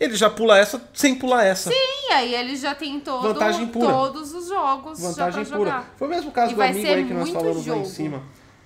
ele 0.00 0.16
já 0.16 0.30
pula 0.30 0.58
essa 0.58 0.80
sem 0.94 1.14
pular 1.14 1.44
essa. 1.44 1.70
E 1.72 2.12
aí 2.12 2.34
ele 2.34 2.56
já 2.56 2.74
tem 2.74 2.98
todo, 3.00 3.22
Vantagem 3.22 3.66
pura. 3.66 3.86
todos 3.92 4.32
os 4.32 4.48
jogos 4.48 4.98
Vantagem 5.00 5.44
já 5.44 5.56
pura. 5.56 5.70
jogar. 5.70 5.94
Foi 5.96 6.08
o 6.08 6.10
mesmo 6.10 6.30
caso 6.30 6.52
E 6.52 6.54
do 6.54 6.62
amigo 6.62 6.86
aí 6.86 7.04
que 7.06 7.12
nós 7.14 7.28
falamos 7.30 7.66
lá 7.66 7.74
em 7.76 7.78
jogo. 7.80 7.86
cima. 7.86 8.22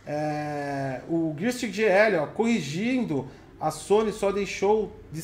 É, 0.07 1.01
o 1.09 1.35
Gearstick 1.39 1.73
GL, 1.73 2.17
ó, 2.21 2.27
corrigindo, 2.27 3.29
a 3.61 3.71
Sony 3.71 4.13
só 4.13 4.31
deixou 4.33 4.93
de, 5.11 5.23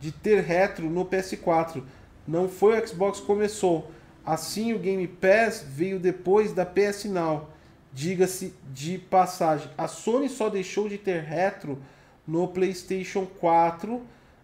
de 0.00 0.12
ter 0.12 0.42
retro 0.42 0.88
no 0.88 1.04
PS4. 1.04 1.82
Não 2.26 2.48
foi 2.48 2.80
o 2.80 2.86
Xbox 2.88 3.20
que 3.20 3.26
começou. 3.26 3.90
Assim, 4.24 4.72
o 4.72 4.78
Game 4.78 5.06
Pass 5.06 5.64
veio 5.66 5.98
depois 5.98 6.52
da 6.52 6.64
PS 6.64 7.04
Now. 7.06 7.50
Diga-se 7.94 8.52
de 8.72 8.98
passagem. 8.98 9.70
A 9.78 9.86
Sony 9.86 10.28
só 10.28 10.48
deixou 10.50 10.88
de 10.88 10.98
ter 10.98 11.22
retro 11.22 11.78
no 12.26 12.48
PlayStation 12.48 13.24
4. 13.24 14.02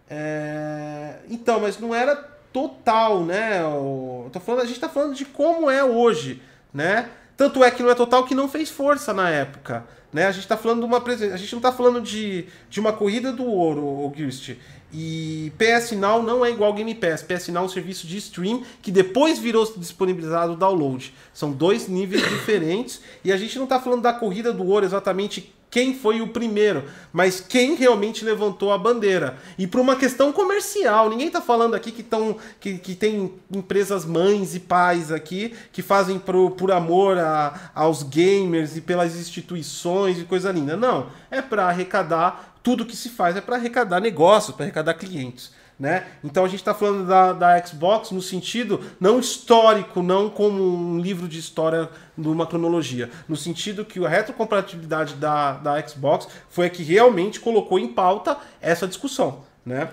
é, 0.08 1.16
Então, 1.28 1.60
mas 1.60 1.78
não 1.78 1.92
era 1.94 2.14
total, 2.52 3.24
né? 3.24 3.60
Eu 3.60 4.30
tô 4.32 4.38
falando, 4.40 4.62
a 4.62 4.66
gente 4.66 4.78
tá 4.78 4.88
falando 4.88 5.14
de 5.14 5.24
como 5.24 5.68
é 5.68 5.82
hoje, 5.84 6.40
né? 6.72 7.10
Tanto 7.36 7.64
é 7.64 7.70
que 7.70 7.82
não 7.82 7.90
é 7.90 7.94
total 7.94 8.24
que 8.24 8.34
não 8.34 8.48
fez 8.48 8.70
força 8.70 9.12
na 9.12 9.28
época. 9.30 9.84
Né? 10.12 10.26
A 10.26 10.32
gente 10.32 10.46
tá 10.48 10.56
falando 10.56 10.80
de 10.80 10.86
uma 10.86 11.00
presen- 11.00 11.32
A 11.32 11.36
gente 11.36 11.52
não 11.54 11.60
tá 11.62 11.70
falando 11.72 12.00
de, 12.00 12.46
de 12.68 12.80
uma 12.80 12.92
corrida 12.92 13.32
do 13.32 13.44
ouro, 13.44 13.80
o 13.82 14.12
Girst. 14.16 14.52
E 14.92 15.52
PS 15.56 15.92
Now 15.92 16.20
não 16.20 16.44
é 16.44 16.50
igual 16.50 16.72
Game 16.74 16.92
Pass. 16.96 17.22
PS 17.22 17.48
Now 17.48 17.62
é 17.62 17.66
um 17.66 17.68
serviço 17.68 18.06
de 18.08 18.16
stream 18.16 18.62
que 18.82 18.90
depois 18.90 19.38
virou 19.38 19.64
disponibilizado 19.76 20.54
o 20.54 20.56
download. 20.56 21.14
São 21.32 21.52
dois 21.52 21.86
níveis 21.86 22.22
diferentes. 22.28 23.00
E 23.24 23.30
a 23.32 23.36
gente 23.36 23.56
não 23.58 23.66
tá 23.68 23.78
falando 23.78 24.02
da 24.02 24.12
corrida 24.12 24.52
do 24.52 24.66
ouro 24.66 24.84
exatamente 24.84 25.54
quem 25.70 25.94
foi 25.94 26.20
o 26.20 26.28
primeiro, 26.28 26.84
mas 27.12 27.40
quem 27.40 27.76
realmente 27.76 28.24
levantou 28.24 28.72
a 28.72 28.78
bandeira. 28.78 29.38
E 29.56 29.66
por 29.66 29.80
uma 29.80 29.94
questão 29.94 30.32
comercial, 30.32 31.08
ninguém 31.08 31.30
tá 31.30 31.40
falando 31.40 31.74
aqui 31.74 31.92
que, 31.92 32.02
tão, 32.02 32.36
que, 32.58 32.76
que 32.78 32.94
tem 32.96 33.32
empresas 33.54 34.04
mães 34.04 34.54
e 34.54 34.60
pais 34.60 35.12
aqui 35.12 35.54
que 35.72 35.80
fazem 35.80 36.18
por, 36.18 36.50
por 36.52 36.72
amor 36.72 37.16
a, 37.18 37.70
aos 37.74 38.02
gamers 38.02 38.76
e 38.76 38.80
pelas 38.80 39.14
instituições 39.14 40.18
e 40.18 40.24
coisa 40.24 40.50
linda. 40.50 40.76
Não, 40.76 41.06
é 41.30 41.40
para 41.40 41.66
arrecadar, 41.66 42.56
tudo 42.62 42.84
que 42.84 42.96
se 42.96 43.08
faz 43.08 43.36
é 43.36 43.40
para 43.40 43.56
arrecadar 43.56 44.00
negócios, 44.00 44.54
para 44.56 44.64
arrecadar 44.64 44.94
clientes. 44.94 45.52
Né? 45.80 46.06
Então 46.22 46.44
a 46.44 46.48
gente 46.48 46.60
está 46.60 46.74
falando 46.74 47.06
da, 47.06 47.32
da 47.32 47.66
Xbox 47.66 48.10
no 48.10 48.20
sentido 48.20 48.84
não 49.00 49.18
histórico, 49.18 50.02
não 50.02 50.28
como 50.28 50.62
um 50.62 51.00
livro 51.00 51.26
de 51.26 51.38
história 51.38 51.88
numa 52.14 52.46
cronologia, 52.46 53.10
no 53.26 53.34
sentido 53.34 53.82
que 53.82 54.04
a 54.04 54.08
retrocompatibilidade 54.08 55.14
da, 55.14 55.54
da 55.54 55.88
Xbox 55.88 56.28
foi 56.50 56.66
a 56.66 56.70
que 56.70 56.82
realmente 56.82 57.40
colocou 57.40 57.78
em 57.78 57.88
pauta 57.88 58.36
essa 58.60 58.86
discussão. 58.86 59.42
Né? 59.64 59.88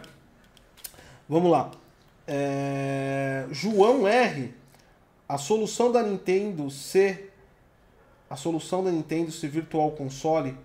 Vamos 1.29 1.49
lá. 1.49 1.71
É, 2.27 3.45
João 3.51 4.05
R. 4.05 4.53
A 5.29 5.38
solução 5.38 5.89
da 5.89 6.03
Nintendo 6.03 6.69
ser 6.69 7.33
a 8.29 8.35
solução 8.35 8.83
da 8.83 8.91
Nintendo 8.91 9.31
ser 9.31 9.47
Virtual 9.47 9.91
Console 9.91 10.57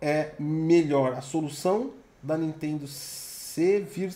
é 0.00 0.32
melhor. 0.38 1.12
A 1.12 1.20
solução 1.20 1.92
da 2.20 2.36
Nintendo 2.36 2.86
ser 2.88 3.84
vir, 3.84 4.12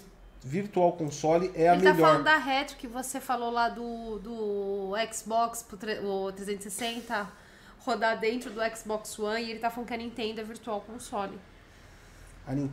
Virtual 0.47 0.93
Console 0.93 1.51
é 1.55 1.71
a 1.71 1.75
Ele 1.75 1.83
tá 1.83 1.95
melhor. 1.95 2.07
falando 2.09 2.25
da 2.25 2.37
retro 2.37 2.77
que 2.77 2.87
você 2.87 3.19
falou 3.19 3.51
lá 3.51 3.71
do, 3.71 4.19
do 4.19 4.93
Xbox 5.11 5.63
pro 5.63 5.77
tre- 5.79 6.01
o 6.01 6.31
360 6.31 7.27
rodar 7.79 8.21
dentro 8.21 8.51
do 8.51 8.61
Xbox 8.77 9.19
One 9.19 9.43
e 9.43 9.51
ele 9.53 9.59
tá 9.59 9.71
falando 9.71 9.89
que 9.89 9.95
a 9.95 9.97
Nintendo 9.97 10.41
é 10.43 10.45
Virtual 10.45 10.81
Console. 10.83 11.39
A 12.47 12.53
Nin- 12.53 12.71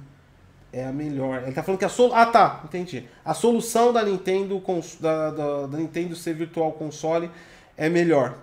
é 0.73 0.85
a 0.85 0.91
melhor. 0.91 1.43
Ele 1.43 1.53
tá 1.53 1.63
falando 1.63 1.79
que 1.79 1.85
a 1.85 1.89
solução. 1.89 2.17
Ah, 2.17 2.25
tá, 2.25 2.61
entendi. 2.65 3.07
A 3.23 3.33
solução 3.33 3.93
da 3.93 4.03
Nintendo 4.03 4.59
cons- 4.59 4.97
da, 4.99 5.31
da, 5.31 5.67
da 5.67 5.77
Nintendo 5.77 6.13
ser 6.15 6.33
Virtual 6.33 6.73
Console 6.73 7.31
é 7.77 7.87
melhor. 7.87 8.37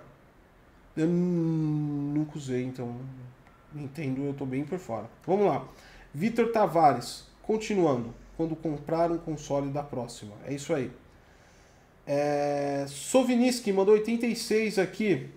Eu 0.97 1.07
nunca 1.07 2.35
usei, 2.37 2.63
então. 2.63 2.95
Nintendo 3.71 4.23
eu 4.23 4.33
tô 4.33 4.43
bem 4.45 4.63
por 4.65 4.79
fora. 4.79 5.05
Vamos 5.25 5.45
lá. 5.45 5.63
Vitor 6.13 6.51
Tavares, 6.51 7.25
continuando. 7.43 8.11
Quando 8.39 8.55
comprar 8.55 9.11
um 9.11 9.17
console 9.17 9.69
da 9.69 9.83
próxima. 9.83 10.31
É 10.47 10.53
isso 10.53 10.73
aí. 10.73 10.89
É, 12.07 12.85
Soviniski 12.87 13.73
mandou 13.73 13.95
86 13.95 14.79
aqui. 14.79 15.29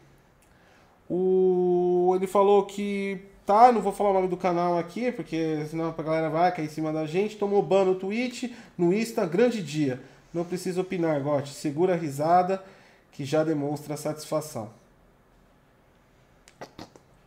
O, 1.11 2.13
ele 2.15 2.29
falou 2.29 2.65
que 2.65 3.21
tá, 3.45 3.73
não 3.73 3.81
vou 3.81 3.91
falar 3.91 4.11
o 4.11 4.15
nome 4.15 4.29
do 4.29 4.37
canal 4.37 4.79
aqui, 4.79 5.11
porque 5.11 5.67
senão 5.69 5.93
a 5.99 6.01
galera 6.01 6.31
vai 6.31 6.55
cair 6.55 6.67
em 6.67 6.69
cima 6.69 6.93
da 6.93 7.05
gente. 7.05 7.37
Tomou 7.37 7.61
ban 7.61 7.87
no 7.87 7.97
Twitch, 7.97 8.53
no 8.79 8.95
Insta, 8.95 9.27
grande 9.27 9.61
dia. 9.61 10.01
Não 10.33 10.45
precisa 10.45 10.81
opinar, 10.81 11.21
Gotti. 11.21 11.51
Segura 11.51 11.95
a 11.95 11.97
risada 11.97 12.63
que 13.11 13.25
já 13.25 13.43
demonstra 13.43 13.97
satisfação. 13.97 14.71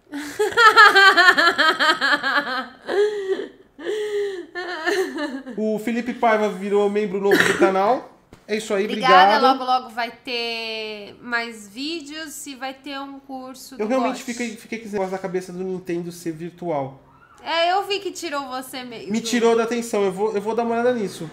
O 5.57 5.77
Felipe 5.79 6.13
Paiva 6.13 6.49
virou 6.49 6.89
membro 6.89 7.19
novo 7.19 7.37
do 7.37 7.57
canal. 7.57 8.11
É 8.47 8.57
isso 8.57 8.73
aí, 8.75 8.85
Obrigada, 8.85 9.37
obrigado. 9.37 9.41
logo 9.59 9.63
logo 9.63 9.89
vai 9.95 10.11
ter 10.11 11.17
mais 11.21 11.67
vídeos 11.67 12.45
e 12.45 12.53
vai 12.55 12.75
ter 12.75 12.99
um 12.99 13.19
curso 13.19 13.75
Eu 13.79 13.87
realmente 13.87 14.21
fiquei, 14.23 14.55
fiquei 14.55 14.77
com 14.77 14.85
esse 14.85 14.93
negócio 14.93 15.11
na 15.13 15.17
cabeça 15.17 15.51
do 15.51 15.63
Nintendo 15.63 16.11
ser 16.11 16.31
virtual. 16.31 17.01
É, 17.43 17.71
eu 17.73 17.87
vi 17.87 17.99
que 17.99 18.11
tirou 18.11 18.47
você 18.47 18.83
mesmo. 18.83 19.11
Me 19.11 19.19
tirou 19.19 19.55
da 19.55 19.63
atenção, 19.63 20.03
eu 20.03 20.11
vou, 20.11 20.33
eu 20.35 20.41
vou 20.41 20.53
dar 20.55 20.63
uma 20.63 20.73
olhada 20.75 20.93
nisso. 20.93 21.27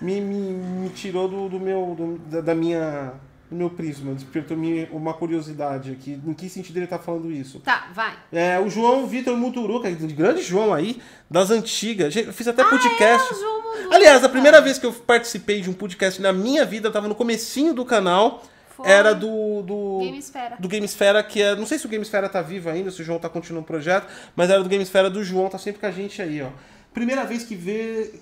Me, 0.00 0.20
me, 0.20 0.52
me 0.52 0.88
tirou 0.90 1.28
do, 1.28 1.48
do 1.48 1.58
meu. 1.60 1.94
do- 1.96 2.18
da, 2.18 2.40
da 2.40 2.54
minha. 2.54 3.12
Meu 3.50 3.70
prisma. 3.70 4.14
Despertou 4.14 4.56
minha, 4.56 4.88
uma 4.92 5.14
curiosidade 5.14 5.90
aqui. 5.92 6.20
Em 6.26 6.34
que 6.34 6.48
sentido 6.48 6.76
ele 6.76 6.86
tá 6.86 6.98
falando 6.98 7.30
isso? 7.32 7.60
Tá, 7.60 7.88
vai. 7.94 8.14
É, 8.32 8.58
o 8.58 8.68
João 8.70 9.06
Vitor 9.06 9.36
Muturuca, 9.36 9.90
grande 9.90 10.42
João 10.42 10.72
aí, 10.72 11.00
das 11.30 11.50
antigas. 11.50 12.14
Eu 12.14 12.32
fiz 12.32 12.46
até 12.48 12.62
É, 12.62 12.64
podcast. 12.64 13.34
o 13.34 13.36
João. 13.38 13.60
Aliás, 13.92 14.22
a 14.22 14.28
primeira 14.28 14.60
vez 14.60 14.78
que 14.78 14.86
eu 14.86 14.92
participei 14.92 15.60
de 15.60 15.70
um 15.70 15.72
podcast 15.72 16.20
na 16.20 16.32
minha 16.32 16.64
vida, 16.64 16.88
eu 16.88 16.92
tava 16.92 17.08
no 17.08 17.14
comecinho 17.14 17.72
do 17.74 17.84
canal, 17.84 18.42
Foi. 18.76 18.88
era 18.88 19.14
do... 19.14 19.62
do... 19.62 20.00
Gamesfera. 20.04 20.56
do 20.58 20.68
Gamesfera, 20.68 21.22
que 21.22 21.42
é. 21.42 21.56
Não 21.56 21.66
sei 21.66 21.78
se 21.78 21.86
o 21.86 21.88
Gamesfera 21.88 22.28
tá 22.28 22.42
vivo 22.42 22.68
ainda, 22.68 22.90
se 22.90 23.00
o 23.00 23.04
João 23.04 23.18
tá 23.18 23.28
continuando 23.28 23.64
o 23.64 23.66
projeto, 23.66 24.06
mas 24.36 24.50
era 24.50 24.62
do 24.62 24.68
Gamesfera 24.68 25.08
do 25.10 25.24
João, 25.24 25.48
tá 25.48 25.58
sempre 25.58 25.80
com 25.80 25.86
a 25.86 25.90
gente 25.90 26.20
aí, 26.22 26.42
ó. 26.42 26.48
Primeira 26.92 27.24
vez 27.24 27.44
que 27.44 27.54
vê. 27.54 28.12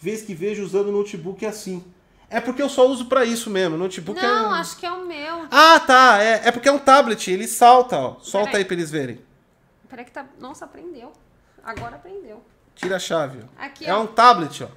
Vez 0.00 0.22
que 0.22 0.34
vejo 0.34 0.62
usando 0.62 0.92
notebook 0.92 1.46
assim. 1.46 1.82
É 2.36 2.40
porque 2.40 2.60
eu 2.62 2.68
só 2.68 2.86
uso 2.86 3.06
pra 3.06 3.24
isso 3.24 3.48
mesmo. 3.50 3.76
Notebook 3.76 4.20
Não, 4.20 4.54
é. 4.54 4.58
acho 4.60 4.76
que 4.76 4.84
é 4.86 4.90
o 4.92 5.04
meu. 5.06 5.46
Ah, 5.50 5.78
tá. 5.80 6.22
É, 6.22 6.48
é 6.48 6.52
porque 6.52 6.68
é 6.68 6.72
um 6.72 6.78
tablet, 6.78 7.30
ele 7.30 7.46
salta, 7.46 7.98
ó. 7.98 8.16
Solta 8.20 8.46
Peraí. 8.48 8.62
aí 8.62 8.64
pra 8.64 8.74
eles 8.74 8.90
verem. 8.90 9.24
Peraí 9.88 10.04
que 10.04 10.10
tá. 10.10 10.26
Nossa, 10.38 10.64
aprendeu. 10.64 11.12
Agora 11.62 11.96
aprendeu. 11.96 12.42
Tira 12.74 12.96
a 12.96 12.98
chave, 12.98 13.40
ó. 13.42 13.62
Aqui, 13.64 13.86
É 13.86 13.94
ó. 13.94 14.00
um 14.02 14.06
tablet, 14.06 14.64
ó. 14.64 14.68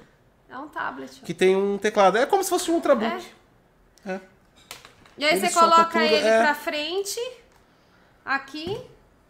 É 0.48 0.56
um 0.58 0.68
tablet. 0.68 1.18
ó. 1.22 1.26
Que 1.26 1.34
tem 1.34 1.56
um 1.56 1.76
teclado. 1.78 2.16
É 2.16 2.24
como 2.26 2.42
se 2.44 2.48
fosse 2.50 2.70
um 2.70 2.74
ultrabook. 2.74 3.26
É. 4.06 4.20
E 5.18 5.24
aí 5.24 5.32
Ele 5.36 5.40
você 5.48 5.52
coloca 5.52 6.02
ele 6.02 6.14
é. 6.14 6.40
pra 6.42 6.54
frente, 6.54 7.20
aqui, 8.24 8.80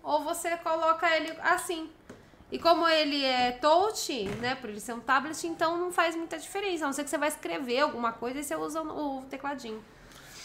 ou 0.03 0.23
você 0.23 0.57
coloca 0.59 1.09
ele 1.17 1.33
assim. 1.43 1.91
E 2.51 2.59
como 2.59 2.89
ele 2.89 3.23
é 3.25 3.53
touch, 3.53 4.25
né, 4.41 4.55
por 4.55 4.71
ele 4.71 4.81
ser 4.81 4.95
um 4.95 5.01
tablet, 5.01 5.47
então 5.47 5.77
não 5.77 5.93
faz 5.93 6.17
muita 6.17 6.39
diferença. 6.39 6.85
A 6.85 6.87
não 6.87 6.93
ser 6.95 7.05
que 7.05 7.11
você 7.11 7.19
vai 7.19 7.29
escrever 7.29 7.81
alguma 7.81 8.13
coisa 8.13 8.41
e 8.41 8.43
você 8.45 8.57
usa 8.57 8.81
o 8.83 9.23
tecladinho. 9.29 9.83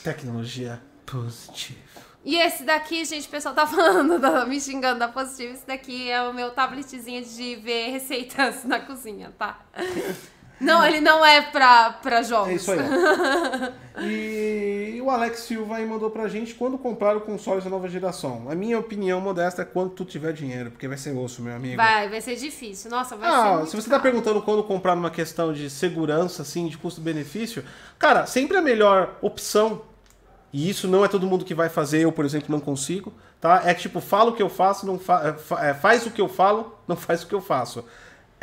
Tecnologia 0.04 0.82
positiva. 1.06 1.78
E 2.26 2.36
esse 2.38 2.64
daqui, 2.64 3.04
gente, 3.06 3.28
o 3.28 3.32
pessoal 3.32 3.54
tá 3.56 3.66
falando, 3.68 4.20
da- 4.20 4.46
me 4.46 4.60
xingando 4.60 5.00
da 5.00 5.08
Positivo. 5.08 5.54
Esse 5.54 5.66
daqui 5.66 6.10
é 6.10 6.22
o 6.24 6.34
meu 6.34 6.52
tabletzinho 6.52 7.24
de 7.24 7.56
ver 7.56 7.92
receitas 7.92 8.64
na 8.68 8.80
cozinha, 8.82 9.34
tá? 9.38 9.60
Não, 10.60 10.86
ele 10.86 11.02
não 11.02 11.26
é 11.26 11.42
pra, 11.42 11.92
pra 11.94 12.22
jogos. 12.22 12.50
É 12.50 12.54
isso 12.56 12.72
aí. 12.72 12.80
e 14.02 14.73
o 15.04 15.10
Alex 15.10 15.42
Silva 15.42 15.76
aí 15.76 15.86
mandou 15.86 16.10
pra 16.10 16.28
gente 16.28 16.54
quando 16.56 16.78
comprar 16.78 17.16
o 17.18 17.22
console 17.22 17.62
da 17.62 17.70
nova 17.70 17.88
geração. 17.88 18.46
A 18.50 18.56
minha 18.56 18.80
opinião 18.80 19.20
modesta 19.22 19.62
é 19.62 19.66
quando 19.66 19.92
tu 19.92 20.06
tiver 20.06 20.34
dinheiro, 20.34 20.72
porque 20.72 20.88
vai 20.88 20.98
ser 20.98 21.16
osso, 21.16 21.42
meu 21.42 21.56
amigo. 21.56 21.78
Vai, 21.78 22.10
vai 22.10 22.22
ser 22.22 22.36
difícil. 22.36 22.90
Nossa, 22.90 23.16
vai 23.16 23.30
ser 23.30 23.36
Ah, 23.38 23.54
muito 23.58 23.70
se 23.70 23.76
você 23.76 23.84
tá 23.90 23.92
caro. 24.00 24.04
perguntando 24.04 24.42
quando 24.42 24.64
comprar 24.64 24.96
numa 24.96 25.12
questão 25.12 25.52
de 25.54 25.70
segurança, 25.70 26.42
assim, 26.42 26.68
de 26.68 26.78
custo-benefício, 26.78 27.64
cara, 28.00 28.26
sempre 28.26 28.58
a 28.58 28.62
melhor 28.62 29.18
opção, 29.22 29.82
e 30.52 30.70
isso 30.70 30.88
não 30.88 31.04
é 31.04 31.08
todo 31.08 31.26
mundo 31.28 31.44
que 31.46 31.54
vai 31.56 31.70
fazer, 31.70 32.00
eu, 32.02 32.12
por 32.12 32.26
exemplo, 32.26 32.48
não 32.50 32.60
consigo, 32.60 33.12
tá? 33.42 33.64
É 33.66 33.74
tipo, 33.74 34.00
fala 34.00 34.30
o 34.32 34.34
que 34.34 34.42
eu 34.44 34.50
faço, 34.50 34.86
não 34.86 35.00
fa 35.00 35.36
é, 35.62 35.70
é, 35.70 35.74
faz 35.74 36.06
o 36.06 36.12
que 36.12 36.22
eu 36.22 36.30
falo, 36.30 36.78
não 36.88 36.96
faz 36.96 37.24
o 37.24 37.28
que 37.28 37.34
eu 37.36 37.42
faço. 37.42 37.84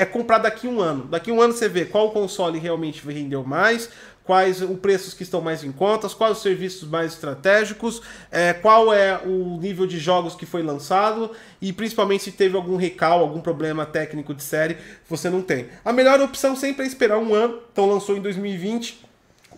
É 0.01 0.07
comprar 0.07 0.39
daqui 0.39 0.67
um 0.67 0.81
ano. 0.81 1.05
Daqui 1.05 1.31
um 1.31 1.43
ano 1.43 1.53
você 1.53 1.69
vê 1.69 1.85
qual 1.85 2.11
console 2.11 2.59
realmente 2.59 3.07
rendeu 3.07 3.45
mais, 3.45 3.91
quais 4.25 4.63
os 4.63 4.79
preços 4.79 5.13
que 5.13 5.23
estão 5.23 5.43
mais 5.43 5.63
em 5.63 5.71
contas, 5.71 6.15
quais 6.15 6.39
os 6.39 6.43
serviços 6.43 6.89
mais 6.89 7.13
estratégicos, 7.13 8.01
é, 8.33 8.55
qual 8.55 8.95
é 8.95 9.21
o 9.27 9.59
nível 9.61 9.87
de 9.87 9.99
jogos 9.99 10.35
que 10.35 10.47
foi 10.47 10.63
lançado 10.63 11.33
e 11.61 11.71
principalmente 11.71 12.25
se 12.25 12.33
teve 12.33 12.57
algum 12.57 12.77
recal, 12.77 13.21
algum 13.21 13.43
problema 13.43 13.85
técnico 13.85 14.33
de 14.33 14.43
série, 14.43 14.79
você 15.07 15.29
não 15.29 15.43
tem. 15.43 15.67
A 15.85 15.93
melhor 15.93 16.19
opção 16.23 16.57
sempre 16.57 16.85
é 16.85 16.89
esperar 16.89 17.19
um 17.19 17.35
ano. 17.35 17.59
Então 17.71 17.85
lançou 17.85 18.17
em 18.17 18.23
2020, 18.23 19.05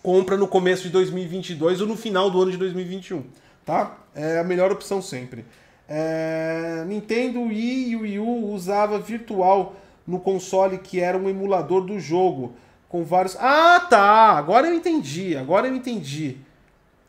compra 0.02 0.36
no 0.36 0.48
começo 0.48 0.82
de 0.82 0.88
2022 0.88 1.82
ou 1.82 1.86
no 1.86 1.96
final 1.96 2.28
do 2.28 2.42
ano 2.42 2.50
de 2.50 2.56
2021, 2.56 3.22
tá? 3.64 3.96
É 4.12 4.40
a 4.40 4.44
melhor 4.44 4.72
opção 4.72 5.00
sempre. 5.00 5.44
É, 5.88 6.84
Nintendo 6.88 7.42
Wii 7.42 7.90
e 7.90 7.96
Wii 7.96 8.18
U 8.18 8.46
usava 8.52 8.98
virtual 8.98 9.76
no 10.06 10.20
console 10.20 10.78
que 10.78 11.00
era 11.00 11.16
um 11.16 11.28
emulador 11.28 11.82
do 11.82 11.98
jogo 11.98 12.54
com 12.88 13.04
vários. 13.04 13.36
Ah, 13.40 13.86
tá. 13.88 14.32
Agora 14.32 14.68
eu 14.68 14.74
entendi. 14.74 15.36
Agora 15.36 15.66
eu 15.66 15.74
entendi. 15.74 16.36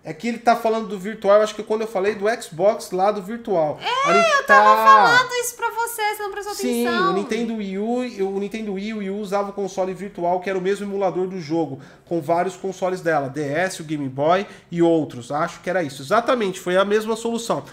É 0.05 0.13
que 0.13 0.27
ele 0.27 0.37
tá 0.37 0.55
falando 0.55 0.87
do 0.87 0.99
virtual. 0.99 1.41
Acho 1.41 1.55
que 1.55 1.63
quando 1.63 1.81
eu 1.81 1.87
falei 1.87 2.13
do 2.15 2.25
Xbox 2.41 2.91
lá 2.91 3.09
do 3.09 3.21
virtual. 3.21 3.79
É, 3.81 4.39
eu 4.39 4.45
tava 4.45 4.83
falando 4.83 5.31
isso 5.41 5.55
pra 5.55 5.69
você, 5.69 6.01
você 6.15 6.23
não 6.23 6.31
prestou 6.31 6.55
Sim, 6.55 6.87
atenção. 6.87 7.11
o 7.11 7.13
Nintendo 7.13 7.55
Wii 7.55 7.77
U, 7.77 8.35
o 8.35 8.39
Nintendo 8.39 8.73
Wii 8.73 8.93
o 8.93 8.97
Wii 8.97 9.09
U 9.11 9.17
usava 9.19 9.51
o 9.51 9.53
console 9.53 9.93
virtual 9.93 10.41
que 10.41 10.49
era 10.49 10.59
o 10.59 10.61
mesmo 10.61 10.85
emulador 10.85 11.27
do 11.27 11.39
jogo, 11.39 11.79
com 12.05 12.21
vários 12.21 12.57
consoles 12.57 12.99
dela, 12.99 13.29
DS, 13.29 13.79
o 13.79 13.83
Game 13.85 14.07
Boy 14.09 14.45
e 14.69 14.81
outros. 14.81 15.31
Acho 15.31 15.61
que 15.61 15.69
era 15.69 15.81
isso. 15.81 16.01
Exatamente, 16.01 16.59
foi 16.59 16.75
a 16.75 16.83
mesma 16.83 17.15
solução. 17.15 17.63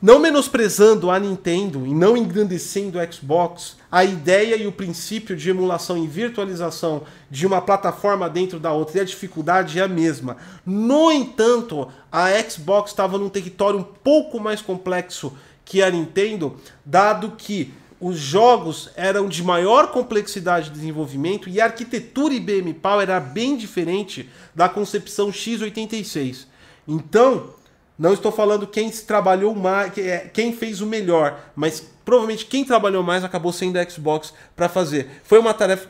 Não 0.00 0.20
menosprezando 0.20 1.10
a 1.10 1.18
Nintendo 1.18 1.84
e 1.84 1.92
não 1.92 2.16
engrandecendo 2.16 3.00
o 3.00 3.12
Xbox, 3.12 3.76
a 3.90 4.04
ideia 4.04 4.54
e 4.54 4.64
o 4.64 4.70
princípio 4.70 5.36
de 5.36 5.50
emulação 5.50 5.98
e 5.98 6.06
virtualização 6.06 7.02
de 7.28 7.44
uma 7.44 7.60
plataforma 7.60 8.30
dentro 8.30 8.60
da 8.60 8.72
outra 8.72 8.98
e 8.98 9.00
a 9.00 9.04
dificuldade 9.04 9.80
é 9.80 9.82
a 9.82 9.88
mesma. 9.88 10.36
No 10.64 11.10
entanto, 11.10 11.88
a 12.12 12.28
Xbox 12.48 12.92
estava 12.92 13.18
num 13.18 13.28
território 13.28 13.80
um 13.80 13.82
pouco 13.82 14.38
mais 14.38 14.62
complexo 14.62 15.36
que 15.64 15.82
a 15.82 15.90
Nintendo, 15.90 16.54
dado 16.84 17.32
que 17.32 17.74
os 18.00 18.16
jogos 18.16 18.90
eram 18.94 19.28
de 19.28 19.42
maior 19.42 19.88
complexidade 19.90 20.68
de 20.68 20.76
desenvolvimento 20.76 21.48
e 21.48 21.60
a 21.60 21.64
arquitetura 21.64 22.34
IBM 22.34 22.72
Power 22.74 23.02
era 23.02 23.18
bem 23.18 23.56
diferente 23.56 24.28
da 24.54 24.68
concepção 24.68 25.30
x86. 25.30 26.46
Então, 26.86 27.57
não 27.98 28.12
estou 28.12 28.30
falando 28.30 28.66
quem 28.66 28.90
trabalhou 28.90 29.54
mais, 29.54 29.96
é- 29.98 30.30
quem 30.32 30.52
fez 30.52 30.80
o 30.80 30.86
melhor, 30.86 31.40
mas 31.56 31.80
provavelmente 32.04 32.46
quem 32.46 32.64
trabalhou 32.64 33.02
mais 33.02 33.24
acabou 33.24 33.52
sendo 33.52 33.76
a 33.76 33.90
Xbox 33.90 34.32
para 34.54 34.68
fazer. 34.68 35.20
Foi 35.24 35.38
uma 35.38 35.52
tarefa. 35.52 35.88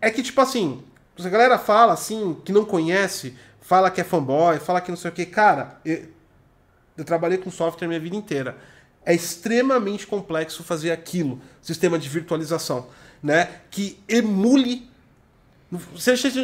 É 0.00 0.10
que, 0.10 0.22
tipo 0.22 0.40
assim, 0.40 0.82
a 1.18 1.28
galera 1.28 1.58
fala 1.58 1.92
assim, 1.92 2.36
que 2.44 2.50
não 2.50 2.64
conhece, 2.64 3.36
fala 3.60 3.90
que 3.90 4.00
é 4.00 4.04
fanboy, 4.04 4.58
fala 4.58 4.80
que 4.80 4.90
não 4.90 4.96
sei 4.96 5.10
o 5.10 5.14
que. 5.14 5.26
Cara, 5.26 5.78
eu, 5.84 6.08
eu 6.96 7.04
trabalhei 7.04 7.38
com 7.38 7.50
software 7.50 7.86
minha 7.86 8.00
vida 8.00 8.16
inteira. 8.16 8.56
É 9.04 9.14
extremamente 9.14 10.06
complexo 10.06 10.62
fazer 10.64 10.92
aquilo, 10.92 11.40
sistema 11.60 11.98
de 11.98 12.08
virtualização, 12.08 12.86
né? 13.22 13.60
Que 13.70 14.00
emule. 14.08 14.88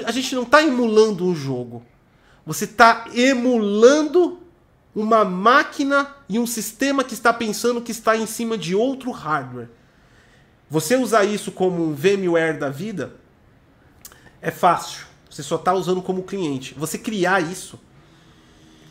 A 0.07 0.13
gente 0.13 0.35
não 0.35 0.43
está 0.43 0.63
emulando 0.63 1.25
um 1.25 1.35
jogo. 1.35 1.83
Você 2.45 2.65
está 2.65 3.07
emulando 3.15 4.41
uma 4.99 5.25
máquina 5.25 6.13
e 6.29 6.41
um 6.41 6.47
sistema 6.47 7.05
que 7.05 7.15
está 7.15 7.33
pensando 7.33 7.81
que 7.81 7.93
está 7.93 8.17
em 8.17 8.27
cima 8.27 8.59
de 8.59 8.75
outro 8.75 9.13
hardware. 9.13 9.69
Você 10.69 10.97
usar 10.97 11.23
isso 11.23 11.53
como 11.53 11.85
um 11.85 11.95
VMware 11.95 12.59
da 12.59 12.69
vida 12.69 13.15
é 14.43 14.51
fácil. 14.51 15.07
Você 15.31 15.41
só 15.41 15.55
está 15.55 15.73
usando 15.73 16.03
como 16.03 16.25
cliente. 16.25 16.75
Você 16.75 16.99
criar 16.99 17.41
isso 17.41 17.79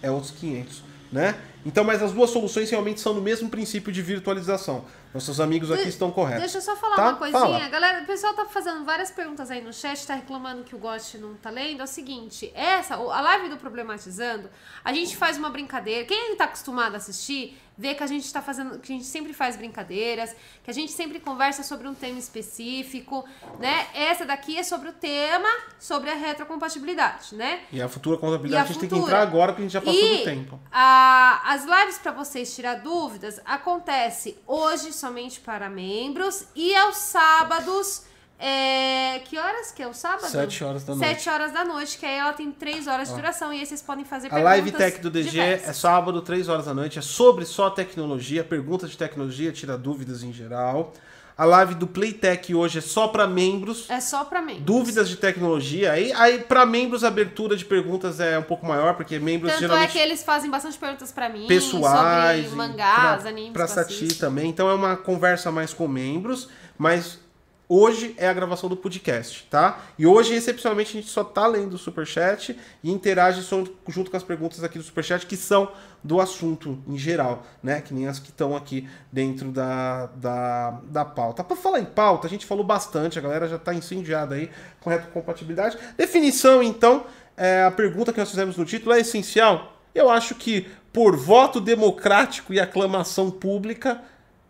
é 0.01 0.09
outros 0.09 0.31
500, 0.31 0.81
né? 1.11 1.35
Então, 1.65 1.83
mas 1.83 2.01
as 2.01 2.13
duas 2.13 2.29
soluções 2.29 2.69
realmente 2.69 3.01
são 3.01 3.13
no 3.13 3.21
mesmo 3.21 3.49
princípio 3.49 3.91
de 3.91 4.01
virtualização. 4.01 4.85
Nossos 5.17 5.39
amigos 5.39 5.71
aqui 5.71 5.89
estão 5.89 6.11
corretos. 6.11 6.43
Deixa 6.43 6.57
eu 6.59 6.61
só 6.61 6.75
falar 6.75 6.95
Tá? 6.95 7.09
uma 7.09 7.15
coisinha. 7.15 7.41
Fala. 7.41 7.67
Galera, 7.69 8.03
o 8.03 8.05
pessoal 8.05 8.33
tá 8.35 8.45
fazendo 8.45 8.85
várias 8.85 9.09
perguntas 9.09 9.49
aí 9.49 9.61
no 9.61 9.73
chat, 9.73 10.05
tá 10.05 10.13
reclamando 10.13 10.63
que 10.63 10.75
o 10.75 10.77
Ghost 10.77 11.17
não 11.17 11.33
tá 11.35 11.49
lendo. 11.49 11.81
É 11.81 11.83
o 11.83 11.87
seguinte, 11.87 12.51
essa, 12.53 12.95
a 12.95 13.21
live 13.21 13.49
do 13.49 13.57
Problematizando, 13.57 14.47
a 14.83 14.93
gente 14.93 15.17
faz 15.17 15.37
uma 15.37 15.49
brincadeira. 15.49 16.05
Quem 16.05 16.35
tá 16.35 16.43
acostumado 16.43 16.93
a 16.93 16.97
assistir, 16.97 17.59
vê 17.77 17.93
que 17.93 18.01
a 18.03 18.07
gente 18.07 18.31
tá 18.33 18.41
fazendo, 18.41 18.79
que 18.79 18.91
a 18.91 18.95
gente 18.95 19.05
sempre 19.07 19.33
faz 19.33 19.55
brincadeiras, 19.55 20.35
que 20.63 20.71
a 20.71 20.73
gente 20.73 20.91
sempre 20.91 21.19
conversa 21.19 21.61
sobre 21.61 21.87
um 21.87 21.93
tema 21.93 22.17
específico, 22.17 23.23
né? 23.59 23.87
Essa 23.93 24.25
daqui 24.25 24.57
é 24.57 24.63
sobre 24.63 24.89
o 24.89 24.93
tema, 24.93 25.47
sobre 25.79 26.09
a 26.09 26.15
retrocompatibilidade, 26.15 27.35
né? 27.35 27.61
E 27.71 27.81
a 27.81 27.87
futura 27.87 28.17
contabilidade 28.17 28.61
a 28.61 28.63
a 28.63 28.67
gente 28.67 28.79
tem 28.79 28.89
que 28.89 28.95
futura? 28.95 29.13
entrar 29.17 29.21
agora 29.27 29.51
porque 29.53 29.61
a 29.61 29.65
gente 29.65 29.73
já 29.73 29.81
passou 29.81 29.93
E 30.01 30.17
do 30.17 30.23
tempo. 30.23 30.59
a- 30.71 31.41
as 31.53 31.63
lives 31.65 31.97
para 31.99 32.11
vocês 32.11 32.53
tirar 32.55 32.75
dúvidas 32.75 33.39
acontece 33.45 34.37
hoje 34.47 34.91
somente 34.91 35.39
para 35.39 35.69
membros 35.69 36.45
e 36.55 36.75
aos 36.75 36.97
sábados. 36.97 38.06
É, 38.39 39.19
que 39.25 39.37
horas 39.37 39.71
que 39.71 39.81
é 39.81 39.87
o 39.87 39.93
sábado? 39.93 40.27
Sete 40.27 40.63
horas 40.63 40.83
da 40.83 40.93
noite. 40.95 41.07
Sete 41.09 41.29
horas 41.29 41.51
da 41.51 41.65
noite, 41.65 41.97
que 41.97 42.05
aí 42.05 42.17
ela 42.17 42.33
tem 42.33 42.51
três 42.51 42.85
horas 42.87 43.09
de 43.09 43.15
duração 43.15 43.51
e 43.51 43.59
aí 43.59 43.65
vocês 43.65 43.81
podem 43.81 44.05
fazer 44.05 44.31
A 44.33 44.37
Live 44.37 44.71
Tech 44.71 44.99
do 45.01 45.09
DG 45.09 45.39
é 45.39 45.53
diversas. 45.55 45.77
sábado, 45.77 46.21
3 46.21 46.47
horas 46.47 46.65
da 46.65 46.73
noite. 46.73 46.99
É 46.99 47.01
sobre 47.01 47.45
só 47.45 47.69
tecnologia, 47.69 48.43
perguntas 48.43 48.91
de 48.91 48.97
tecnologia, 48.97 49.51
tira 49.51 49.77
dúvidas 49.77 50.21
em 50.23 50.31
geral. 50.31 50.93
A 51.35 51.45
live 51.45 51.75
do 51.75 51.85
Playtech 51.85 52.55
hoje 52.55 52.79
é 52.79 52.81
só 52.81 53.07
para 53.09 53.27
membros. 53.27 53.87
É 53.91 53.99
só 53.99 54.25
para 54.25 54.41
membros. 54.41 54.65
Dúvidas 54.65 55.07
de 55.07 55.17
tecnologia. 55.17 55.91
Aí, 55.91 56.11
aí 56.13 56.39
para 56.39 56.65
membros, 56.65 57.03
a 57.03 57.09
abertura 57.09 57.55
de 57.55 57.63
perguntas 57.63 58.19
é 58.19 58.39
um 58.39 58.43
pouco 58.43 58.65
maior, 58.65 58.95
porque 58.95 59.19
membros 59.19 59.51
Tanto 59.51 59.63
é 59.65 59.67
geralmente 59.67 59.91
que 59.91 59.99
eles 59.99 60.23
fazem 60.23 60.49
bastante 60.49 60.79
perguntas 60.79 61.11
para 61.11 61.29
mim 61.29 61.45
pessoais. 61.45 62.43
sobre 62.45 62.57
mangás, 62.57 63.21
pra- 63.21 63.29
animes. 63.29 63.51
Pra 63.53 63.67
Sati 63.67 64.15
também. 64.15 64.49
Então 64.49 64.67
é 64.67 64.73
uma 64.73 64.97
conversa 64.97 65.51
mais 65.51 65.73
com 65.75 65.87
membros, 65.87 66.49
mas 66.75 67.19
Hoje 67.69 68.15
é 68.17 68.29
a 68.29 68.33
gravação 68.33 68.69
do 68.69 68.77
podcast, 68.77 69.45
tá? 69.49 69.81
E 69.99 70.07
hoje, 70.07 70.33
excepcionalmente, 70.33 70.91
a 70.97 71.01
gente 71.01 71.11
só 71.11 71.21
tá 71.21 71.45
lendo 71.45 71.73
o 71.73 71.77
superchat 71.77 72.57
e 72.81 72.89
interage 72.89 73.45
junto 73.89 74.09
com 74.09 74.15
as 74.15 74.23
perguntas 74.23 74.63
aqui 74.63 74.77
do 74.77 74.83
superchat, 74.85 75.25
que 75.25 75.35
são 75.35 75.69
do 76.01 76.21
assunto 76.21 76.81
em 76.87 76.97
geral, 76.97 77.45
né? 77.61 77.81
Que 77.81 77.93
nem 77.93 78.07
as 78.07 78.19
que 78.19 78.29
estão 78.29 78.55
aqui 78.55 78.87
dentro 79.11 79.51
da, 79.51 80.05
da, 80.15 80.79
da 80.85 81.03
pauta. 81.03 81.43
Para 81.43 81.57
falar 81.57 81.81
em 81.81 81.85
pauta, 81.85 82.25
a 82.25 82.29
gente 82.29 82.45
falou 82.45 82.63
bastante, 82.63 83.19
a 83.19 83.21
galera 83.21 83.49
já 83.49 83.59
tá 83.59 83.73
incendiada 83.73 84.35
aí 84.35 84.49
com 84.79 84.89
retrocompatibilidade. 84.89 85.77
Definição, 85.97 86.63
então, 86.63 87.05
é, 87.35 87.65
a 87.65 87.71
pergunta 87.71 88.13
que 88.13 88.19
nós 88.19 88.29
fizemos 88.29 88.55
no 88.55 88.63
título 88.63 88.93
é 88.93 89.01
essencial? 89.01 89.73
Eu 89.93 90.09
acho 90.09 90.35
que 90.35 90.69
por 90.93 91.17
voto 91.17 91.59
democrático 91.59 92.53
e 92.53 92.61
aclamação 92.61 93.29
pública 93.29 94.01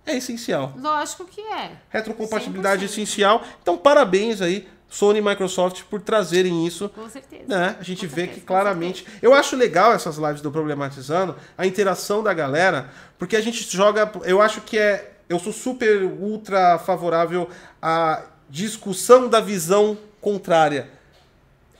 é 0.08 0.18
essencial. 0.18 0.74
Lógico 0.78 1.26
que 1.26 1.42
é. 1.42 1.72
Retrocompatibilidade 1.90 2.86
100%. 2.86 2.90
essencial. 2.90 3.44
Então, 3.62 3.78
parabéns 3.78 4.42
aí, 4.42 4.68
Sony 4.90 5.20
e 5.20 5.22
Microsoft, 5.22 5.84
por 5.90 6.02
trazerem 6.02 6.66
isso. 6.66 6.90
Com 6.90 7.10
certeza. 7.10 7.44
Né? 7.48 7.76
A 7.80 7.84
gente 7.84 8.08
Com 8.08 8.16
vê 8.16 8.22
certeza, 8.22 8.40
que 8.40 8.46
claramente. 8.46 9.06
Eu 9.22 9.34
acho 9.34 9.56
legal 9.56 9.92
essas 9.92 10.18
lives 10.18 10.42
do 10.42 10.50
Problematizando, 10.50 11.36
a 11.58 11.68
interação 11.68 12.24
da 12.24 12.34
galera, 12.34 12.90
porque 13.20 13.36
a 13.36 13.42
gente 13.42 13.70
joga. 13.70 14.10
Eu 14.24 14.42
acho 14.42 14.62
que 14.62 14.78
é. 14.78 15.14
Eu 15.30 15.40
sou 15.40 15.52
super 15.52 16.04
ultra 16.04 16.80
favorável 16.80 17.50
à 17.82 18.24
discussão 18.50 19.28
da 19.28 19.42
visão 19.42 19.98
contrária. 20.22 20.90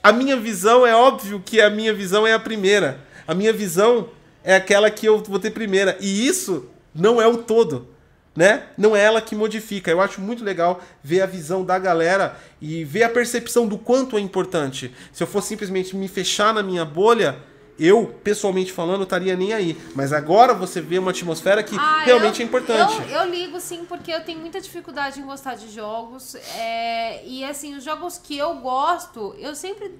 A 0.02 0.12
minha 0.12 0.36
visão 0.36 0.86
é 0.86 0.94
óbvio 0.94 1.40
que 1.40 1.58
a 1.58 1.70
minha 1.70 1.94
visão 1.94 2.26
é 2.26 2.34
a 2.34 2.38
primeira. 2.38 3.00
A 3.26 3.34
minha 3.34 3.52
visão 3.52 4.10
é 4.44 4.54
aquela 4.54 4.90
que 4.90 5.06
eu 5.06 5.22
vou 5.22 5.38
ter 5.38 5.50
primeira. 5.50 5.96
E 5.98 6.26
isso 6.26 6.68
não 6.94 7.20
é 7.22 7.26
o 7.26 7.38
todo 7.38 7.88
né? 8.36 8.64
Não 8.76 8.94
é 8.94 9.02
ela 9.02 9.20
que 9.20 9.34
modifica. 9.34 9.90
Eu 9.90 10.00
acho 10.00 10.20
muito 10.20 10.44
legal 10.44 10.80
ver 11.02 11.20
a 11.22 11.26
visão 11.26 11.64
da 11.64 11.78
galera 11.78 12.36
e 12.60 12.84
ver 12.84 13.02
a 13.04 13.08
percepção 13.08 13.66
do 13.66 13.76
quanto 13.78 14.16
é 14.16 14.20
importante. 14.20 14.94
Se 15.12 15.22
eu 15.22 15.26
fosse 15.26 15.48
simplesmente 15.48 15.96
me 15.96 16.06
fechar 16.08 16.54
na 16.54 16.62
minha 16.62 16.84
bolha, 16.84 17.38
eu, 17.78 18.06
pessoalmente 18.24 18.72
falando, 18.72 19.04
estaria 19.04 19.36
nem 19.36 19.52
aí. 19.52 19.76
Mas 19.94 20.12
agora 20.12 20.52
você 20.54 20.80
vê 20.80 20.98
uma 20.98 21.10
atmosfera 21.12 21.62
que 21.62 21.76
Ah, 21.78 22.02
realmente 22.04 22.40
eu- 22.40 22.44
é 22.44 22.48
importante. 22.48 22.94
Eu, 23.10 23.22
eu 23.22 23.30
ligo 23.30 23.60
sim, 23.60 23.84
porque 23.88 24.10
eu 24.12 24.24
tenho 24.24 24.40
muita 24.40 24.60
dificuldade 24.60 25.20
em 25.20 25.24
gostar 25.24 25.54
de 25.54 25.70
jogos. 25.72 26.34
é, 26.56 27.24
e 27.24 27.44
assim, 27.44 27.76
os 27.76 27.84
jogos 27.84 28.18
que 28.18 28.36
eu 28.36 28.54
gosto, 28.56 29.34
eu 29.38 29.54
sempre 29.54 29.96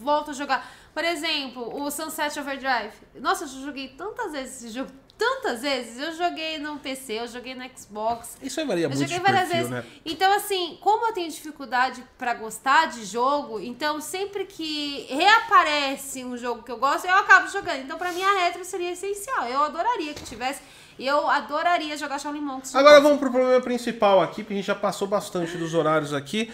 volto 0.00 0.30
a 0.30 0.34
jogar. 0.34 0.68
Por 0.92 1.04
exemplo, 1.04 1.82
o 1.82 1.90
Sunset 1.90 2.38
Overdrive. 2.38 2.92
Nossa, 3.20 3.44
eu 3.44 3.48
joguei 3.64 3.88
tantas 3.88 4.32
vezes 4.32 4.62
esse 4.64 4.74
jogo. 4.74 4.90
Tantas 5.16 5.62
vezes. 5.62 5.98
Eu 5.98 6.12
joguei 6.16 6.58
no 6.58 6.78
PC, 6.78 7.20
eu 7.20 7.28
joguei 7.28 7.54
no 7.54 7.64
Xbox. 7.76 8.36
Isso 8.42 8.58
aí 8.60 8.66
varia 8.66 8.86
Eu 8.86 8.90
muito 8.90 9.00
joguei 9.02 9.16
de 9.18 9.22
várias 9.22 9.48
perfil, 9.48 9.68
vezes. 9.68 9.84
né? 9.84 10.00
Então, 10.04 10.32
assim, 10.32 10.76
como 10.80 11.06
eu 11.06 11.12
tenho 11.12 11.30
dificuldade 11.30 12.04
pra 12.18 12.34
gostar 12.34 12.86
de 12.86 13.04
jogo, 13.04 13.60
então 13.60 14.00
sempre 14.00 14.44
que 14.44 15.06
reaparece 15.08 16.24
um 16.24 16.36
jogo 16.36 16.62
que 16.62 16.70
eu 16.72 16.78
gosto, 16.78 17.06
eu 17.06 17.14
acabo 17.14 17.48
jogando. 17.48 17.80
Então, 17.82 17.96
pra 17.96 18.12
mim, 18.12 18.22
a 18.22 18.44
retro 18.44 18.64
seria 18.64 18.90
essencial. 18.92 19.46
Eu 19.46 19.62
adoraria 19.62 20.12
que 20.14 20.24
tivesse. 20.24 20.60
E 20.98 21.06
eu 21.06 21.28
adoraria 21.28 21.96
jogar 21.96 22.18
Shaolin 22.18 22.40
Monks. 22.40 22.74
Agora 22.74 23.00
vamos 23.00 23.18
pro 23.18 23.30
problema 23.30 23.60
principal 23.60 24.20
aqui, 24.20 24.42
porque 24.42 24.54
a 24.54 24.56
gente 24.56 24.66
já 24.66 24.74
passou 24.76 25.08
bastante 25.08 25.56
dos 25.56 25.74
horários 25.74 26.12
aqui. 26.12 26.52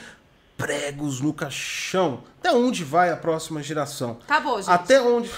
Pregos 0.57 1.21
no 1.21 1.33
caixão. 1.33 2.23
Até 2.39 2.53
onde 2.53 2.85
vai 2.85 3.11
a 3.11 3.17
próxima 3.17 3.63
geração? 3.63 4.19
Acabou, 4.25 4.57
gente. 4.61 4.71
Até 4.71 5.01
onde. 5.01 5.31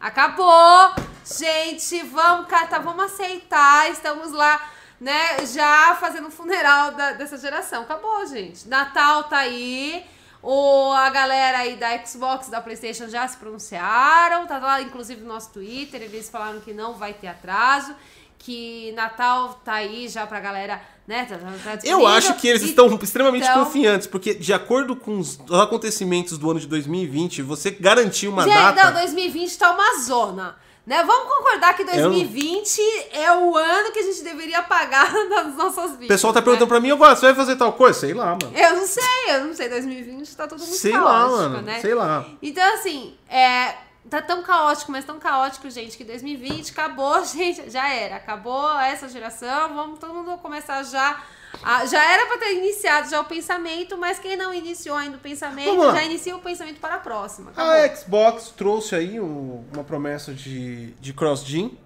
Acabou! 0.00 0.94
Gente, 1.24 2.02
vamos, 2.02 2.46
Cata, 2.48 2.78
vamos 2.78 3.06
aceitar. 3.06 3.90
Estamos 3.90 4.30
lá, 4.32 4.70
né, 5.00 5.44
já 5.46 5.96
fazendo 5.96 6.28
o 6.28 6.30
funeral 6.30 6.92
da- 6.92 7.12
dessa 7.12 7.36
geração. 7.38 7.82
Acabou, 7.82 8.24
gente. 8.26 8.68
Natal 8.68 9.24
tá 9.24 9.38
aí. 9.38 10.04
O, 10.42 10.92
a 10.92 11.10
galera 11.10 11.58
aí 11.58 11.76
da 11.76 11.98
Xbox, 12.04 12.48
da 12.48 12.60
Playstation 12.60 13.08
já 13.08 13.26
se 13.26 13.36
pronunciaram. 13.38 14.46
Tá 14.46 14.58
lá, 14.58 14.80
inclusive, 14.80 15.22
no 15.22 15.28
nosso 15.28 15.50
Twitter. 15.52 16.00
Eles 16.02 16.28
falaram 16.28 16.60
que 16.60 16.72
não 16.72 16.94
vai 16.94 17.12
ter 17.12 17.26
atraso. 17.26 17.92
Que 18.38 18.92
Natal 18.92 19.60
tá 19.64 19.74
aí 19.74 20.08
já 20.08 20.26
pra 20.26 20.38
galera, 20.40 20.80
né? 21.06 21.24
Tá, 21.28 21.36
tá- 21.36 21.76
tá 21.76 21.78
Eu 21.84 22.06
acho 22.06 22.34
que 22.34 22.46
eles 22.46 22.62
E- 22.62 22.66
estão 22.66 22.96
extremamente 23.02 23.44
então- 23.48 23.64
confiantes, 23.64 24.06
porque 24.06 24.34
de 24.34 24.52
acordo 24.52 24.94
com 24.94 25.18
os 25.18 25.38
acontecimentos 25.50 26.38
do 26.38 26.50
ano 26.50 26.60
de 26.60 26.66
2020, 26.66 27.42
você 27.42 27.70
garantiu 27.70 28.30
uma 28.30 28.44
Gente, 28.44 28.54
data. 28.54 28.84
não, 28.84 28.92
2020 29.00 29.58
tá 29.58 29.72
uma 29.72 29.98
zona. 30.00 30.56
Né? 30.86 31.02
Vamos 31.02 31.28
concordar 31.34 31.74
que 31.74 31.82
2020 31.82 32.80
é 33.10 33.32
o 33.32 33.56
ano 33.56 33.90
que 33.90 33.98
a 33.98 34.02
gente 34.04 34.22
deveria 34.22 34.62
pagar 34.62 35.10
das 35.28 35.56
nossas 35.56 35.90
vidas. 35.92 36.04
O 36.04 36.08
pessoal 36.08 36.32
tá 36.32 36.38
né? 36.38 36.44
perguntando 36.44 36.68
pra 36.68 36.78
mim, 36.78 36.92
agora 36.92 37.16
você 37.16 37.26
vai 37.26 37.34
fazer 37.34 37.56
tal 37.56 37.72
coisa? 37.72 37.98
Sei 37.98 38.14
lá, 38.14 38.26
mano. 38.40 38.52
Eu 38.56 38.76
não 38.76 38.86
sei, 38.86 39.02
eu 39.30 39.44
não 39.46 39.52
sei. 39.54 39.68
2020 39.68 40.36
tá 40.36 40.46
tudo 40.46 40.60
muito 40.60 40.76
Sei 40.76 40.92
lá, 40.92 41.26
mano. 41.28 41.62
né? 41.62 41.80
Sei 41.80 41.92
lá. 41.92 42.24
Então, 42.40 42.74
assim, 42.74 43.14
é, 43.28 43.74
tá 44.10 44.22
tão 44.22 44.42
caótico, 44.42 44.90
mas 44.92 45.04
tão 45.04 45.18
caótico, 45.18 45.68
gente, 45.70 45.96
que 45.96 46.04
2020 46.04 46.70
acabou, 46.70 47.24
gente, 47.26 47.68
já 47.70 47.88
era. 47.92 48.16
Acabou 48.16 48.78
essa 48.80 49.08
geração, 49.08 49.74
vamos 49.74 49.98
todo 49.98 50.14
mundo 50.14 50.36
começar 50.38 50.82
já. 50.84 51.22
a- 51.62 51.86
já 51.86 52.02
era 52.12 52.26
pra 52.26 52.38
ter 52.38 52.54
iniciado 52.58 53.08
já 53.08 53.20
o 53.20 53.24
pensamento, 53.24 53.96
mas 53.96 54.18
quem 54.18 54.36
não 54.36 54.52
iniciou 54.52 54.96
ainda 54.96 55.16
o 55.16 55.20
pensamento, 55.20 55.80
já 55.92 56.04
inicia 56.04 56.36
o 56.36 56.40
pensamento 56.40 56.78
para 56.80 56.96
a 56.96 56.98
próxima. 56.98 57.50
Acabou. 57.50 57.72
A 57.72 57.96
Xbox 57.96 58.52
trouxe 58.56 58.94
aí 58.94 59.18
um- 59.20 59.64
uma 59.72 59.82
promessa 59.84 60.32
de, 60.34 60.92
de 61.00 61.12
cross-gen, 61.12 61.78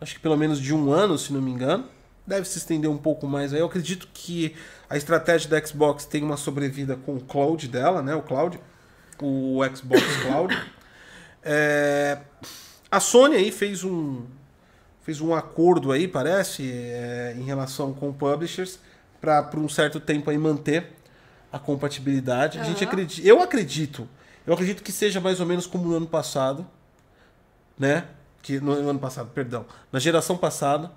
acho 0.00 0.14
que 0.14 0.20
pelo 0.20 0.36
menos 0.36 0.58
de 0.60 0.72
um 0.74 0.90
ano, 0.92 1.18
se 1.18 1.32
não 1.32 1.42
me 1.42 1.50
engano. 1.50 1.88
Deve 2.26 2.46
se 2.46 2.58
estender 2.58 2.90
um 2.90 2.98
pouco 2.98 3.26
mais 3.26 3.54
aí. 3.54 3.60
Eu 3.60 3.66
acredito 3.66 4.06
que 4.12 4.54
a 4.90 4.96
estratégia 4.98 5.48
da 5.48 5.66
Xbox 5.66 6.04
tem 6.04 6.22
uma 6.22 6.36
sobrevida 6.36 6.94
com 6.94 7.16
o 7.16 7.20
cloud 7.20 7.66
dela, 7.68 8.02
né? 8.02 8.14
O 8.14 8.20
cloud, 8.22 8.60
o 9.20 9.60
Xbox 9.74 10.02
Cloud. 10.22 10.54
É, 11.50 12.18
a 12.90 13.00
Sony 13.00 13.36
aí 13.36 13.50
fez 13.50 13.82
um 13.82 14.26
fez 15.00 15.22
um 15.22 15.34
acordo 15.34 15.90
aí, 15.90 16.06
parece, 16.06 16.70
é, 16.70 17.34
em 17.38 17.42
relação 17.42 17.94
com 17.94 18.12
publishers 18.12 18.78
para 19.18 19.42
por 19.42 19.58
um 19.58 19.66
certo 19.66 19.98
tempo 19.98 20.28
aí 20.28 20.36
manter 20.36 20.92
a 21.50 21.58
compatibilidade. 21.58 22.58
A 22.58 22.64
gente 22.64 22.84
acredita, 22.84 23.26
eu 23.26 23.40
acredito, 23.42 24.06
eu 24.46 24.52
acredito 24.52 24.82
que 24.82 24.92
seja 24.92 25.18
mais 25.18 25.40
ou 25.40 25.46
menos 25.46 25.66
como 25.66 25.88
no 25.88 25.96
ano 25.96 26.06
passado, 26.06 26.66
né? 27.78 28.04
Que 28.42 28.60
no, 28.60 28.82
no 28.82 28.90
ano 28.90 28.98
passado, 28.98 29.30
perdão, 29.34 29.64
na 29.90 29.98
geração 29.98 30.36
passada, 30.36 30.92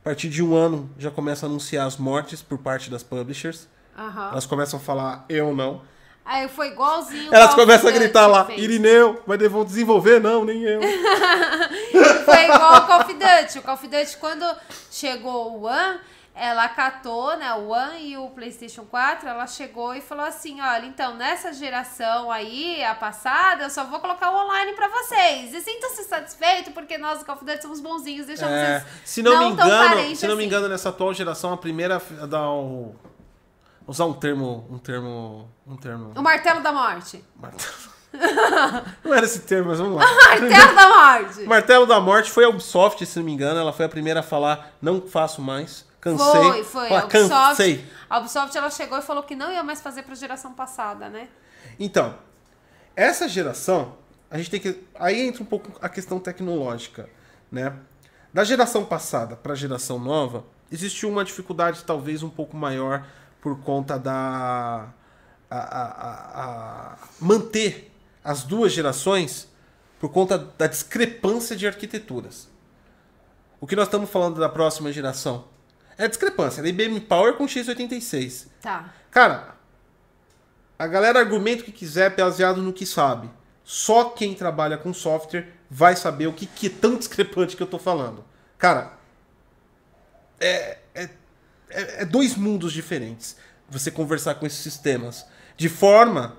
a 0.00 0.02
partir 0.02 0.28
de 0.28 0.42
um 0.42 0.56
ano 0.56 0.90
já 0.98 1.12
começa 1.12 1.46
a 1.46 1.48
anunciar 1.48 1.86
as 1.86 1.96
mortes 1.96 2.42
por 2.42 2.58
parte 2.58 2.90
das 2.90 3.04
publishers. 3.04 3.68
Aham. 3.96 4.30
Elas 4.32 4.46
começam 4.46 4.80
a 4.80 4.82
falar 4.82 5.24
eu 5.28 5.54
não. 5.54 5.82
Aí 6.30 6.46
foi 6.46 6.68
igualzinho. 6.68 7.34
Elas 7.34 7.56
começam 7.56 7.88
a 7.88 7.92
gritar 7.92 8.28
lá, 8.28 8.44
fez. 8.44 8.62
Irineu, 8.62 9.20
mas 9.26 9.50
vão 9.50 9.64
desenvolver 9.64 10.20
não, 10.20 10.44
nem 10.44 10.62
eu. 10.62 10.80
Foi 12.24 12.44
igual 12.44 12.76
o 12.76 12.86
Call 12.86 13.00
of 13.00 13.12
Duty. 13.14 13.58
O 13.58 13.62
Call 13.62 13.74
of 13.74 13.88
Duty, 13.88 14.16
quando 14.18 14.46
chegou 14.92 15.54
o 15.54 15.64
One, 15.64 15.98
ela 16.32 16.68
catou, 16.68 17.36
né, 17.36 17.52
o 17.54 17.70
One 17.70 18.12
e 18.12 18.16
o 18.16 18.28
PlayStation 18.30 18.84
4, 18.84 19.28
ela 19.28 19.44
chegou 19.48 19.92
e 19.92 20.00
falou 20.00 20.24
assim, 20.24 20.60
olha, 20.60 20.86
então, 20.86 21.16
nessa 21.16 21.52
geração 21.52 22.30
aí, 22.30 22.80
a 22.84 22.94
passada, 22.94 23.64
eu 23.64 23.70
só 23.70 23.82
vou 23.82 23.98
colocar 23.98 24.30
o 24.30 24.46
online 24.46 24.72
pra 24.74 24.86
vocês. 24.86 25.52
E 25.52 25.60
sintam-se 25.60 26.04
satisfeitos, 26.04 26.72
porque 26.72 26.96
nós 26.96 27.24
Call 27.24 27.34
of 27.34 27.44
Duty 27.44 27.60
somos 27.60 27.80
bonzinhos, 27.80 28.28
deixamos 28.28 28.54
É, 28.54 28.78
vocês 28.78 28.92
se 29.04 29.20
não, 29.20 29.32
me 29.50 29.56
tão 29.56 29.66
engano, 29.66 30.14
se 30.16 30.28
não 30.28 30.36
me 30.36 30.42
assim. 30.42 30.46
engano, 30.46 30.68
nessa 30.68 30.90
atual 30.90 31.12
geração, 31.12 31.52
a 31.52 31.56
primeira 31.56 32.00
a 32.22 32.26
dar 32.26 32.48
o. 32.52 32.94
Usar 33.90 34.04
um 34.04 34.12
termo. 34.12 34.64
Um 34.70 34.78
termo. 34.78 35.50
Um 35.66 35.76
termo. 35.76 36.12
O 36.14 36.22
Martelo 36.22 36.62
da 36.62 36.72
Morte. 36.72 37.24
Martelo. 37.34 37.90
Não 39.02 39.12
era 39.12 39.26
esse 39.26 39.40
termo, 39.40 39.70
mas 39.70 39.80
vamos 39.80 39.96
lá. 39.96 40.04
Martelo 40.30 40.74
da 40.76 40.88
Morte! 40.88 41.42
Martelo 41.44 41.86
da 41.86 42.00
Morte 42.00 42.30
foi 42.30 42.44
a 42.44 42.48
Ubisoft, 42.48 43.04
se 43.04 43.18
não 43.18 43.26
me 43.26 43.32
engano. 43.32 43.58
Ela 43.58 43.72
foi 43.72 43.86
a 43.86 43.88
primeira 43.88 44.20
a 44.20 44.22
falar: 44.22 44.76
não 44.80 45.02
faço 45.02 45.42
mais. 45.42 45.84
Cansei. 46.00 46.24
Foi, 46.30 46.62
foi. 46.62 46.88
Fala, 46.88 47.00
A 47.00 47.04
Ubisoft, 47.04 47.30
Cansei. 47.30 47.84
a 48.08 48.18
Ubisoft, 48.20 48.56
ela 48.56 48.70
chegou 48.70 48.96
e 48.96 49.02
falou 49.02 49.24
que 49.24 49.34
não 49.34 49.50
ia 49.50 49.64
mais 49.64 49.80
fazer 49.80 50.04
pra 50.04 50.14
geração 50.14 50.52
passada, 50.52 51.08
né? 51.08 51.28
Então, 51.76 52.14
essa 52.94 53.28
geração, 53.28 53.96
a 54.30 54.38
gente 54.38 54.50
tem 54.50 54.60
que. 54.60 54.84
Aí 55.00 55.20
entra 55.20 55.42
um 55.42 55.46
pouco 55.46 55.72
a 55.82 55.88
questão 55.88 56.20
tecnológica, 56.20 57.10
né? 57.50 57.74
Da 58.32 58.44
geração 58.44 58.84
passada 58.84 59.34
para 59.34 59.52
a 59.52 59.56
geração 59.56 59.98
nova, 59.98 60.44
existiu 60.70 61.08
uma 61.08 61.24
dificuldade 61.24 61.82
talvez 61.84 62.22
um 62.22 62.30
pouco 62.30 62.56
maior 62.56 63.04
por 63.40 63.60
conta 63.62 63.98
da. 63.98 64.88
A, 65.50 65.58
a- 65.58 66.42
a- 66.94 66.98
manter 67.20 67.92
as 68.22 68.44
duas 68.44 68.72
gerações 68.72 69.48
por 69.98 70.10
conta 70.10 70.38
da 70.38 70.66
discrepância 70.66 71.56
de 71.56 71.66
arquiteturas. 71.66 72.48
O 73.60 73.66
que 73.66 73.74
nós 73.76 73.86
estamos 73.88 74.08
falando 74.08 74.38
da 74.40 74.48
próxima 74.48 74.92
geração 74.92 75.46
é 75.98 76.04
a 76.04 76.08
discrepância 76.08 76.62
da 76.62 76.68
IBM 76.68 77.00
Power 77.00 77.34
com 77.34 77.46
x86. 77.46 78.46
Tá. 78.62 78.92
Cara, 79.10 79.54
a 80.78 80.86
galera 80.86 81.18
argumenta 81.18 81.62
o 81.62 81.64
que 81.64 81.72
quiser 81.72 82.14
baseado 82.16 82.62
no 82.62 82.72
que 82.72 82.86
sabe. 82.86 83.28
Só 83.64 84.04
quem 84.04 84.34
trabalha 84.34 84.78
com 84.78 84.94
software 84.94 85.48
vai 85.68 85.94
saber 85.96 86.26
o 86.26 86.32
que, 86.32 86.46
que 86.46 86.68
é 86.68 86.70
tão 86.70 86.96
discrepante 86.96 87.56
que 87.56 87.62
eu 87.62 87.66
tô 87.66 87.78
falando. 87.78 88.24
Cara, 88.56 88.92
é, 90.38 90.78
é, 91.70 92.02
é- 92.02 92.04
dois 92.04 92.36
mundos 92.36 92.72
diferentes. 92.72 93.36
você 93.68 93.90
conversar 93.90 94.34
com 94.34 94.44
esses 94.44 94.58
sistemas 94.58 95.24
de 95.56 95.68
forma 95.68 96.36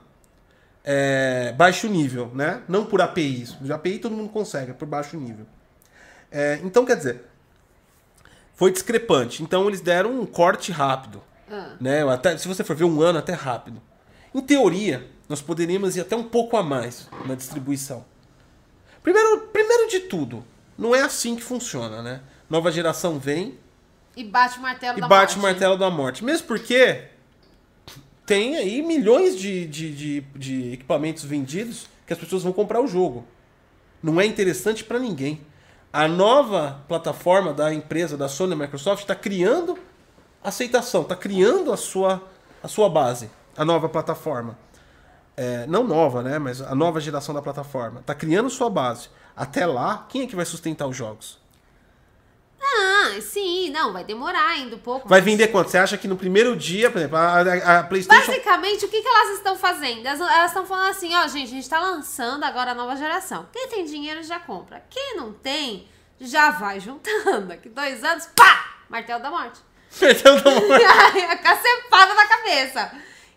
é, 0.83 1.53
baixo 1.55 1.87
nível, 1.87 2.29
né? 2.33 2.61
Não 2.67 2.85
por 2.85 3.01
APIs. 3.01 3.55
O 3.61 3.73
API 3.73 3.99
todo 3.99 4.15
mundo 4.15 4.29
consegue, 4.29 4.71
é 4.71 4.73
por 4.73 4.87
baixo 4.87 5.15
nível. 5.15 5.45
É, 6.29 6.59
então, 6.63 6.85
quer 6.85 6.97
dizer, 6.97 7.23
foi 8.53 8.71
discrepante. 8.71 9.43
Então, 9.43 9.67
eles 9.67 9.81
deram 9.81 10.19
um 10.19 10.25
corte 10.25 10.71
rápido. 10.71 11.21
Ah. 11.49 11.75
Né? 11.79 12.03
Até, 12.09 12.37
se 12.37 12.47
você 12.47 12.63
for 12.63 12.75
ver 12.75 12.83
um 12.83 13.01
ano, 13.01 13.19
até 13.19 13.33
rápido. 13.33 13.81
Em 14.33 14.41
teoria, 14.41 15.07
nós 15.27 15.41
poderíamos 15.41 15.95
ir 15.95 16.01
até 16.01 16.15
um 16.15 16.23
pouco 16.23 16.57
a 16.57 16.63
mais 16.63 17.07
na 17.25 17.35
distribuição. 17.35 18.05
Primeiro, 19.03 19.47
primeiro 19.47 19.89
de 19.89 20.01
tudo, 20.01 20.45
não 20.77 20.95
é 20.95 21.01
assim 21.01 21.35
que 21.35 21.43
funciona, 21.43 22.01
né? 22.01 22.21
Nova 22.49 22.71
geração 22.71 23.17
vem 23.17 23.57
E 24.15 24.23
bate 24.23 24.59
o 24.59 24.61
martelo 24.61 24.97
e 24.97 25.01
da 25.01 25.07
bate 25.07 25.35
o 25.35 25.39
morte. 25.39 25.51
martelo 25.53 25.77
da 25.77 25.89
morte. 25.89 26.23
Mesmo 26.23 26.47
porque 26.47 27.05
tem 28.25 28.57
aí 28.57 28.81
milhões 28.81 29.37
de, 29.37 29.65
de, 29.67 29.91
de, 29.93 30.21
de 30.35 30.73
equipamentos 30.73 31.23
vendidos 31.23 31.87
que 32.05 32.13
as 32.13 32.19
pessoas 32.19 32.43
vão 32.43 32.53
comprar 32.53 32.81
o 32.81 32.87
jogo. 32.87 33.25
Não 34.01 34.19
é 34.19 34.25
interessante 34.25 34.83
para 34.83 34.99
ninguém. 34.99 35.41
A 35.93 36.07
nova 36.07 36.81
plataforma 36.87 37.53
da 37.53 37.73
empresa, 37.73 38.15
da 38.15 38.29
Sony, 38.29 38.51
da 38.51 38.55
Microsoft, 38.55 39.01
está 39.01 39.15
criando 39.15 39.77
aceitação, 40.43 41.01
está 41.01 41.15
criando 41.15 41.71
a 41.73 41.77
sua, 41.77 42.23
a 42.63 42.67
sua 42.67 42.89
base, 42.89 43.29
a 43.57 43.65
nova 43.65 43.89
plataforma. 43.89 44.57
É, 45.35 45.65
não 45.67 45.83
nova, 45.83 46.21
né? 46.21 46.39
Mas 46.39 46.61
a 46.61 46.73
nova 46.73 47.01
geração 47.01 47.33
da 47.35 47.41
plataforma. 47.41 47.99
Está 47.99 48.15
criando 48.15 48.49
sua 48.49 48.69
base. 48.69 49.09
Até 49.35 49.65
lá, 49.65 50.05
quem 50.09 50.21
é 50.21 50.27
que 50.27 50.35
vai 50.35 50.45
sustentar 50.45 50.87
os 50.87 50.95
jogos? 50.95 51.40
Ah, 52.63 53.19
sim, 53.21 53.69
não, 53.71 53.91
vai 53.91 54.03
demorar 54.03 54.49
ainda 54.49 54.75
um 54.75 54.79
pouco. 54.79 55.09
Vai 55.09 55.19
mas- 55.19 55.25
vender 55.25 55.47
quanto? 55.47 55.69
Você 55.71 55.77
acha 55.77 55.97
que 55.97 56.07
no 56.07 56.15
primeiro 56.15 56.55
dia, 56.55 56.91
por 56.91 56.99
exemplo, 56.99 57.17
a, 57.17 57.41
a- 57.41 57.79
a 57.79 57.83
PlayStation. 57.83 58.27
Basicamente, 58.31 58.85
o 58.85 58.87
que, 58.87 59.01
que 59.01 59.07
elas 59.07 59.29
estão 59.37 59.55
fazendo? 59.57 60.05
Elas 60.05 60.45
estão 60.51 60.65
falando 60.65 60.89
assim, 60.91 61.13
ó, 61.15 61.27
gente, 61.27 61.47
a 61.47 61.55
gente 61.55 61.69
tá 61.69 61.79
lançando 61.79 62.43
agora 62.43 62.71
a 62.71 62.75
nova 62.75 62.95
geração. 62.95 63.47
Quem 63.51 63.67
tem 63.67 63.85
dinheiro 63.85 64.21
já 64.23 64.39
compra. 64.39 64.83
Quem 64.89 65.15
não 65.17 65.33
tem, 65.33 65.87
já 66.19 66.51
vai 66.51 66.79
juntando. 66.79 67.47
Daqui 67.47 67.67
dois 67.69 68.03
anos, 68.03 68.27
pá! 68.35 68.65
Martelo 68.89 69.21
da 69.21 69.31
morte. 69.31 69.59
Então, 70.01 70.39
tá 70.41 70.49
bom. 70.51 70.67
E 70.67 70.83
aí, 70.83 71.25
a 71.25 71.37
cacepada 71.37 72.13
na 72.13 72.25
cabeça. 72.27 72.91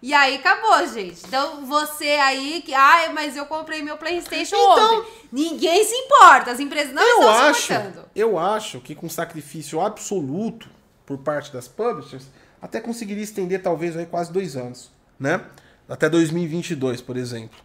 E 0.06 0.12
aí 0.12 0.34
acabou, 0.36 0.86
gente. 0.86 1.22
Então 1.26 1.64
você 1.64 2.04
aí 2.10 2.60
que, 2.60 2.74
ai, 2.74 3.10
mas 3.14 3.38
eu 3.38 3.46
comprei 3.46 3.80
meu 3.82 3.96
PlayStation 3.96 4.54
Então- 4.54 4.98
ontem. 4.98 5.10
Ninguém 5.32 5.82
se 5.82 5.94
importa, 5.94 6.50
as 6.50 6.60
empresas 6.60 6.92
não 6.92 7.02
eu 7.02 7.20
estão 7.20 7.30
acho, 7.30 7.60
se 7.62 7.72
importando. 7.72 8.08
eu 8.14 8.38
acho 8.38 8.80
que 8.80 8.94
com 8.94 9.08
sacrifício 9.08 9.80
absoluto 9.80 10.68
por 11.06 11.16
parte 11.16 11.50
das 11.50 11.66
publishers, 11.66 12.26
até 12.60 12.80
conseguiria 12.82 13.24
estender 13.24 13.62
talvez 13.62 13.96
aí 13.96 14.04
quase 14.04 14.30
dois 14.30 14.56
anos, 14.56 14.92
né? 15.18 15.40
Até 15.88 16.10
2022, 16.10 17.00
por 17.00 17.16
exemplo. 17.16 17.58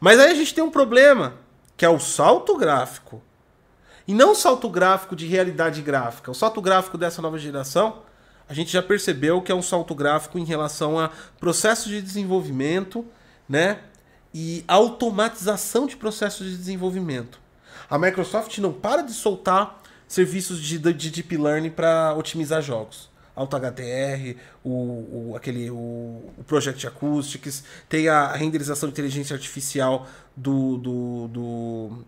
Mas 0.00 0.18
aí 0.18 0.30
a 0.30 0.34
gente 0.34 0.54
tem 0.54 0.64
um 0.64 0.70
problema, 0.70 1.34
que 1.76 1.84
é 1.84 1.90
o 1.90 2.00
salto 2.00 2.56
gráfico. 2.56 3.22
E 4.08 4.14
não 4.14 4.32
o 4.32 4.34
salto 4.34 4.70
gráfico 4.70 5.14
de 5.14 5.26
realidade 5.26 5.82
gráfica. 5.82 6.30
O 6.30 6.34
salto 6.34 6.62
gráfico 6.62 6.96
dessa 6.96 7.20
nova 7.20 7.38
geração, 7.38 8.02
a 8.48 8.54
gente 8.54 8.72
já 8.72 8.82
percebeu 8.82 9.42
que 9.42 9.50
é 9.50 9.54
um 9.54 9.62
salto 9.62 9.94
gráfico 9.94 10.38
em 10.38 10.44
relação 10.44 10.98
a 10.98 11.10
processo 11.40 11.88
de 11.88 12.00
desenvolvimento, 12.00 13.04
né? 13.48 13.80
E 14.32 14.64
automatização 14.68 15.86
de 15.86 15.96
processos 15.96 16.48
de 16.48 16.56
desenvolvimento. 16.56 17.40
A 17.88 17.98
Microsoft 17.98 18.58
não 18.58 18.72
para 18.72 19.02
de 19.02 19.12
soltar 19.12 19.82
serviços 20.06 20.60
de, 20.60 20.78
de 20.78 21.10
deep 21.10 21.36
learning 21.36 21.70
para 21.70 22.14
otimizar 22.14 22.62
jogos. 22.62 23.08
AutoHDR, 23.34 24.36
o, 24.64 24.70
o, 24.70 25.34
aquele, 25.36 25.70
o, 25.70 25.74
o 26.38 26.44
Project 26.46 26.86
Acoustics, 26.86 27.64
tem 27.88 28.08
a 28.08 28.32
renderização 28.32 28.88
de 28.88 28.94
inteligência 28.94 29.34
artificial 29.34 30.06
do, 30.34 30.78
do, 30.78 31.28
do, 31.28 32.04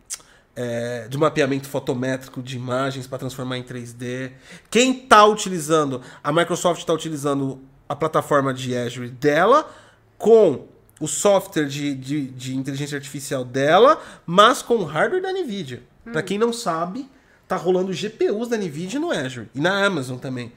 é, 0.61 1.07
de 1.09 1.17
mapeamento 1.17 1.69
fotométrico 1.69 2.43
de 2.43 2.57
imagens 2.57 3.07
para 3.07 3.19
transformar 3.19 3.59
em 3.59 3.63
3D. 3.63 4.33
Quem 4.69 5.05
está 5.05 5.25
utilizando, 5.25 6.03
a 6.23 6.33
Microsoft 6.33 6.81
está 6.81 6.93
utilizando 6.93 7.61
a 7.89 7.95
plataforma 7.95 8.53
de 8.53 8.77
Azure 8.77 9.09
dela 9.09 9.73
com 10.19 10.67
o 10.99 11.07
software 11.07 11.67
de, 11.67 11.95
de, 11.95 12.27
de 12.27 12.57
inteligência 12.57 12.97
artificial 12.97 13.45
dela, 13.45 14.03
mas 14.27 14.61
com 14.61 14.79
o 14.79 14.85
hardware 14.85 15.23
da 15.23 15.33
NVIDIA. 15.33 15.81
Para 16.13 16.25
quem 16.25 16.39
não 16.39 16.53
sabe, 16.53 17.09
tá 17.47 17.55
rolando 17.55 17.93
GPUs 17.93 18.49
da 18.49 18.57
NVIDIA 18.57 18.99
no 18.99 19.13
Azure 19.13 19.49
e 19.55 19.61
na 19.61 19.87
Amazon 19.87 20.19
também. 20.19 20.51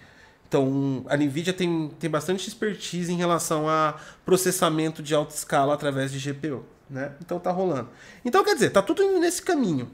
Então, 0.47 1.05
a 1.07 1.15
NVIDIA 1.15 1.53
tem, 1.53 1.91
tem 1.99 2.09
bastante 2.09 2.47
expertise 2.47 3.13
em 3.13 3.17
relação 3.17 3.69
a 3.69 3.97
processamento 4.25 5.03
de 5.03 5.13
alta 5.13 5.35
escala 5.35 5.75
através 5.75 6.11
de 6.11 6.17
GPU. 6.17 6.65
Né? 6.91 7.15
Então 7.21 7.39
tá 7.39 7.51
rolando. 7.51 7.89
Então, 8.25 8.43
quer 8.43 8.53
dizer, 8.53 8.69
tá 8.69 8.81
tudo 8.81 9.01
indo 9.01 9.17
nesse 9.17 9.41
caminho 9.41 9.89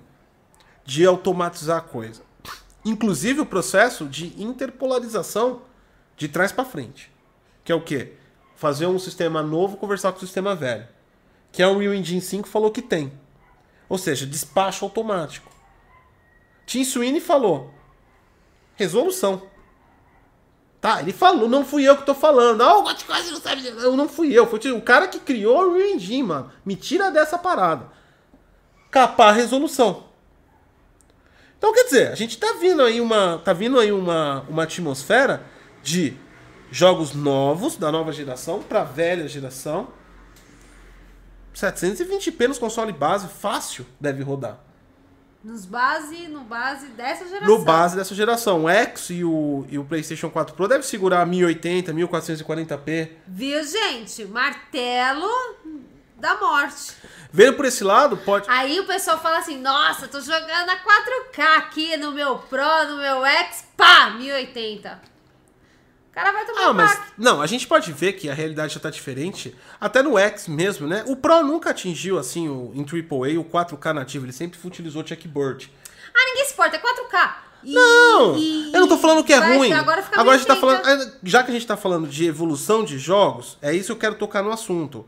de 0.83 1.05
automatizar 1.05 1.77
a 1.77 1.81
coisa. 1.81 2.23
Inclusive 2.83 3.41
o 3.41 3.45
processo 3.45 4.07
de 4.07 4.33
interpolarização 4.41 5.61
de 6.15 6.27
trás 6.27 6.51
para 6.51 6.65
frente. 6.65 7.11
Que 7.63 7.71
é 7.71 7.75
o 7.75 7.83
quê? 7.83 8.13
Fazer 8.55 8.87
um 8.87 8.97
sistema 8.97 9.43
novo 9.43 9.77
conversar 9.77 10.11
com 10.11 10.17
o 10.17 10.21
sistema 10.21 10.55
velho. 10.55 10.87
Que 11.51 11.61
é 11.61 11.67
o 11.67 11.77
Real 11.77 11.93
Engine 11.93 12.19
5 12.19 12.47
falou 12.47 12.71
que 12.71 12.81
tem. 12.81 13.13
Ou 13.87 13.99
seja, 13.99 14.25
despacho 14.25 14.83
automático. 14.83 15.51
Tim 16.65 16.83
Sweeney 16.83 17.21
falou. 17.21 17.71
Resolução. 18.75 19.43
Tá, 20.79 21.01
ele 21.01 21.11
falou, 21.11 21.49
não 21.49 21.65
fui 21.65 21.83
eu 21.83 21.97
que 21.97 22.05
tô 22.05 22.13
falando. 22.13 22.61
Ah, 22.61 22.77
o 22.77 22.83
Got 22.83 23.03
quase 23.05 23.31
não 23.31 23.41
sabe. 23.41 23.65
Eu 23.65 23.97
não 23.97 24.07
fui 24.07 24.31
eu, 24.31 24.45
foi 24.45 24.71
o 24.71 24.81
cara 24.81 25.07
que 25.07 25.19
criou 25.19 25.57
o 25.57 25.75
Real 25.75 25.89
Engine, 25.89 26.23
mano. 26.23 26.51
Me 26.65 26.75
tira 26.75 27.09
dessa 27.09 27.37
parada. 27.37 27.87
Capar 28.91 29.33
resolução. 29.33 30.05
Então, 31.57 31.73
quer 31.73 31.85
dizer, 31.85 32.11
a 32.11 32.15
gente 32.15 32.37
tá 32.37 32.53
vindo 32.61 32.83
aí 32.83 33.01
uma, 33.01 33.41
tá 33.43 33.51
vindo 33.51 33.79
aí 33.79 33.91
uma, 33.91 34.45
uma 34.47 34.63
atmosfera 34.63 35.43
de 35.81 36.15
jogos 36.69 37.13
novos 37.13 37.75
da 37.75 37.91
nova 37.91 38.11
geração 38.11 38.61
para 38.61 38.83
velha 38.83 39.27
geração. 39.27 39.87
720p 41.55 42.47
nos 42.47 42.59
console 42.59 42.91
base, 42.91 43.27
fácil 43.27 43.85
deve 43.99 44.21
rodar. 44.21 44.59
Nos 45.43 45.65
base, 45.65 46.27
no 46.27 46.41
base 46.41 46.87
dessa 46.87 47.25
geração. 47.27 47.47
No 47.47 47.63
base 47.63 47.95
dessa 47.95 48.15
geração. 48.15 48.63
O 48.63 48.69
X 48.69 49.09
e 49.11 49.23
o, 49.23 49.65
e 49.69 49.77
o 49.77 49.83
PlayStation 49.85 50.29
4 50.29 50.55
Pro 50.55 50.67
deve 50.67 50.83
segurar 50.85 51.25
1080, 51.25 51.93
1440p. 51.93 53.09
Viu, 53.27 53.63
gente? 53.63 54.25
Martelo 54.25 55.29
da 56.17 56.37
morte. 56.37 56.93
Vendo 57.31 57.55
por 57.55 57.65
esse 57.65 57.83
lado, 57.83 58.17
pode. 58.17 58.49
Aí 58.49 58.79
o 58.79 58.85
pessoal 58.85 59.19
fala 59.19 59.37
assim: 59.37 59.59
Nossa, 59.59 60.07
tô 60.07 60.19
jogando 60.19 60.69
a 60.69 60.77
4K 60.77 61.57
aqui 61.57 61.97
no 61.97 62.11
meu 62.11 62.37
Pro, 62.39 62.87
no 62.89 62.97
meu 62.97 63.25
X, 63.25 63.65
pá, 63.77 64.09
1080. 64.11 65.16
O 66.17 66.19
cara 66.19 66.31
vai 66.31 66.45
tomar 66.45 66.61
Ah, 66.61 66.71
um 66.71 66.73
mas. 66.73 66.91
baque. 66.95 67.11
Não, 67.15 67.41
a 67.43 67.45
gente 67.45 67.67
pode 67.67 67.91
ver 67.93 68.13
que 68.13 68.27
a 68.27 68.33
realidade 68.33 68.73
já 68.73 68.79
tá 68.79 68.89
diferente. 68.89 69.55
Até 69.79 70.01
no 70.01 70.17
X 70.17 70.47
mesmo, 70.47 70.87
né? 70.87 71.03
O 71.05 71.15
Pro 71.15 71.43
nunca 71.43 71.69
atingiu, 71.69 72.17
assim, 72.17 72.49
o, 72.49 72.71
em 72.73 72.81
AAA, 72.83 73.39
o 73.39 73.43
4K 73.43 73.93
nativo. 73.93 74.25
Ele 74.25 74.33
sempre 74.33 74.59
utilizou 74.65 75.05
checkboard. 75.05 75.71
Ah, 76.15 76.25
ninguém 76.29 76.45
se 76.47 76.53
importa, 76.53 76.75
é 76.75 76.79
4K. 76.79 77.35
E- 77.63 77.73
Não! 77.75 78.35
e- 78.35 78.73
eu 78.73 78.81
não 78.81 78.87
tô 78.87 78.97
falando 78.97 79.23
que 79.23 79.31
é 79.31 79.37
ruim. 79.37 79.71
Agora 79.71 80.01
fica 80.01 80.19
a 80.19 80.37
gente 80.37 80.47
tá 80.47 80.55
1080. 80.55 80.83
falando. 80.83 81.13
Já 81.21 81.43
que 81.43 81.51
a 81.51 81.53
gente 81.53 81.67
tá 81.67 81.77
falando 81.77 82.07
de 82.07 82.25
evolução 82.25 82.83
de 82.83 82.97
jogos, 82.97 83.55
é 83.61 83.71
isso 83.75 83.85
que 83.87 83.91
eu 83.91 83.97
quero 83.97 84.15
tocar 84.15 84.41
no 84.41 84.51
assunto. 84.51 85.07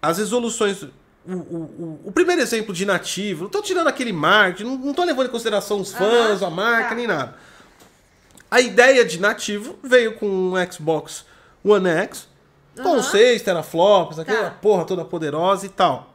As 0.00 0.18
resoluções. 0.18 0.84
O, 1.26 1.32
o, 1.32 2.00
o, 2.04 2.12
primeiro 2.12 2.40
exemplo 2.40 2.72
de 2.72 2.84
nativo, 2.84 3.44
não 3.44 3.50
tô 3.50 3.62
tirando 3.62 3.88
aquele 3.88 4.12
marketing, 4.12 4.68
não, 4.68 4.76
não 4.76 4.94
tô 4.94 5.02
levando 5.02 5.26
em 5.26 5.30
consideração 5.30 5.80
os 5.80 5.90
fãs, 5.90 6.40
Aham, 6.42 6.46
a 6.46 6.50
marca, 6.50 6.88
tá. 6.90 6.94
nem 6.94 7.06
nada. 7.06 7.34
A 8.54 8.60
ideia 8.60 9.04
de 9.04 9.18
nativo 9.18 9.76
veio 9.82 10.14
com 10.14 10.52
o 10.52 10.72
Xbox 10.72 11.24
One 11.64 11.88
X, 11.88 12.28
com 12.80 12.96
os 12.96 13.06
6 13.06 13.42
teraflops, 13.42 14.18
aquela 14.20 14.50
Tá. 14.50 14.56
porra 14.62 14.84
toda 14.84 15.04
poderosa 15.04 15.66
e 15.66 15.68
tal. 15.68 16.14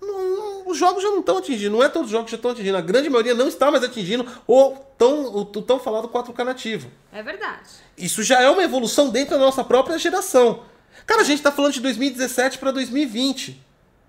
Não- 0.00 0.68
os 0.68 0.78
jogos 0.78 1.02
já 1.02 1.08
não 1.10 1.18
estão 1.18 1.38
atingindo, 1.38 1.76
não 1.76 1.82
é 1.82 1.88
todos 1.88 2.06
os 2.06 2.12
jogos 2.12 2.26
que 2.26 2.30
já 2.30 2.36
estão 2.36 2.52
atingindo, 2.52 2.76
a 2.76 2.80
grande 2.80 3.10
maioria 3.10 3.34
não 3.34 3.48
está 3.48 3.68
mais 3.68 3.82
atingindo 3.82 4.24
o 4.46 4.76
tão, 4.96 5.34
o, 5.34 5.44
tão 5.44 5.80
falado 5.80 6.06
4K 6.08 6.44
nativo. 6.44 6.88
É 7.12 7.20
verdade. 7.20 7.68
Isso 7.98 8.22
já 8.22 8.40
é 8.40 8.48
uma 8.48 8.62
evolução 8.62 9.10
dentro 9.10 9.36
da 9.36 9.44
nossa 9.44 9.64
própria 9.64 9.98
geração. 9.98 10.62
Cara, 11.04 11.22
a 11.22 11.24
gente 11.24 11.42
tá 11.42 11.50
falando 11.50 11.72
de 11.72 11.80
2017 11.80 12.58
para 12.58 12.70
2020. 12.70 13.60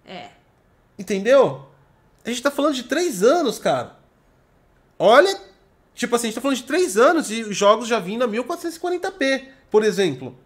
É. 0.06 0.30
Entendeu? 1.00 1.66
A 2.24 2.30
gente 2.30 2.44
tá 2.44 2.52
falando 2.52 2.76
de 2.76 2.84
três 2.84 3.24
anos, 3.24 3.58
cara. 3.58 3.96
Olha, 5.00 5.36
tipo 5.96 6.16
assim, 6.16 6.28
a 6.28 6.30
gente 6.30 6.36
tá 6.36 6.42
falando 6.42 6.58
de 6.58 6.64
três 6.64 6.98
anos 6.98 7.30
e 7.32 7.42
os 7.44 7.56
jogos 7.56 7.88
já 7.88 8.00
vindo 8.00 8.24
a 8.24 8.28
1440p, 8.28 9.48
por 9.70 9.84
exemplo. 9.84 10.38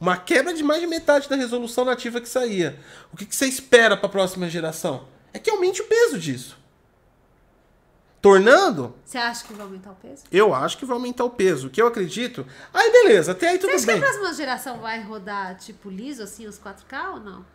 Uma 0.00 0.16
quebra 0.16 0.52
de 0.52 0.62
mais 0.62 0.80
de 0.80 0.86
metade 0.86 1.28
da 1.28 1.36
resolução 1.36 1.84
nativa 1.84 2.20
que 2.20 2.28
saía. 2.28 2.78
O 3.12 3.16
que, 3.16 3.24
que 3.24 3.34
você 3.34 3.46
espera 3.46 3.96
para 3.96 4.06
a 4.06 4.10
próxima 4.10 4.48
geração? 4.50 5.06
É 5.32 5.38
que 5.38 5.48
aumente 5.50 5.80
o 5.82 5.86
peso 5.86 6.18
disso. 6.18 6.58
tornando, 8.20 8.94
Você 9.04 9.18
acha 9.18 9.44
que 9.46 9.52
vai 9.52 9.64
aumentar 9.66 9.92
o 9.92 9.94
peso? 9.96 10.22
eu 10.32 10.54
acho 10.54 10.78
que 10.78 10.84
vai 10.86 10.96
aumentar 10.96 11.24
o 11.24 11.30
peso. 11.30 11.66
O 11.66 11.70
que 11.70 11.80
eu 11.80 11.86
acredito. 11.86 12.46
Aí 12.72 12.90
beleza, 12.90 13.32
até 13.32 13.48
aí 13.48 13.54
Você 13.56 13.60
tudo 13.60 13.70
acha 13.70 13.80
que 13.80 13.86
bem. 13.86 13.96
a 13.96 14.00
próxima 14.00 14.32
geração 14.34 14.78
vai 14.78 15.02
rodar, 15.02 15.56
tipo, 15.58 15.90
liso, 15.90 16.22
assim, 16.22 16.46
os 16.46 16.58
4K 16.58 17.12
ou 17.14 17.20
não? 17.20 17.46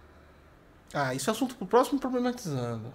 Ah, 0.93 1.13
isso 1.13 1.29
é 1.29 1.31
assunto 1.33 1.55
pro 1.55 1.65
próximo 1.67 1.99
problematizando. 1.99 2.93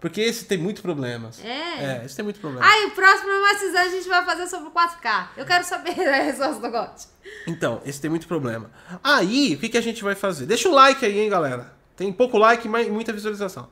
Porque 0.00 0.20
esse 0.20 0.44
tem 0.44 0.58
muitos 0.58 0.80
problemas. 0.80 1.44
É? 1.44 2.00
É, 2.00 2.04
esse 2.04 2.14
tem 2.14 2.24
muito 2.24 2.38
problema. 2.38 2.64
Aí, 2.64 2.86
o 2.86 2.90
próximo 2.92 3.30
Matizão 3.42 3.80
a 3.80 3.88
gente 3.88 4.08
vai 4.08 4.24
fazer 4.24 4.46
sobre 4.46 4.68
o 4.68 4.70
4K. 4.70 5.28
Eu 5.36 5.44
quero 5.44 5.64
saber 5.64 5.90
a 6.08 6.22
resposta 6.22 6.60
do 6.60 6.70
Gotti. 6.70 7.06
Então, 7.46 7.82
esse 7.84 8.00
tem 8.00 8.08
muito 8.08 8.28
problema. 8.28 8.70
Aí, 9.02 9.54
o 9.54 9.58
que, 9.58 9.68
que 9.68 9.78
a 9.78 9.80
gente 9.80 10.04
vai 10.04 10.14
fazer? 10.14 10.46
Deixa 10.46 10.68
o 10.68 10.72
like 10.72 11.04
aí, 11.04 11.18
hein, 11.18 11.28
galera. 11.28 11.72
Tem 11.96 12.12
pouco 12.12 12.38
like 12.38 12.68
e 12.68 12.90
muita 12.90 13.12
visualização. 13.12 13.68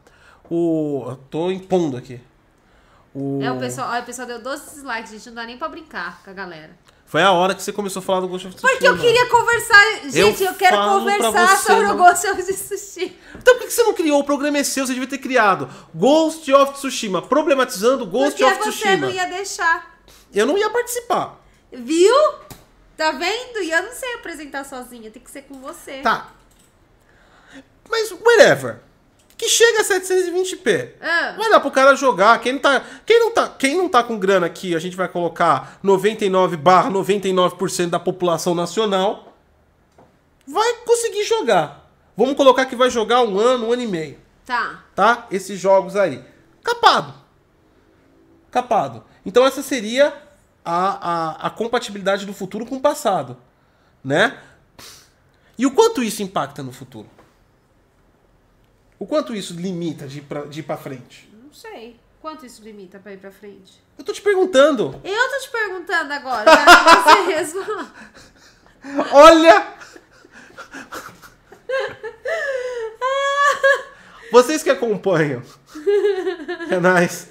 O... 0.50 1.04
Eu 1.08 1.16
tô 1.16 1.50
impondo 1.50 1.96
aqui. 1.96 2.20
O... 3.14 3.40
É, 3.40 3.52
o 3.52 3.58
pessoal, 3.58 3.92
ó, 3.92 4.00
o 4.00 4.02
pessoal 4.02 4.26
deu 4.26 4.42
12 4.42 4.70
dislikes, 4.70 5.10
gente. 5.12 5.26
Não 5.28 5.34
dá 5.36 5.46
nem 5.46 5.56
pra 5.56 5.68
brincar 5.68 6.22
com 6.24 6.30
a 6.30 6.32
galera. 6.32 6.76
Foi 7.06 7.22
a 7.22 7.30
hora 7.30 7.54
que 7.54 7.62
você 7.62 7.72
começou 7.72 8.00
a 8.00 8.02
falar 8.02 8.20
do 8.20 8.28
Ghost 8.28 8.48
of 8.48 8.56
Porque 8.60 8.86
eu 8.86 8.94
Tsushima. 8.96 8.98
queria 8.98 9.30
conversar. 9.30 9.84
Gente, 10.10 10.42
eu, 10.42 10.54
quero 10.54 10.76
falo 10.76 11.04
pra 11.04 11.16
conversar 11.18 11.56
você, 11.56 11.62
sobre 11.66 11.86
não- 11.86 11.94
o 11.94 11.98
Ghost 11.98 12.26
of 12.26 12.42
Tsushima. 12.42 13.12
Então 13.36 13.54
por 13.58 13.64
que 13.66 13.72
você 13.72 13.82
não 13.84 13.94
criou? 13.94 14.20
O 14.20 14.24
programa 14.24 14.58
é 14.58 14.64
seu, 14.64 14.84
você 14.86 14.92
devia 14.92 15.08
ter 15.08 15.18
criado. 15.18 15.70
Ghost 15.94 16.52
of 16.52 16.72
Tsushima, 16.74 17.22
problematizando 17.22 18.04
Ghost 18.06 18.30
Porque 18.38 18.44
of 18.44 18.56
você 18.58 18.70
Tsushima. 18.70 19.06
não 19.06 19.10
ia 19.10 19.24
deixar. 19.26 19.96
Eu 20.34 20.46
não 20.46 20.58
ia 20.58 20.68
participar. 20.68 21.40
Viu? 21.72 22.14
Tá 22.96 23.12
vendo? 23.12 23.62
E 23.62 23.70
eu 23.70 23.82
não 23.84 23.92
sei 23.92 24.14
apresentar 24.14 24.64
sozinha. 24.64 25.10
Tem 25.10 25.22
que 25.22 25.30
ser 25.30 25.42
com 25.42 25.60
você. 25.60 26.00
Tá. 26.00 26.32
Mas, 27.88 28.10
whatever. 28.10 28.80
Que 29.36 29.48
chega 29.48 29.80
a 29.80 29.84
720p. 29.84 30.92
Ah. 31.00 31.34
Vai 31.36 31.50
dar 31.50 31.60
pro 31.60 31.70
cara 31.70 31.94
jogar. 31.94 32.40
Quem 32.40 32.54
não 32.54 32.60
tá, 32.60 32.82
quem 33.04 33.20
não 33.20 33.30
tá, 33.30 33.48
quem 33.48 33.76
não 33.76 33.88
tá 33.88 34.02
com 34.02 34.18
grana 34.18 34.46
aqui, 34.46 34.74
a 34.74 34.78
gente 34.78 34.96
vai 34.96 35.08
colocar 35.08 35.78
99 35.82 36.56
barra 36.56 36.90
99% 36.90 37.90
da 37.90 38.00
população 38.00 38.54
nacional, 38.54 39.36
vai 40.46 40.74
conseguir 40.86 41.24
jogar. 41.24 41.90
Vamos 42.16 42.34
colocar 42.34 42.64
que 42.64 42.74
vai 42.74 42.88
jogar 42.88 43.22
um 43.22 43.38
ano, 43.38 43.66
um 43.66 43.72
ano 43.72 43.82
e 43.82 43.86
meio. 43.86 44.18
Tá. 44.46 44.84
tá? 44.94 45.26
Esses 45.30 45.60
jogos 45.60 45.96
aí. 45.96 46.24
Capado. 46.62 47.12
Capado. 48.50 49.04
Então 49.24 49.44
essa 49.44 49.62
seria 49.62 50.14
a, 50.64 51.44
a, 51.44 51.46
a 51.48 51.50
compatibilidade 51.50 52.24
do 52.24 52.32
futuro 52.32 52.64
com 52.64 52.76
o 52.76 52.80
passado, 52.80 53.36
né? 54.02 54.38
E 55.58 55.66
o 55.66 55.70
quanto 55.70 56.02
isso 56.02 56.22
impacta 56.22 56.62
no 56.62 56.72
futuro? 56.72 57.08
O 58.98 59.06
quanto 59.06 59.34
isso 59.34 59.54
limita 59.54 60.06
de 60.06 60.18
ir 60.18 60.22
pra, 60.22 60.42
de 60.46 60.60
ir 60.60 60.62
pra 60.62 60.76
frente? 60.76 61.28
Não 61.42 61.52
sei. 61.52 61.98
Quanto 62.20 62.44
isso 62.46 62.62
limita 62.62 62.98
pra 62.98 63.12
ir 63.12 63.18
pra 63.18 63.30
frente? 63.30 63.80
Eu 63.96 64.04
tô 64.04 64.12
te 64.12 64.20
perguntando. 64.20 65.00
Eu 65.04 65.30
tô 65.30 65.38
te 65.38 65.50
perguntando 65.50 66.12
agora. 66.12 66.44
Que 66.44 66.64
você 67.04 67.20
responda. 67.36 67.86
Olha! 69.12 69.74
Vocês 74.32 74.62
que 74.62 74.70
acompanham 74.70 75.42
canais 76.68 77.28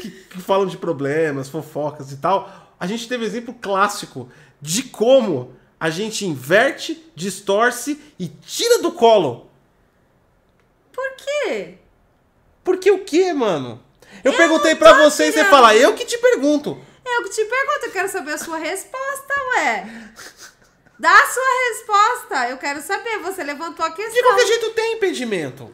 que, 0.00 0.10
que 0.10 0.40
falam 0.40 0.66
de 0.66 0.76
problemas, 0.76 1.48
fofocas 1.48 2.12
e 2.12 2.16
tal, 2.18 2.74
a 2.78 2.86
gente 2.86 3.08
teve 3.08 3.24
exemplo 3.24 3.54
clássico 3.54 4.28
de 4.60 4.84
como 4.84 5.56
a 5.80 5.90
gente 5.90 6.24
inverte, 6.26 7.10
distorce 7.14 8.00
e 8.18 8.28
tira 8.28 8.80
do 8.80 8.92
colo. 8.92 9.47
Por 10.98 11.12
quê? 11.16 11.74
Porque 12.64 12.90
o 12.90 13.04
que, 13.04 13.32
mano? 13.32 13.80
Eu, 14.24 14.32
Eu 14.32 14.36
perguntei 14.36 14.74
tô 14.74 14.94
você 14.96 15.28
e 15.28 15.32
você 15.32 15.44
fala, 15.44 15.76
eu 15.76 15.94
que 15.94 16.04
te 16.04 16.18
pergunto. 16.18 16.76
Eu 17.06 17.22
que 17.22 17.30
te 17.30 17.44
pergunto, 17.44 17.86
eu 17.86 17.92
quero 17.92 18.08
saber 18.08 18.32
a 18.32 18.38
sua 18.38 18.58
resposta, 18.58 19.34
ué. 19.56 19.86
Dá 20.98 21.12
a 21.12 21.26
sua 21.26 21.68
resposta. 21.68 22.48
Eu 22.48 22.56
quero 22.58 22.82
saber. 22.82 23.18
Você 23.20 23.44
levantou 23.44 23.86
a 23.86 23.90
De 23.90 23.94
questão. 23.94 24.22
qualquer 24.24 24.46
jeito 24.48 24.70
tem 24.70 24.94
impedimento. 24.96 25.72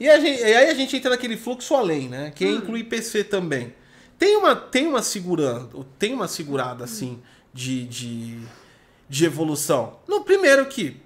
E, 0.00 0.08
gente- 0.20 0.40
e 0.42 0.44
aí 0.44 0.68
a 0.68 0.74
gente 0.74 0.96
entra 0.96 1.10
naquele 1.10 1.36
fluxo 1.36 1.74
além, 1.76 2.08
né? 2.08 2.32
Que 2.34 2.46
Hum. 2.46 2.56
inclui 2.56 2.82
PC 2.82 3.22
também. 3.22 3.72
Tem 4.18 4.36
uma, 4.36 4.56
tem 4.56 4.86
uma 4.88 5.00
segurando, 5.02 5.84
tem 5.98 6.12
uma 6.12 6.26
segurada 6.26 6.82
assim 6.84 7.22
de, 7.54 7.86
de, 7.86 8.40
de 9.08 9.24
evolução. 9.24 10.00
No 10.08 10.24
primeiro 10.24 10.66
que 10.66 11.00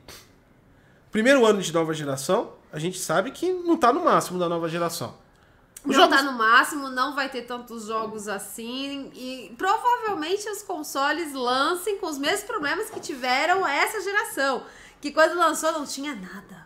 primeiro 1.12 1.44
ano 1.46 1.60
de 1.62 1.72
nova 1.72 1.92
geração, 1.94 2.53
a 2.74 2.78
gente 2.78 2.98
sabe 2.98 3.30
que 3.30 3.52
não 3.52 3.76
tá 3.76 3.92
no 3.92 4.04
máximo 4.04 4.38
da 4.38 4.48
nova 4.48 4.68
geração. 4.68 5.14
Os 5.84 5.94
Não 5.96 6.04
jogos- 6.04 6.16
tá 6.16 6.22
no 6.22 6.32
máximo, 6.32 6.88
não 6.88 7.14
vai 7.14 7.28
ter 7.28 7.42
tantos 7.42 7.86
jogos 7.86 8.26
assim. 8.26 9.10
E 9.14 9.54
provavelmente 9.58 10.48
os 10.48 10.62
consoles 10.62 11.32
lancem 11.34 11.98
com 11.98 12.06
os 12.06 12.16
mesmos 12.18 12.44
problemas 12.44 12.88
que 12.90 12.98
tiveram 13.00 13.66
essa 13.66 14.00
geração. 14.00 14.64
Que 15.00 15.10
quando 15.12 15.36
lançou 15.36 15.70
não 15.72 15.84
tinha 15.84 16.14
nada. 16.14 16.64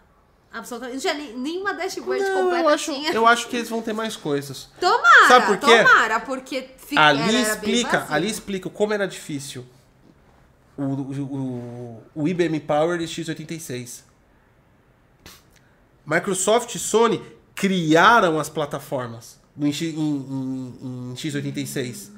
Absolutamente. 0.52 1.04
Não 1.04 1.14
tinha 1.14 1.32
nenhuma 1.36 1.74
dashboard 1.74 2.22
Não, 2.22 2.42
completa. 2.42 2.62
eu 2.62 2.68
acho, 2.68 2.92
tinha. 2.94 3.12
eu 3.12 3.26
acho 3.26 3.48
que 3.48 3.56
eles 3.56 3.68
vão 3.68 3.82
ter 3.82 3.92
mais 3.92 4.16
coisas. 4.16 4.68
Tomara, 4.80 5.28
Sabe 5.28 5.46
por 5.46 5.58
quê? 5.58 5.78
tomara, 5.84 6.20
porque 6.20 6.70
fica, 6.78 7.02
Ali 7.04 7.20
era 7.22 7.32
explica, 7.52 8.06
ali 8.08 8.30
explica 8.30 8.70
como 8.70 8.94
era 8.94 9.06
difícil 9.06 9.66
o, 10.76 10.82
o, 10.84 11.22
o, 11.22 12.02
o 12.22 12.28
IBM 12.28 12.60
Power 12.60 13.00
e 13.00 13.04
x86. 13.04 14.02
Microsoft 16.08 16.74
e 16.74 16.78
Sony 16.78 17.20
criaram 17.54 18.38
as 18.40 18.48
plataformas 18.48 19.38
em, 19.60 19.68
em- 19.70 19.90
em- 19.90 21.10
em 21.10 21.14
x86. 21.14 22.10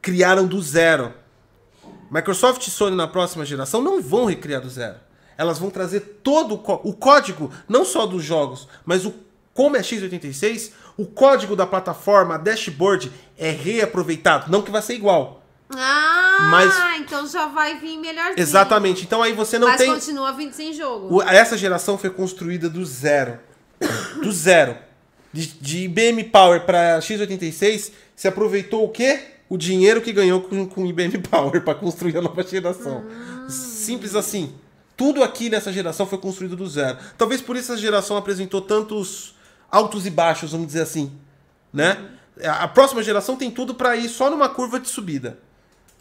Criaram 0.00 0.46
do 0.46 0.62
zero. 0.62 1.12
Microsoft 2.10 2.64
e 2.66 2.70
Sony 2.70 2.94
na 2.94 3.08
próxima 3.08 3.44
geração 3.44 3.82
não 3.82 4.00
vão 4.00 4.26
recriar 4.26 4.60
do 4.62 4.70
zero. 4.70 4.96
Elas 5.36 5.58
vão 5.58 5.70
trazer 5.70 6.20
todo 6.22 6.54
o, 6.54 6.88
o 6.88 6.92
código, 6.94 7.50
não 7.68 7.84
só 7.84 8.06
dos 8.06 8.22
jogos, 8.22 8.68
mas 8.84 9.04
o 9.04 9.12
como 9.52 9.74
é 9.76 9.80
x86, 9.80 10.70
o 10.98 11.06
código 11.06 11.56
da 11.56 11.66
plataforma, 11.66 12.38
dashboard 12.38 13.10
é 13.38 13.50
reaproveitado, 13.50 14.50
não 14.52 14.60
que 14.60 14.70
vai 14.70 14.82
ser 14.82 14.94
igual. 14.94 15.45
Ah, 15.74 16.48
Mas- 16.50 17.00
então 17.00 17.26
já 17.26 17.46
vai 17.46 17.78
vir 17.78 17.98
melhorzinho. 17.98 18.38
Exatamente. 18.38 19.02
Então 19.04 19.22
aí 19.22 19.32
você 19.32 19.58
não 19.58 19.68
Mas 19.68 19.78
tem 19.78 19.92
continua 19.92 20.32
vindo 20.32 20.52
sem 20.52 20.72
jogo. 20.72 21.22
essa 21.22 21.56
geração 21.58 21.98
foi 21.98 22.10
construída 22.10 22.68
do 22.68 22.84
zero. 22.84 23.38
Do 24.22 24.30
zero. 24.30 24.76
De, 25.32 25.46
de 25.46 25.78
IBM 25.84 26.24
Power 26.24 26.64
para 26.64 26.98
x86, 27.00 27.92
se 28.14 28.28
aproveitou 28.28 28.84
o 28.84 28.88
quê? 28.88 29.20
O 29.48 29.56
dinheiro 29.58 30.00
que 30.00 30.12
ganhou 30.12 30.40
com, 30.40 30.66
com 30.66 30.86
IBM 30.86 31.18
Power 31.18 31.62
para 31.62 31.74
construir 31.74 32.16
a 32.16 32.22
nova 32.22 32.42
geração. 32.42 33.04
Simples 33.48 34.14
assim. 34.14 34.54
Tudo 34.96 35.22
aqui 35.22 35.50
nessa 35.50 35.70
geração 35.72 36.06
foi 36.06 36.16
construído 36.18 36.56
do 36.56 36.66
zero. 36.66 36.96
Talvez 37.18 37.42
por 37.42 37.54
isso 37.54 37.70
essa 37.72 37.80
geração 37.80 38.16
apresentou 38.16 38.62
tantos 38.62 39.34
altos 39.70 40.06
e 40.06 40.10
baixos, 40.10 40.52
vamos 40.52 40.68
dizer 40.68 40.82
assim, 40.82 41.12
né? 41.72 41.98
A 42.42 42.64
a 42.64 42.68
próxima 42.68 43.02
geração 43.02 43.36
tem 43.36 43.50
tudo 43.50 43.74
para 43.74 43.94
ir 43.96 44.08
só 44.08 44.30
numa 44.30 44.48
curva 44.48 44.80
de 44.80 44.88
subida. 44.88 45.38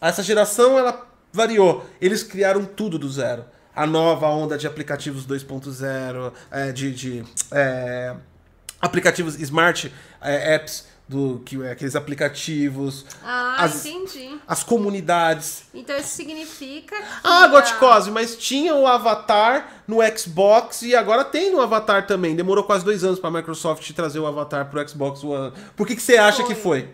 Essa 0.02 0.22
geração 0.24 0.78
ela 0.78 1.06
variou. 1.32 1.86
Eles 2.02 2.24
criaram 2.24 2.66
tudo 2.66 2.98
do 3.00 3.10
zero. 3.10 3.46
A 3.76 3.86
nova 3.86 4.28
onda 4.28 4.58
de 4.58 4.66
aplicativos 4.68 5.26
2.0, 5.28 6.32
é, 6.50 6.72
de, 6.72 6.92
de 6.94 7.24
é, 7.52 8.16
aplicativos 8.82 9.36
smart 9.40 9.92
é, 10.22 10.56
apps, 10.56 10.88
do, 11.08 11.40
que, 11.46 11.62
é, 11.62 11.72
aqueles 11.72 11.96
aplicativos, 11.96 13.06
Ah, 13.24 13.58
as, 13.60 13.86
entendi. 13.86 14.40
as 14.48 14.64
comunidades. 14.64 15.64
Então 15.74 15.96
isso 15.98 16.10
significa 16.16 16.96
que. 16.96 17.04
Ah, 17.24 17.44
a- 17.44 17.48
Goticose, 17.48 18.10
mas 18.10 18.36
tinha 18.36 18.74
o 18.74 18.88
Avatar 18.88 19.84
no 19.88 19.98
Xbox 20.18 20.82
e 20.82 20.96
agora 20.96 21.24
tem 21.24 21.52
no 21.52 21.62
Avatar 21.62 22.08
também. 22.08 22.36
Demorou 22.36 22.64
quase 22.64 22.84
dois 22.84 23.04
anos 23.04 23.20
pra 23.20 23.30
Microsoft 23.30 23.92
trazer 23.92 24.20
o 24.20 24.26
Avatar 24.26 24.66
pro 24.70 24.88
Xbox 24.90 25.24
One. 25.24 25.54
Por 25.76 25.86
que, 25.86 25.96
que 25.96 26.02
você 26.02 26.18
acha 26.18 26.44
que 26.44 26.56
foi? 26.56 26.90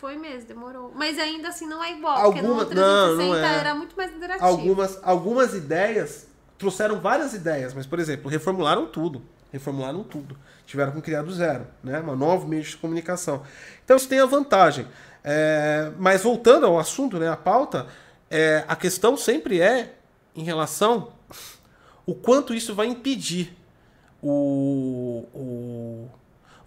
Foi 0.00 0.16
mesmo, 0.16 0.46
demorou. 0.48 0.92
Mas 0.94 1.18
ainda 1.18 1.48
assim 1.48 1.66
não 1.66 1.82
é 1.82 1.92
igual, 1.92 2.22
porque 2.24 2.38
Alguma- 2.38 2.54
no 2.54 2.60
não, 2.60 2.66
360 2.68 3.16
não 3.26 3.34
é. 3.34 3.58
era 3.58 3.74
muito 3.74 3.96
mais 3.96 4.14
interativo. 4.14 4.46
algumas, 4.46 4.98
algumas 5.02 5.54
ideias 5.54 6.26
trouxeram 6.56 7.00
várias 7.00 7.34
ideias, 7.34 7.74
mas, 7.74 7.86
por 7.86 7.98
exemplo, 7.98 8.30
reformularam 8.30 8.86
tudo. 8.86 9.22
Reformularam 9.52 10.02
tudo. 10.04 10.36
Tiveram 10.66 10.92
que 10.92 11.00
criar 11.00 11.22
do 11.22 11.32
zero, 11.32 11.66
né? 11.82 11.98
Uma 12.00 12.14
nova 12.14 12.46
meio 12.46 12.62
de 12.62 12.76
comunicação. 12.76 13.42
Então 13.84 13.96
isso 13.96 14.08
tem 14.08 14.20
a 14.20 14.26
vantagem. 14.26 14.86
É, 15.24 15.90
mas 15.98 16.22
voltando 16.22 16.66
ao 16.66 16.78
assunto, 16.78 17.18
né? 17.18 17.28
A 17.28 17.36
pauta, 17.36 17.86
é, 18.30 18.64
a 18.68 18.76
questão 18.76 19.16
sempre 19.16 19.60
é 19.60 19.94
em 20.36 20.42
relação 20.44 21.12
o 22.06 22.14
quanto 22.14 22.54
isso 22.54 22.74
vai 22.74 22.86
impedir 22.86 23.56
o, 24.22 25.24
o, 25.34 26.08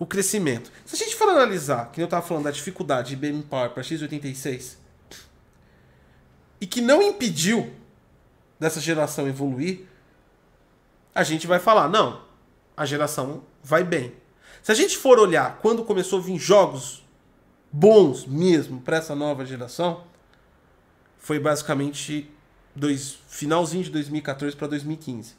o 0.02 0.06
crescimento. 0.08 0.72
Se 0.84 0.96
a 0.96 0.98
gente 0.98 1.16
for 1.16 1.30
analisar, 1.30 1.92
que 1.92 2.02
eu 2.02 2.06
estava 2.06 2.26
falando 2.26 2.46
da 2.46 2.52
dificuldade 2.52 3.10
de 3.10 3.14
IBM 3.14 3.44
Power 3.44 3.70
para 3.70 3.84
x86, 3.84 4.78
e 6.60 6.66
que 6.66 6.82
não 6.82 7.04
impediu 7.04 7.72
dessa 8.60 8.82
geração 8.82 9.28
evoluir, 9.28 9.82
a 11.14 11.22
gente 11.22 11.46
vai 11.46 11.60
falar, 11.60 11.88
não, 11.88 12.24
a 12.76 12.84
geração 12.84 13.44
vai 13.64 13.84
bem. 13.84 14.12
Se 14.64 14.72
a 14.72 14.76
gente 14.76 14.98
for 14.98 15.20
olhar 15.20 15.60
quando 15.62 15.86
começou 15.86 16.18
a 16.18 16.22
vir 16.24 16.40
jogos 16.40 17.06
bons 17.72 18.26
mesmo 18.26 18.82
para 18.82 18.98
essa 18.98 19.14
nova 19.14 19.46
geração 19.46 20.04
foi 21.20 21.40
basicamente 21.40 22.28
dois, 22.76 23.20
finalzinho 23.28 23.84
de 23.84 23.92
2014 23.92 24.56
para 24.56 24.66
2015. 24.66 25.36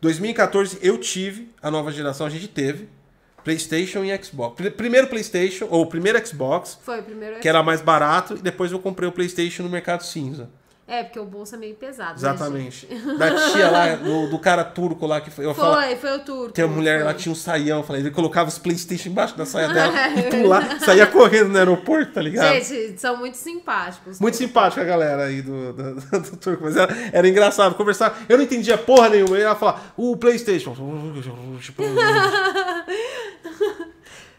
2014 0.00 0.78
eu 0.80 0.96
tive 0.96 1.52
a 1.60 1.70
nova 1.70 1.92
geração, 1.92 2.26
a 2.26 2.30
gente 2.30 2.48
teve 2.48 2.88
PlayStation 3.44 4.02
e 4.04 4.16
Xbox. 4.24 4.56
Primeiro 4.76 5.06
PlayStation, 5.06 5.68
ou 5.70 5.86
primeiro 5.86 6.26
Xbox, 6.26 6.78
Foi 6.82 7.00
o 7.00 7.02
primeiro. 7.02 7.38
que 7.40 7.48
era 7.48 7.62
mais 7.62 7.80
barato, 7.82 8.34
e 8.34 8.38
depois 8.42 8.72
eu 8.72 8.78
comprei 8.78 9.08
o 9.08 9.12
PlayStation 9.12 9.62
no 9.62 9.68
mercado 9.68 10.02
cinza. 10.02 10.48
É, 10.86 11.02
porque 11.02 11.18
o 11.18 11.24
bolso 11.24 11.54
é 11.54 11.58
meio 11.58 11.74
pesado. 11.76 12.10
né, 12.10 12.16
Exatamente. 12.18 12.86
da 13.18 13.30
tia 13.52 13.70
lá, 13.70 13.94
do, 13.94 14.28
do 14.28 14.38
cara 14.38 14.62
turco 14.62 15.06
lá 15.06 15.18
que 15.18 15.30
foi. 15.30 15.46
Eu 15.46 15.54
Foi, 15.54 15.64
falo, 15.64 15.96
foi, 15.96 16.12
o 16.12 16.18
turco. 16.20 16.52
tem 16.52 16.62
uma 16.62 16.74
mulher 16.76 16.96
foi. 16.98 17.04
lá 17.06 17.14
tinha 17.14 17.32
um 17.32 17.34
saião, 17.34 17.78
eu 17.78 17.84
falei, 17.84 18.02
ele 18.02 18.10
colocava 18.10 18.50
os 18.50 18.58
Playstation 18.58 19.08
embaixo 19.08 19.34
da 19.34 19.46
saia 19.46 19.68
dela 19.72 19.94
e 20.14 20.22
tu 20.24 20.46
lá, 20.46 20.78
saía 20.80 21.06
correndo 21.06 21.48
no 21.48 21.56
aeroporto, 21.56 22.12
tá 22.12 22.20
ligado? 22.20 22.52
Gente, 22.62 23.00
são 23.00 23.16
muito 23.16 23.38
simpáticos. 23.38 24.20
Muito 24.20 24.36
simpática 24.36 24.82
a 24.82 24.84
galera 24.84 25.24
aí 25.24 25.40
do, 25.40 25.72
do, 25.72 25.94
do, 26.20 26.36
turco, 26.36 26.64
mas 26.64 26.76
era, 26.76 26.94
era 27.14 27.26
engraçado 27.26 27.74
conversar. 27.76 28.22
Eu 28.28 28.36
não 28.36 28.44
entendia 28.44 28.76
porra 28.76 29.08
nenhuma. 29.08 29.38
Ela 29.38 29.56
falar, 29.56 29.94
o 29.96 30.14
PlayStation. 30.18 30.74
Tipo, 31.64 31.82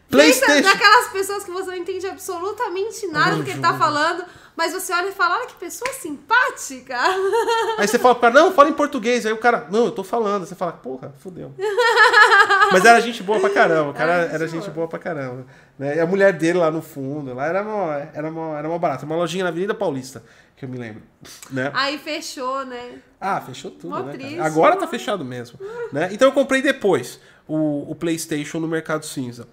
Pensa 0.08 0.46
PlayStation. 0.46 0.68
naquelas 0.68 1.08
pessoas 1.08 1.44
que 1.44 1.50
você 1.50 1.70
não 1.70 1.76
entende 1.76 2.06
absolutamente 2.06 3.06
nada 3.08 3.36
do 3.36 3.42
que 3.44 3.50
ele 3.50 3.60
tá 3.60 3.76
falando, 3.76 4.24
mas 4.56 4.72
você 4.72 4.92
olha 4.92 5.08
e 5.08 5.12
fala, 5.12 5.36
olha 5.38 5.46
que 5.46 5.54
pessoa 5.54 5.92
simpática. 5.92 6.96
Aí 7.76 7.86
você 7.88 7.98
fala 7.98 8.14
pro 8.14 8.22
cara, 8.22 8.34
não, 8.34 8.52
fala 8.52 8.68
em 8.68 8.72
português. 8.72 9.26
Aí 9.26 9.32
o 9.32 9.38
cara, 9.38 9.66
não, 9.70 9.86
eu 9.86 9.90
tô 9.90 10.02
falando. 10.04 10.46
Você 10.46 10.54
fala, 10.54 10.72
porra, 10.72 11.12
fudeu. 11.18 11.52
Mas 12.72 12.84
era 12.84 13.00
gente 13.00 13.22
boa 13.22 13.38
pra 13.40 13.50
caramba. 13.50 13.90
O 13.90 13.94
cara 13.94 14.12
Era 14.12 14.32
era, 14.34 14.48
gente 14.48 14.62
boa. 14.64 14.74
boa 14.74 14.88
pra 14.88 14.98
caramba. 14.98 15.44
Né? 15.78 15.96
E 15.96 16.00
a 16.00 16.06
mulher 16.06 16.32
dele 16.32 16.58
lá 16.58 16.70
no 16.70 16.80
fundo, 16.82 17.34
lá 17.34 17.46
era 17.46 17.62
uma, 17.62 18.10
era 18.14 18.30
uma, 18.30 18.58
era 18.58 18.68
uma 18.68 18.78
barata. 18.78 19.04
Uma 19.04 19.16
lojinha 19.16 19.44
na 19.44 19.50
Avenida 19.50 19.74
Paulista, 19.74 20.22
que 20.56 20.64
eu 20.64 20.68
me 20.68 20.78
lembro. 20.78 21.02
Né? 21.50 21.70
Aí 21.74 21.98
fechou, 21.98 22.64
né? 22.64 23.00
Ah, 23.20 23.40
fechou 23.40 23.70
tudo, 23.70 23.90
Mó 23.90 24.00
né? 24.02 24.12
triste, 24.12 24.40
Agora 24.40 24.76
tá 24.76 24.86
fechado 24.86 25.24
mesmo. 25.24 25.58
né? 25.92 26.08
Então 26.12 26.28
eu 26.28 26.32
comprei 26.32 26.62
depois 26.62 27.20
o, 27.46 27.90
o 27.90 27.94
PlayStation 27.94 28.58
no 28.58 28.68
Mercado 28.68 29.04
Cinza. 29.04 29.46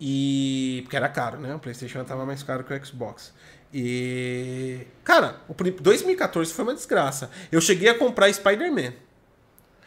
E. 0.00 0.80
Porque 0.84 0.96
era 0.96 1.08
caro, 1.08 1.38
né? 1.38 1.54
O 1.54 1.58
PlayStation 1.58 2.04
tava 2.04 2.26
mais 2.26 2.42
caro 2.42 2.64
que 2.64 2.72
o 2.74 2.84
Xbox. 2.86 3.32
E. 3.72 4.86
Cara, 5.02 5.40
o 5.48 5.54
prim- 5.54 5.76
2014 5.80 6.52
foi 6.52 6.64
uma 6.64 6.74
desgraça. 6.74 7.30
Eu 7.50 7.60
cheguei 7.60 7.88
a 7.88 7.94
comprar 7.98 8.32
Spider-Man. 8.32 8.92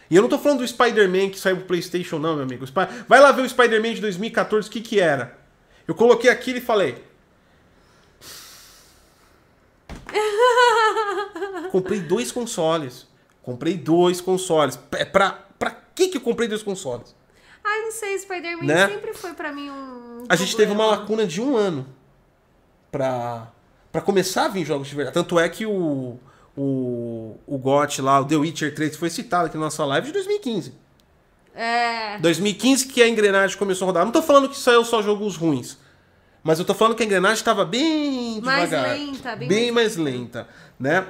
E 0.09 0.15
eu 0.15 0.21
não 0.23 0.29
tô 0.29 0.39
falando 0.39 0.59
do 0.59 0.67
Spider-Man 0.67 1.29
que 1.29 1.39
saiu 1.39 1.57
pro 1.57 1.65
PlayStation, 1.67 2.17
não, 2.17 2.33
meu 2.35 2.43
amigo. 2.43 2.65
Vai 3.07 3.19
lá 3.19 3.31
ver 3.31 3.43
o 3.43 3.49
Spider-Man 3.49 3.93
de 3.93 4.01
2014, 4.01 4.67
o 4.67 4.71
que 4.71 4.81
que 4.81 4.99
era? 4.99 5.37
Eu 5.87 5.93
coloquei 5.93 6.29
aquilo 6.31 6.57
e 6.57 6.61
falei. 6.61 7.03
comprei 11.71 11.99
dois 11.99 12.31
consoles. 12.31 13.07
Comprei 13.43 13.77
dois 13.77 14.19
consoles. 14.21 14.75
Pra, 14.75 15.05
pra, 15.05 15.31
pra 15.57 15.71
que 15.93 16.07
que 16.09 16.17
eu 16.17 16.21
comprei 16.21 16.47
dois 16.47 16.63
consoles? 16.63 17.15
Ai, 17.63 17.81
não 17.81 17.91
sei, 17.91 18.17
Spider-Man 18.17 18.63
Né? 18.65 18.87
sempre 18.87 19.13
foi 19.13 19.33
pra 19.33 19.51
mim 19.51 19.69
um. 19.69 20.23
A 20.27 20.35
gente 20.35 20.55
teve 20.55 20.71
uma 20.71 20.85
lacuna 20.85 21.25
de 21.25 21.41
um 21.41 21.55
ano 21.55 21.85
pra, 22.91 23.51
pra 23.91 24.01
começar 24.01 24.45
a 24.45 24.47
vir 24.47 24.65
jogos 24.65 24.87
de 24.87 24.95
verdade. 24.95 25.13
Tanto 25.13 25.39
é 25.39 25.47
que 25.49 25.65
o, 25.65 26.17
o, 26.57 27.37
o 27.45 27.57
GOT 27.57 28.01
lá, 28.01 28.19
o 28.19 28.25
The 28.25 28.35
Witcher 28.35 28.73
3, 28.73 28.95
foi 28.95 29.09
citado 29.09 29.47
aqui 29.47 29.57
na 29.57 29.65
nossa 29.65 29.85
live 29.85 30.07
de 30.07 30.13
2015. 30.13 30.73
É. 31.55 32.17
2015 32.19 32.87
que 32.87 33.01
a 33.01 33.07
engrenagem 33.07 33.57
começou 33.57 33.85
a 33.85 33.87
rodar. 33.87 34.05
Não 34.05 34.11
tô 34.11 34.21
falando 34.21 34.47
que 34.49 34.57
saiu 34.57 34.83
só 34.85 35.01
jogos 35.01 35.35
ruins. 35.35 35.77
Mas 36.41 36.57
eu 36.57 36.63
tô 36.65 36.73
falando 36.73 36.95
que 36.95 37.03
a 37.03 37.05
engrenagem 37.05 37.35
estava 37.37 37.65
bem 37.65 38.39
Mais 38.41 38.69
devagar. 38.69 38.95
lenta, 38.95 39.35
bem 39.35 39.47
bem 39.47 39.71
mais 39.71 39.97
mais 39.97 40.13
lenta, 40.13 40.47
né? 40.79 41.05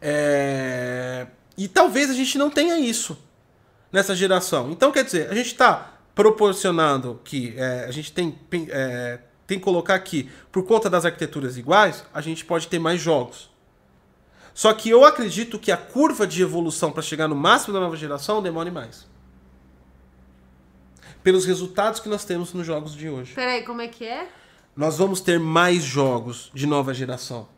É, 0.00 1.26
E 1.56 1.68
talvez 1.68 2.10
a 2.10 2.14
gente 2.14 2.36
não 2.36 2.50
tenha 2.50 2.78
isso 2.78 3.16
nessa 3.92 4.16
geração. 4.16 4.70
Então, 4.70 4.90
quer 4.90 5.04
dizer, 5.04 5.30
a 5.30 5.34
gente 5.34 5.48
está 5.48 5.92
proporcionando 6.14 7.20
que 7.22 7.54
é, 7.56 7.84
a 7.86 7.90
gente 7.90 8.12
tem, 8.12 8.38
é, 8.70 9.18
tem 9.46 9.58
que 9.58 9.64
colocar 9.64 9.94
aqui, 9.94 10.30
por 10.50 10.64
conta 10.64 10.88
das 10.88 11.04
arquiteturas 11.04 11.56
iguais, 11.56 12.04
a 12.12 12.20
gente 12.20 12.44
pode 12.44 12.68
ter 12.68 12.78
mais 12.78 13.00
jogos. 13.00 13.50
Só 14.54 14.72
que 14.74 14.90
eu 14.90 15.04
acredito 15.04 15.58
que 15.58 15.72
a 15.72 15.76
curva 15.76 16.26
de 16.26 16.42
evolução 16.42 16.92
para 16.92 17.02
chegar 17.02 17.26
no 17.28 17.34
máximo 17.34 17.72
da 17.72 17.80
nova 17.80 17.96
geração 17.96 18.42
demore 18.42 18.70
mais. 18.70 19.06
Pelos 21.22 21.46
resultados 21.46 22.00
que 22.00 22.08
nós 22.08 22.24
temos 22.24 22.52
nos 22.52 22.66
jogos 22.66 22.94
de 22.94 23.08
hoje. 23.08 23.34
Peraí, 23.34 23.62
como 23.62 23.80
é 23.80 23.88
que 23.88 24.04
é? 24.04 24.28
Nós 24.76 24.98
vamos 24.98 25.20
ter 25.20 25.38
mais 25.38 25.82
jogos 25.82 26.50
de 26.52 26.66
nova 26.66 26.92
geração. 26.92 27.48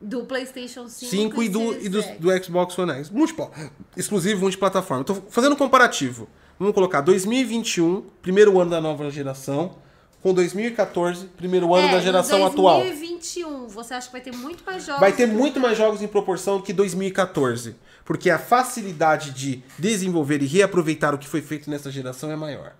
Do 0.00 0.24
PlayStation 0.24 0.88
5, 0.88 1.10
5 1.10 1.42
e, 1.42 1.48
do, 1.48 1.74
e 1.74 1.88
do, 1.88 2.02
do 2.20 2.44
Xbox 2.44 2.78
One 2.78 2.92
X. 2.92 3.10
Multipla, 3.10 3.50
exclusivo 3.96 4.42
multiplataforma. 4.42 5.02
Tô 5.02 5.16
fazendo 5.28 5.54
um 5.54 5.56
comparativo. 5.56 6.28
Vamos 6.58 6.74
colocar 6.74 7.00
2021, 7.00 8.02
primeiro 8.22 8.60
ano 8.60 8.70
da 8.70 8.80
nova 8.80 9.10
geração, 9.10 9.76
com 10.22 10.34
2014, 10.34 11.26
primeiro 11.36 11.72
ano 11.74 11.88
É, 11.88 11.92
da 11.92 12.00
geração 12.00 12.44
atual. 12.44 12.80
2021, 12.80 13.68
você 13.68 13.94
acha 13.94 14.06
que 14.06 14.12
vai 14.12 14.20
ter 14.20 14.34
muito 14.34 14.64
mais 14.64 14.84
jogos? 14.84 15.00
Vai 15.00 15.12
ter 15.12 15.26
muito 15.26 15.60
mais 15.60 15.78
jogos 15.78 16.02
em 16.02 16.08
proporção 16.08 16.58
do 16.58 16.62
que 16.62 16.72
2014. 16.72 17.76
Porque 18.04 18.30
a 18.30 18.38
facilidade 18.38 19.32
de 19.32 19.62
desenvolver 19.78 20.42
e 20.42 20.46
reaproveitar 20.46 21.14
o 21.14 21.18
que 21.18 21.28
foi 21.28 21.42
feito 21.42 21.70
nessa 21.70 21.90
geração 21.90 22.30
é 22.30 22.36
maior. 22.36 22.72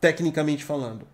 Tecnicamente 0.00 0.64
falando. 0.64 1.06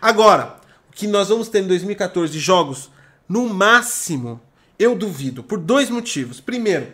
Agora, 0.00 0.56
o 0.88 0.92
que 0.92 1.06
nós 1.06 1.28
vamos 1.28 1.48
ter 1.48 1.62
em 1.62 1.66
2014 1.66 2.32
de 2.32 2.38
jogos, 2.38 2.90
no 3.28 3.48
máximo, 3.48 4.40
eu 4.78 4.94
duvido. 4.94 5.42
Por 5.42 5.58
dois 5.58 5.90
motivos. 5.90 6.40
Primeiro, 6.40 6.88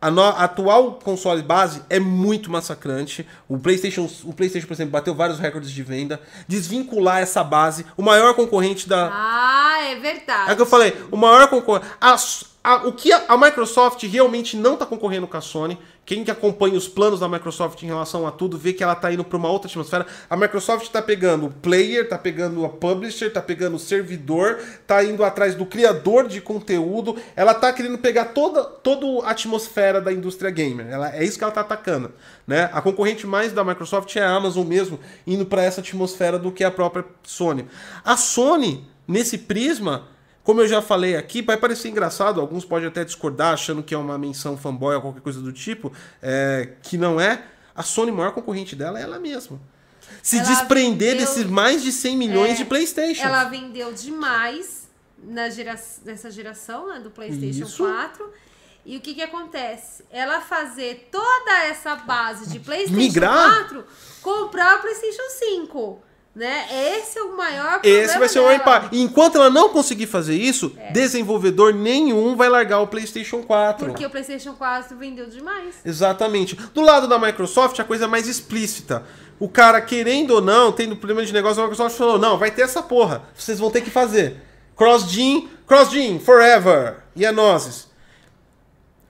a 0.00 0.10
no- 0.10 0.22
a 0.22 0.44
atual 0.44 0.94
console 1.02 1.42
base 1.42 1.82
é 1.88 1.98
muito 1.98 2.50
massacrante. 2.50 3.26
O 3.48 3.58
PlayStation, 3.58 4.08
o 4.24 4.32
PlayStation, 4.32 4.66
por 4.66 4.74
exemplo, 4.74 4.92
bateu 4.92 5.14
vários 5.14 5.38
recordes 5.38 5.70
de 5.70 5.82
venda. 5.82 6.20
Desvincular 6.46 7.18
essa 7.22 7.42
base, 7.42 7.84
o 7.96 8.02
maior 8.02 8.34
concorrente 8.34 8.88
da, 8.88 9.10
Ah, 9.12 9.78
é 9.84 9.96
verdade. 9.96 10.50
é 10.50 10.52
o 10.52 10.56
que 10.56 10.62
eu 10.62 10.66
falei, 10.66 10.94
o 11.10 11.16
maior 11.16 11.48
concorrente. 11.48 11.86
A, 12.66 12.84
o 12.84 12.92
que 12.92 13.12
a, 13.12 13.26
a 13.28 13.38
Microsoft 13.38 14.02
realmente 14.02 14.56
não 14.56 14.74
está 14.74 14.84
concorrendo 14.84 15.28
com 15.28 15.36
a 15.36 15.40
Sony. 15.40 15.78
Quem 16.04 16.24
que 16.24 16.32
acompanha 16.32 16.76
os 16.76 16.88
planos 16.88 17.20
da 17.20 17.28
Microsoft 17.28 17.80
em 17.80 17.86
relação 17.86 18.26
a 18.26 18.32
tudo, 18.32 18.58
vê 18.58 18.72
que 18.72 18.82
ela 18.82 18.94
está 18.94 19.12
indo 19.12 19.22
para 19.22 19.36
uma 19.36 19.48
outra 19.48 19.68
atmosfera. 19.68 20.04
A 20.28 20.36
Microsoft 20.36 20.82
está 20.82 21.00
pegando 21.00 21.46
o 21.46 21.50
player, 21.50 22.02
está 22.02 22.18
pegando 22.18 22.64
a 22.64 22.68
publisher, 22.68 23.26
está 23.26 23.40
pegando 23.40 23.76
o 23.76 23.78
servidor, 23.78 24.58
está 24.58 25.04
indo 25.04 25.22
atrás 25.22 25.54
do 25.54 25.64
criador 25.64 26.26
de 26.26 26.40
conteúdo. 26.40 27.14
Ela 27.36 27.52
está 27.52 27.72
querendo 27.72 27.98
pegar 27.98 28.26
toda, 28.26 28.64
toda 28.64 29.24
a 29.24 29.30
atmosfera 29.30 30.00
da 30.00 30.12
indústria 30.12 30.50
gamer. 30.50 30.88
Ela, 30.90 31.14
é 31.14 31.22
isso 31.22 31.38
que 31.38 31.44
ela 31.44 31.52
está 31.52 31.60
atacando. 31.60 32.10
Né? 32.44 32.68
A 32.72 32.82
concorrente 32.82 33.28
mais 33.28 33.52
da 33.52 33.62
Microsoft 33.62 34.16
é 34.16 34.22
a 34.22 34.30
Amazon 34.30 34.66
mesmo, 34.66 34.98
indo 35.24 35.46
para 35.46 35.62
essa 35.62 35.80
atmosfera 35.80 36.36
do 36.36 36.50
que 36.50 36.64
a 36.64 36.70
própria 36.72 37.04
Sony. 37.22 37.68
A 38.04 38.16
Sony, 38.16 38.84
nesse 39.06 39.38
prisma, 39.38 40.15
como 40.46 40.60
eu 40.60 40.68
já 40.68 40.80
falei 40.80 41.16
aqui, 41.16 41.42
vai 41.42 41.56
parecer 41.56 41.88
engraçado, 41.88 42.40
alguns 42.40 42.64
podem 42.64 42.86
até 42.86 43.04
discordar, 43.04 43.52
achando 43.52 43.82
que 43.82 43.92
é 43.92 43.98
uma 43.98 44.16
menção 44.16 44.56
fanboy 44.56 44.94
ou 44.94 45.02
qualquer 45.02 45.20
coisa 45.20 45.40
do 45.40 45.52
tipo, 45.52 45.92
é, 46.22 46.68
que 46.84 46.96
não 46.96 47.20
é. 47.20 47.42
A 47.74 47.82
Sony, 47.82 48.12
maior 48.12 48.30
concorrente 48.30 48.76
dela, 48.76 48.96
é 49.00 49.02
ela 49.02 49.18
mesma. 49.18 49.60
Se 50.22 50.38
Ela 50.38 50.46
desprender 50.46 51.14
vendeu- 51.16 51.26
desses 51.26 51.44
mais 51.50 51.82
de 51.82 51.90
100 51.90 52.16
milhões 52.16 52.52
É, 52.52 52.54
de 52.54 52.64
PlayStation. 52.64 53.24
Ela 53.24 53.42
vendeu 53.46 53.92
demais 53.92 54.88
na 55.20 55.50
gera... 55.50 55.74
nessa 56.04 56.30
geração 56.30 56.90
né, 56.90 57.00
do 57.00 57.10
PlayStation 57.10 57.64
Isso. 57.64 57.84
4. 57.84 58.32
E 58.84 58.96
o 58.96 59.00
que, 59.00 59.14
que 59.14 59.22
acontece? 59.22 60.04
Ela 60.12 60.40
fazer 60.40 61.08
toda 61.10 61.64
essa 61.64 61.96
base 61.96 62.48
de 62.48 62.60
PlayStation 62.60 62.94
Migrar? 62.96 63.64
4 63.64 63.84
comprar 64.22 64.78
o 64.78 64.80
PlayStation 64.80 65.28
5. 65.28 66.05
Né? 66.36 66.66
Esse 66.70 67.18
é 67.18 67.22
o 67.22 67.34
maior 67.34 67.80
problema. 67.80 68.04
Esse 68.04 68.18
vai 68.18 68.28
ser 68.28 68.40
o 68.40 68.42
dela. 68.42 68.56
impacto. 68.56 68.94
E 68.94 69.00
enquanto 69.00 69.36
ela 69.36 69.48
não 69.48 69.70
conseguir 69.70 70.06
fazer 70.06 70.34
isso, 70.34 70.70
desenvolvedor 70.92 71.72
nenhum 71.72 72.36
vai 72.36 72.50
largar 72.50 72.80
o 72.80 72.86
PlayStation 72.86 73.42
4. 73.42 73.86
Porque 73.86 74.04
o 74.04 74.10
PlayStation 74.10 74.52
4 74.52 74.94
vendeu 74.98 75.30
demais. 75.30 75.76
Exatamente. 75.82 76.54
Do 76.74 76.82
lado 76.82 77.08
da 77.08 77.18
Microsoft, 77.18 77.80
a 77.80 77.84
coisa 77.84 78.04
é 78.04 78.06
mais 78.06 78.28
explícita. 78.28 79.02
O 79.40 79.48
cara, 79.48 79.80
querendo 79.80 80.32
ou 80.32 80.42
não, 80.42 80.72
tendo 80.72 80.94
problema 80.94 81.24
de 81.24 81.32
negócio, 81.32 81.58
a 81.62 81.64
Microsoft 81.64 81.96
falou: 81.96 82.18
não, 82.18 82.36
vai 82.36 82.50
ter 82.50 82.62
essa 82.62 82.82
porra. 82.82 83.22
Vocês 83.34 83.58
vão 83.58 83.70
ter 83.70 83.80
que 83.80 83.90
fazer. 83.90 84.42
Cross-Gen, 84.76 85.48
Cross-Gen, 85.66 86.18
forever. 86.20 86.96
E 87.16 87.24
é 87.24 87.32
nozes. 87.32 87.88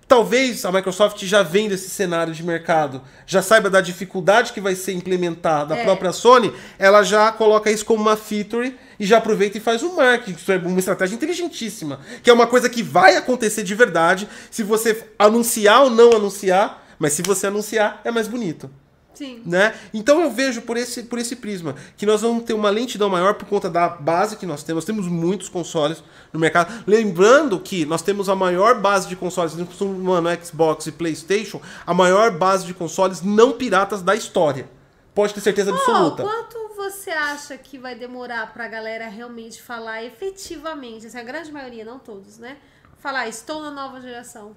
Talvez 0.09 0.65
a 0.65 0.71
Microsoft 0.71 1.21
já 1.25 1.43
venda 1.43 1.75
esse 1.75 1.91
cenário 1.91 2.33
de 2.33 2.45
mercado, 2.45 3.03
já 3.27 3.43
saiba 3.43 3.69
da 3.69 3.81
dificuldade 3.81 4.53
que 4.53 4.61
vai 4.61 4.77
ser 4.77 4.93
implementar 4.93 5.67
da 5.67 5.77
É. 5.77 5.83
própria 5.83 6.13
Sony, 6.13 6.53
ela 6.79 7.03
já 7.03 7.33
coloca 7.33 7.71
isso 7.73 7.85
como 7.85 8.03
uma 8.03 8.17
feature 8.17 8.77
e 9.01 9.05
já 9.05 9.19
aproveita 9.19 9.59
e 9.59 9.61
faz 9.61 9.83
um 9.83 9.97
marketing. 9.97 10.39
Isso 10.39 10.53
é 10.53 10.59
uma 10.59 10.79
estratégia 10.79 11.17
inteligentíssima, 11.17 11.99
que 12.23 12.31
é 12.31 12.33
uma 12.33 12.47
coisa 12.47 12.69
que 12.71 12.85
vai 12.85 13.17
acontecer 13.17 13.65
de 13.65 13.75
verdade 13.75 14.29
se 14.49 14.63
você 14.63 15.09
anunciar 15.19 15.83
ou 15.83 15.91
não 15.91 16.13
anunciar, 16.13 16.87
mas 17.01 17.13
se 17.13 17.23
você 17.23 17.49
anunciar, 17.49 18.01
é 18.05 18.11
mais 18.13 18.29
bonito. 18.29 18.71
Sim. 19.17 19.43
Né? 19.47 19.75
Então 19.95 20.21
eu 20.21 20.31
vejo 20.31 20.61
por 20.61 20.77
esse, 20.77 21.05
por 21.05 21.19
esse 21.19 21.37
prisma 21.37 21.75
que 21.97 22.05
nós 22.05 22.21
vamos 22.21 22.45
ter 22.45 22.53
uma 22.53 22.69
lentidão 22.69 23.09
maior 23.09 23.35
por 23.35 23.49
conta 23.49 23.71
da 23.71 23.89
base 23.89 24.37
que 24.37 24.45
nós 24.45 24.63
temos. 24.63 24.83
Nós 24.83 24.85
temos 24.85 25.09
muitos 25.09 25.49
consoles 25.49 26.05
no 26.31 26.39
mercado. 26.39 26.85
Lembrando 26.87 27.59
que 27.59 27.87
nós 27.87 28.03
temos 28.03 28.29
a 28.29 28.35
maior 28.35 28.79
base 28.79 29.09
de 29.09 29.17
consoles, 29.17 29.55
mano, 29.81 30.29
Xbox 30.45 30.87
e 30.87 30.93
PlayStation, 30.93 31.63
a 31.87 31.95
maior 31.95 32.31
base 32.31 32.67
de 32.67 32.75
consoles 32.75 33.23
não 33.23 33.53
piratas 33.53 34.03
da 34.03 34.15
história. 34.15 34.69
Pode 35.15 35.33
ter 35.33 35.41
certeza 35.41 35.73
absoluta. 35.73 36.23
Oh, 36.23 36.27
quanto 36.27 36.75
você 36.77 37.09
acha 37.09 37.57
que 37.57 37.79
vai 37.79 37.95
demorar 37.95 38.53
pra 38.53 38.69
galera 38.69 39.09
realmente 39.09 39.63
falar 39.63 40.05
efetivamente, 40.05 41.07
assim, 41.07 41.19
a 41.19 41.23
grande 41.23 41.51
maioria, 41.51 41.87
não 41.87 41.99
todos, 41.99 42.37
né? 42.37 42.59
Falar, 42.99 43.27
estou 43.27 43.63
na 43.63 43.71
nova 43.71 43.99
geração. 43.99 44.55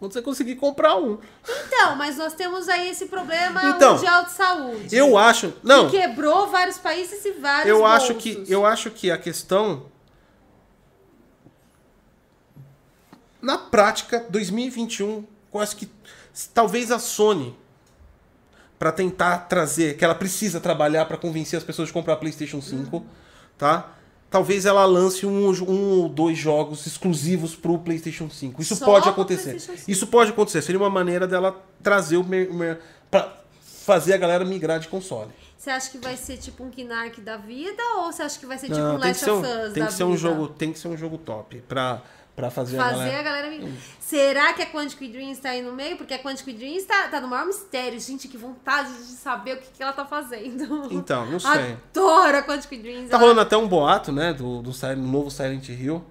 Quando 0.00 0.14
você 0.14 0.22
conseguir 0.22 0.56
comprar 0.56 0.96
um. 0.96 1.18
Então, 1.66 1.94
mas 1.94 2.16
nós 2.16 2.32
temos 2.32 2.70
aí 2.70 2.88
esse 2.88 3.04
problema 3.04 3.62
Então, 3.62 3.94
mundial 3.96 4.24
de 4.24 4.32
saúde. 4.32 4.96
Eu 4.96 5.16
acho. 5.18 5.52
Não. 5.62 5.90
Que 5.90 6.00
quebrou 6.00 6.48
vários 6.48 6.78
países 6.78 7.22
e 7.22 7.32
vários 7.32 7.68
Eu 7.68 7.80
bolsos. 7.80 7.94
acho 8.10 8.14
que 8.14 8.44
eu 8.48 8.64
acho 8.64 8.90
que 8.90 9.10
a 9.10 9.18
questão 9.18 9.84
na 13.42 13.58
prática 13.58 14.24
2021, 14.30 15.24
eu 15.52 15.60
acho 15.60 15.76
que 15.76 15.88
talvez 16.54 16.90
a 16.90 16.98
Sony 16.98 17.54
para 18.78 18.92
tentar 18.92 19.36
trazer 19.50 19.98
que 19.98 20.04
ela 20.04 20.14
precisa 20.14 20.58
trabalhar 20.60 21.04
para 21.04 21.18
convencer 21.18 21.58
as 21.58 21.64
pessoas 21.64 21.88
de 21.88 21.92
comprar 21.92 22.16
PlayStation 22.16 22.62
5, 22.62 23.04
tá? 23.58 23.90
Talvez 24.30 24.64
ela 24.64 24.84
lance 24.84 25.26
um, 25.26 25.50
um 25.50 26.00
ou 26.02 26.08
dois 26.08 26.38
jogos 26.38 26.86
exclusivos 26.86 27.56
pro 27.56 27.76
PlayStation 27.78 28.30
5. 28.30 28.62
Isso 28.62 28.76
Só 28.76 28.84
pode 28.84 29.08
acontecer. 29.08 29.50
PlayStation 29.50 29.78
5. 29.78 29.90
Isso 29.90 30.06
pode 30.06 30.30
acontecer. 30.30 30.62
Seria 30.62 30.80
uma 30.80 30.88
maneira 30.88 31.26
dela 31.26 31.60
trazer 31.82 32.16
o 32.16 32.24
pra 33.10 33.36
fazer 33.84 34.14
a 34.14 34.16
galera 34.16 34.44
migrar 34.44 34.78
de 34.78 34.86
console. 34.86 35.30
Você 35.58 35.68
acha 35.68 35.90
que 35.90 35.98
vai 35.98 36.16
ser 36.16 36.36
tipo 36.38 36.62
um 36.62 36.70
Kinark 36.70 37.20
da 37.20 37.36
vida 37.36 37.82
ou 37.98 38.12
você 38.12 38.22
acha 38.22 38.38
que 38.38 38.46
vai 38.46 38.56
ser 38.56 38.68
tipo 38.68 38.78
Não, 38.78 38.94
um 38.94 38.98
Last 38.98 39.28
of 39.28 39.46
um, 39.46 39.66
Us 39.66 39.72
tem 39.74 39.82
da 39.82 39.86
que 39.88 39.92
ser 39.92 40.04
um 40.04 40.14
vida? 40.14 40.18
jogo, 40.18 40.48
tem 40.48 40.72
que 40.72 40.78
ser 40.78 40.88
um 40.88 40.96
jogo 40.96 41.18
top 41.18 41.60
pra, 41.68 42.00
pra 42.36 42.50
fazer, 42.50 42.78
a 42.78 42.82
Fazer 42.84 42.96
galera. 42.96 43.18
a 43.18 43.22
galera 43.22 43.50
me... 43.50 43.72
Será 43.98 44.52
que 44.52 44.62
a 44.62 44.66
Quantic 44.66 45.08
Dreams 45.08 45.38
tá 45.38 45.50
aí 45.50 45.62
no 45.62 45.72
meio? 45.72 45.96
Porque 45.96 46.14
a 46.14 46.18
Quantic 46.18 46.52
Dreams 46.56 46.84
tá, 46.84 47.08
tá 47.08 47.20
no 47.20 47.28
maior 47.28 47.46
mistério. 47.46 47.98
Gente, 48.00 48.26
que 48.28 48.36
vontade 48.36 48.88
de 48.92 49.12
saber 49.12 49.54
o 49.54 49.56
que, 49.58 49.68
que 49.76 49.82
ela 49.82 49.92
tá 49.92 50.04
fazendo. 50.04 50.88
Então, 50.90 51.26
não 51.26 51.38
sei. 51.38 51.76
Adoro 51.94 52.36
a 52.38 52.42
Quantic 52.42 52.80
Dreams. 52.80 53.08
Tá 53.08 53.16
ela- 53.16 53.20
rolando 53.22 53.40
até 53.40 53.56
um 53.56 53.68
boato, 53.68 54.10
né, 54.12 54.32
do, 54.32 54.62
do, 54.62 54.72
Silent- 54.72 54.98
novo 54.98 55.30
Silent 55.30 55.68
Hill. 55.68 56.02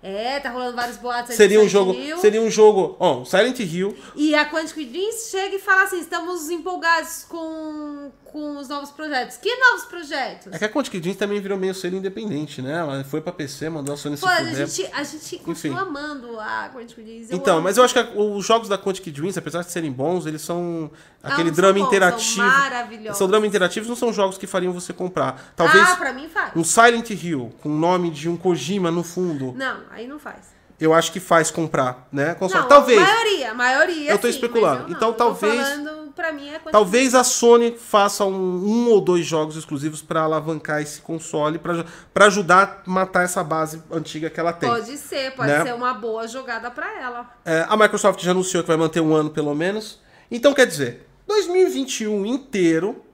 É, 0.00 0.38
tá 0.38 0.50
rolando 0.50 0.76
vários 0.76 0.96
boatos 0.96 1.32
aí 1.32 1.36
Seria 1.36 1.58
do 1.58 1.64
um 1.64 1.68
jogo, 1.68 1.92
Hill. 1.92 2.18
seria 2.18 2.40
um 2.40 2.48
jogo, 2.48 2.96
ó, 3.00 3.24
Silent 3.24 3.58
Hill. 3.58 3.96
E 4.14 4.32
a 4.32 4.48
Quantic 4.48 4.84
Dreams 4.88 5.28
chega 5.28 5.56
e 5.56 5.58
fala 5.58 5.82
assim: 5.84 5.98
estamos 5.98 6.48
empolgados 6.50 7.24
com, 7.24 8.12
com 8.32 8.56
os 8.58 8.68
novos 8.68 8.90
projetos. 8.90 9.36
Que 9.36 9.54
novos 9.56 9.84
projetos? 9.86 10.52
É 10.52 10.58
que 10.58 10.64
a 10.64 10.68
Quantic 10.68 11.00
Dream 11.00 11.14
também 11.14 11.40
virou 11.40 11.56
meio 11.58 11.74
selo 11.74 11.96
independente, 11.96 12.60
né? 12.62 12.78
Ela 12.78 13.04
foi 13.04 13.20
pra 13.20 13.32
PC, 13.32 13.68
mandou 13.68 13.94
a 13.94 13.98
Sony 13.98 14.16
Pô, 14.16 14.26
se 14.26 14.32
a 14.32 14.44
gente, 14.66 14.90
a 14.92 15.02
gente 15.02 15.38
continua 15.38 15.80
amando 15.82 16.38
a 16.38 16.70
Quantic 16.72 16.96
Dreams. 17.02 17.28
Então, 17.30 17.54
amo. 17.56 17.64
mas 17.64 17.76
eu 17.76 17.84
acho 17.84 17.94
que 17.94 18.00
a- 18.00 18.10
os 18.10 18.44
jogos 18.44 18.68
da 18.68 18.76
Quantic 18.78 19.10
Dreams, 19.10 19.38
apesar 19.38 19.62
de 19.62 19.70
serem 19.72 19.90
bons, 19.92 20.26
eles 20.26 20.42
são 20.42 20.90
aquele 21.22 21.48
Não, 21.50 21.54
são 21.54 21.62
drama 21.62 21.78
bons, 21.80 21.86
interativo. 21.88 22.34
São 22.48 22.58
maravilhosos. 22.60 23.18
São 23.18 23.26
drama 23.28 23.46
interativos, 23.46 23.88
não 23.88 23.96
são 23.96 24.12
jogos 24.12 24.38
que 24.38 24.46
fariam 24.46 24.72
você 24.72 24.92
comprar. 24.92 25.52
Talvez 25.56 25.88
Ah, 25.88 25.96
pra 25.96 26.12
mim 26.12 26.28
faz. 26.28 26.52
um 26.54 26.62
Silent 26.64 27.10
Hill 27.10 27.52
com 27.62 27.68
o 27.70 27.76
nome 27.76 28.10
de 28.10 28.28
um 28.28 28.36
Kojima 28.36 28.90
no 28.90 29.02
fundo. 29.02 29.52
Não, 29.56 29.78
aí 29.90 30.06
não 30.06 30.18
faz. 30.18 30.56
Eu 30.80 30.94
acho 30.94 31.10
que 31.10 31.18
faz 31.18 31.50
comprar, 31.50 32.06
né? 32.12 32.34
Console. 32.36 32.60
Não, 32.62 32.68
talvez. 32.68 33.02
A 33.02 33.04
maioria, 33.04 33.50
a 33.50 33.54
maioria. 33.54 34.10
Eu 34.12 34.18
tô 34.18 34.28
sim, 34.28 34.34
especulando. 34.34 34.82
eu 34.82 34.88
não. 34.90 34.96
Então, 34.96 35.08
Eu 35.08 35.14
talvez- 35.14 35.68
Falando, 35.68 35.97
pra 36.18 36.32
mim 36.32 36.48
é 36.48 36.54
Quantic 36.58 36.72
Talvez 36.72 37.14
a 37.14 37.22
Sony 37.22 37.76
faça 37.78 38.24
um, 38.24 38.32
um 38.34 38.90
ou 38.90 39.00
dois 39.00 39.24
jogos 39.24 39.56
exclusivos 39.56 40.02
pra 40.02 40.22
alavancar 40.22 40.82
esse 40.82 41.00
console, 41.00 41.58
pra 41.58 41.84
pra 42.12 42.26
ajudar 42.26 42.82
a 42.84 42.90
matar 42.90 43.22
essa 43.22 43.44
base 43.44 43.80
antiga 43.90 44.28
que 44.28 44.40
ela 44.40 44.52
tem. 44.52 44.68
Pode 44.68 44.96
ser, 44.98 45.30
pode 45.36 45.48
Né? 45.48 45.62
ser 45.62 45.74
uma 45.74 45.94
boa 45.94 46.26
jogada 46.26 46.70
pra 46.72 47.00
ela. 47.00 47.30
É, 47.44 47.64
a 47.68 47.76
Microsoft 47.76 48.20
já 48.20 48.32
anunciou 48.32 48.64
que 48.64 48.68
vai 48.68 48.76
manter 48.76 49.00
um 49.00 49.14
ano 49.14 49.30
pelo 49.30 49.54
menos. 49.54 50.00
Então, 50.28 50.52
quer 50.52 50.66
dizer, 50.66 51.06
2021 51.28 52.26
inteiro, 52.26 53.04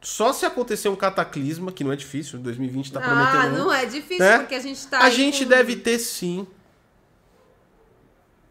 só 0.00 0.32
se 0.32 0.46
acontecer 0.46 0.88
um 0.88 0.96
cataclisma, 0.96 1.70
que 1.70 1.84
não 1.84 1.92
é 1.92 1.96
difícil, 1.96 2.38
2020 2.38 2.92
tá 2.92 3.00
ah, 3.00 3.02
prometendo. 3.02 3.54
um, 3.54 3.58
não 3.64 3.72
é 3.72 3.84
difícil, 3.84 4.24
né? 4.24 4.38
porque 4.38 4.54
a 4.54 4.60
gente 4.60 4.86
tá. 4.86 5.00
a 5.00 5.10
gente 5.10 5.44
com- 5.44 5.50
deve 5.50 5.76
ter 5.76 5.98
sim 5.98 6.46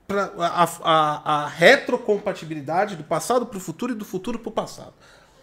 pra, 0.08 0.32
a, 0.38 0.64
a, 0.84 1.44
a 1.44 1.48
retrocompatibilidade 1.48 2.96
do 2.96 3.04
passado 3.04 3.46
para 3.46 3.58
o 3.58 3.60
futuro 3.62 3.92
e 3.94 3.96
do 3.96 4.06
futuro 4.06 4.40
para 4.40 4.50
o 4.50 4.52
passado. 4.52 4.94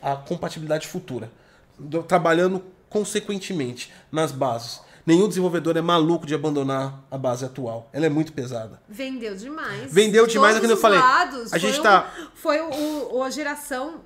A 0.03 0.16
compatibilidade 0.16 0.86
futura. 0.89 1.31
Do- 1.78 2.03
trabalhando 2.03 2.62
consequentemente 2.89 3.93
nas 4.11 4.32
bases. 4.32 4.81
Nenhum 5.07 5.28
desenvolvedor 5.28 5.77
é 5.77 5.82
maluco 5.82 6.27
de 6.27 6.35
abandonar 6.35 7.01
a 7.11 7.19
base 7.19 7.45
atual. 7.45 7.91
Ela 7.93 8.07
é 8.07 8.09
muito 8.09 8.32
pesada. 8.32 8.81
Vendeu 8.89 9.35
demais. 9.36 9.93
Vendeu 9.93 10.27
demais, 10.27 10.57
é 10.57 10.61
Todos 10.61 10.70
que 10.73 10.78
eu 10.78 10.81
falei. 10.81 10.99
lados. 10.99 11.47
A 11.47 11.51
Foi 11.51 11.59
gente 11.59 11.81
um- 11.81 11.82
tá- 11.82 12.11
Foi 12.35 12.59
o, 12.61 13.16
o- 13.16 13.23
a 13.23 13.28
geração. 13.31 13.97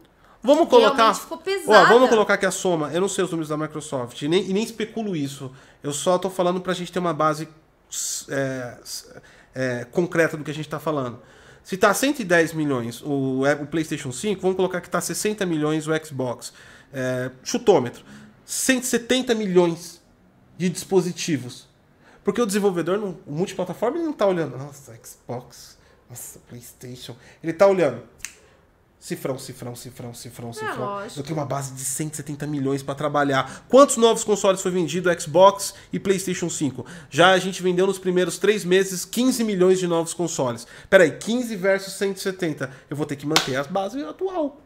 Vamos 0.43 0.69
colocar. 0.69 1.15
Ficou 1.15 1.39
Ó, 1.39 1.41
pesada. 1.41 1.87
vamos 1.93 2.09
colocar 2.09 2.35
aqui 2.35 2.47
a 2.47 2.51
soma. 2.51 2.91
Eu 2.93 3.01
não 3.01 3.09
sei 3.09 3.23
os 3.25 3.31
números 3.31 3.49
da 3.49 3.57
Microsoft 3.57 4.23
e 4.23 4.29
nem, 4.29 4.49
e 4.49 4.53
nem 4.53 4.63
especulo 4.65 5.15
isso. 5.15 5.53
Eu 5.83 5.93
só 5.93 6.17
tô 6.19 6.31
falando 6.31 6.61
pra 6.61 6.73
gente 6.75 6.91
ter 6.91 6.99
uma 6.99 7.13
base 7.15 7.49
é, 8.29 8.79
é, 9.55 9.85
concreta 9.85 10.37
do 10.37 10.45
que 10.45 10.51
a 10.51 10.55
gente 10.55 10.69
tá 10.69 10.79
falando. 10.79 11.21
Se 11.63 11.77
tá 11.77 11.93
110 11.93 12.55
milhões 12.55 13.03
o, 13.03 13.43
o 13.43 13.67
PlayStation 13.67 14.11
5, 14.11 14.41
vamos 14.41 14.57
colocar 14.57 14.81
que 14.81 14.89
tá 14.89 15.01
60 15.01 15.45
milhões 15.45 15.87
o 15.87 15.93
Xbox. 16.05 16.53
É, 16.93 17.31
chutômetro. 17.45 18.05
170 18.47 19.35
milhões 19.35 20.01
de 20.57 20.69
dispositivos. 20.69 21.69
Porque 22.25 22.41
o 22.41 22.47
desenvolvedor, 22.47 22.99
não, 22.99 23.19
o 23.27 23.33
multiplataforma, 23.33 23.99
ele 23.99 24.07
não 24.07 24.13
tá 24.13 24.27
olhando. 24.27 24.57
Nossa, 24.57 24.99
Xbox. 25.03 25.79
Nossa, 26.09 26.39
PlayStation. 26.49 27.15
Ele 27.43 27.53
tá 27.53 27.67
olhando. 27.67 28.03
Cifrão, 29.01 29.39
cifrão, 29.39 29.77
cifrão, 29.77 30.13
cifrão, 30.13 30.53
cifrão. 30.53 30.85
lógico. 30.85 31.21
Eu 31.21 31.25
tenho 31.25 31.39
uma 31.39 31.47
base 31.47 31.73
de 31.73 31.85
170 31.85 32.47
milhões 32.49 32.83
para 32.83 32.97
trabalhar. 32.97 33.65
Quantos 33.69 33.97
novos 33.97 34.25
consoles 34.25 34.61
foi 34.61 34.73
vendido 34.73 35.09
Xbox 35.21 35.73
e 35.93 36.01
PlayStation 36.01 36.51
5? 36.51 36.85
Já 37.09 37.31
a 37.31 37.39
gente 37.39 37.63
vendeu 37.63 37.87
nos 37.87 37.99
primeiros 37.99 38.39
três 38.39 38.65
meses 38.65 39.05
15 39.05 39.45
milhões 39.45 39.79
de 39.79 39.87
novos 39.87 40.13
consoles. 40.13 40.67
Peraí, 40.91 41.13
15 41.13 41.55
versus 41.55 41.93
170. 41.95 42.71
Eu 42.91 42.97
vou 42.97 43.07
ter 43.07 43.15
que 43.15 43.25
manter 43.25 43.55
as 43.55 43.69
bases 43.69 44.03
atual. 44.03 44.61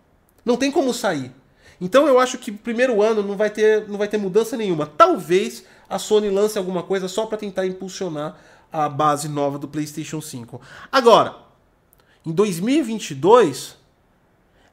Não 0.44 0.56
tem 0.56 0.70
como 0.70 0.94
sair. 0.94 1.30
Então 1.78 2.06
eu 2.06 2.18
acho 2.18 2.38
que 2.38 2.50
primeiro 2.50 3.02
ano 3.02 3.22
não 3.22 3.36
vai 3.36 3.50
ter, 3.50 3.86
não 3.86 3.98
vai 3.98 4.08
ter 4.08 4.16
mudança 4.16 4.56
nenhuma. 4.56 4.86
Talvez 4.86 5.64
a 5.90 5.98
Sony 5.98 6.30
lance 6.30 6.56
alguma 6.56 6.82
coisa 6.82 7.06
só 7.06 7.26
para 7.26 7.36
tentar 7.36 7.66
impulsionar 7.66 8.38
a 8.72 8.88
base 8.88 9.28
nova 9.28 9.58
do 9.58 9.68
PlayStation 9.68 10.22
5. 10.22 10.58
Agora, 10.90 11.36
em 12.24 12.32
2022, 12.32 13.74
é, 13.74 13.81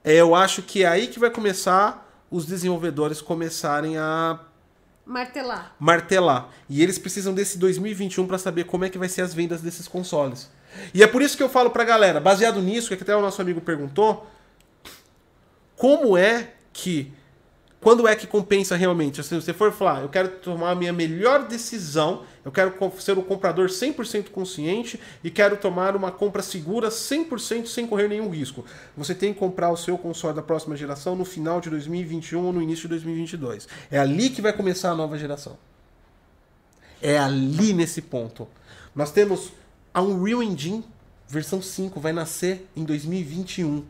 eu 0.03 0.35
acho 0.35 0.61
que 0.61 0.83
é 0.83 0.87
aí 0.87 1.07
que 1.07 1.19
vai 1.19 1.29
começar 1.29 2.07
os 2.31 2.45
desenvolvedores 2.45 3.21
começarem 3.21 3.97
a 3.97 4.39
Martelar. 5.05 5.75
martelar. 5.79 6.49
E 6.69 6.83
eles 6.83 6.99
precisam 6.99 7.33
desse 7.33 7.57
2021 7.57 8.27
para 8.27 8.37
saber 8.37 8.65
como 8.65 8.85
é 8.85 8.89
que 8.89 8.97
vai 8.97 9.09
ser 9.09 9.23
as 9.23 9.33
vendas 9.33 9.61
desses 9.61 9.87
consoles. 9.87 10.49
E 10.93 11.01
é 11.01 11.07
por 11.07 11.21
isso 11.21 11.35
que 11.35 11.41
eu 11.41 11.49
falo 11.49 11.71
pra 11.71 11.83
galera, 11.83 12.19
baseado 12.19 12.61
nisso, 12.61 12.95
que 12.95 13.01
até 13.01 13.15
o 13.15 13.21
nosso 13.21 13.41
amigo 13.41 13.59
perguntou, 13.59 14.27
como 15.75 16.15
é 16.15 16.53
que 16.71 17.11
quando 17.81 18.07
é 18.07 18.15
que 18.15 18.27
compensa 18.27 18.75
realmente? 18.75 19.21
Assim, 19.21 19.39
você 19.39 19.53
for 19.53 19.71
falar, 19.71 20.01
eu 20.01 20.09
quero 20.09 20.27
tomar 20.27 20.71
a 20.71 20.75
minha 20.75 20.91
melhor 20.91 21.47
decisão, 21.47 22.23
eu 22.43 22.51
quero 22.51 22.73
ser 22.99 23.17
um 23.17 23.21
comprador 23.21 23.69
100% 23.69 24.29
consciente 24.31 24.99
e 25.23 25.31
quero 25.31 25.55
tomar 25.55 25.95
uma 25.95 26.11
compra 26.11 26.41
segura 26.41 26.89
100% 26.89 27.67
sem 27.67 27.87
correr 27.87 28.09
nenhum 28.09 28.29
risco. 28.29 28.65
Você 28.97 29.15
tem 29.15 29.33
que 29.33 29.39
comprar 29.39 29.71
o 29.71 29.77
seu 29.77 29.97
console 29.97 30.35
da 30.35 30.41
próxima 30.41 30.75
geração 30.75 31.15
no 31.15 31.23
final 31.23 31.61
de 31.61 31.69
2021 31.69 32.45
ou 32.45 32.51
no 32.51 32.61
início 32.61 32.83
de 32.83 32.89
2022. 32.89 33.67
É 33.89 33.97
ali 33.97 34.29
que 34.29 34.41
vai 34.41 34.51
começar 34.51 34.91
a 34.91 34.95
nova 34.95 35.17
geração. 35.17 35.57
É 37.01 37.17
ali 37.17 37.73
nesse 37.73 38.01
ponto. 38.01 38.45
Nós 38.93 39.11
temos 39.11 39.53
a 39.93 40.01
Unreal 40.01 40.43
Engine 40.43 40.83
versão 41.29 41.61
5 41.61 41.99
vai 41.99 42.11
nascer 42.11 42.67
em 42.75 42.83
2021. 42.83 43.85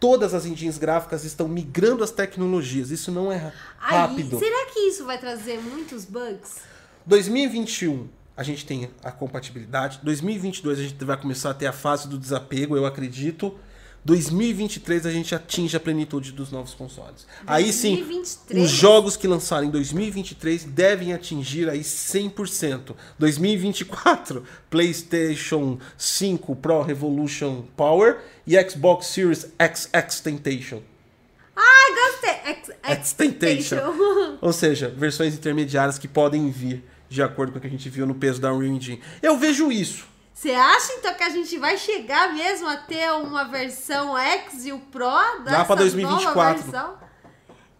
Todas 0.00 0.32
as 0.34 0.46
engines 0.46 0.78
gráficas 0.78 1.24
estão 1.24 1.48
migrando 1.48 2.04
as 2.04 2.10
tecnologias. 2.10 2.90
Isso 2.90 3.10
não 3.10 3.32
é 3.32 3.52
Aí, 3.80 3.96
rápido. 3.96 4.38
será 4.38 4.66
que 4.66 4.78
isso 4.80 5.04
vai 5.04 5.18
trazer 5.18 5.58
muitos 5.60 6.04
bugs? 6.04 6.60
2021 7.04 8.08
a 8.36 8.42
gente 8.44 8.64
tem 8.64 8.88
a 9.02 9.10
compatibilidade. 9.10 9.98
2022 10.02 10.78
a 10.78 10.82
gente 10.82 11.04
vai 11.04 11.16
começar 11.16 11.50
a 11.50 11.54
ter 11.54 11.66
a 11.66 11.72
fase 11.72 12.06
do 12.08 12.16
desapego, 12.16 12.76
eu 12.76 12.86
acredito. 12.86 13.58
2023 14.08 15.04
a 15.04 15.10
gente 15.10 15.34
atinge 15.34 15.76
a 15.76 15.80
plenitude 15.80 16.32
dos 16.32 16.50
novos 16.50 16.72
consoles. 16.72 17.26
Aí 17.46 17.70
sim, 17.70 17.96
2023? 17.96 18.64
os 18.64 18.70
jogos 18.70 19.18
que 19.18 19.28
lançarem 19.28 19.68
em 19.68 19.70
2023 19.70 20.64
devem 20.64 21.12
atingir 21.12 21.68
aí 21.68 21.80
100%. 21.80 22.94
2024, 23.18 24.44
PlayStation 24.70 25.78
5 25.98 26.56
Pro 26.56 26.80
Revolution 26.80 27.64
Power 27.76 28.20
e 28.46 28.58
Xbox 28.70 29.08
Series 29.08 29.46
XX 29.60 30.20
Temptation. 30.20 30.82
Ai, 31.54 31.94
gostei. 31.94 32.52
Ex 32.90 32.98
Extentation. 32.98 34.38
Ou 34.40 34.54
seja, 34.54 34.88
versões 34.88 35.34
intermediárias 35.34 35.98
que 35.98 36.08
podem 36.08 36.50
vir 36.50 36.82
de 37.10 37.22
acordo 37.22 37.52
com 37.52 37.58
o 37.58 37.60
que 37.60 37.66
a 37.66 37.70
gente 37.70 37.90
viu 37.90 38.06
no 38.06 38.14
peso 38.14 38.40
da 38.40 38.54
Unreal 38.54 38.74
Engine. 38.74 39.02
Eu 39.20 39.36
vejo 39.36 39.70
isso. 39.70 40.06
Você 40.38 40.52
acha 40.52 40.92
então 40.92 41.12
que 41.14 41.24
a 41.24 41.30
gente 41.30 41.58
vai 41.58 41.76
chegar 41.76 42.32
mesmo 42.32 42.68
a 42.68 42.76
ter 42.76 43.10
uma 43.10 43.42
versão 43.42 44.16
X 44.16 44.66
e 44.66 44.72
o 44.72 44.78
Pro 44.78 45.04
dessa 45.42 45.58
Lá 45.58 45.64
pra 45.64 45.74
2024. 45.74 46.32
nova 46.38 46.54
versão? 46.54 46.94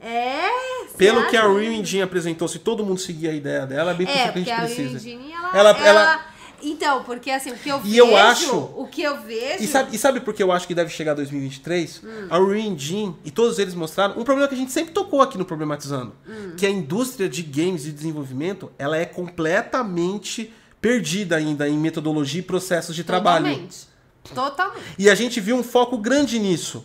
É. 0.01 0.48
Pelo 0.97 1.28
que 1.28 1.36
a? 1.36 1.47
Engine 1.47 2.02
apresentou, 2.02 2.48
se 2.48 2.59
todo 2.59 2.85
mundo 2.85 2.98
seguir 3.01 3.28
a 3.28 3.32
ideia 3.32 3.64
dela, 3.64 3.93
é 3.93 3.94
bem 3.94 4.06
possível 4.09 4.26
É, 4.28 4.32
que 4.32 4.39
a 4.40 4.43
porque 4.43 4.51
a 4.51 4.66
gente 4.66 4.74
precise. 4.74 5.10
Engine, 5.12 5.32
ela, 5.32 5.48
Ela- 5.56 5.70
ela- 5.70 5.89
ela- 5.89 6.26
Então, 6.60 7.05
porque 7.05 7.30
assim, 7.30 7.52
o 7.52 7.56
que 7.56 7.68
eu 7.68 7.76
E 7.85 7.90
vejo... 7.90 7.97
eu 8.05 8.16
acho- 8.16 8.56
O 8.76 8.89
que 8.89 9.02
eu 9.05 9.20
vejo... 9.20 9.62
E 9.62 9.66
sabe, 9.68 9.94
e 9.94 9.98
sabe 9.98 10.18
por 10.18 10.35
que 10.35 10.43
eu 10.43 10.51
acho 10.51 10.66
que 10.66 10.74
deve 10.74 10.90
chegar 10.90 11.14
2023? 11.14 12.02
Hum. 12.02 12.26
A 12.28 12.39
Engine 12.59 13.16
e 13.24 13.30
todos 13.30 13.60
eles 13.60 13.74
mostraram 13.76 14.18
um 14.18 14.24
problema 14.24 14.48
que 14.48 14.56
a 14.56 14.59
gente 14.59 14.72
sempre 14.72 14.93
tocou 14.93 15.22
aqui 15.22 15.39
no 15.39 15.44
Problematizando. 15.44 16.12
Hum. 16.28 16.55
Que 16.56 16.66
a 16.66 16.70
indústria 16.70 17.28
de 17.28 17.40
games 17.44 17.86
e 17.86 17.93
desenvolvimento, 17.93 18.72
ela 18.76 18.97
é 18.97 19.05
completamente 19.05 20.52
perdida 20.80 21.36
ainda 21.36 21.68
em 21.68 21.76
metodologia 21.78 22.40
e 22.40 22.42
processos 22.42 22.94
de 22.94 23.05
trabalho. 23.05 23.46
Totalmente. 23.46 23.88
Totalmente. 24.34 24.84
E 24.98 25.09
a 25.09 25.14
gente 25.14 25.40
viu 25.40 25.56
um 25.56 25.62
foco 25.62 25.96
grande 25.98 26.38
nisso. 26.38 26.84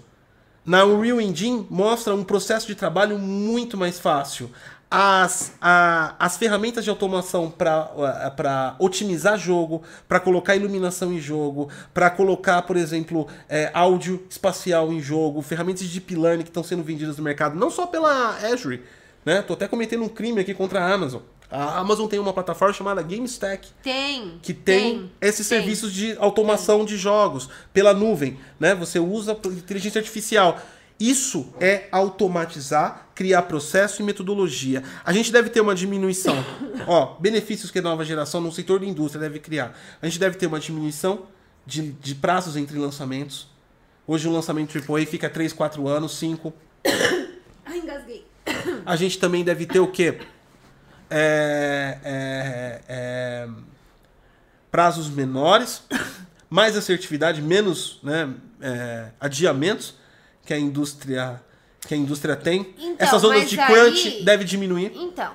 Na 0.65 0.85
Unreal 0.85 1.19
Engine 1.19 1.67
mostra 1.69 2.15
um 2.15 2.23
processo 2.23 2.65
de 2.67 2.75
trabalho 2.75 3.19
muito 3.19 3.77
mais 3.77 3.99
fácil. 3.99 4.49
As, 4.89 5.53
a- 5.59 6.15
as 6.19 6.37
ferramentas 6.37 6.83
de 6.83 6.89
automação 6.89 7.49
para 7.49 8.75
otimizar 8.79 9.37
jogo, 9.37 9.81
para 10.07 10.19
colocar 10.19 10.55
iluminação 10.55 11.11
em 11.11 11.19
jogo, 11.19 11.69
para 11.93 12.09
colocar, 12.09 12.61
por 12.61 12.77
exemplo, 12.77 13.27
é, 13.49 13.71
áudio 13.73 14.23
espacial 14.29 14.93
em 14.93 15.01
jogo, 15.01 15.41
ferramentas 15.41 15.81
de 15.83 15.89
deep 15.99 16.15
learning 16.15 16.43
que 16.43 16.49
estão 16.49 16.63
sendo 16.63 16.83
vendidas 16.83 17.17
no 17.17 17.23
mercado, 17.23 17.55
não 17.59 17.69
só 17.71 17.87
pela 17.87 18.37
Azure. 18.45 18.83
Né? 19.25 19.41
Tô 19.41 19.53
até 19.53 19.67
cometendo 19.67 20.03
um 20.03 20.09
crime 20.09 20.39
aqui 20.41 20.53
contra 20.53 20.81
a 20.83 20.93
Amazon. 20.93 21.21
A 21.53 21.77
Amazon 21.77 22.07
tem 22.07 22.17
uma 22.17 22.33
plataforma 22.33 22.73
chamada 22.73 22.99
GameStack 23.03 23.69
Tem. 23.83 24.39
que 24.41 24.55
tem, 24.55 25.11
esses 25.21 25.47
tem. 25.47 25.59
serviços 25.59 25.93
de 25.93 26.17
automação 26.17 26.83
de 26.83 26.97
jogos 26.97 27.47
pela 27.71 27.93
nuvem, 27.93 28.39
né? 28.59 28.73
Você 28.73 28.97
usa 28.97 29.37
inteligência 29.45 29.99
artificial. 29.99 30.59
Isso 30.99 31.53
é 31.59 31.87
automatizar, 31.91 33.09
criar 33.13 33.43
processo 33.43 34.01
e 34.01 34.05
metodologia. 34.05 34.83
A 35.05 35.13
gente 35.13 35.31
deve 35.31 35.51
ter 35.51 35.61
uma 35.61 35.75
diminuição. 35.75 36.35
Ó, 36.87 37.17
benefícios 37.19 37.69
que 37.69 37.77
a 37.77 37.83
nova 37.83 38.03
geração 38.03 38.41
no 38.41 38.51
setor 38.51 38.79
da 38.79 38.87
indústria 38.87 39.21
deve 39.21 39.37
criar. 39.37 39.77
A 40.01 40.07
gente 40.07 40.19
deve 40.19 40.37
ter 40.37 40.47
uma 40.47 40.59
diminuição 40.59 41.27
de, 41.67 41.91
de 41.91 42.15
prazos 42.15 42.57
entre 42.57 42.79
lançamentos. 42.79 43.47
Hoje 44.07 44.27
o 44.27 44.31
lançamento 44.31 44.75
AAA 44.75 45.05
fica 45.05 45.29
3, 45.29 45.53
4 45.53 45.87
anos, 45.87 46.17
5. 46.17 46.51
Ai, 47.63 47.77
engasguei. 47.77 48.25
A 48.83 48.95
gente 48.95 49.19
também 49.19 49.43
deve 49.43 49.67
ter 49.67 49.79
o 49.79 49.87
quê? 49.87 50.17
É, 51.15 51.99
é, 52.03 52.81
é, 52.87 53.49
prazos 54.71 55.09
menores, 55.09 55.83
mais 56.49 56.75
assertividade, 56.75 57.41
menos 57.41 57.99
né, 58.01 58.33
é, 58.59 59.11
adiamentos 59.19 59.95
que 60.45 60.53
a 60.53 60.57
indústria 60.57 61.41
que 61.81 61.93
a 61.93 61.97
indústria 61.97 62.35
tem. 62.35 62.73
Então, 62.77 62.95
Essas 63.07 63.23
ondas 63.25 63.49
de 63.49 63.59
aí- 63.59 63.67
crunch 63.67 64.23
deve 64.23 64.45
diminuir. 64.45 64.93
Então, 64.95 65.33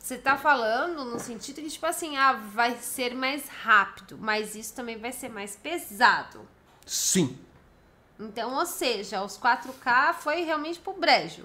você 0.00 0.16
tá 0.16 0.38
falando 0.38 1.04
no 1.04 1.20
sentido 1.20 1.56
que, 1.60 1.68
tipo 1.68 1.84
assim, 1.84 2.16
ah, 2.16 2.32
vai 2.32 2.78
ser 2.78 3.14
mais 3.14 3.46
rápido, 3.48 4.16
mas 4.18 4.54
isso 4.54 4.74
também 4.74 4.96
vai 4.96 5.12
ser 5.12 5.28
mais 5.28 5.54
pesado. 5.54 6.48
Sim. 6.86 7.38
Então, 8.18 8.54
ou 8.54 8.64
seja, 8.64 9.22
os 9.22 9.36
4K 9.38 10.14
foi 10.14 10.44
realmente 10.44 10.80
pro 10.80 10.94
brejo. 10.94 11.44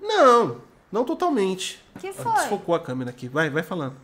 Não, 0.00 0.60
não 0.94 1.04
totalmente. 1.04 1.84
Que 2.00 2.12
foi? 2.12 2.32
Desfocou 2.32 2.74
a 2.74 2.80
câmera 2.80 3.10
aqui. 3.10 3.28
Vai, 3.28 3.50
vai 3.50 3.62
falando. 3.62 3.96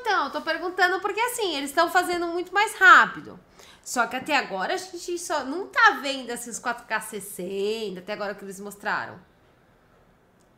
Então, 0.00 0.26
eu 0.26 0.30
tô 0.30 0.40
perguntando 0.40 1.00
porque 1.00 1.18
assim, 1.20 1.56
eles 1.56 1.70
estão 1.70 1.90
fazendo 1.90 2.28
muito 2.28 2.54
mais 2.54 2.74
rápido. 2.76 3.38
Só 3.84 4.06
que 4.06 4.14
até 4.14 4.36
agora 4.36 4.74
a 4.74 4.76
gente 4.76 5.18
só 5.18 5.44
não 5.44 5.66
tá 5.66 5.98
vendo 6.00 6.30
esses 6.30 6.60
4K 6.60 7.00
60, 7.00 7.98
até 7.98 8.12
agora 8.12 8.32
que 8.34 8.44
eles 8.44 8.60
mostraram. 8.60 9.18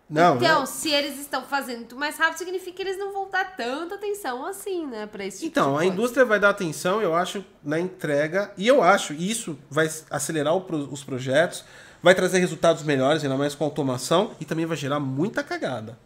Não, 0.09 0.37
então, 0.37 0.61
não. 0.61 0.67
se 0.67 0.91
eles 0.91 1.19
estão 1.19 1.43
fazendo 1.43 1.79
muito 1.79 1.97
mais 1.97 2.17
rápido, 2.19 2.39
significa 2.39 2.77
que 2.77 2.83
eles 2.83 2.99
não 2.99 3.13
vão 3.13 3.29
dar 3.31 3.57
tanta 3.57 3.95
atenção 3.97 4.45
assim, 4.47 4.87
né, 4.87 5.07
pra 5.07 5.25
esse 5.25 5.39
tipo 5.41 5.49
Então, 5.51 5.77
a 5.77 5.85
indústria 5.85 6.25
vai 6.25 6.39
dar 6.41 6.49
atenção, 6.51 7.03
eu 7.03 7.15
acho, 7.15 7.45
na 7.63 7.79
entrega, 7.79 8.51
e 8.57 8.67
eu 8.67 8.83
acho 8.83 9.13
isso 9.13 9.59
vai 9.71 9.91
acelerar 10.11 10.59
pro- 10.61 10.91
os 10.93 11.05
projetos, 11.05 11.63
vai 12.03 12.15
trazer 12.15 12.39
resultados 12.39 12.83
melhores, 12.83 13.23
ainda 13.23 13.37
mais 13.37 13.55
com 13.55 13.65
automação, 13.65 14.33
e 14.41 14.45
também 14.45 14.67
vai 14.67 14.77
gerar 14.77 15.01
muita 15.01 15.43
cagada. 15.43 15.99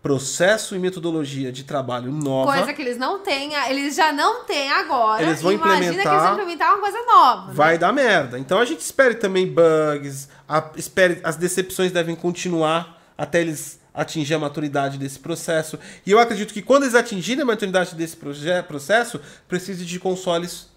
Processo 0.00 0.76
e 0.76 0.78
metodologia 0.78 1.50
de 1.50 1.64
trabalho 1.64 2.12
nova. 2.12 2.52
Coisa 2.52 2.72
que 2.72 2.80
eles 2.80 2.96
não 2.96 3.18
têm, 3.18 3.52
eles 3.68 3.96
já 3.96 4.12
não 4.12 4.44
têm 4.44 4.70
agora. 4.70 5.20
Eles 5.22 5.42
vão 5.42 5.50
Imagina 5.52 5.74
que 5.80 5.84
implementar- 5.86 6.12
eles 6.14 6.22
vão 6.24 6.32
implementar 6.34 6.72
uma 6.74 6.80
coisa 6.80 6.98
nova. 7.04 7.48
né? 7.48 7.52
vai 7.54 7.76
dar 7.76 7.92
merda. 7.92 8.38
Então 8.38 8.60
a 8.60 8.64
gente 8.64 8.78
espere 8.80 9.16
também 9.16 9.44
bugs, 9.52 10.28
a- 10.48 10.70
espere, 10.76 11.20
as 11.24 11.34
decepções 11.34 11.90
devem 11.90 12.14
continuar 12.14 12.96
até 13.18 13.40
eles 13.40 13.80
atingir 13.92 14.34
a 14.34 14.38
maturidade 14.38 14.96
desse 14.98 15.18
processo. 15.18 15.76
E 16.06 16.12
eu 16.12 16.20
acredito 16.20 16.54
que 16.54 16.62
quando 16.62 16.84
eles 16.84 16.94
atingirem 16.94 17.42
a 17.42 17.46
maturidade 17.46 17.96
desse 17.96 18.16
processo, 18.16 19.20
precise 19.48 19.84
de 19.84 19.98
consoles 19.98 20.68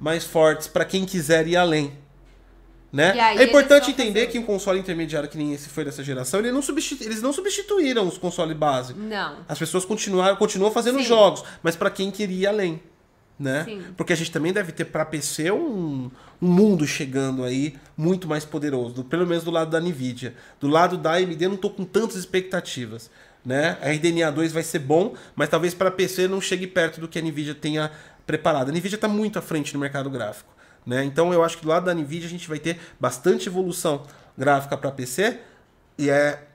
mais 0.00 0.24
fortes 0.24 0.66
para 0.66 0.86
quem 0.86 1.04
quiser 1.04 1.46
ir 1.46 1.58
além. 1.58 1.92
Né? 2.90 3.14
É 3.36 3.44
importante 3.44 3.90
entender 3.90 4.20
fazer. 4.20 4.32
que 4.32 4.38
um 4.38 4.42
console 4.42 4.78
intermediário 4.78 5.28
que 5.28 5.36
nem 5.36 5.52
esse 5.52 5.68
foi 5.68 5.84
dessa 5.84 6.02
geração, 6.02 6.40
ele 6.40 6.50
não 6.50 6.62
substitu- 6.62 7.04
eles 7.04 7.20
não 7.20 7.34
substituíram 7.34 8.08
os 8.08 8.16
consoles 8.16 8.56
base. 8.56 8.94
Não. 8.94 9.40
As 9.46 9.58
pessoas 9.58 9.84
continuaram, 9.84 10.36
continuam 10.36 10.72
fazendo 10.72 10.98
Sim. 10.98 11.04
jogos, 11.04 11.44
mas 11.62 11.76
para 11.76 11.90
quem 11.90 12.10
queria 12.10 12.44
ir 12.44 12.46
além, 12.46 12.82
né? 13.38 13.64
Sim. 13.64 13.82
Porque 13.94 14.12
a 14.14 14.16
gente 14.16 14.30
também 14.30 14.54
deve 14.54 14.72
ter 14.72 14.86
para 14.86 15.04
PC 15.04 15.50
um, 15.52 16.10
um 16.40 16.46
mundo 16.48 16.86
chegando 16.86 17.44
aí 17.44 17.74
muito 17.94 18.26
mais 18.26 18.46
poderoso, 18.46 18.94
do- 18.94 19.04
pelo 19.04 19.26
menos 19.26 19.44
do 19.44 19.50
lado 19.50 19.70
da 19.70 19.78
Nvidia. 19.80 20.34
Do 20.58 20.66
lado 20.66 20.96
da 20.96 21.12
AMD 21.12 21.44
eu 21.44 21.50
não 21.50 21.56
tô 21.58 21.68
com 21.68 21.84
tantas 21.84 22.16
expectativas, 22.16 23.10
né? 23.44 23.76
A 23.82 23.90
RDNA 23.90 24.30
2 24.32 24.50
vai 24.50 24.62
ser 24.62 24.78
bom, 24.78 25.14
mas 25.36 25.50
talvez 25.50 25.74
para 25.74 25.90
PC 25.90 26.26
não 26.26 26.40
chegue 26.40 26.66
perto 26.66 27.02
do 27.02 27.06
que 27.06 27.18
a 27.18 27.22
Nvidia 27.22 27.54
tenha 27.54 27.90
preparado. 28.26 28.70
A 28.70 28.72
Nvidia 28.72 28.96
está 28.96 29.08
muito 29.08 29.38
à 29.38 29.42
frente 29.42 29.74
no 29.74 29.80
mercado 29.80 30.08
gráfico, 30.08 30.50
né? 30.88 31.04
Então 31.04 31.34
eu 31.34 31.44
acho 31.44 31.58
que 31.58 31.62
do 31.62 31.68
lado 31.68 31.84
da 31.84 31.94
Nvidia 31.94 32.26
a 32.26 32.30
gente 32.30 32.48
vai 32.48 32.58
ter 32.58 32.80
bastante 32.98 33.46
evolução 33.46 34.04
gráfica 34.38 34.74
para 34.74 34.90
PC 34.90 35.38
e 35.98 36.08
é 36.08 36.46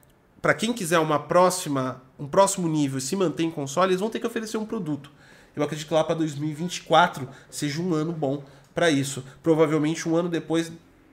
para 0.41 0.55
quem 0.55 0.73
quiser 0.73 0.97
uma 0.97 1.19
próxima, 1.19 2.01
um 2.18 2.27
próximo 2.27 2.68
nível 2.68 2.97
e 2.97 3.01
se 3.01 3.15
manter 3.15 3.43
em 3.43 3.51
console, 3.51 3.91
eles 3.91 3.99
vão 3.99 4.10
ter 4.10 4.19
que 4.19 4.26
oferecer 4.26 4.57
um 4.57 4.65
produto. 4.65 5.11
Eu 5.55 5.61
acredito 5.61 5.88
que 5.88 5.93
lá 5.93 6.03
para 6.03 6.15
2024 6.15 7.30
seja 7.47 7.80
um 7.80 7.93
ano 7.93 8.11
bom 8.11 8.43
para 8.73 8.89
isso. 8.89 9.23
Provavelmente 9.43 10.10
um 10.10 10.15
ano 10.15 10.27
depois 10.27 10.72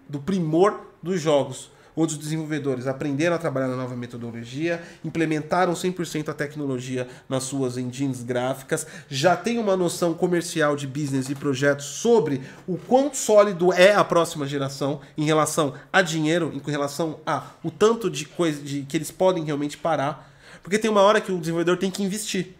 do 0.08 0.18
primor 0.18 0.80
dos 1.02 1.20
jogos, 1.20 1.70
onde 2.00 2.14
os 2.14 2.18
desenvolvedores 2.18 2.86
aprenderam 2.86 3.36
a 3.36 3.38
trabalhar 3.38 3.68
na 3.68 3.76
nova 3.76 3.94
metodologia, 3.94 4.82
implementaram 5.04 5.72
100% 5.74 6.28
a 6.28 6.34
tecnologia 6.34 7.06
nas 7.28 7.44
suas 7.44 7.76
engines 7.76 8.22
gráficas, 8.22 8.86
já 9.08 9.36
tem 9.36 9.58
uma 9.58 9.76
noção 9.76 10.14
comercial 10.14 10.76
de 10.76 10.86
business 10.86 11.28
e 11.28 11.34
projetos 11.34 11.84
sobre 11.86 12.40
o 12.66 12.76
quão 12.78 13.12
sólido 13.12 13.72
é 13.72 13.94
a 13.94 14.02
próxima 14.04 14.46
geração 14.46 15.00
em 15.16 15.24
relação 15.24 15.74
a 15.92 16.00
dinheiro, 16.02 16.52
em 16.54 16.70
relação 16.70 17.20
a 17.26 17.42
o 17.62 17.70
tanto 17.70 18.08
de 18.10 18.24
coisa 18.24 18.62
de, 18.62 18.82
que 18.82 18.96
eles 18.96 19.10
podem 19.10 19.44
realmente 19.44 19.76
parar, 19.76 20.32
porque 20.62 20.78
tem 20.78 20.90
uma 20.90 21.02
hora 21.02 21.20
que 21.20 21.30
o 21.32 21.38
desenvolvedor 21.38 21.76
tem 21.76 21.90
que 21.90 22.02
investir, 22.02 22.54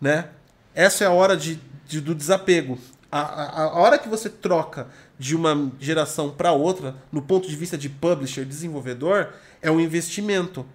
né? 0.00 0.28
Essa 0.74 1.04
é 1.04 1.06
a 1.06 1.10
hora 1.10 1.36
de, 1.36 1.60
de- 1.86 2.00
do 2.00 2.14
desapego. 2.14 2.78
A, 3.10 3.20
a, 3.20 3.62
a 3.64 3.74
hora 3.78 3.98
que 3.98 4.08
você 4.08 4.30
troca 4.30 4.86
de 5.22 5.36
uma 5.36 5.70
geração 5.78 6.32
para 6.32 6.50
outra, 6.50 6.96
no 7.12 7.22
ponto 7.22 7.48
de 7.48 7.54
vista 7.54 7.78
de 7.78 7.88
publisher, 7.88 8.44
desenvolvedor, 8.44 9.32
é 9.62 9.70
um 9.70 9.78
investimento. 9.78 10.66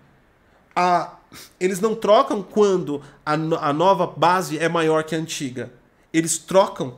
A, 0.73 1.17
eles 1.59 1.81
não 1.81 1.93
trocam 1.93 2.41
quando 2.41 3.03
a, 3.25 3.33
a 3.33 3.73
nova 3.73 4.07
base 4.07 4.57
é 4.57 4.69
maior 4.69 5.03
que 5.03 5.13
a 5.13 5.17
antiga. 5.17 5.69
Eles 6.13 6.37
trocam 6.37 6.95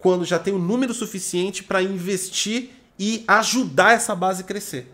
quando 0.00 0.24
já 0.24 0.36
tem 0.36 0.52
o 0.52 0.58
número 0.58 0.92
suficiente 0.92 1.62
para 1.62 1.80
investir 1.80 2.70
e 2.98 3.22
ajudar 3.28 3.92
essa 3.92 4.16
base 4.16 4.42
a 4.42 4.44
crescer. 4.44 4.92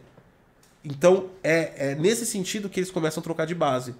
Então 0.84 1.30
é, 1.42 1.92
é 1.92 1.94
nesse 1.94 2.26
sentido 2.26 2.68
que 2.68 2.78
eles 2.78 2.90
começam 2.90 3.22
a 3.22 3.24
trocar 3.24 3.46
de 3.46 3.54
base. 3.54 3.94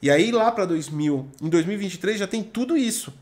E 0.00 0.10
aí 0.10 0.32
lá 0.32 0.50
para 0.50 0.64
2000, 0.64 1.28
em 1.42 1.50
2023 1.50 2.18
já 2.18 2.26
tem 2.26 2.42
tudo 2.42 2.78
isso. 2.78 3.12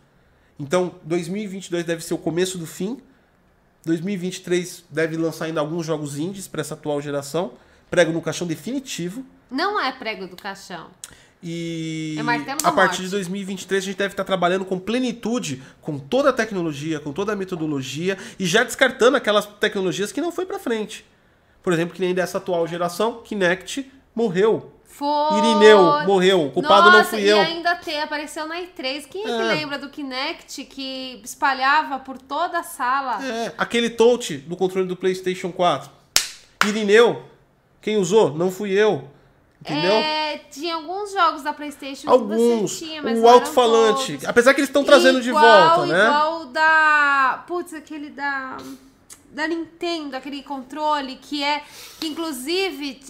Então 0.57 0.95
2022 1.03 1.85
deve 1.85 2.05
ser 2.05 2.15
o 2.15 2.19
começo 2.19 2.57
do 2.59 2.67
fim. 2.67 3.03
2023 3.85 4.85
deve 4.91 5.17
lançar 5.17 5.47
ainda 5.47 5.61
alguns 5.61 5.87
jogos 5.87 6.19
indies 6.19 6.47
para 6.47 6.61
essa 6.61 6.75
atual 6.75 7.01
geração. 7.01 7.53
Prego 7.91 8.13
no 8.13 8.21
caixão 8.21 8.47
definitivo. 8.47 9.25
Não 9.51 9.81
é 9.81 9.91
prego 9.93 10.27
do 10.27 10.37
caixão. 10.37 10.89
E 11.43 12.17
É 12.19 12.67
a 12.67 12.73
partir 12.73 13.03
de 13.03 13.11
2023 13.11 13.85
a 13.85 13.87
gente 13.87 13.97
deve 13.97 14.13
estar 14.13 14.25
trabalhando 14.25 14.65
com 14.65 14.79
plenitude, 14.79 15.63
com 15.81 15.99
toda 15.99 16.31
a 16.31 16.33
tecnologia, 16.33 16.99
com 16.99 17.13
toda 17.13 17.33
a 17.33 17.37
metodologia 17.37 18.19
e 18.39 18.45
já 18.45 18.65
descartando 18.65 19.17
aquelas 19.17 19.47
tecnologias 19.47 20.11
que 20.11 20.21
não 20.21 20.33
foi 20.33 20.45
para 20.45 20.59
frente. 20.59 21.07
Por 21.63 21.73
exemplo, 21.73 21.95
que 21.95 22.01
nem 22.01 22.15
dessa 22.15 22.39
atual 22.39 22.67
geração, 22.67 23.23
Kinect 23.23 23.91
morreu. 24.15 24.73
Foi. 24.99 25.39
Irineu 25.39 26.05
morreu. 26.07 26.47
O 26.47 26.51
culpado 26.51 26.87
Nossa, 26.91 26.99
não 26.99 27.05
fui 27.05 27.21
e 27.21 27.29
eu. 27.29 27.39
ainda 27.41 27.77
tem, 27.77 28.03
apareceu 28.03 28.49
na 28.49 28.57
E3. 28.57 29.07
Quem 29.09 29.23
é 29.23 29.25
que 29.27 29.31
É. 29.31 29.37
lembra 29.55 29.79
do 29.79 29.89
Kinect 29.89 30.65
que 30.65 31.21
espalhava 31.25 32.01
por 32.01 32.19
toda 32.19 32.59
a 32.59 32.63
sala? 32.65 33.25
É, 33.25 33.53
aquele 33.57 33.91
touch 33.91 34.39
do 34.39 34.57
controle 34.57 34.89
do 34.89 34.97
PlayStation 34.97 35.53
4. 35.53 35.89
Irineu. 36.67 37.23
Quem 37.81 37.97
usou? 37.97 38.35
Não 38.37 38.51
fui 38.51 38.73
eu. 38.73 39.09
Entendeu? 39.61 39.93
É, 39.93 40.39
tinha 40.51 40.75
alguns 40.77 41.13
jogos 41.13 41.43
da 41.43 41.53
PlayStation 41.53 42.09
Alguns. 42.11 42.73
que 42.73 42.79
você 42.79 42.85
tinha, 42.87 43.03
mas 43.03 43.19
o 43.19 43.29
alto-falante. 43.29 44.19
Apesar 44.27 44.55
que 44.55 44.61
eles 44.61 44.69
estão 44.69 44.85
trazendo 44.85 45.21
de 45.21 45.29
Igual- 45.31 45.77
volta, 45.77 45.87
né? 45.93 46.05
Igual 46.07 46.41
o 46.41 46.45
da. 46.47 47.45
Putz, 47.47 47.73
aquele 47.75 48.11
da. 48.11 48.57
Da 49.31 49.47
Nintendo, 49.47 50.17
aquele 50.17 50.43
controle 50.43 51.17
que 51.17 51.43
é. 51.43 51.63
Que 52.01 52.09
inclusive, 52.09 53.01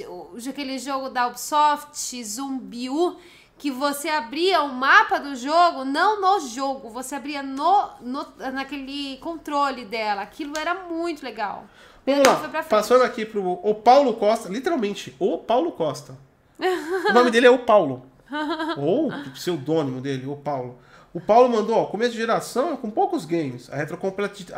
aquele 0.48 0.78
jogo 0.78 1.08
da 1.08 1.26
Ubisoft, 1.28 2.24
Zumbiu, 2.24 3.16
que 3.58 3.70
você 3.70 4.08
abria 4.08 4.62
o 4.62 4.72
mapa 4.72 5.18
do 5.18 5.34
jogo, 5.34 5.84
não 5.84 6.20
no 6.20 6.40
jogo, 6.46 6.88
você 6.90 7.16
abria 7.16 7.42
no, 7.42 7.90
no, 8.00 8.26
naquele 8.52 9.16
controle 9.18 9.84
dela. 9.84 10.22
Aquilo 10.22 10.52
era 10.56 10.74
muito 10.74 11.24
legal. 11.24 11.64
Vamos 12.06 12.26
lá, 12.26 12.62
passando 12.62 13.02
aqui 13.02 13.26
pro 13.26 13.42
o 13.62 13.74
Paulo 13.74 14.14
Costa, 14.14 14.48
literalmente, 14.48 15.14
o 15.18 15.38
Paulo 15.38 15.72
Costa. 15.72 16.16
O 16.58 17.12
nome 17.12 17.30
dele 17.30 17.46
é 17.46 17.50
o 17.50 17.58
Paulo. 17.58 18.06
Ou 18.78 19.08
o 19.08 19.30
pseudônimo 19.30 20.00
dele, 20.00 20.26
o 20.26 20.36
Paulo. 20.36 20.78
O 21.12 21.20
Paulo 21.20 21.48
mandou, 21.48 21.76
ó, 21.76 21.86
começo 21.86 22.12
de 22.12 22.18
geração 22.18 22.76
com 22.76 22.90
poucos 22.90 23.24
games. 23.24 23.68
A, 23.70 23.76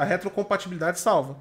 a 0.02 0.04
retrocompatibilidade 0.04 1.00
salva. 1.00 1.36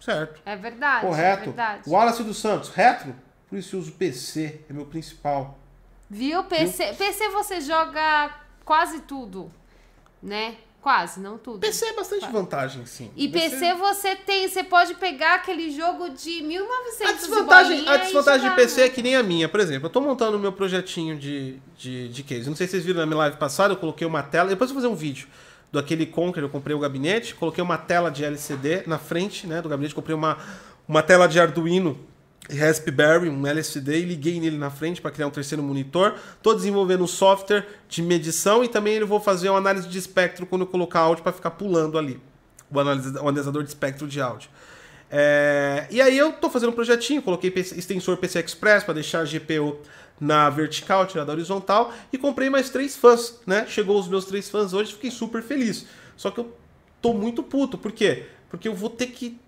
Certo. 0.00 0.40
É 0.44 0.56
verdade. 0.56 1.04
É 1.04 1.08
Correto. 1.08 1.44
verdade. 1.44 1.82
O 1.86 1.92
Wallace 1.92 2.22
dos 2.22 2.38
Santos, 2.38 2.68
retro? 2.70 3.14
Por 3.48 3.58
isso 3.58 3.76
eu 3.76 3.80
uso 3.80 3.92
PC, 3.92 4.60
é 4.68 4.72
meu 4.72 4.86
principal. 4.86 5.58
Viu? 6.08 6.44
PC, 6.44 6.94
PC 6.94 7.28
você 7.30 7.60
joga 7.60 8.30
quase 8.64 9.00
tudo, 9.00 9.50
né? 10.22 10.56
Quase, 10.80 11.18
não 11.18 11.36
tudo. 11.36 11.58
PC 11.58 11.84
é 11.84 11.92
bastante 11.94 12.30
vantagem, 12.30 12.86
sim. 12.86 13.10
E 13.16 13.28
PC 13.28 13.74
você 13.74 14.14
tem, 14.14 14.46
você 14.48 14.62
pode 14.62 14.94
pegar 14.94 15.34
aquele 15.34 15.68
jogo 15.72 16.10
de 16.10 16.42
1900 16.42 17.08
A 17.08 17.12
desvantagem, 17.16 17.88
a 17.88 17.96
desvantagem 17.96 18.48
de 18.48 18.54
PC 18.54 18.82
é 18.82 18.88
que 18.88 19.02
nem 19.02 19.16
a 19.16 19.22
minha. 19.22 19.48
Por 19.48 19.58
exemplo, 19.58 19.86
eu 19.86 19.90
tô 19.90 20.00
montando 20.00 20.36
o 20.36 20.40
meu 20.40 20.52
projetinho 20.52 21.18
de, 21.18 21.58
de, 21.76 22.08
de 22.08 22.22
case. 22.22 22.48
Não 22.48 22.54
sei 22.54 22.68
se 22.68 22.72
vocês 22.72 22.84
viram 22.84 23.00
na 23.00 23.06
minha 23.06 23.18
live 23.18 23.36
passada, 23.36 23.74
eu 23.74 23.76
coloquei 23.76 24.06
uma 24.06 24.22
tela. 24.22 24.48
Depois 24.48 24.70
eu 24.70 24.74
vou 24.74 24.82
fazer 24.82 24.92
um 24.92 24.96
vídeo 24.96 25.26
do 25.72 25.78
aquele 25.78 26.06
Conquer, 26.06 26.42
eu 26.42 26.48
comprei 26.48 26.74
o 26.74 26.78
gabinete, 26.78 27.34
coloquei 27.34 27.62
uma 27.62 27.76
tela 27.76 28.10
de 28.10 28.24
LCD 28.24 28.84
na 28.86 28.98
frente 28.98 29.46
né, 29.46 29.60
do 29.60 29.68
gabinete, 29.68 29.94
comprei 29.94 30.14
uma, 30.14 30.38
uma 30.86 31.02
tela 31.02 31.26
de 31.26 31.38
Arduino 31.40 31.98
Raspberry, 32.50 33.28
um 33.28 33.46
LCD, 33.46 34.00
e 34.00 34.04
liguei 34.04 34.38
nele 34.40 34.56
na 34.56 34.70
frente 34.70 35.00
para 35.00 35.10
criar 35.10 35.26
um 35.26 35.30
terceiro 35.30 35.62
monitor. 35.62 36.14
Tô 36.42 36.54
desenvolvendo 36.54 37.02
um 37.02 37.06
software 37.06 37.66
de 37.88 38.02
medição 38.02 38.62
e 38.62 38.68
também 38.68 38.94
eu 38.94 39.06
vou 39.06 39.18
fazer 39.20 39.48
uma 39.50 39.58
análise 39.58 39.88
de 39.88 39.98
espectro 39.98 40.46
quando 40.46 40.62
eu 40.62 40.66
colocar 40.66 41.00
áudio 41.00 41.22
para 41.22 41.32
ficar 41.32 41.50
pulando 41.50 41.98
ali. 41.98 42.20
O, 42.70 42.78
analisa- 42.78 43.20
o 43.22 43.28
analisador 43.28 43.62
de 43.62 43.68
espectro 43.68 44.06
de 44.06 44.20
áudio. 44.20 44.48
É, 45.10 45.86
e 45.90 46.00
aí 46.00 46.18
eu 46.18 46.32
tô 46.32 46.50
fazendo 46.50 46.70
um 46.70 46.72
projetinho, 46.72 47.22
coloquei 47.22 47.52
extensor 47.54 48.16
PC 48.16 48.40
Express 48.40 48.82
para 48.82 48.94
deixar 48.94 49.20
a 49.20 49.24
GPU 49.24 49.78
na 50.20 50.48
vertical, 50.50 51.06
tirar 51.06 51.24
da 51.24 51.32
horizontal, 51.32 51.92
e 52.12 52.16
comprei 52.18 52.48
mais 52.50 52.70
três 52.70 52.96
fãs, 52.96 53.38
né? 53.46 53.66
Chegou 53.68 53.98
os 53.98 54.08
meus 54.08 54.24
três 54.24 54.48
fãs 54.48 54.72
hoje, 54.72 54.92
fiquei 54.94 55.10
super 55.10 55.42
feliz. 55.42 55.86
Só 56.16 56.30
que 56.30 56.38
eu 56.40 56.56
tô 57.02 57.12
muito 57.12 57.42
puto, 57.42 57.76
por 57.76 57.92
quê? 57.92 58.26
Porque 58.48 58.66
eu 58.68 58.74
vou 58.74 58.88
ter 58.90 59.08
que 59.08 59.38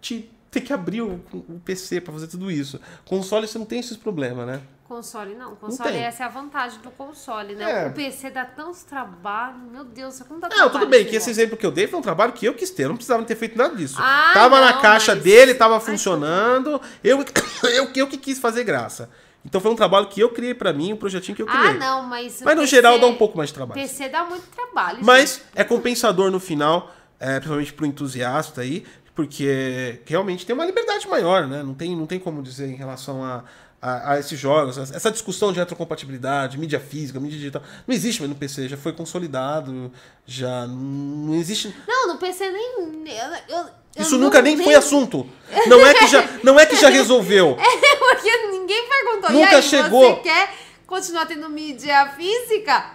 te- 0.00 0.30
ter 0.50 0.60
que 0.60 0.72
abrir 0.72 1.02
o, 1.02 1.20
o 1.32 1.60
PC 1.64 2.00
para 2.00 2.12
fazer 2.12 2.26
tudo 2.26 2.50
isso. 2.50 2.80
Console 3.04 3.46
você 3.46 3.58
não 3.58 3.66
tem 3.66 3.80
esses 3.80 3.96
problemas, 3.96 4.46
né? 4.46 4.60
Console 4.86 5.34
não, 5.34 5.54
console 5.54 5.92
tem. 5.92 6.02
essa 6.02 6.22
é 6.22 6.26
a 6.26 6.30
vantagem 6.30 6.80
do 6.80 6.90
console, 6.90 7.54
né? 7.54 7.84
É. 7.84 7.88
O 7.88 7.92
PC 7.92 8.30
dá 8.30 8.46
tanto 8.46 8.78
trabalho, 8.86 9.58
meu 9.70 9.84
Deus, 9.84 10.18
como 10.26 10.40
dá 10.40 10.48
Não, 10.48 10.70
tudo 10.70 10.86
bem, 10.86 11.04
que 11.04 11.14
esse 11.14 11.28
exemplo 11.28 11.58
que 11.58 11.66
eu 11.66 11.70
dei 11.70 11.86
foi 11.86 11.98
um 11.98 12.02
trabalho 12.02 12.32
que 12.32 12.46
eu 12.46 12.54
quis 12.54 12.70
ter, 12.70 12.84
eu 12.84 12.88
não 12.88 12.96
precisava 12.96 13.22
ter 13.24 13.36
feito 13.36 13.56
nada 13.58 13.76
disso. 13.76 13.96
Ah, 13.98 14.30
tava 14.32 14.58
na 14.60 14.72
não, 14.72 14.80
caixa 14.80 15.14
mas- 15.14 15.22
dele, 15.24 15.52
tava 15.54 15.74
Ai, 15.74 15.80
funcionando, 15.80 16.80
eu, 17.04 17.22
eu, 17.74 17.90
eu 17.94 18.06
que 18.08 18.16
quis 18.16 18.38
fazer 18.38 18.64
graça. 18.64 19.10
Então 19.44 19.60
foi 19.60 19.70
um 19.70 19.76
trabalho 19.76 20.06
que 20.06 20.20
eu 20.20 20.28
criei 20.30 20.54
pra 20.54 20.72
mim, 20.72 20.92
um 20.92 20.96
projetinho 20.96 21.34
que 21.34 21.42
eu 21.42 21.46
criei. 21.46 21.70
Ah, 21.70 21.74
não, 21.74 22.02
mas. 22.02 22.42
Mas 22.42 22.54
no 22.54 22.62
PC 22.62 22.76
geral 22.76 22.98
dá 22.98 23.06
um 23.06 23.14
pouco 23.14 23.36
mais 23.36 23.50
de 23.50 23.54
trabalho. 23.54 23.80
PC 23.80 24.08
dá 24.08 24.24
muito 24.24 24.46
trabalho. 24.48 24.98
Mas 25.02 25.34
gente. 25.34 25.44
é 25.54 25.64
compensador 25.64 26.30
no 26.30 26.40
final, 26.40 26.92
é, 27.18 27.34
principalmente 27.34 27.72
pro 27.72 27.86
entusiasta 27.86 28.60
aí, 28.60 28.84
porque 29.18 30.00
realmente 30.06 30.46
tem 30.46 30.54
uma 30.54 30.64
liberdade 30.64 31.08
maior, 31.08 31.48
né? 31.48 31.60
Não 31.60 31.74
tem, 31.74 31.96
não 31.96 32.06
tem 32.06 32.20
como 32.20 32.40
dizer 32.40 32.68
em 32.68 32.76
relação 32.76 33.24
a, 33.24 33.42
a, 33.82 34.12
a 34.12 34.18
esses 34.20 34.38
jogos. 34.38 34.78
Essa 34.78 35.10
discussão 35.10 35.52
de 35.52 35.58
retrocompatibilidade, 35.58 36.56
mídia 36.56 36.78
física, 36.78 37.18
mídia 37.18 37.36
digital, 37.36 37.60
não 37.84 37.92
existe 37.92 38.20
mais 38.20 38.30
no 38.30 38.36
PC, 38.36 38.68
já 38.68 38.76
foi 38.76 38.92
consolidado, 38.92 39.90
já 40.24 40.68
não 40.68 41.34
existe. 41.34 41.74
Não, 41.88 42.12
no 42.14 42.18
PC 42.20 42.48
nem. 42.48 43.08
Eu, 43.08 43.56
eu, 43.56 43.66
eu 43.96 44.02
Isso 44.02 44.12
não- 44.12 44.26
nunca 44.26 44.40
nem 44.40 44.56
foi 44.56 44.76
assunto. 44.76 45.28
Não 45.66 45.84
é 45.84 45.94
que 45.94 46.06
já, 46.06 46.24
não 46.44 46.60
é 46.60 46.64
que 46.64 46.76
já 46.76 46.86
resolveu. 46.88 47.56
Porque 47.98 48.36
ninguém 48.52 48.88
perguntou. 48.88 49.32
Nunca 49.32 49.56
aí, 49.56 49.62
chegou. 49.64 50.14
Você 50.14 50.22
quer 50.22 50.54
continuar 50.86 51.26
tendo 51.26 51.50
mídia 51.50 52.08
física? 52.16 52.92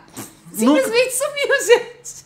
Simplesmente 0.53 1.15
sumiu, 1.15 1.59
gente. 1.67 2.22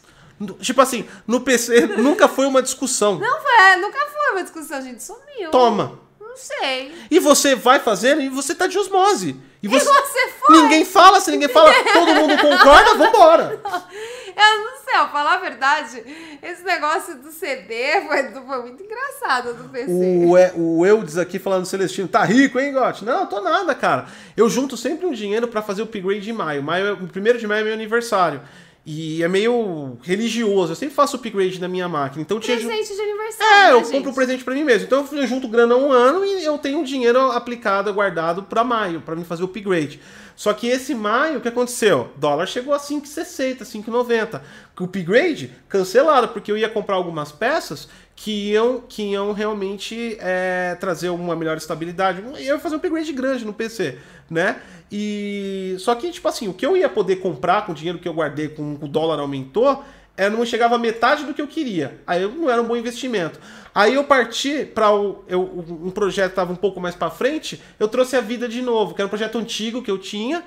Tipo 0.59 0.81
assim, 0.81 1.07
no 1.25 1.41
PC 1.41 1.87
nunca 1.97 2.27
foi 2.27 2.45
uma 2.45 2.61
discussão. 2.61 3.17
Não 3.17 3.41
foi, 3.41 3.75
nunca 3.77 3.99
foi 4.07 4.31
uma 4.33 4.43
discussão, 4.43 4.81
gente. 4.81 5.01
Sumiu. 5.03 5.49
Toma. 5.51 5.99
Não 6.19 6.35
sei. 6.37 6.93
E 7.09 7.19
você 7.19 7.55
vai 7.55 7.79
fazendo 7.79 8.21
e 8.21 8.29
você 8.29 8.53
tá 8.53 8.67
de 8.67 8.77
osmose. 8.77 9.35
E 9.63 9.67
você, 9.67 9.89
E 9.89 9.91
você 9.91 10.27
foi. 10.45 10.61
Ninguém 10.61 10.85
fala, 10.85 11.19
se 11.19 11.31
ninguém 11.31 11.47
fala, 11.49 11.73
todo 11.91 12.13
mundo 12.13 12.37
concorda, 12.37 12.93
vambora. 12.93 13.59
Eu 13.63 14.63
não 14.63 14.77
sei, 14.85 14.99
ó, 14.99 15.07
falar 15.07 15.33
a 15.33 15.37
verdade, 15.37 16.03
esse 16.43 16.63
negócio 16.63 17.15
do 17.15 17.31
CD 17.31 18.01
foi, 18.07 18.31
foi 18.31 18.61
muito 18.61 18.83
engraçado 18.83 19.55
do 19.55 19.67
PC. 19.69 19.91
O, 19.91 20.37
é, 20.37 20.53
o 20.55 20.85
Eudes 20.85 21.17
aqui 21.17 21.39
falando 21.39 21.65
Celestino, 21.65 22.07
tá 22.07 22.23
rico, 22.23 22.59
hein, 22.59 22.71
Gotti? 22.71 23.03
Não, 23.03 23.25
tô 23.25 23.41
nada, 23.41 23.73
cara. 23.73 24.05
Eu 24.37 24.47
junto 24.47 24.77
sempre 24.77 25.07
um 25.07 25.11
dinheiro 25.11 25.47
pra 25.47 25.63
fazer 25.63 25.81
o 25.81 25.85
upgrade 25.85 26.29
em 26.29 26.33
maio. 26.33 26.61
maio 26.61 26.85
é- 26.85 26.93
o 26.93 27.07
primeiro 27.07 27.39
de 27.39 27.47
maio 27.47 27.61
é 27.61 27.63
meu 27.63 27.73
aniversário. 27.73 28.41
E 28.89 29.21
é 29.21 29.27
meio 29.27 29.97
religioso. 30.01 30.71
Eu 30.71 30.75
sempre 30.77 30.95
faço 30.95 31.17
upgrade 31.17 31.59
na 31.59 31.67
minha 31.67 31.89
máquina. 31.89 32.21
Então 32.21 32.39
tinha. 32.39 32.55
Presente 32.55 32.95
de 32.95 33.01
aniversário. 33.01 33.53
É, 33.53 33.71
eu 33.73 33.75
né, 33.75 33.81
compro 33.81 33.97
um 33.97 34.03
gente? 34.03 34.15
presente 34.15 34.43
pra 34.45 34.53
mim 34.53 34.63
mesmo. 34.63 34.87
Então 34.87 35.05
eu 35.11 35.27
junto 35.27 35.45
grana 35.49 35.75
um 35.75 35.91
ano 35.91 36.23
e 36.23 36.45
eu 36.45 36.57
tenho 36.57 36.85
dinheiro 36.85 37.19
aplicado, 37.31 37.93
guardado 37.93 38.43
pra 38.43 38.63
maio, 38.63 39.01
pra 39.01 39.13
mim 39.13 39.25
fazer 39.25 39.43
o 39.43 39.47
upgrade. 39.47 39.99
Só 40.37 40.53
que 40.53 40.67
esse 40.67 40.95
maio, 40.95 41.39
o 41.39 41.41
que 41.41 41.49
aconteceu? 41.49 42.11
O 42.15 42.19
dólar 42.19 42.47
chegou 42.47 42.73
a 42.73 42.79
5,60, 42.79 43.63
5,90. 43.63 44.41
O 44.79 44.85
upgrade, 44.85 45.51
cancelado, 45.67 46.29
porque 46.29 46.49
eu 46.49 46.57
ia 46.57 46.69
comprar 46.69 46.95
algumas 46.95 47.29
peças 47.29 47.89
que 48.17 48.49
iam, 48.49 48.81
que 48.81 49.03
iam 49.03 49.31
realmente 49.31 50.17
é, 50.19 50.75
trazer 50.79 51.09
uma 51.09 51.35
melhor 51.35 51.55
estabilidade. 51.55 52.19
Eu 52.19 52.35
ia 52.37 52.59
fazer 52.59 52.75
um 52.75 52.79
upgrade 52.79 53.13
grande 53.13 53.45
no 53.45 53.53
PC, 53.53 53.99
né? 54.27 54.59
E 54.91 55.75
só 55.77 55.93
que, 55.93 56.09
tipo 56.11 56.27
assim, 56.27 56.47
o 56.47 56.53
que 56.53 56.65
eu 56.65 56.75
ia 56.75 56.89
poder 56.89 57.17
comprar 57.17 57.63
com 57.65 57.73
o 57.73 57.75
dinheiro 57.75 57.99
que 57.99 58.07
eu 58.07 58.13
guardei 58.13 58.49
com 58.49 58.73
o 58.81 58.87
dólar 58.87 59.19
aumentou, 59.19 59.83
é, 60.17 60.31
não 60.31 60.43
chegava 60.43 60.75
a 60.75 60.79
metade 60.79 61.25
do 61.25 61.33
que 61.33 61.41
eu 61.41 61.47
queria. 61.47 62.01
Aí 62.07 62.27
não 62.27 62.49
era 62.49 62.59
um 62.59 62.65
bom 62.65 62.75
investimento. 62.75 63.39
Aí 63.73 63.93
eu 63.93 64.03
parti 64.03 64.65
para 64.65 64.91
um 64.91 65.91
projeto 65.91 66.29
que 66.29 66.31
estava 66.31 66.51
um 66.51 66.55
pouco 66.55 66.81
mais 66.81 66.95
para 66.95 67.11
frente, 67.11 67.61
eu 67.79 67.87
trouxe 67.87 68.15
a 68.15 68.21
vida 68.21 68.49
de 68.49 68.63
novo, 68.63 68.95
que 68.95 69.01
era 69.01 69.05
um 69.05 69.09
projeto 69.09 69.37
antigo 69.37 69.83
que 69.83 69.91
eu 69.91 69.99
tinha. 69.99 70.43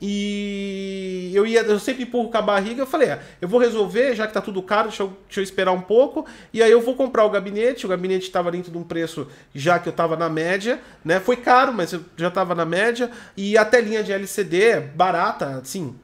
E 0.00 1.30
eu 1.34 1.46
ia, 1.46 1.60
eu 1.60 1.78
sempre 1.78 2.04
empurro 2.04 2.30
com 2.30 2.38
a 2.38 2.42
barriga, 2.42 2.80
eu 2.80 2.86
falei, 2.86 3.10
ah, 3.10 3.18
eu 3.40 3.46
vou 3.46 3.60
resolver, 3.60 4.14
já 4.14 4.26
que 4.26 4.32
tá 4.32 4.40
tudo 4.40 4.62
caro, 4.62 4.88
deixa 4.88 5.02
eu, 5.02 5.12
deixa 5.26 5.40
eu 5.40 5.44
esperar 5.44 5.72
um 5.72 5.80
pouco. 5.80 6.24
E 6.54 6.62
aí 6.62 6.70
eu 6.70 6.80
vou 6.80 6.94
comprar 6.94 7.24
o 7.24 7.30
gabinete, 7.30 7.84
o 7.84 7.88
gabinete 7.88 8.24
estava 8.24 8.50
dentro 8.50 8.72
de 8.72 8.78
um 8.78 8.82
preço 8.82 9.28
já 9.54 9.78
que 9.78 9.88
eu 9.88 9.92
estava 9.92 10.16
na 10.16 10.30
média, 10.30 10.80
né? 11.04 11.20
Foi 11.20 11.36
caro, 11.36 11.72
mas 11.72 11.92
eu 11.92 12.00
já 12.16 12.28
estava 12.28 12.54
na 12.54 12.64
média. 12.64 13.10
E 13.36 13.58
a 13.58 13.64
telinha 13.64 14.02
de 14.02 14.10
LCD, 14.10 14.80
barata, 14.94 15.60
assim, 15.62 15.94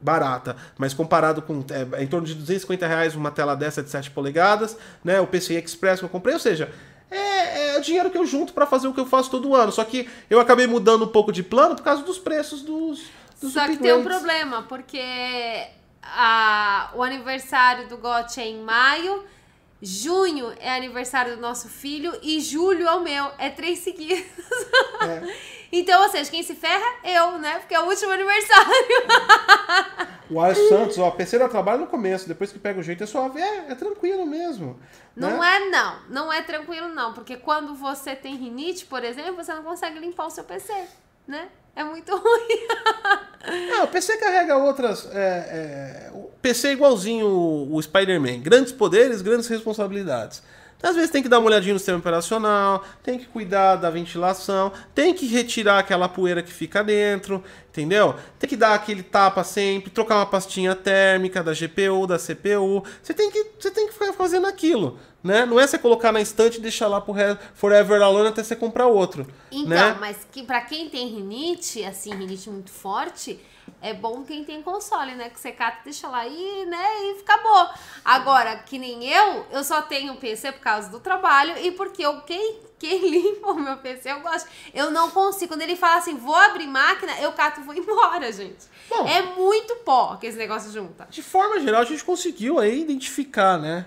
barata, 0.00 0.56
mas 0.78 0.94
comparado 0.94 1.42
com 1.42 1.62
é, 1.70 2.02
em 2.02 2.06
torno 2.06 2.26
de 2.26 2.34
250 2.34 2.86
reais 2.86 3.14
uma 3.14 3.30
tela 3.30 3.54
dessa 3.54 3.82
de 3.82 3.90
7 3.90 4.10
polegadas, 4.12 4.76
né? 5.04 5.20
O 5.20 5.26
PCI 5.26 5.56
Express 5.56 5.98
que 5.98 6.06
eu 6.06 6.08
comprei, 6.08 6.32
ou 6.32 6.40
seja, 6.40 6.70
é, 7.10 7.74
é 7.74 7.78
o 7.78 7.80
dinheiro 7.80 8.10
que 8.10 8.18
eu 8.18 8.24
junto 8.24 8.52
para 8.52 8.66
fazer 8.66 8.86
o 8.88 8.94
que 8.94 9.00
eu 9.00 9.06
faço 9.06 9.30
todo 9.30 9.54
ano. 9.54 9.72
Só 9.72 9.84
que 9.84 10.08
eu 10.28 10.38
acabei 10.40 10.66
mudando 10.66 11.04
um 11.04 11.08
pouco 11.08 11.32
de 11.32 11.42
plano 11.42 11.74
por 11.74 11.82
causa 11.82 12.02
dos 12.02 12.18
preços 12.18 12.62
dos, 12.62 13.02
dos 13.40 13.52
Só 13.52 13.66
que 13.66 13.76
tem 13.76 13.92
um 13.92 13.96
upgrades. 13.96 14.22
problema, 14.22 14.62
porque 14.62 15.02
a, 16.02 16.90
o 16.94 17.02
aniversário 17.02 17.88
do 17.88 17.96
GOT 17.96 18.40
é 18.40 18.46
em 18.46 18.62
maio 18.62 19.24
junho 19.82 20.52
é 20.58 20.74
aniversário 20.74 21.36
do 21.36 21.40
nosso 21.40 21.68
filho 21.68 22.12
e 22.22 22.40
julho 22.40 22.86
é 22.86 22.94
o 22.94 23.00
meu. 23.00 23.30
É 23.38 23.50
três 23.50 23.80
seguidos. 23.80 24.24
É. 25.02 25.50
Então, 25.72 26.02
ou 26.02 26.08
seja, 26.08 26.28
quem 26.28 26.42
se 26.42 26.54
ferra, 26.56 26.84
eu, 27.04 27.38
né? 27.38 27.60
Porque 27.60 27.72
é 27.72 27.78
o 27.78 27.84
último 27.84 28.10
aniversário. 28.10 28.72
O 30.28 30.40
Alisson 30.40 30.68
Santos, 30.68 30.98
ó, 30.98 31.10
PC 31.10 31.38
dá 31.38 31.48
trabalho 31.48 31.80
no 31.80 31.86
começo, 31.86 32.28
depois 32.28 32.52
que 32.52 32.58
pega 32.58 32.78
o 32.78 32.82
jeito 32.82 33.02
é 33.02 33.06
suave. 33.06 33.40
É, 33.40 33.70
é 33.70 33.74
tranquilo 33.74 34.26
mesmo. 34.26 34.78
Não 35.14 35.38
né? 35.38 35.56
é, 35.56 35.70
não. 35.70 35.98
Não 36.08 36.32
é 36.32 36.42
tranquilo, 36.42 36.88
não. 36.88 37.12
Porque 37.12 37.36
quando 37.36 37.74
você 37.74 38.14
tem 38.14 38.36
rinite, 38.36 38.86
por 38.86 39.02
exemplo, 39.02 39.34
você 39.34 39.52
não 39.52 39.62
consegue 39.62 39.98
limpar 39.98 40.26
o 40.26 40.30
seu 40.30 40.44
PC, 40.44 40.72
né? 41.26 41.48
É 41.74 41.84
muito 41.84 42.10
ruim. 42.16 43.70
É, 43.72 43.82
o 43.82 43.88
PC 43.88 44.16
carrega 44.18 44.56
outras. 44.56 45.08
é, 45.12 45.18
é, 45.18 46.10
o 46.12 46.30
PC 46.42 46.68
é 46.68 46.72
igualzinho 46.72 47.26
o, 47.26 47.74
o 47.76 47.82
Spider-Man. 47.82 48.40
Grandes 48.40 48.72
poderes, 48.72 49.22
grandes 49.22 49.48
responsabilidades. 49.48 50.42
Às 50.82 50.94
vezes 50.96 51.10
tem 51.10 51.22
que 51.22 51.28
dar 51.28 51.38
uma 51.38 51.48
olhadinha 51.48 51.74
no 51.74 51.78
sistema 51.78 51.98
operacional, 51.98 52.82
tem 53.02 53.18
que 53.18 53.26
cuidar 53.26 53.76
da 53.76 53.90
ventilação, 53.90 54.72
tem 54.94 55.12
que 55.12 55.26
retirar 55.26 55.78
aquela 55.78 56.08
poeira 56.08 56.42
que 56.42 56.52
fica 56.52 56.82
dentro, 56.82 57.42
entendeu? 57.68 58.14
Tem 58.38 58.48
que 58.48 58.56
dar 58.56 58.74
aquele 58.74 59.02
tapa 59.02 59.44
sempre, 59.44 59.90
trocar 59.90 60.16
uma 60.16 60.26
pastinha 60.26 60.74
térmica 60.74 61.42
da 61.42 61.52
GPU, 61.52 62.06
da 62.06 62.18
CPU. 62.18 62.82
Você 63.02 63.12
tem 63.12 63.30
que, 63.30 63.46
você 63.58 63.70
tem 63.70 63.86
que 63.88 63.92
ficar 63.92 64.12
fazendo 64.14 64.46
aquilo, 64.46 64.98
né? 65.22 65.44
Não 65.44 65.60
é 65.60 65.66
você 65.66 65.76
colocar 65.78 66.12
na 66.12 66.20
estante 66.20 66.56
e 66.58 66.60
deixar 66.60 66.88
lá 66.88 67.00
pro 67.00 67.12
re- 67.12 67.36
forever 67.54 68.00
alone 68.00 68.28
até 68.28 68.42
você 68.42 68.56
comprar 68.56 68.86
outro, 68.86 69.26
Então, 69.52 69.68
né? 69.68 69.96
mas 70.00 70.26
que 70.32 70.42
para 70.42 70.62
quem 70.62 70.88
tem 70.88 71.08
rinite, 71.08 71.84
assim, 71.84 72.14
rinite 72.14 72.48
muito 72.48 72.70
forte, 72.70 73.38
é 73.82 73.94
bom 73.94 74.22
quem 74.24 74.44
tem 74.44 74.62
console, 74.62 75.14
né? 75.14 75.30
Que 75.30 75.40
você 75.40 75.52
cata, 75.52 75.78
deixa 75.84 76.08
lá 76.08 76.26
e, 76.26 76.66
né, 76.66 77.04
e 77.04 77.18
fica 77.18 77.36
bom. 77.38 77.68
Agora, 78.04 78.56
que 78.58 78.78
nem 78.78 79.08
eu, 79.08 79.46
eu 79.50 79.64
só 79.64 79.82
tenho 79.82 80.16
PC 80.16 80.52
por 80.52 80.60
causa 80.60 80.88
do 80.90 81.00
trabalho 81.00 81.56
e 81.58 81.72
porque 81.72 82.04
eu 82.04 82.20
quem 82.22 82.60
quem 82.78 82.98
limpa 83.10 83.52
o 83.52 83.60
meu 83.60 83.76
PC, 83.76 84.10
eu 84.10 84.20
gosto. 84.20 84.48
Eu 84.72 84.90
não 84.90 85.10
consigo. 85.10 85.52
Quando 85.52 85.62
ele 85.62 85.76
fala 85.76 85.98
assim, 85.98 86.16
vou 86.16 86.34
abrir 86.34 86.66
máquina, 86.66 87.12
eu 87.20 87.32
cato 87.32 87.60
e 87.60 87.64
vou 87.64 87.74
embora, 87.76 88.32
gente. 88.32 88.66
Bom. 88.88 89.06
é 89.06 89.22
muito 89.22 89.76
pó 89.76 90.16
que 90.16 90.26
esse 90.26 90.38
negócio 90.38 90.72
junta. 90.72 91.06
De 91.08 91.22
forma 91.22 91.60
geral, 91.60 91.82
a 91.82 91.84
gente 91.84 92.02
conseguiu 92.02 92.58
aí 92.58 92.80
identificar, 92.80 93.58
né? 93.58 93.86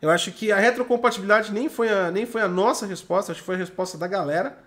Eu 0.00 0.08
acho 0.10 0.32
que 0.32 0.52
a 0.52 0.56
retrocompatibilidade 0.56 1.52
nem 1.52 1.68
foi 1.68 1.88
a, 1.88 2.10
nem 2.10 2.24
foi 2.24 2.40
a 2.40 2.48
nossa 2.48 2.86
resposta, 2.86 3.32
acho 3.32 3.40
que 3.40 3.46
foi 3.46 3.56
a 3.56 3.58
resposta 3.58 3.98
da 3.98 4.06
galera 4.06 4.58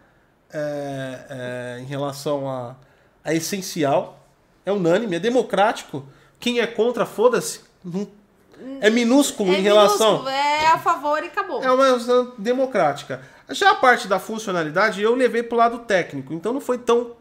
é, 0.52 1.26
é, 1.30 1.80
em 1.82 1.86
relação 1.86 2.48
a, 2.48 2.76
a 3.24 3.34
essencial. 3.34 4.23
É 4.66 4.72
unânime, 4.72 5.16
é 5.16 5.20
democrático. 5.20 6.06
Quem 6.40 6.60
é 6.60 6.68
contra, 6.68 7.06
foda-se. 7.06 7.62
É 8.80 8.90
minúsculo 8.90 9.52
é 9.52 9.60
em 9.60 9.62
relação. 9.62 10.24
minúsculo, 10.24 10.30
é 10.30 10.68
a 10.68 10.78
favor 10.78 11.24
e 11.24 11.28
acabou. 11.28 11.64
É 11.64 11.72
uma 11.72 12.34
democrática. 12.38 13.22
Já 13.50 13.72
a 13.72 13.76
parte 13.76 14.08
da 14.08 14.20
funcionalidade 14.20 15.02
eu 15.02 15.16
levei 15.16 15.44
pro 15.44 15.58
lado 15.58 15.80
técnico, 15.80 16.34
então 16.34 16.54
não 16.54 16.62
foi 16.62 16.78
tão 16.78 17.16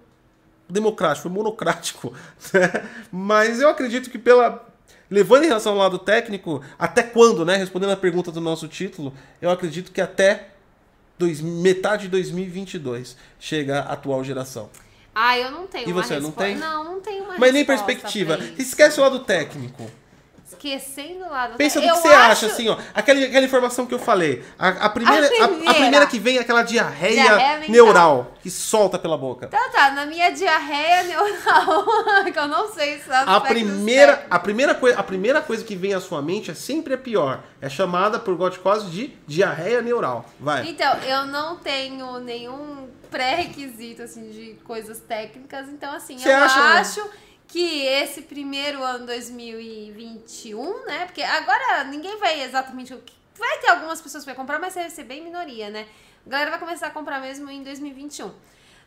democrático, 0.69 1.29
foi 1.29 1.37
monocrático. 1.37 2.13
né? 2.53 2.89
Mas 3.11 3.61
eu 3.61 3.69
acredito 3.69 4.11
que 4.11 4.19
pela. 4.19 4.69
Levando 5.11 5.45
em 5.45 5.49
relação 5.49 5.73
ao 5.73 5.79
lado 5.79 5.99
técnico, 5.99 6.63
até 6.79 7.03
quando, 7.03 7.45
né? 7.45 7.57
Respondendo 7.57 7.91
a 7.91 7.97
pergunta 7.97 8.33
do 8.33 8.41
nosso 8.41 8.67
título, 8.67 9.13
eu 9.43 9.51
acredito 9.51 9.93
que 9.93 10.01
até 10.01 10.53
dois, 11.19 11.41
metade 11.41 12.05
de 12.05 12.09
2022 12.09 13.17
chega 13.39 13.81
a 13.81 13.93
atual 13.93 14.25
geração. 14.25 14.71
Ah, 15.15 15.39
eu 15.39 15.51
não 15.51 15.67
tenho 15.67 15.89
E 15.89 15.93
você, 15.93 16.19
não 16.19 16.31
tem? 16.31 16.57
Não, 16.57 16.85
não 16.85 17.01
tenho 17.01 17.25
uma 17.25 17.39
Mas 17.39 17.53
nem 17.53 17.63
resposta 17.65 17.85
perspectiva. 17.85 18.37
pra 18.37 18.47
isso. 18.47 18.63
Esquece 18.63 18.99
o 18.99 19.03
lado 19.03 19.21
técnico. 19.21 19.91
Esquecendo 20.53 21.21
lá 21.29 21.49
do 21.49 21.57
Pensa 21.57 21.81
no 21.81 21.87
eu 21.87 21.95
que 21.95 22.01
você 22.03 22.09
acho- 22.09 22.31
acha, 22.33 22.47
assim, 22.47 22.69
ó. 22.69 22.77
Aquela, 22.95 23.25
aquela 23.25 23.45
informação 23.47 23.87
que 23.87 23.95
eu 23.95 23.99
falei. 23.99 24.45
A, 24.59 24.69
a 24.69 24.89
primeira, 24.91 25.27
A 25.27 25.29
a- 25.29 25.45
a, 25.45 25.49
primeira. 25.49 25.75
primeira 25.75 26.07
que 26.07 26.19
vem 26.19 26.37
é 26.39 26.41
aquela 26.41 26.63
diarreia, 26.63 27.15
Diarreia 27.23 27.69
neural, 27.69 28.33
que 28.43 28.51
solta 28.51 28.99
pela 28.99 29.17
boca. 29.17 29.47
Então 29.47 29.71
tá, 29.71 29.91
na 29.91 30.07
minha 30.07 30.31
diarreia 30.31 31.03
neural, 31.05 31.85
que 32.33 32.39
eu 32.39 32.49
não 32.49 32.73
sei 32.73 32.99
se 32.99 33.11
A 33.11 33.41
primeira, 33.41 34.27
a, 34.31 34.39
primeira 34.39 34.75
coi- 34.75 34.93
a 34.95 35.03
primeira 35.03 35.41
coisa 35.41 35.65
que 35.65 35.75
vem 35.75 35.95
à 35.95 36.01
sua 36.01 36.21
mente 36.23 36.51
é 36.51 36.55
sempre 36.55 36.95
a 36.95 36.99
pior. 36.99 37.41
É 37.61 37.69
chamada 37.69 38.19
por 38.19 38.35
goticose 38.37 38.91
de 38.91 39.15
diarreia 39.27 39.81
neural. 39.81 40.27
Vai. 40.39 40.69
Então, 40.69 40.95
eu 40.99 41.27
não 41.27 41.57
tenho 41.57 42.19
nenhum 42.19 42.89
pré-requisito, 43.11 44.03
assim, 44.03 44.31
de 44.31 44.55
coisas 44.65 44.99
técnicas. 44.99 45.69
Então, 45.69 45.93
assim, 45.95 46.19
Você 46.19 46.29
eu 46.31 46.37
acha- 46.37 46.61
acho 46.81 47.11
que 47.53 47.85
esse 47.85 48.23
primeiro 48.23 48.83
ano 48.83 49.05
2021, 49.05 50.87
né? 50.87 51.05
Porque 51.05 51.23
agora 51.23 51.85
ninguém 51.85 52.19
vai 52.19 52.43
exatamente 52.43 52.95
o 52.95 52.99
que. 52.99 53.13
Vai 53.39 53.59
ter 53.59 53.69
algumas 53.69 54.01
pessoas 54.01 54.25
que 54.25 54.31
vai 54.31 54.35
comprar, 54.35 54.59
mas 54.59 54.75
vai 54.75 54.89
ser 54.89 55.05
bem 55.05 55.23
minoria, 55.23 55.69
né? 55.69 55.87
A 56.27 56.31
galera 56.31 56.51
vai 56.51 56.59
começar 56.59 56.87
a 56.87 56.91
comprar 56.91 57.21
mesmo 57.21 57.51
em 57.51 57.63
2021. 57.63 58.33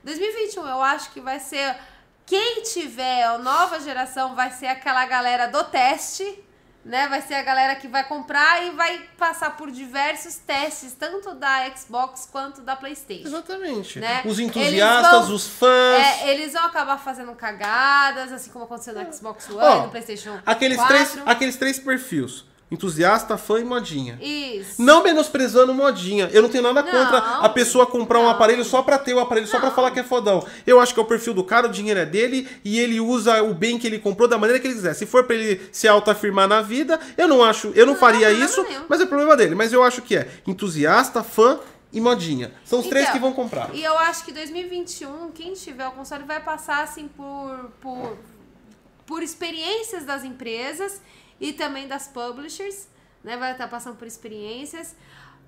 2021 0.03 0.67
eu 0.67 0.81
acho 0.81 1.11
que 1.11 1.21
vai 1.21 1.39
ser. 1.39 1.77
Quem 2.25 2.63
tiver 2.63 3.23
a 3.25 3.37
nova 3.37 3.79
geração 3.79 4.33
vai 4.33 4.49
ser 4.49 4.65
aquela 4.65 5.05
galera 5.05 5.45
do 5.45 5.63
teste, 5.65 6.43
né? 6.85 7.07
Vai 7.09 7.21
ser 7.21 7.33
a 7.33 7.41
galera 7.41 7.75
que 7.75 7.87
vai 7.87 8.03
comprar 8.07 8.63
e 8.63 8.69
vai 8.71 8.99
passar 9.17 9.57
por 9.57 9.71
diversos 9.71 10.35
testes, 10.35 10.93
tanto 10.93 11.33
da 11.33 11.69
Xbox 11.75 12.29
quanto 12.31 12.61
da 12.61 12.75
PlayStation. 12.75 13.27
Exatamente. 13.27 13.99
Né? 13.99 14.21
Os 14.23 14.39
entusiastas, 14.39 15.25
vão- 15.25 15.35
os 15.35 15.47
fãs. 15.47 16.21
É, 16.21 16.29
eles 16.31 16.53
vão 16.53 16.63
acabar 16.63 16.97
fazendo 16.99 17.33
cagadas, 17.33 18.31
assim 18.31 18.51
como 18.51 18.65
aconteceu 18.65 18.93
no 18.93 19.11
Xbox 19.13 19.49
One, 19.49 19.59
Ó, 19.59 19.81
no 19.83 19.89
PlayStation 19.89 20.39
aqueles, 20.45 20.77
4. 20.77 20.95
três, 20.95 21.27
aqueles 21.27 21.55
três 21.57 21.79
perfis. 21.79 22.45
Entusiasta, 22.71 23.37
fã 23.37 23.59
e 23.59 23.63
modinha. 23.63 24.17
Isso. 24.19 24.81
Não 24.81 25.03
menosprezando 25.03 25.71
modinha. 25.73 26.29
Eu 26.33 26.41
não 26.41 26.49
tenho 26.49 26.63
nada 26.63 26.81
Não, 26.81 26.91
contra 26.91 27.17
a 27.19 27.47
pessoa 27.47 27.85
comprar 27.85 28.19
um 28.19 28.23
não. 28.23 28.29
aparelho 28.31 28.65
só 28.65 28.81
pra 28.81 28.97
ter 28.97 29.13
o 29.13 29.19
aparelho, 29.19 29.45
só 29.45 29.59
pra 29.59 29.67
Não. 29.69 29.75
falar 29.75 29.91
que 29.91 29.99
é 29.99 30.03
fodão. 30.03 30.43
Eu 30.65 30.79
acho 30.79 30.91
que 30.93 30.99
é 30.99 31.03
o 31.03 31.05
perfil 31.05 31.35
do 31.35 31.43
cara, 31.43 31.67
o 31.67 31.71
dinheiro 31.71 31.99
é 31.99 32.05
dele 32.07 32.47
e 32.65 32.79
ele 32.79 32.99
usa 32.99 33.43
o 33.43 33.53
bem 33.53 33.77
que 33.77 33.85
ele 33.85 33.99
comprou 33.99 34.27
da 34.27 34.37
maneira 34.37 34.59
que 34.59 34.65
ele 34.67 34.73
quiser. 34.73 34.95
Se 34.95 35.05
for 35.05 35.25
pra 35.25 35.35
ele 35.35 35.61
se 35.71 35.87
autoafirmar 35.87 36.47
na 36.47 36.61
vida, 36.61 36.99
eu 37.15 37.27
não 37.27 37.43
acho, 37.43 37.71
eu 37.75 37.85
não, 37.85 37.93
Não, 37.93 37.99
faria 37.99 38.31
não, 38.31 38.43
isso, 38.45 38.63
não, 38.63 38.71
não. 38.71 38.85
mas 38.89 38.99
é 38.99 39.05
problema 39.05 39.37
dele. 39.37 39.53
Mas 39.53 39.71
eu 39.71 39.83
acho 39.83 40.01
que 40.01 40.17
é 40.17 40.27
entusiasta, 40.47 41.23
fã 41.23 41.59
e 41.93 42.01
modinha. 42.01 42.51
São 42.65 42.79
os 42.79 42.87
três 42.87 43.03
Então, 43.05 43.13
que 43.13 43.19
vão 43.21 43.31
comprar. 43.31 43.69
E 43.75 43.83
eu 43.83 43.95
acho 43.99 44.25
que 44.25 44.31
2021, 44.33 45.29
quem 45.31 45.53
tiver 45.53 45.87
o 45.87 45.91
console 45.91 46.23
vai 46.23 46.39
passar 46.41 46.83
assim 46.83 47.07
por, 47.07 47.69
por, 47.79 48.17
por 49.05 49.21
experiências 49.21 50.03
das 50.03 50.23
empresas 50.23 50.99
e 51.39 51.53
também 51.53 51.87
das 51.87 52.07
publishers, 52.07 52.87
né? 53.23 53.37
Vai 53.37 53.51
estar 53.51 53.67
passando 53.67 53.97
por 53.97 54.07
experiências. 54.07 54.95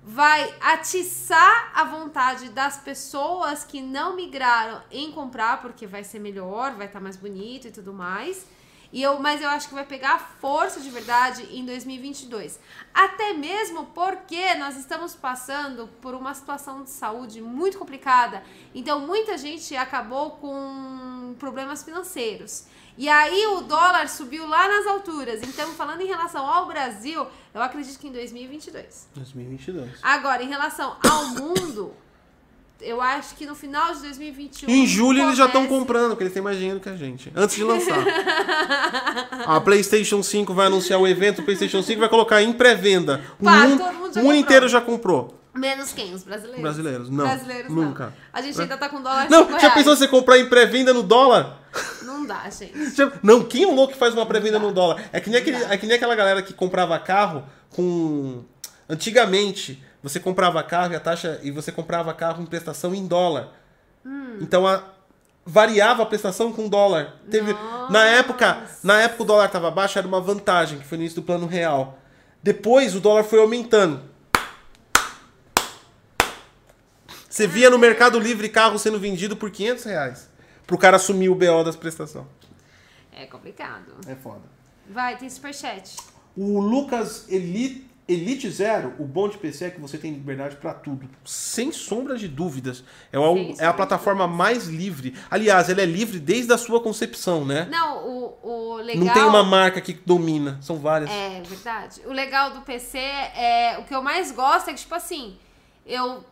Vai 0.02 0.54
atiçar 0.60 1.72
a 1.74 1.84
vontade 1.84 2.50
das 2.50 2.78
pessoas 2.78 3.64
que 3.64 3.82
não 3.82 4.14
migraram 4.14 4.82
em 4.90 5.12
comprar, 5.12 5.60
porque 5.60 5.86
vai 5.86 6.04
ser 6.04 6.18
melhor, 6.18 6.74
vai 6.74 6.86
estar 6.86 7.00
mais 7.00 7.16
bonito 7.16 7.66
e 7.66 7.70
tudo 7.70 7.92
mais. 7.92 8.46
E 8.90 9.02
eu, 9.02 9.18
mas 9.20 9.42
eu 9.42 9.50
acho 9.50 9.68
que 9.68 9.74
vai 9.74 9.84
pegar 9.84 10.18
força 10.40 10.80
de 10.80 10.88
verdade 10.88 11.46
em 11.54 11.64
2022. 11.64 12.58
Até 12.94 13.34
mesmo 13.34 13.86
porque 13.86 14.54
nós 14.54 14.76
estamos 14.76 15.14
passando 15.14 15.88
por 16.00 16.14
uma 16.14 16.32
situação 16.32 16.82
de 16.82 16.90
saúde 16.90 17.42
muito 17.42 17.78
complicada. 17.78 18.42
Então 18.74 19.00
muita 19.00 19.36
gente 19.36 19.76
acabou 19.76 20.32
com 20.32 21.34
problemas 21.38 21.82
financeiros. 21.82 22.66
E 22.98 23.08
aí 23.08 23.46
o 23.46 23.60
dólar 23.60 24.08
subiu 24.08 24.46
lá 24.48 24.66
nas 24.68 24.86
alturas. 24.86 25.40
Então, 25.42 25.70
falando 25.70 26.00
em 26.00 26.06
relação 26.06 26.44
ao 26.44 26.66
Brasil, 26.66 27.24
eu 27.54 27.62
acredito 27.62 27.96
que 27.98 28.08
em 28.08 28.12
2022. 28.12 29.08
2022. 29.14 29.88
Agora, 30.02 30.42
em 30.42 30.48
relação 30.48 30.96
ao 31.08 31.26
mundo, 31.28 31.94
eu 32.80 33.00
acho 33.00 33.36
que 33.36 33.46
no 33.46 33.54
final 33.54 33.94
de 33.94 34.00
2021. 34.02 34.68
Em 34.68 34.84
julho 34.84 35.22
eles 35.22 35.36
já 35.38 35.46
estão 35.46 35.62
comece- 35.62 35.78
comprando, 35.80 36.08
porque 36.10 36.24
eles 36.24 36.32
têm 36.34 36.42
mais 36.42 36.56
dinheiro 36.58 36.80
que 36.80 36.88
a 36.88 36.96
gente. 36.96 37.32
Antes 37.36 37.54
de 37.54 37.62
lançar. 37.62 37.98
a 39.46 39.60
PlayStation 39.60 40.22
5 40.22 40.52
vai 40.52 40.66
anunciar 40.66 41.00
o 41.00 41.06
evento, 41.06 41.40
o 41.40 41.44
PlayStation 41.44 41.82
5 41.82 42.00
vai 42.00 42.08
colocar 42.08 42.42
em 42.42 42.52
pré-venda. 42.52 43.22
O 43.40 43.48
mundo, 43.48 43.84
mundo 43.92 44.28
o 44.28 44.32
inteiro 44.34 44.68
já 44.68 44.80
comprou. 44.80 45.38
Menos 45.54 45.92
quem? 45.92 46.14
Os 46.14 46.22
brasileiros? 46.22 46.62
Brasileiros, 46.62 47.10
não. 47.10 47.24
Brasileiros 47.24 47.72
Nunca. 47.72 48.06
não. 48.06 48.12
A 48.32 48.40
gente 48.42 48.60
ainda 48.60 48.76
tá 48.76 48.88
com 48.88 49.02
dólar 49.02 49.28
Não, 49.28 49.50
já 49.52 49.58
reais. 49.58 49.74
pensou 49.74 49.96
você 49.96 50.06
comprar 50.06 50.38
em 50.38 50.48
pré-venda 50.48 50.94
no 50.94 51.02
dólar? 51.02 51.58
Não 52.02 52.26
dá, 52.26 52.48
gente. 52.50 52.94
Já- 52.94 53.12
Não, 53.22 53.44
quem 53.44 53.64
é 53.64 53.66
o 53.66 53.74
louco 53.74 53.92
que 53.92 53.98
faz 53.98 54.14
uma 54.14 54.26
pré-venda 54.26 54.58
no 54.58 54.72
dólar? 54.72 55.02
É 55.12 55.20
que, 55.20 55.28
nem 55.30 55.40
aquele, 55.40 55.56
é 55.64 55.76
que 55.76 55.86
nem 55.86 55.96
aquela 55.96 56.14
galera 56.14 56.42
que 56.42 56.52
comprava 56.52 56.98
carro 56.98 57.44
com. 57.74 58.42
Antigamente, 58.88 59.82
você 60.02 60.18
comprava 60.18 60.62
carro 60.62 60.92
e 60.92 60.96
a 60.96 61.00
taxa. 61.00 61.38
E 61.42 61.50
você 61.50 61.70
comprava 61.70 62.12
carro 62.14 62.42
em 62.42 62.46
prestação 62.46 62.94
em 62.94 63.06
dólar. 63.06 63.52
Hum. 64.04 64.38
Então 64.40 64.66
a. 64.66 64.82
Variava 65.50 66.02
a 66.02 66.06
prestação 66.06 66.52
com 66.52 66.68
dólar. 66.68 67.16
Teve, 67.30 67.56
na 67.88 68.04
época, 68.04 68.64
na 68.82 69.00
época 69.00 69.22
o 69.22 69.26
dólar 69.26 69.46
estava 69.46 69.70
baixo, 69.70 69.98
era 69.98 70.06
uma 70.06 70.20
vantagem, 70.20 70.78
que 70.78 70.84
foi 70.86 70.98
no 70.98 71.04
início 71.04 71.22
do 71.22 71.24
plano 71.24 71.46
real. 71.46 71.98
Depois 72.42 72.94
o 72.94 73.00
dólar 73.00 73.24
foi 73.24 73.40
aumentando. 73.40 74.02
Você 77.28 77.46
via 77.46 77.70
no 77.70 77.78
Mercado 77.78 78.18
Livre 78.18 78.48
carro 78.50 78.78
sendo 78.78 78.98
vendido 78.98 79.36
por 79.36 79.50
500 79.50 79.84
reais. 79.84 80.28
Pro 80.68 80.76
cara 80.76 80.96
assumir 80.96 81.30
o 81.30 81.34
BO 81.34 81.64
das 81.64 81.76
prestações. 81.76 82.26
É 83.10 83.24
complicado. 83.24 83.90
É 84.06 84.14
foda. 84.14 84.42
Vai, 84.86 85.16
tem 85.16 85.28
superchat. 85.30 85.96
O 86.36 86.60
Lucas 86.60 87.24
Eli, 87.26 87.88
Elite 88.06 88.50
Zero, 88.50 88.94
o 88.98 89.04
bom 89.06 89.30
de 89.30 89.38
PC 89.38 89.64
é 89.64 89.70
que 89.70 89.80
você 89.80 89.96
tem 89.96 90.12
liberdade 90.12 90.56
para 90.56 90.74
tudo, 90.74 91.08
sem 91.24 91.72
sombra 91.72 92.18
de 92.18 92.28
dúvidas. 92.28 92.84
É, 93.10 93.16
é 93.64 93.66
a 93.66 93.72
plataforma 93.72 94.28
mais 94.28 94.66
livre. 94.66 95.16
Aliás, 95.30 95.70
ela 95.70 95.80
é 95.80 95.86
livre 95.86 96.20
desde 96.20 96.52
a 96.52 96.58
sua 96.58 96.82
concepção, 96.82 97.46
né? 97.46 97.66
Não, 97.70 98.06
o, 98.06 98.38
o 98.42 98.76
legal. 98.76 99.06
Não 99.06 99.14
tem 99.14 99.24
uma 99.24 99.42
marca 99.42 99.80
que 99.80 99.94
domina, 99.94 100.58
são 100.60 100.76
várias. 100.76 101.10
É 101.10 101.40
verdade. 101.46 102.02
O 102.04 102.12
legal 102.12 102.50
do 102.50 102.60
PC 102.60 102.98
é. 102.98 103.78
O 103.78 103.84
que 103.84 103.94
eu 103.94 104.02
mais 104.02 104.30
gosto 104.32 104.68
é 104.68 104.74
que, 104.74 104.80
tipo 104.80 104.94
assim, 104.94 105.38
eu 105.86 106.22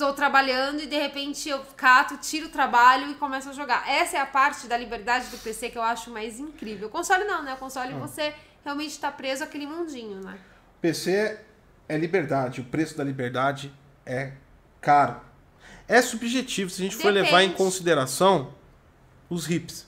tô 0.00 0.12
trabalhando 0.14 0.80
e 0.80 0.86
de 0.86 0.96
repente 0.96 1.48
eu 1.48 1.60
cato, 1.76 2.16
tiro 2.16 2.46
o 2.46 2.50
trabalho 2.50 3.10
e 3.10 3.14
começo 3.14 3.50
a 3.50 3.52
jogar. 3.52 3.86
Essa 3.88 4.16
é 4.16 4.20
a 4.20 4.26
parte 4.26 4.66
da 4.66 4.76
liberdade 4.76 5.26
do 5.28 5.36
PC 5.38 5.68
que 5.68 5.76
eu 5.76 5.82
acho 5.82 6.10
mais 6.10 6.40
incrível. 6.40 6.88
O 6.88 6.90
console 6.90 7.24
não, 7.24 7.42
né? 7.42 7.52
O 7.54 7.56
console 7.58 7.92
Ah. 7.94 7.98
você 7.98 8.34
realmente 8.64 8.98
tá 8.98 9.10
preso 9.12 9.44
àquele 9.44 9.66
mundinho, 9.66 10.20
né? 10.22 10.38
PC 10.80 11.38
é 11.88 11.98
liberdade, 11.98 12.60
o 12.62 12.64
preço 12.64 12.96
da 12.96 13.04
liberdade 13.04 13.72
é 14.06 14.32
caro. 14.80 15.20
É 15.86 16.00
subjetivo 16.00 16.70
se 16.70 16.80
a 16.80 16.84
gente 16.84 16.96
for 16.96 17.12
Depende. 17.12 17.26
levar 17.26 17.42
em 17.42 17.52
consideração 17.52 18.54
os 19.28 19.48
hips. 19.50 19.86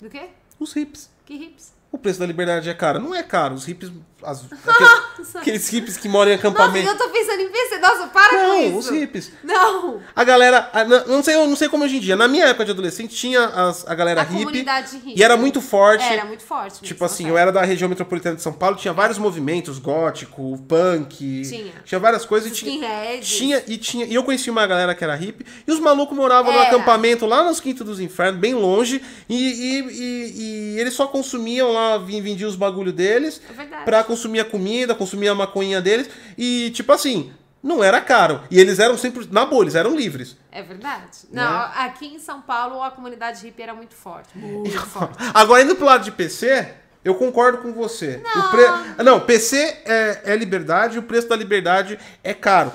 Do 0.00 0.10
quê? 0.10 0.28
Os 0.58 0.76
hips. 0.76 1.10
Que 1.24 1.34
hips? 1.34 1.72
O 1.90 1.96
preço 1.96 2.18
da 2.18 2.26
liberdade 2.26 2.68
é 2.68 2.74
caro. 2.74 3.00
Não 3.00 3.14
é 3.14 3.22
caro. 3.22 3.54
Os 3.54 3.66
hips. 3.66 3.90
As- 4.24 4.44
aqueles, 4.44 4.94
Nossa, 5.18 5.38
aqueles 5.38 5.72
hips 5.72 5.96
que 5.96 6.08
moram 6.08 6.30
em 6.30 6.34
Nossa, 6.36 6.48
acampamento. 6.48 6.88
eu 6.88 6.96
tô 6.98 7.08
pensando 7.08 7.40
em 7.40 7.48
PC. 7.48 7.78
Nossa, 7.78 8.06
para 8.08 8.28
com 8.30 8.36
Não, 8.36 8.60
isso. 8.62 8.78
os 8.78 8.90
hips. 8.90 9.32
Não. 9.42 10.00
A 10.14 10.24
galera. 10.24 10.70
a- 10.72 10.84
não 10.84 11.04
não 11.06 11.22
sei, 11.22 11.34
eu 11.34 11.46
não 11.46 11.56
sei 11.56 11.68
como 11.68 11.84
hoje 11.84 11.96
em 11.96 12.00
dia. 12.00 12.16
Na 12.16 12.26
minha 12.28 12.46
época 12.46 12.64
de 12.64 12.70
adolescente 12.70 13.14
tinha 13.14 13.44
as- 13.46 13.86
a 13.86 13.94
galera 13.94 14.20
A 14.22 14.24
hippie. 14.24 14.44
comunidade 14.44 14.96
hippie. 14.96 15.14
E 15.18 15.22
era 15.22 15.36
muito 15.36 15.60
forte. 15.60 16.04
Era 16.04 16.24
muito 16.24 16.42
forte. 16.42 16.72
mesmo, 16.74 16.86
Tipo 16.86 17.04
assim, 17.04 17.28
eu 17.28 17.36
era 17.38 17.50
da 17.52 17.62
região 17.62 17.88
metropolitana 17.88 18.36
de 18.36 18.42
São 18.42 18.52
Paulo, 18.52 18.76
tinha 18.76 18.92
vários 18.92 19.18
movimentos, 19.18 19.78
gótico, 19.78 20.58
punk, 20.68 21.42
Tinha. 21.84 21.98
várias 21.98 22.24
coisas 22.24 22.50
e 22.50 22.54
tinha, 22.54 23.20
tinha 23.20 23.62
e 23.66 23.76
tinha, 23.76 24.06
e 24.06 24.14
eu 24.14 24.22
conheci 24.24 24.50
uma 24.50 24.66
galera 24.66 24.94
que 24.94 25.02
era 25.04 25.14
hippie, 25.14 25.44
e 25.66 25.72
os 25.72 25.78
malucos 25.80 26.16
moravam 26.16 26.52
no 26.52 26.58
Era. 26.58 26.68
acampamento 26.68 27.26
lá 27.26 27.42
nos 27.44 27.60
quintos 27.60 27.84
dos 27.86 28.00
infernos, 28.00 28.40
bem 28.40 28.54
longe, 28.54 29.02
e, 29.28 29.34
e, 29.34 29.80
e- 29.80 30.74
e 30.76 30.80
eles 30.80 30.94
só 30.94 31.06
consumiam 31.06 31.72
lá, 31.72 31.98
vendiam 31.98 32.48
os 32.48 32.56
bagulho 32.56 32.92
deles, 32.92 33.40
É 33.48 33.52
verdade. 33.52 33.84
pra 33.84 34.02
consumir 34.14 34.40
a 34.40 34.44
comida, 34.44 34.94
consumir 34.94 35.28
a 35.28 35.34
maconhinha 35.34 35.82
deles, 35.82 36.08
e 36.38 36.70
tipo 36.70 36.92
assim, 36.92 37.32
não 37.60 37.82
era 37.82 38.00
caro, 38.00 38.40
e 38.48 38.60
eles 38.60 38.78
eram 38.78 38.96
sempre, 38.96 39.26
na 39.30 39.44
boa, 39.44 39.64
eles 39.64 39.74
eram 39.74 39.96
livres. 39.96 40.36
É 40.52 40.62
verdade. 40.62 41.18
Não, 41.32 41.42
Né? 41.42 41.70
aqui 41.74 42.06
em 42.06 42.18
São 42.20 42.40
Paulo 42.40 42.80
a 42.80 42.90
comunidade 42.92 43.44
hippie 43.44 43.62
era 43.62 43.74
muito 43.74 43.94
forte. 43.94 44.28
Muito 44.38 44.80
forte. 44.86 45.16
Agora, 45.34 45.62
indo 45.62 45.74
pro 45.74 45.84
lado 45.84 46.04
de 46.04 46.12
PC, 46.12 46.68
eu 47.04 47.16
concordo 47.16 47.58
com 47.58 47.72
você. 47.72 48.22
O 48.36 48.50
pre... 48.50 49.02
Não, 49.02 49.18
PC 49.18 49.56
é, 49.84 50.20
é 50.24 50.36
liberdade 50.36 50.96
e 50.96 50.98
o 51.00 51.02
preço 51.02 51.28
da 51.28 51.34
liberdade 51.36 51.98
é 52.22 52.32
caro. 52.32 52.72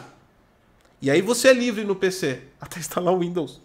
E 1.01 1.09
aí 1.09 1.21
você 1.21 1.47
é 1.47 1.53
livre 1.53 1.85
no 1.85 1.95
PC, 1.95 2.41
até 2.59 2.79
instalar 2.79 3.13
o 3.13 3.19
Windows. 3.19 3.61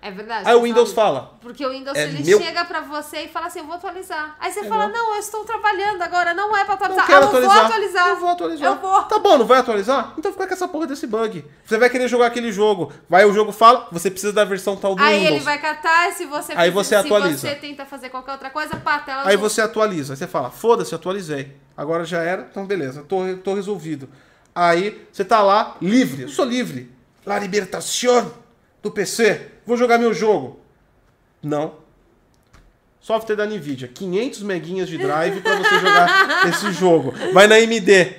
É 0.00 0.12
verdade. 0.12 0.48
Aí 0.48 0.54
o 0.54 0.62
Windows 0.62 0.92
fala- 0.92 1.20
fala, 1.22 1.38
Porque 1.40 1.66
o 1.66 1.70
Windows 1.70 1.96
É 1.98 2.04
ele 2.04 2.22
meu- 2.22 2.40
chega 2.40 2.64
pra 2.64 2.82
você 2.82 3.22
e 3.24 3.28
fala 3.28 3.46
assim, 3.46 3.58
eu 3.58 3.64
vou 3.66 3.74
atualizar. 3.74 4.36
Aí 4.38 4.52
você 4.52 4.60
É 4.60 4.64
fala, 4.64 4.86
meu. 4.86 4.96
não, 4.96 5.14
eu 5.14 5.18
estou 5.20 5.44
trabalhando 5.44 6.00
agora, 6.02 6.32
não 6.34 6.56
é 6.56 6.64
pra 6.64 6.74
não 6.76 6.82
atualizar. 6.84 7.06
quero 7.06 7.18
ah, 7.18 7.22
eu 7.22 7.26
atualizar. 7.28 7.56
vou 7.56 7.66
atualizar. 7.66 8.08
Eu 8.08 8.16
vou 8.16 8.28
atualizar. 8.28 8.68
Eu 8.68 8.76
vou. 8.76 9.02
Tá 9.02 9.18
bom, 9.18 9.38
não 9.38 9.44
vai 9.44 9.58
atualizar? 9.58 10.14
Então 10.16 10.30
fica 10.32 10.46
com 10.46 10.54
essa 10.54 10.68
porra 10.68 10.86
desse 10.86 11.04
bug. 11.06 11.44
Você 11.64 11.76
vai 11.78 11.90
querer 11.90 12.06
jogar 12.06 12.26
aquele 12.26 12.52
jogo. 12.52 12.92
Vai, 13.08 13.24
o 13.24 13.32
jogo 13.32 13.50
fala, 13.50 13.88
você 13.90 14.08
precisa 14.08 14.32
da 14.32 14.44
versão 14.44 14.76
tal 14.76 14.94
do 14.94 15.02
Aí 15.02 15.18
Windows. 15.18 15.34
ele 15.36 15.44
vai 15.44 15.58
catar, 15.58 16.12
se 16.12 16.26
você 16.26 16.52
Aí 16.56 16.70
você 16.70 16.90
se 16.90 16.94
atualiza. 16.94 17.48
você 17.48 17.54
tenta 17.56 17.84
fazer 17.84 18.08
qualquer 18.08 18.32
outra 18.32 18.50
coisa, 18.50 18.76
pá, 18.76 19.00
tela 19.00 19.22
Aí 19.28 19.36
você 19.36 19.60
atualiza. 19.60 20.12
Aí 20.12 20.16
você 20.16 20.28
fala, 20.28 20.48
foda-se, 20.50 20.94
atualizei. 20.94 21.56
Agora 21.76 22.04
já 22.04 22.22
era, 22.22 22.46
então 22.48 22.64
beleza, 22.64 23.02
tô, 23.02 23.18
tô 23.42 23.54
resolvido. 23.54 24.08
Aí 24.54 25.06
você 25.12 25.24
tá 25.24 25.42
lá, 25.42 25.76
livre, 25.82 26.22
eu 26.22 26.28
sou 26.28 26.44
livre. 26.44 26.90
La 27.26 27.38
libertación 27.38 28.30
do 28.82 28.90
PC. 28.90 29.57
Vou 29.68 29.76
jogar 29.76 29.98
meu 29.98 30.14
jogo. 30.14 30.58
Não. 31.42 31.74
Software 33.02 33.36
da 33.36 33.44
Nvidia, 33.44 33.86
500 33.86 34.42
meguinhas 34.42 34.88
de 34.88 34.96
drive 34.96 35.42
pra 35.42 35.56
você 35.56 35.78
jogar 35.78 36.48
esse 36.48 36.72
jogo. 36.72 37.12
Vai 37.34 37.46
na 37.46 37.56
AMD, 37.56 38.14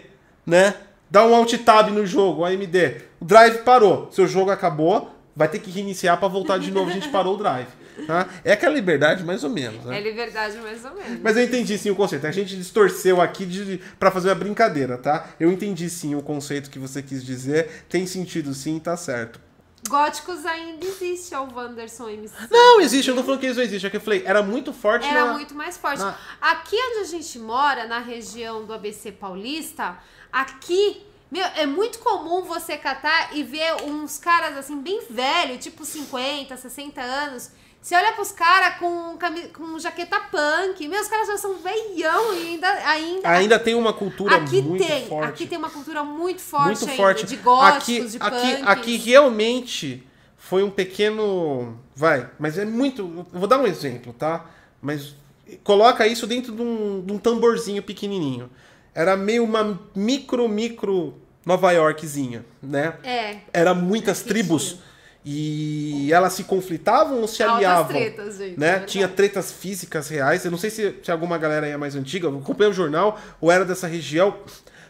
né? 0.46 0.76
Dá 1.10 1.26
um 1.26 1.34
alt 1.34 1.52
tab 1.66 1.90
no 1.90 2.06
jogo, 2.06 2.46
AMD. 2.46 3.02
O 3.20 3.26
drive 3.26 3.64
parou, 3.64 4.12
seu 4.12 4.28
jogo 4.28 4.52
acabou, 4.52 5.10
vai 5.36 5.48
ter 5.48 5.58
que 5.58 5.72
reiniciar 5.72 6.20
pra 6.20 6.28
voltar 6.28 6.60
de 6.60 6.70
novo. 6.70 6.92
A 6.92 6.94
gente 6.94 7.10
parou 7.10 7.34
o 7.34 7.38
drive. 7.38 7.70
Tá? 8.06 8.30
É 8.46 8.52
aquela 8.52 8.76
liberdade 8.76 9.24
mais 9.24 9.44
ou 9.44 9.50
menos, 9.50 9.84
né? 9.86 9.98
É 9.98 10.02
liberdade 10.04 10.56
mais 10.60 10.86
ou 10.86 10.94
menos. 10.94 11.20
Mas 11.20 11.36
eu 11.36 11.44
entendi 11.44 11.80
sim 11.80 11.90
o 11.90 11.96
conceito. 11.96 12.28
A 12.28 12.32
gente 12.32 12.56
distorceu 12.56 13.20
aqui 13.20 13.48
de, 13.48 13.82
pra 13.98 14.12
fazer 14.12 14.30
uma 14.30 14.36
brincadeira, 14.36 15.00
tá? 15.00 15.30
Eu 15.40 15.52
entendi 15.52 15.90
sim 15.90 16.14
o 16.14 16.22
conceito 16.22 16.70
que 16.70 16.78
você 16.78 17.02
quis 17.02 17.26
dizer. 17.26 17.86
Tem 17.90 18.06
sentido 18.06 18.54
sim, 18.54 18.78
tá 18.78 18.96
certo. 18.96 19.49
Góticos 19.88 20.46
ainda 20.46 20.86
existe, 20.86 21.34
ó, 21.34 21.44
o 21.46 21.54
Wanderson 21.56 22.10
MC. 22.10 22.34
Não, 22.52 22.82
existe. 22.82 23.08
Eu 23.10 23.16
não 23.16 23.22
tô 23.24 23.28
falando 23.28 23.40
que 23.40 23.46
eles 23.46 23.58
não 23.58 23.64
existem. 23.64 23.88
É 23.88 23.90
que 23.92 23.98
eu 23.98 24.02
falei, 24.02 24.24
era 24.26 24.44
muito 24.44 24.74
forte 24.74 25.08
Era 25.08 25.26
na... 25.26 25.34
muito 25.34 25.56
mais 25.56 25.78
forte. 25.78 26.00
na- 26.00 26.18
Aqui 26.42 26.76
onde 26.76 27.00
a 27.00 27.04
gente 27.06 27.40
mora, 27.40 27.88
na 27.88 28.00
região 28.00 28.66
do 28.66 28.74
ABC 28.74 29.12
Paulista, 29.12 29.98
aqui, 30.32 31.02
meu, 31.32 31.46
é 31.56 31.66
muito 31.66 32.00
comum 32.00 32.42
você 32.44 32.78
catar 32.78 33.36
e 33.36 33.44
ver 33.44 33.76
uns 33.84 34.18
caras 34.18 34.58
assim, 34.58 34.80
bem 34.82 35.02
velhos, 35.10 35.64
tipo 35.64 35.86
50, 35.86 36.56
60 36.58 37.02
anos. 37.02 37.50
Você 37.82 37.96
olha 37.96 38.12
pros 38.12 38.32
caras 38.32 38.78
com, 38.78 39.16
cami- 39.18 39.48
com 39.50 39.80
jaqueta 39.80 40.20
punk. 40.20 40.86
Meu, 40.88 41.00
os 41.02 41.08
caras 41.08 41.28
já 41.28 41.38
são 41.38 41.56
veião 41.60 42.34
e 42.36 42.48
ainda. 42.50 42.68
ainda 42.88 43.30
Ainda 43.30 43.60
tem 43.60 43.74
uma 43.74 43.94
cultura 43.94 44.36
aqui 44.36 44.62
muito 44.62 44.86
tem, 44.86 45.08
forte. 45.08 45.30
aqui 45.30 45.48
tem 45.48 45.58
uma 45.58 45.70
cultura 45.70 46.04
muito 46.04 46.42
forte 46.42 46.66
muito 46.68 46.86
ainda, 46.90 46.96
forte. 46.98 47.26
de 47.26 47.36
góticos, 47.38 47.82
aqui, 47.82 48.10
de 48.10 48.18
aqui, 48.20 48.56
punks. 48.58 48.68
aqui 48.68 48.98
realmente 48.98 50.04
foi 50.38 50.62
um 50.62 50.70
pequeno. 50.70 51.80
Vai, 51.96 52.30
mas 52.38 52.58
é 52.58 52.66
muito. 52.66 53.26
Vou 53.32 53.48
dar 53.48 53.58
um 53.60 53.66
exemplo, 53.66 54.12
tá? 54.14 54.46
Mas 54.82 55.16
coloca 55.64 56.06
isso 56.06 56.28
dentro 56.28 56.54
de 56.54 56.62
um, 56.62 57.02
de 57.06 57.14
um 57.14 57.18
tamborzinho 57.18 57.82
pequenininho. 57.82 58.50
Era 58.94 59.16
meio 59.16 59.44
uma 59.44 59.80
micro, 59.96 60.50
micro 60.50 61.14
Nova 61.46 61.72
Yorkzinha, 61.72 62.46
né? 62.62 62.96
É, 63.04 63.38
Era 63.54 63.74
muitas 63.74 64.20
Aqui 64.20 64.30
tribos. 64.30 64.78
E 65.26 66.12
elas 66.14 66.34
se 66.34 66.44
conflitavam 66.46 67.20
ou 67.22 67.28
se 67.28 67.44
altas 67.44 67.58
aliavam? 67.58 67.88
tretas, 67.88 68.38
gente. 68.38 68.56
é 68.56 68.60
né? 68.60 68.70
verdade. 68.72 68.92
Tinha 68.92 69.08
tretas 69.08 69.52
físicas 69.52 70.08
reais. 70.10 70.46
Eu 70.46 70.52
não 70.52 70.58
sei 70.58 70.70
se, 70.70 70.96
se 71.04 71.12
alguma 71.12 71.38
galera 71.38 71.66
aí 71.66 71.72
é 71.72 71.78
mais 71.78 71.96
antiga, 71.96 72.28
eu 72.28 72.38
acompanhei 72.38 72.72
o 72.72 72.74
jornal 72.74 73.20
ou 73.42 73.52
era 73.52 73.66
dessa 73.66 73.88
região. 73.88 74.38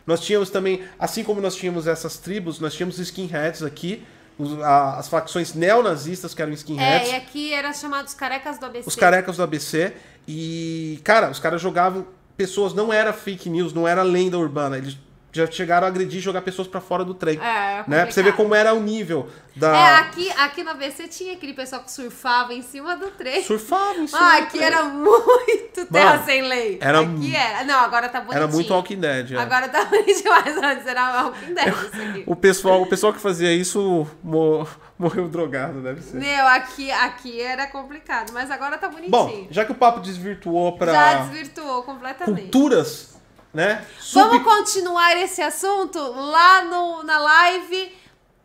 Nós 0.06 0.22
tínhamos 0.22 0.50
também, 0.50 0.84
assim 0.98 1.24
como 1.24 1.42
nós 1.42 1.56
tínhamos 1.56 1.88
essas 1.88 2.18
tribos, 2.18 2.60
nós 2.60 2.74
tínhamos 2.74 2.98
skinheads 3.00 3.64
aqui, 3.64 4.04
os- 4.38 4.60
as 4.62 5.08
facções 5.08 5.54
neonazistas 5.54 6.34
que 6.34 6.42
eram 6.42 6.52
É, 6.52 6.56
skinheads, 6.56 7.12
e 7.12 7.16
aqui 7.16 7.54
era 7.54 7.74
chamados 7.74 8.14
carecas 8.14 8.58
do 8.58 8.66
ABC. 8.66 8.88
os 8.88 8.96
carecas 8.96 9.38
do 9.38 9.44
ABC. 9.44 9.94
E, 10.28 11.00
cara, 11.04 11.30
os 11.30 11.40
caras 11.40 11.62
jogavam 11.62 12.06
pessoas, 12.38 12.74
não 12.74 12.94
era 12.94 13.12
fake 13.12 13.50
news, 13.50 13.74
não 13.74 13.88
era 13.88 14.02
lenda 14.02 14.38
urbana. 14.38 14.78
Eles 14.78 14.98
já 15.32 15.46
chegaram 15.50 15.86
a 15.86 15.90
agredir 15.90 16.18
e 16.20 16.22
jogar 16.22 16.42
pessoas 16.42 16.68
pra 16.68 16.82
fora 16.82 17.06
do 17.06 17.14
trem. 17.14 17.38
É, 17.40 17.84
né? 17.88 18.04
Pra 18.04 18.12
você 18.12 18.24
ver 18.24 18.34
como 18.36 18.56
era 18.56 18.74
o 18.74 18.80
nível 18.80 19.28
da. 19.56 19.76
É, 19.76 19.96
aqui, 20.00 20.30
aqui 20.32 20.64
no 20.64 20.72
ABC 20.72 21.08
tinha 21.08 21.34
aquele 21.34 21.54
pessoal 21.54 21.84
que 21.84 21.92
surfava 21.92 22.54
em 22.54 22.62
cima 22.62 22.96
do 22.98 23.12
trem. 23.12 23.44
Surfavam 23.44 24.04
em 24.04 24.08
cima 24.08 24.20
Ah, 24.20 24.38
aqui 24.38 24.58
trem. 24.58 24.64
era 24.64 24.84
muito 24.86 25.86
terra 25.86 26.12
Mano, 26.14 26.26
sem 26.26 26.42
lei. 26.42 26.78
era 26.82 27.00
aqui 27.02 27.36
era. 27.36 27.64
Não, 27.64 27.80
agora 27.80 28.10
tá 28.10 28.20
bonitinho. 28.22 28.44
Era 28.44 28.52
muito 28.52 28.74
Walking 28.74 29.00
Dead. 29.00 29.32
é. 29.34 29.38
Agora 29.38 29.70
tá 29.70 29.86
bonitinho, 29.90 30.30
mas 30.32 30.58
antes 30.58 30.88
era 30.88 31.24
Walking 31.24 31.54
Dead 31.54 31.68
isso 31.68 32.02
aqui. 32.10 32.24
O 32.30 32.36
pessoal, 32.36 32.82
o 32.82 32.86
pessoal 32.88 33.14
que 33.14 33.20
fazia 33.20 33.54
isso 33.54 34.08
mo- 34.24 34.68
morreu 34.98 35.28
drogado, 35.28 35.82
deve 35.82 36.02
ser. 36.02 36.18
Meu, 36.18 36.48
aqui, 36.48 36.92
aqui 36.92 37.40
era 37.42 37.68
complicado, 37.68 38.32
mas 38.34 38.50
agora 38.52 38.78
tá 38.78 38.88
bonitinho. 38.88 39.12
Bom, 39.12 39.48
já 39.52 39.64
que 39.66 39.72
o 39.72 39.76
papo 39.76 40.00
desvirtuou 40.00 40.72
Já 40.72 40.78
pra 40.78 41.14
desvirtuou 41.22 41.84
completamente. 41.84 42.42
culturas, 42.44 43.19
né? 43.54 43.86
Vamos 44.14 44.44
continuar 44.44 45.18
esse 45.18 45.42
assunto 45.42 46.00
lá 46.00 46.64
no, 46.64 47.04
na 47.04 47.18
live 47.18 47.99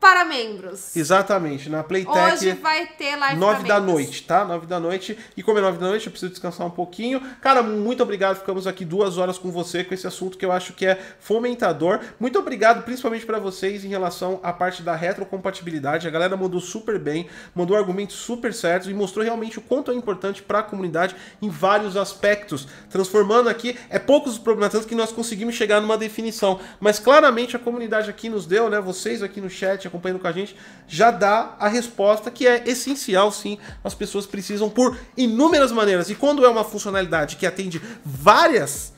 para 0.05 0.22
membros. 0.22 0.94
Exatamente, 0.94 1.70
na 1.70 1.82
Playtech. 1.82 2.35
Hoje 2.35 2.52
vai 2.52 2.89
ter 2.89 3.16
live 3.16 3.40
Nove 3.40 3.60
para 3.60 3.68
da 3.68 3.81
membros. 3.81 4.05
noite, 4.05 4.22
tá? 4.24 4.44
Nove 4.44 4.66
da 4.66 4.78
noite. 4.78 5.18
E 5.35 5.43
como 5.43 5.59
é 5.59 5.62
nove 5.62 5.78
da 5.78 5.86
noite, 5.86 6.05
eu 6.05 6.10
preciso 6.10 6.31
descansar 6.31 6.66
um 6.66 6.70
pouquinho. 6.70 7.22
Cara, 7.40 7.62
muito 7.62 8.02
obrigado. 8.02 8.36
Ficamos 8.36 8.66
aqui 8.66 8.85
duas 8.85 9.16
horas 9.16 9.39
com 9.39 9.51
você 9.51 9.82
com 9.82 9.94
esse 9.94 10.06
assunto 10.06 10.36
que 10.36 10.44
eu 10.44 10.52
acho 10.52 10.74
que 10.74 10.85
é 10.85 11.01
fomentador. 11.18 12.01
Muito 12.20 12.39
obrigado, 12.39 12.85
principalmente 12.85 13.24
para 13.24 13.39
vocês, 13.39 13.82
em 13.82 13.89
relação 13.89 14.40
à 14.43 14.52
parte 14.52 14.82
da 14.82 14.94
retrocompatibilidade. 14.94 16.06
A 16.06 16.10
galera 16.10 16.36
mandou 16.36 16.60
super 16.60 16.98
bem, 16.98 17.26
mandou 17.55 17.74
argumentos 17.74 18.16
super 18.16 18.52
certos 18.52 18.90
e 18.90 18.93
mostrou 18.93 19.24
realmente 19.24 19.59
o 19.59 19.62
quanto 19.62 19.90
é 19.90 19.94
importante 19.94 20.43
para 20.43 20.59
a 20.59 20.62
comunidade 20.62 21.16
em 21.40 21.48
vários 21.48 21.97
aspectos. 21.97 22.68
Transformando 22.90 23.48
aqui, 23.48 23.74
é 23.89 23.98
poucos 23.98 24.35
os 24.35 24.39
problemas 24.39 24.70
tanto 24.70 24.86
que 24.86 24.94
nós 24.94 25.10
conseguimos 25.10 25.55
chegar 25.55 25.81
numa 25.81 25.97
definição. 25.97 26.60
Mas 26.78 26.98
claramente 26.98 27.56
a 27.56 27.59
comunidade 27.59 28.10
aqui 28.10 28.28
nos 28.28 28.44
deu, 28.44 28.68
né? 28.68 28.78
Vocês 28.82 29.22
aqui 29.22 29.40
no 29.40 29.48
chat 29.48 29.93
acompanhando 29.94 30.20
com 30.20 30.26
a 30.26 30.32
gente, 30.32 30.56
já 30.88 31.10
dá 31.10 31.54
a 31.58 31.68
resposta 31.68 32.30
que 32.30 32.46
é 32.46 32.64
essencial, 32.66 33.30
sim. 33.30 33.58
As 33.82 33.94
pessoas 33.94 34.26
precisam 34.26 34.68
por 34.68 34.98
inúmeras 35.16 35.70
maneiras. 35.70 36.10
E 36.10 36.14
quando 36.14 36.44
é 36.44 36.48
uma 36.48 36.64
funcionalidade 36.64 37.36
que 37.36 37.46
atende 37.46 37.80
várias 38.04 38.92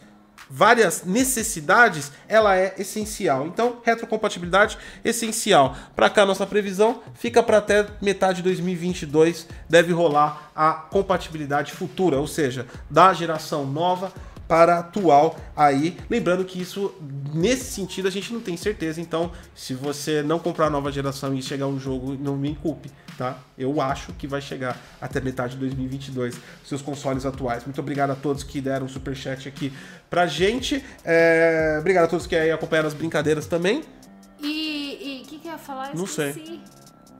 várias 0.49 1.05
necessidades, 1.05 2.13
ela 2.29 2.57
é 2.57 2.77
essencial. 2.79 3.49
Então, 3.49 3.81
retrocompatibilidade 3.83 4.79
essencial. 5.05 5.77
Para 5.97 6.09
cá 6.09 6.25
nossa 6.25 6.47
previsão 6.47 7.03
fica 7.15 7.43
para 7.43 7.59
até 7.59 7.85
metade 8.01 8.37
de 8.37 8.43
2022 8.45 9.49
deve 9.69 9.93
rolar 9.93 10.53
a 10.55 10.73
compatibilidade 10.73 11.73
futura, 11.73 12.21
ou 12.21 12.29
seja, 12.29 12.65
da 12.89 13.13
geração 13.13 13.67
nova 13.67 14.13
para 14.49 14.79
atual 14.79 15.37
aí. 15.57 15.97
Lembrando 16.09 16.45
que 16.45 16.61
isso, 16.61 16.95
nesse 17.35 17.73
sentido, 17.73 18.09
a 18.09 18.11
gente 18.11 18.33
não 18.33 18.41
tem 18.41 18.57
certeza. 18.57 19.01
Então, 19.01 19.33
se 19.55 19.75
você 19.75 20.23
não 20.23 20.39
comprar 20.39 20.67
a 20.67 20.71
nova 20.71 20.91
geração 20.93 21.35
e 21.35 21.43
chegar 21.43 21.67
um 21.67 21.79
jogo, 21.79 22.17
não 22.21 22.37
me 22.37 22.55
culpe, 22.55 22.91
tá? 23.19 23.39
Eu 23.59 23.81
acho 23.81 24.13
que 24.13 24.27
vai 24.27 24.41
chegar 24.41 24.81
até 25.01 25.21
metade 25.21 25.55
de 25.55 25.61
2022, 25.61 26.39
seus 26.65 26.83
consoles 26.83 27.27
atuais. 27.27 27.65
Muito 27.65 27.81
obrigado 27.81 28.11
a 28.11 28.15
todos 28.17 28.43
que 28.43 28.61
deram 28.61 28.87
um 28.87 28.89
superchat 28.89 29.49
aqui 29.49 29.73
pra 30.09 30.27
gente. 30.27 30.85
É... 31.05 31.77
Obrigado 31.81 32.05
a 32.05 32.09
todos 32.09 32.27
que 32.27 32.37
aí 32.37 32.51
acompanharam 32.51 32.89
as 32.89 32.95
brincadeiras 32.95 33.47
também. 33.47 33.83
E 34.41 35.23
o 35.25 35.29
que, 35.29 35.39
que 35.39 35.49
eu 35.49 35.53
ia 35.53 35.59
falar? 35.59 35.91
Eu 35.91 35.97
Não 35.97 36.05
esqueci. 36.05 36.45
sei. 36.45 36.61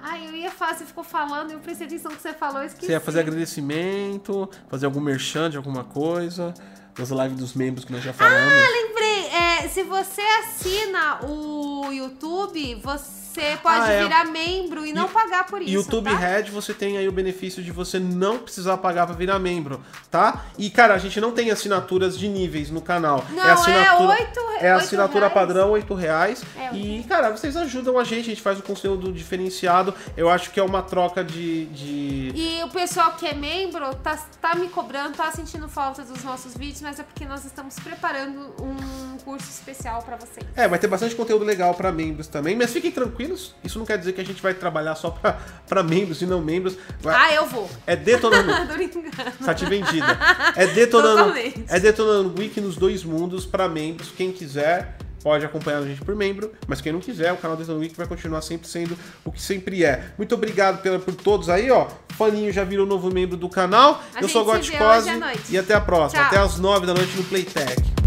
Ai, 0.01 0.29
eu 0.29 0.37
ia 0.37 0.51
falar, 0.53 0.75
você 0.75 0.85
ficou 0.85 1.03
falando, 1.03 1.51
eu 1.51 1.59
prestei 1.59 1.87
atenção 1.87 2.13
no 2.13 2.17
que 2.17 2.23
você 2.23 2.33
falou, 2.33 2.61
eu 2.61 2.67
esqueci. 2.67 2.87
Você 2.87 2.93
ia 2.93 3.01
fazer 3.01 3.21
agradecimento, 3.21 4.49
fazer 4.69 4.87
algum 4.87 5.01
merchan 5.01 5.51
de 5.51 5.57
alguma 5.57 5.83
coisa, 5.83 6.55
nas 6.99 7.11
lives 7.11 7.37
dos 7.37 7.55
membros 7.55 7.85
que 7.85 7.93
nós 7.93 8.03
já 8.03 8.13
falamos. 8.13 8.53
Ah, 8.53 8.69
lembrei. 8.71 9.27
É, 9.27 9.69
se 9.69 9.83
você 9.83 10.23
assina 10.41 11.25
o 11.27 11.93
YouTube, 11.93 12.75
você 12.77 13.26
pode 13.63 13.81
Ah, 13.83 13.93
é. 13.93 14.03
virar 14.03 14.25
membro 14.27 14.85
e 14.87 14.93
não 14.93 15.07
E- 15.07 15.11
pagar 15.11 15.47
por 15.47 15.61
isso. 15.63 15.71
YouTube 15.71 16.11
tá? 16.11 16.17
Red, 16.17 16.45
você 16.45 16.73
tem 16.75 16.97
aí 16.99 17.09
o 17.09 17.13
benefício 17.13 17.63
de 17.63 17.71
você 17.71 17.99
não 17.99 18.39
precisar 18.39 18.77
pagar 18.79 19.07
pra 19.07 19.15
virar 19.15 19.39
membro, 19.39 19.81
tá? 20.11 20.45
E, 20.59 20.71
cara, 20.71 20.95
a 20.95 20.99
gente 20.99 21.21
não 21.21 21.33
tem 21.33 21.51
assinaturas 21.51 22.19
de 22.19 22.29
níveis 22.29 22.71
no 22.71 22.81
canal. 22.81 23.25
Não, 23.31 23.45
é 23.45 23.51
assinatura, 23.53 24.15
é 24.15 24.21
oito- 24.21 24.41
É 24.61 24.71
a 24.71 24.75
oito 24.77 24.85
assinatura 24.85 25.21
reais. 25.29 25.35
padrão, 25.35 25.71
8 25.71 25.95
reais. 25.95 26.43
É, 26.57 26.71
oito 26.73 26.77
e, 26.77 27.03
cara, 27.05 27.31
vocês 27.31 27.57
ajudam 27.57 27.99
a 27.99 28.05
gente, 28.05 28.21
a 28.21 28.35
gente 28.35 28.43
faz 28.43 28.59
o 28.59 28.63
conteúdo 28.63 29.13
diferenciado. 29.13 29.95
Eu 30.17 30.29
acho 30.31 30.51
que 30.51 30.61
é 30.61 30.63
uma 30.63 30.83
troca 30.83 31.23
de... 31.25 31.67
de... 31.67 32.33
E 32.35 32.63
o 32.65 32.69
pessoal 32.69 33.13
que 33.13 33.27
é 33.27 33.35
membro 33.35 33.95
tá, 33.97 34.17
tá 34.41 34.55
me 34.55 34.69
cobrando, 34.69 35.17
tá 35.17 35.31
sentindo 35.33 35.69
falta 35.69 36.03
dos 36.05 36.23
nossos 36.25 36.55
vídeos, 36.57 36.81
mas 36.83 36.99
é 37.01 37.03
porque 37.03 37.25
nós 37.25 37.45
estamos 37.45 37.75
preparando 37.79 38.55
um 38.63 39.19
curso 39.25 39.49
especial 39.51 40.03
pra 40.03 40.17
vocês. 40.17 40.47
É, 40.55 40.69
vai 40.69 40.79
ter 40.79 40.87
bastante 40.87 41.15
conteúdo 41.15 41.45
legal 41.45 41.75
pra 41.75 41.91
membros 41.91 42.27
também, 42.29 42.55
mas 42.55 42.73
fiquem 42.73 42.91
tranquilos, 42.91 43.26
isso 43.35 43.79
não 43.79 43.87
quer 43.87 43.99
dizer 43.99 44.13
que 44.13 44.21
a 44.21 44.25
gente 44.25 44.43
vai 44.43 44.55
trabalhar 44.55 44.95
só 44.95 45.11
pra, 45.11 45.39
pra 45.69 45.83
membros 45.83 46.23
e 46.23 46.27
não 46.27 46.41
membros. 46.41 46.77
Ah, 47.05 47.33
eu 47.33 47.47
vou. 47.47 47.69
É 47.87 47.97
detonando. 47.97 48.53
Site 49.45 49.65
vendida. 49.67 50.19
É 50.55 50.67
detonando, 50.67 51.19
Totalmente. 51.19 51.65
é 51.69 51.81
detonando 51.81 52.35
Wiki 52.39 52.61
nos 52.61 52.77
dois 52.77 53.05
mundos 53.05 53.45
para 53.47 53.69
membros. 53.69 54.11
Quem 54.17 54.33
quiser 54.33 54.97
pode 55.27 55.45
acompanhar 55.45 55.79
a 55.79 55.85
gente 55.85 56.01
por 56.03 56.15
membro, 56.15 56.53
mas 56.69 56.81
quem 56.81 56.93
não 56.93 57.01
quiser, 57.01 57.33
o 57.33 57.37
canal 57.37 57.57
Detonando 57.57 57.83
Wiki 57.83 57.97
vai 57.97 58.07
continuar 58.07 58.41
sempre 58.43 58.69
sendo 58.69 58.97
o 59.25 59.33
que 59.33 59.43
sempre 59.43 59.85
é. 59.85 60.13
Muito 60.17 60.33
obrigado 60.37 60.81
pela, 60.83 61.01
por 61.01 61.17
todos 61.17 61.49
aí, 61.49 61.69
ó. 61.69 61.89
Faninho 62.11 62.53
já 62.53 62.63
virou 62.63 62.87
novo 62.87 63.13
membro 63.13 63.37
do 63.37 63.49
canal. 63.49 64.01
A 64.15 64.21
Eu 64.21 64.29
sou 64.29 64.47
o 64.47 64.51
à 64.53 64.55
noite. 64.57 65.43
e 65.51 65.59
até 65.59 65.75
a 65.75 65.81
próxima. 65.81 66.23
Tchau. 66.23 66.29
Até 66.29 66.39
às 66.39 66.59
nove 66.61 66.87
da 66.87 66.95
noite 66.95 67.17
no 67.17 67.25
Playtech. 67.25 68.06